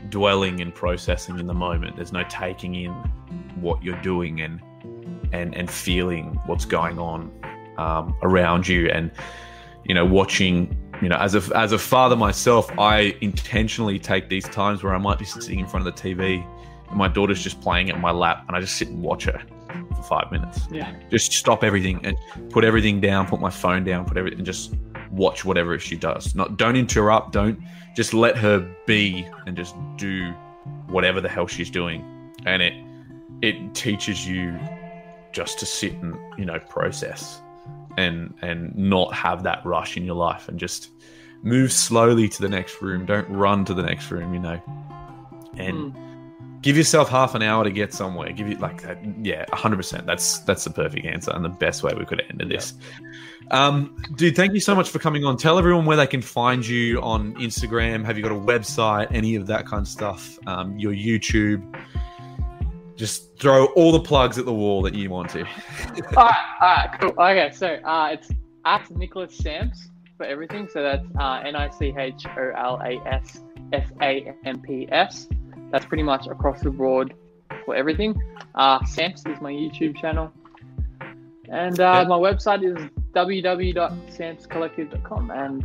dwelling 0.10 0.60
and 0.60 0.76
processing 0.76 1.40
in 1.40 1.48
the 1.48 1.54
moment. 1.54 1.96
There's 1.96 2.12
no 2.12 2.24
taking 2.28 2.76
in 2.76 2.92
what 3.62 3.82
you're 3.82 4.02
doing 4.02 4.42
and 4.42 4.60
and 5.32 5.56
and 5.56 5.72
feeling 5.72 6.38
what's 6.48 6.66
going 6.66 7.00
on 7.00 7.32
um, 7.78 8.14
around 8.22 8.68
you 8.68 8.90
and 8.90 9.12
you 9.86 9.96
know 9.96 10.06
watching 10.06 10.78
you 11.02 11.08
know 11.08 11.16
as 11.16 11.34
a 11.34 11.58
as 11.58 11.72
a 11.72 11.80
father 11.80 12.18
myself 12.18 12.70
i 12.78 13.16
intentionally 13.22 13.98
take 13.98 14.28
these 14.28 14.44
times 14.50 14.84
where 14.84 14.94
i 14.94 14.98
might 14.98 15.18
be 15.18 15.24
sitting 15.24 15.60
in 15.60 15.66
front 15.66 15.88
of 15.88 15.96
the 15.96 16.02
tv 16.02 16.46
and 16.90 16.98
my 16.98 17.08
daughter's 17.08 17.42
just 17.42 17.62
playing 17.62 17.88
in 17.88 18.02
my 18.02 18.12
lap 18.12 18.44
and 18.48 18.58
i 18.58 18.60
just 18.60 18.76
sit 18.78 18.90
and 18.90 19.02
watch 19.02 19.24
her 19.24 19.42
for 19.96 20.04
five 20.04 20.32
minutes. 20.32 20.68
Yeah. 20.72 20.94
just 21.10 21.32
stop 21.34 21.64
everything 21.64 22.00
and 22.06 22.18
put 22.50 22.64
everything 22.64 23.00
down 23.00 23.28
put 23.28 23.40
my 23.40 23.50
phone 23.50 23.84
down 23.84 24.06
put 24.06 24.18
everything 24.18 24.40
and 24.40 24.46
just 24.46 24.74
watch 25.12 25.44
whatever 25.44 25.80
she 25.80 25.96
does. 25.96 26.36
Not 26.36 26.58
don't 26.58 26.76
interrupt 26.76 27.32
don't 27.32 27.60
just 27.96 28.14
let 28.14 28.38
her 28.38 28.60
be 28.86 29.28
and 29.46 29.56
just 29.58 29.76
do 29.98 30.32
whatever 30.88 31.20
the 31.22 31.30
hell 31.30 31.48
she's 31.48 31.70
doing. 31.72 32.04
And 32.46 32.62
it 32.62 32.74
it 33.42 33.74
teaches 33.74 34.28
you 34.28 34.58
just 35.32 35.60
to 35.60 35.66
sit 35.66 35.94
and 35.94 36.16
you 36.38 36.46
know 36.46 36.60
process 36.60 37.42
and 37.98 38.34
and 38.42 38.76
not 38.76 39.14
have 39.14 39.44
that 39.44 39.66
rush 39.66 39.98
in 39.98 40.04
your 40.06 40.16
life 40.16 40.48
and 40.50 40.60
just 40.60 40.90
move 41.42 41.72
slowly 41.72 42.28
to 42.30 42.42
the 42.42 42.50
next 42.50 42.82
room. 42.82 43.06
Don't 43.06 43.30
run 43.30 43.66
to 43.66 43.74
the 43.74 43.84
next 43.84 44.12
room 44.12 44.34
you 44.34 44.40
know. 44.40 44.62
And 45.58 45.94
Mm. 45.94 46.09
Give 46.62 46.78
yourself 46.78 47.10
half 47.10 47.36
an 47.36 47.42
hour 47.42 47.64
to 47.64 47.72
get 47.72 47.94
somewhere. 47.94 48.32
Give 48.32 48.48
you 48.48 48.56
like 48.58 48.82
that 48.84 49.00
yeah 49.24 49.46
100% 49.46 50.06
that's 50.06 50.40
that's 50.40 50.64
the 50.64 50.70
perfect 50.72 51.06
answer 51.06 51.32
and 51.32 51.44
the 51.44 51.50
best 51.50 51.84
way 51.84 51.94
we 51.98 52.06
could 52.06 52.22
have 52.22 52.30
ended 52.30 52.50
this 52.50 52.74
um 53.52 53.96
dude 54.16 54.36
thank 54.36 54.54
you 54.54 54.60
so 54.60 54.76
much 54.76 54.90
for 54.90 55.00
coming 55.00 55.24
on. 55.26 55.38
Tell 55.38 55.58
everyone 55.58 55.86
where 55.86 55.98
they 55.98 56.08
can 56.08 56.22
find 56.22 56.66
you 56.66 57.02
on 57.02 57.34
instagram. 57.36 58.06
Have 58.06 58.18
you 58.18 58.24
got 58.24 58.32
a 58.32 58.36
website? 58.36 59.08
Any 59.12 59.36
of 59.36 59.48
that 59.48 59.66
kind 59.66 59.82
of 59.82 59.88
stuff? 59.88 60.38
Um 60.48 60.78
your 60.78 60.94
youtube? 60.94 61.64
Just 62.96 63.38
throw 63.40 63.68
all 63.68 63.94
the 63.94 64.02
plugs 64.02 64.38
at 64.38 64.46
the 64.46 64.54
wall 64.54 64.82
that 64.82 64.94
you 64.94 65.10
want 65.10 65.30
to. 65.30 65.40
All 66.18 66.26
right, 66.26 66.36
all 66.60 66.68
right, 66.68 66.98
cool. 67.00 67.12
Okay, 67.12 67.50
so 67.54 67.68
uh, 67.86 68.10
it's 68.12 68.30
at 68.66 68.92
Nicholas 68.92 69.38
Samps 69.38 69.90
for 70.18 70.26
everything. 70.26 70.68
So 70.68 70.84
that's 70.84 71.06
uh, 71.18 71.42
N 71.46 71.56
I 71.56 71.70
C 71.70 71.94
H 71.98 72.26
O 72.38 72.52
L 72.58 72.78
A 72.84 73.00
S 73.08 73.42
F 73.72 73.90
A 74.02 74.34
M 74.44 74.62
P 74.62 74.86
S. 74.92 75.30
That's 75.72 75.86
pretty 75.86 76.04
much 76.04 76.28
across 76.28 76.62
the 76.62 76.72
board 76.72 77.14
for 77.66 77.76
everything. 77.76 78.20
Uh, 78.56 78.84
Samps 78.86 79.26
is 79.28 79.40
my 79.42 79.52
YouTube 79.52 79.96
channel, 79.98 80.32
and 81.52 81.80
uh, 81.80 82.00
Yeah. 82.02 82.08
my 82.08 82.18
website 82.18 82.64
is 82.64 82.78
www.sampscollective.com. 83.14 85.32
And 85.32 85.64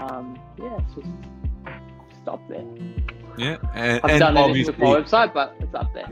um, 0.00 0.38
yeah, 0.58 0.76
it's 0.78 0.94
just 0.94 1.08
stop 2.22 2.40
there. 2.48 2.64
yeah 3.36 3.56
and, 3.74 4.00
I've 4.04 4.10
and 4.12 4.20
done 4.20 4.36
obviously 4.36 4.70
with 4.72 4.80
my 4.80 4.94
website, 5.00 5.34
but 5.34 5.54
it's 5.60 5.74
up 5.74 5.92
there. 5.92 6.08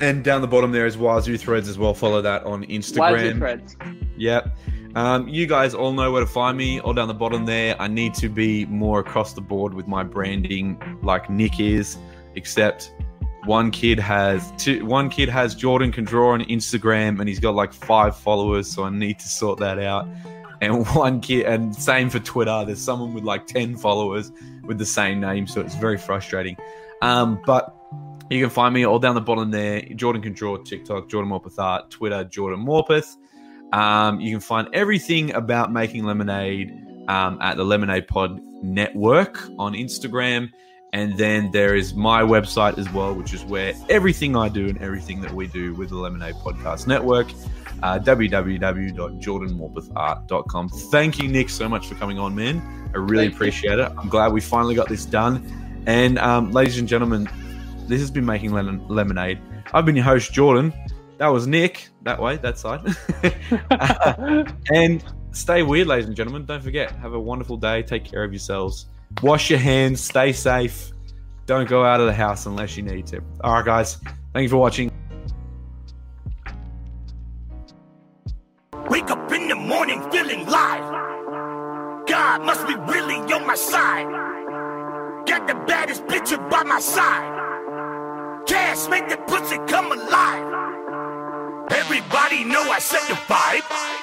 and 0.00 0.24
down 0.24 0.40
the 0.40 0.48
bottom 0.48 0.72
there 0.72 0.86
is 0.86 0.96
wazoo 0.96 1.36
threads 1.38 1.68
as 1.68 1.78
well 1.78 1.92
follow 1.94 2.20
that 2.22 2.42
on 2.44 2.60
Wazoo 2.62 2.72
instagram 2.78 3.36
threads. 3.38 3.76
Yep. 4.16 4.48
Um, 4.94 5.26
you 5.28 5.46
guys 5.46 5.74
all 5.74 5.92
know 5.92 6.12
where 6.12 6.20
to 6.20 6.26
find 6.26 6.58
me. 6.58 6.78
All 6.80 6.92
down 6.92 7.08
the 7.08 7.14
bottom 7.14 7.46
there. 7.46 7.74
I 7.80 7.88
need 7.88 8.12
to 8.14 8.28
be 8.28 8.66
more 8.66 9.00
across 9.00 9.32
the 9.32 9.40
board 9.40 9.72
with 9.72 9.88
my 9.88 10.02
branding, 10.02 10.78
like 11.02 11.30
Nick 11.30 11.58
is. 11.60 11.96
Except 12.34 12.92
one 13.44 13.70
kid 13.70 13.98
has 13.98 14.52
two. 14.56 14.84
One 14.86 15.10
kid 15.10 15.28
has 15.28 15.54
Jordan 15.54 15.92
can 15.92 16.04
draw 16.04 16.32
on 16.32 16.42
Instagram, 16.42 17.18
and 17.18 17.28
he's 17.28 17.40
got 17.40 17.54
like 17.54 17.72
five 17.72 18.16
followers. 18.16 18.70
So 18.70 18.84
I 18.84 18.90
need 18.90 19.18
to 19.18 19.28
sort 19.28 19.58
that 19.60 19.78
out. 19.78 20.06
And 20.60 20.86
one 20.94 21.20
kid, 21.20 21.46
and 21.46 21.74
same 21.74 22.08
for 22.10 22.20
Twitter. 22.20 22.64
There's 22.64 22.80
someone 22.80 23.14
with 23.14 23.24
like 23.24 23.46
ten 23.46 23.76
followers 23.76 24.32
with 24.64 24.78
the 24.78 24.86
same 24.86 25.20
name, 25.20 25.46
so 25.46 25.60
it's 25.60 25.74
very 25.74 25.98
frustrating. 25.98 26.56
Um, 27.02 27.40
but 27.44 27.76
you 28.30 28.40
can 28.40 28.50
find 28.50 28.72
me 28.72 28.86
all 28.86 28.98
down 28.98 29.14
the 29.14 29.20
bottom 29.20 29.50
there. 29.50 29.82
Jordan 29.82 30.22
can 30.22 30.32
draw 30.32 30.56
TikTok, 30.56 31.08
Jordan 31.08 31.30
Morpeth 31.30 31.58
Art, 31.58 31.90
Twitter, 31.90 32.24
Jordan 32.24 32.64
Morpeth. 32.64 33.16
Um, 33.72 34.20
you 34.20 34.30
can 34.30 34.40
find 34.40 34.68
everything 34.72 35.34
about 35.34 35.72
making 35.72 36.04
lemonade 36.04 36.70
um, 37.08 37.38
at 37.40 37.56
the 37.56 37.64
Lemonade 37.64 38.06
Pod 38.06 38.40
Network 38.62 39.42
on 39.58 39.72
Instagram. 39.72 40.50
And 40.94 41.16
then 41.16 41.50
there 41.52 41.74
is 41.74 41.94
my 41.94 42.20
website 42.20 42.76
as 42.76 42.86
well, 42.92 43.14
which 43.14 43.32
is 43.32 43.42
where 43.44 43.72
everything 43.88 44.36
I 44.36 44.50
do 44.50 44.68
and 44.68 44.76
everything 44.82 45.22
that 45.22 45.32
we 45.32 45.46
do 45.46 45.72
with 45.74 45.88
the 45.88 45.96
Lemonade 45.96 46.34
Podcast 46.34 46.86
Network, 46.86 47.28
uh, 47.82 47.98
www.jordanmorpethart.com. 47.98 50.68
Thank 50.68 51.18
you, 51.18 51.28
Nick, 51.28 51.48
so 51.48 51.66
much 51.66 51.86
for 51.86 51.94
coming 51.94 52.18
on, 52.18 52.34
man. 52.34 52.60
I 52.94 52.98
really 52.98 53.24
Thank 53.24 53.32
you. 53.32 53.36
appreciate 53.36 53.78
it. 53.78 53.90
I'm 53.96 54.10
glad 54.10 54.34
we 54.34 54.42
finally 54.42 54.74
got 54.74 54.90
this 54.90 55.06
done. 55.06 55.42
And 55.86 56.18
um, 56.18 56.52
ladies 56.52 56.76
and 56.78 56.86
gentlemen, 56.86 57.26
this 57.86 58.00
has 58.00 58.10
been 58.10 58.26
Making 58.26 58.52
Lemon- 58.52 58.86
Lemonade. 58.88 59.38
I've 59.72 59.86
been 59.86 59.96
your 59.96 60.04
host, 60.04 60.34
Jordan. 60.34 60.74
That 61.16 61.28
was 61.28 61.46
Nick, 61.46 61.88
that 62.02 62.20
way, 62.20 62.36
that 62.36 62.58
side. 62.58 62.82
and 64.72 65.02
stay 65.30 65.62
weird, 65.62 65.88
ladies 65.88 66.04
and 66.06 66.14
gentlemen. 66.14 66.44
Don't 66.44 66.62
forget, 66.62 66.90
have 66.96 67.14
a 67.14 67.20
wonderful 67.20 67.56
day. 67.56 67.82
Take 67.82 68.04
care 68.04 68.24
of 68.24 68.32
yourselves. 68.32 68.88
Wash 69.22 69.50
your 69.50 69.58
hands. 69.58 70.00
Stay 70.00 70.32
safe. 70.32 70.92
Don't 71.46 71.68
go 71.68 71.84
out 71.84 72.00
of 72.00 72.06
the 72.06 72.12
house 72.12 72.46
unless 72.46 72.76
you 72.76 72.82
need 72.82 73.06
to. 73.08 73.20
All 73.42 73.54
right, 73.54 73.64
guys. 73.64 73.98
Thank 74.32 74.44
you 74.44 74.48
for 74.48 74.56
watching. 74.56 74.90
Wake 78.88 79.10
up 79.10 79.32
in 79.32 79.48
the 79.48 79.54
morning 79.54 80.00
feeling 80.10 80.46
live. 80.46 82.06
God 82.06 82.44
must 82.44 82.66
be 82.66 82.74
really 82.74 83.16
on 83.32 83.46
my 83.46 83.54
side. 83.54 84.06
Got 85.26 85.46
the 85.46 85.54
baddest 85.66 86.04
bitch 86.06 86.36
by 86.50 86.62
my 86.62 86.80
side. 86.80 88.44
Cash 88.46 88.88
make 88.88 89.08
the 89.08 89.16
pussy 89.16 89.56
come 89.66 89.92
alive. 89.92 90.44
Everybody 91.70 92.44
know 92.44 92.62
I 92.70 92.78
set 92.80 93.06
the 93.08 93.14
vibe. 93.14 94.01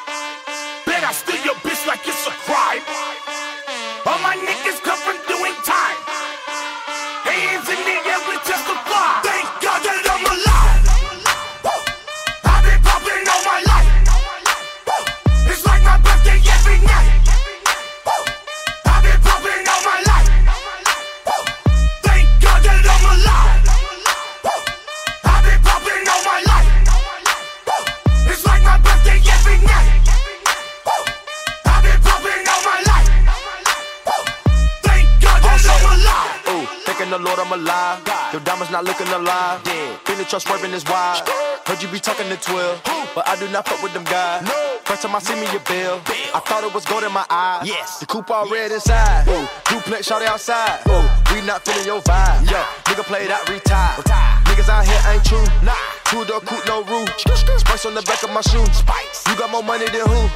Trust 40.29 40.45
swerving 40.45 40.73
is 40.73 40.85
wild. 40.85 41.27
Heard 41.65 41.81
you 41.81 41.87
be 41.89 41.99
talking 41.99 42.29
to 42.29 42.37
12, 42.37 42.83
but 43.15 43.27
I 43.27 43.35
do 43.39 43.49
not 43.49 43.67
fuck 43.67 43.81
with 43.81 43.93
them 43.93 44.03
guys. 44.03 44.47
First 44.85 45.01
time 45.01 45.15
I 45.15 45.19
see 45.19 45.33
me 45.33 45.49
your 45.49 45.65
bill, 45.65 45.97
I 46.35 46.39
thought 46.45 46.63
it 46.63 46.71
was 46.71 46.85
gold 46.85 47.03
in 47.03 47.11
my 47.11 47.25
eye. 47.31 47.63
Yes. 47.65 47.99
The 47.99 48.05
coupe 48.05 48.29
all 48.29 48.47
red 48.47 48.71
inside. 48.71 49.27
Ooh, 49.27 49.49
duplex 49.65 50.05
shot 50.05 50.21
outside. 50.21 50.85
Ooh, 50.85 51.01
we 51.33 51.41
not 51.41 51.65
feeling 51.65 51.83
your 51.83 52.01
vibe. 52.01 52.45
Yo, 52.45 52.61
nigga 52.85 53.03
play 53.09 53.25
that 53.25 53.49
retire. 53.49 53.97
Niggas 54.45 54.69
out 54.69 54.85
here 54.85 55.01
ain't 55.09 55.25
true. 55.25 55.41
Nah, 55.65 55.73
two 56.05 56.23
door 56.25 56.41
coupe 56.41 56.61
no 56.67 56.83
roof. 56.85 57.09
Spice 57.57 57.85
on 57.85 57.95
the 57.95 58.03
back 58.03 58.21
of 58.21 58.29
my 58.29 58.41
shoe. 58.41 58.65
Spice. 58.69 59.25
You 59.25 59.35
got 59.35 59.49
more 59.49 59.63
money 59.63 59.89
than 59.89 60.05
who? 60.05 60.29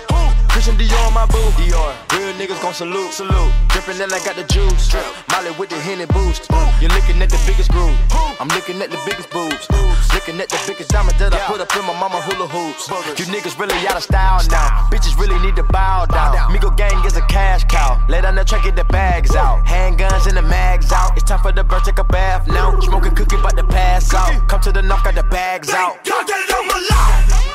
Christian 0.53 0.77
Dior 0.77 1.07
on 1.07 1.13
my 1.17 1.25
boo. 1.25 1.41
Dior. 1.57 1.97
Real 2.13 2.31
niggas 2.37 2.61
gon' 2.61 2.75
salute. 2.75 3.11
Salute. 3.11 3.51
Drippin' 3.73 3.99
and 3.99 4.13
I 4.13 4.19
got 4.23 4.35
the 4.35 4.45
juice. 4.45 4.87
Drip. 4.87 5.03
Molly 5.31 5.49
with 5.57 5.69
the 5.69 5.79
Henny 5.81 6.05
boost. 6.05 6.45
You're 6.79 6.93
looking 6.93 7.19
at 7.25 7.29
the 7.33 7.41
biggest 7.49 7.71
groove. 7.71 7.97
I'm 8.39 8.47
looking 8.49 8.79
at 8.81 8.91
the 8.91 9.01
biggest 9.03 9.31
boobs. 9.31 9.65
Looking 10.13 10.39
at 10.39 10.49
the 10.49 10.61
biggest 10.67 10.91
diamond 10.91 11.17
that 11.17 11.33
I 11.33 11.39
put 11.49 11.59
up 11.59 11.73
in 11.75 11.81
my 11.89 11.97
mama 11.97 12.21
hula 12.21 12.45
hoops. 12.45 12.87
You 13.17 13.25
niggas 13.33 13.57
really 13.57 13.75
out 13.87 13.97
of 13.97 14.03
style 14.03 14.45
now. 14.51 14.87
Bitches 14.93 15.17
really 15.17 15.39
need 15.41 15.55
to 15.55 15.63
bow 15.63 16.05
down. 16.05 16.53
Migo 16.53 16.69
gang 16.77 17.03
is 17.03 17.17
a 17.17 17.25
cash 17.25 17.63
cow. 17.65 17.97
Lay 18.07 18.21
down 18.21 18.35
the 18.35 18.45
track, 18.45 18.63
get 18.63 18.75
the 18.75 18.85
bags 18.85 19.35
out. 19.35 19.65
Handguns 19.65 20.27
and 20.27 20.37
the 20.37 20.43
mags 20.43 20.91
out. 20.91 21.17
It's 21.17 21.23
time 21.23 21.39
for 21.39 21.51
the 21.51 21.63
bird, 21.63 21.83
take 21.83 21.97
a 21.97 22.03
bath 22.03 22.47
now. 22.47 22.79
Smoking 22.79 23.15
cookie, 23.15 23.37
about 23.37 23.57
to 23.57 23.63
pass 23.63 24.13
out. 24.13 24.47
Come 24.49 24.61
to 24.61 24.71
the 24.71 24.83
knock, 24.83 25.03
got 25.03 25.15
the 25.15 25.23
bags 25.23 25.73
out. 25.73 26.05
Thank 26.05 26.05
God 26.05 26.27
that 26.27 26.51
I'm 26.53 26.69
alive. 26.69 27.47
Woo. 27.47 27.52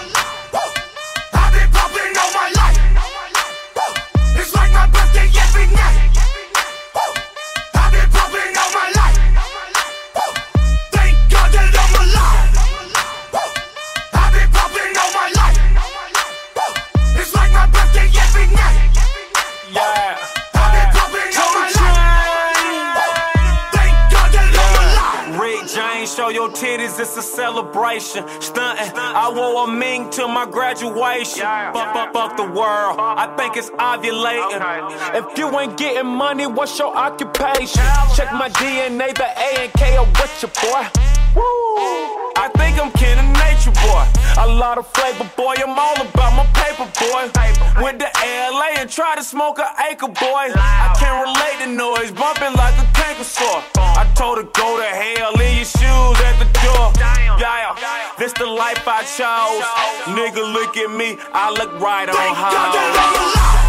My 30.38 30.48
graduation. 30.48 31.42
Fuck, 31.42 31.94
fuck, 31.94 32.12
fuck 32.12 32.36
the 32.36 32.44
world, 32.44 32.94
I 32.98 33.26
think 33.36 33.56
it's 33.56 33.70
ovulating. 33.70 34.62
If 35.18 35.36
you 35.36 35.46
ain't 35.58 35.76
getting 35.76 36.06
money, 36.06 36.46
what's 36.46 36.78
your 36.78 36.94
occupation? 36.94 37.82
Check 38.14 38.30
my 38.32 38.48
DNA, 38.50 39.14
the 39.18 39.26
A 39.26 39.48
and 39.66 39.72
K 39.72 39.96
are 39.96 40.06
with 40.06 40.34
your 40.42 40.52
boy. 40.62 40.86
Woo! 41.34 41.42
I 42.38 42.46
think 42.54 42.78
I'm 42.78 42.92
kin 42.92 43.18
of 43.18 43.26
nature, 43.42 43.74
boy. 43.82 44.06
A 44.38 44.46
lot 44.46 44.78
of 44.78 44.86
flavor, 44.94 45.28
boy. 45.36 45.54
I'm 45.58 45.76
all 45.76 45.98
about 46.06 46.32
my 46.38 46.46
paper, 46.54 46.86
boy. 47.02 47.26
Went 47.82 47.98
to 47.98 48.10
LA 48.22 48.78
and 48.78 48.88
tried 48.88 49.16
to 49.16 49.24
smoke 49.24 49.58
an 49.58 49.66
acre, 49.90 50.06
boy. 50.06 50.44
I 50.54 50.94
can't 51.00 51.18
relate 51.26 51.58
to 51.66 51.70
noise, 51.74 52.12
bumping 52.12 52.54
like 52.54 52.78
a 52.78 52.86
canker 52.94 53.24
sore. 53.24 53.62
I 53.74 54.06
told 54.14 54.38
her 54.38 54.44
go 54.44 54.78
to 54.78 54.86
hell, 54.86 55.32
leave 55.34 55.56
your 55.56 55.64
shoes 55.66 56.18
at 56.30 56.38
the 56.38 56.46
door. 56.62 57.17
Yeah, 57.36 57.76
this 58.18 58.32
the 58.32 58.46
life 58.46 58.86
I 58.86 59.02
chose. 59.04 59.64
Nigga, 60.16 60.42
look 60.52 60.76
at 60.76 60.90
me, 60.90 61.18
I 61.32 61.50
look 61.50 61.72
right 61.80 62.08
on 62.08 62.14
Thank 62.14 63.67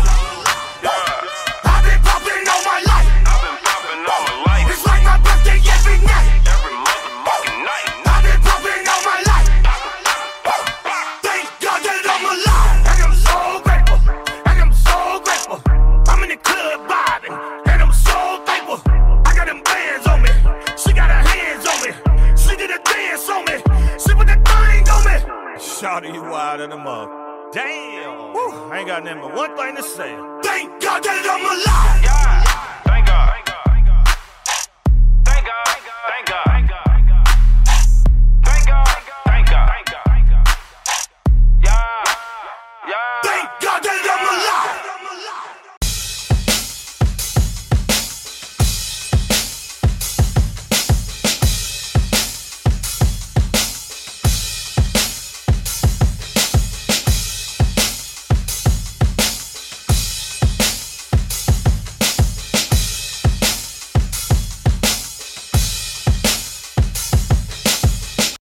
Shawty, 25.80 26.14
you 26.14 26.22
wider 26.22 26.68
than 26.68 26.74
a 26.74 26.84
mug. 26.84 27.10
Damn. 27.54 28.34
Woo, 28.34 28.52
I 28.70 28.80
ain't 28.80 28.88
got 28.88 29.02
nothing 29.02 29.22
but 29.22 29.34
one 29.34 29.56
thing 29.56 29.78
to 29.78 29.84
say. 29.84 30.14
Thank 30.44 30.82
God 30.82 31.02
that 31.06 31.24
I'm 31.24 31.40
alive. 31.40 32.04
Thank 32.84 33.08
God. 33.08 33.30
Thank 33.32 33.46
God. 33.48 34.10
Thank 35.24 35.48
God. 35.48 35.72
Thank 38.44 38.68
God. 38.68 38.88
Thank 39.24 39.48
God. 39.48 39.70
Thank 40.06 40.30
God. 40.30 40.48
Yeah. 41.64 42.04
Yeah. 42.90 43.29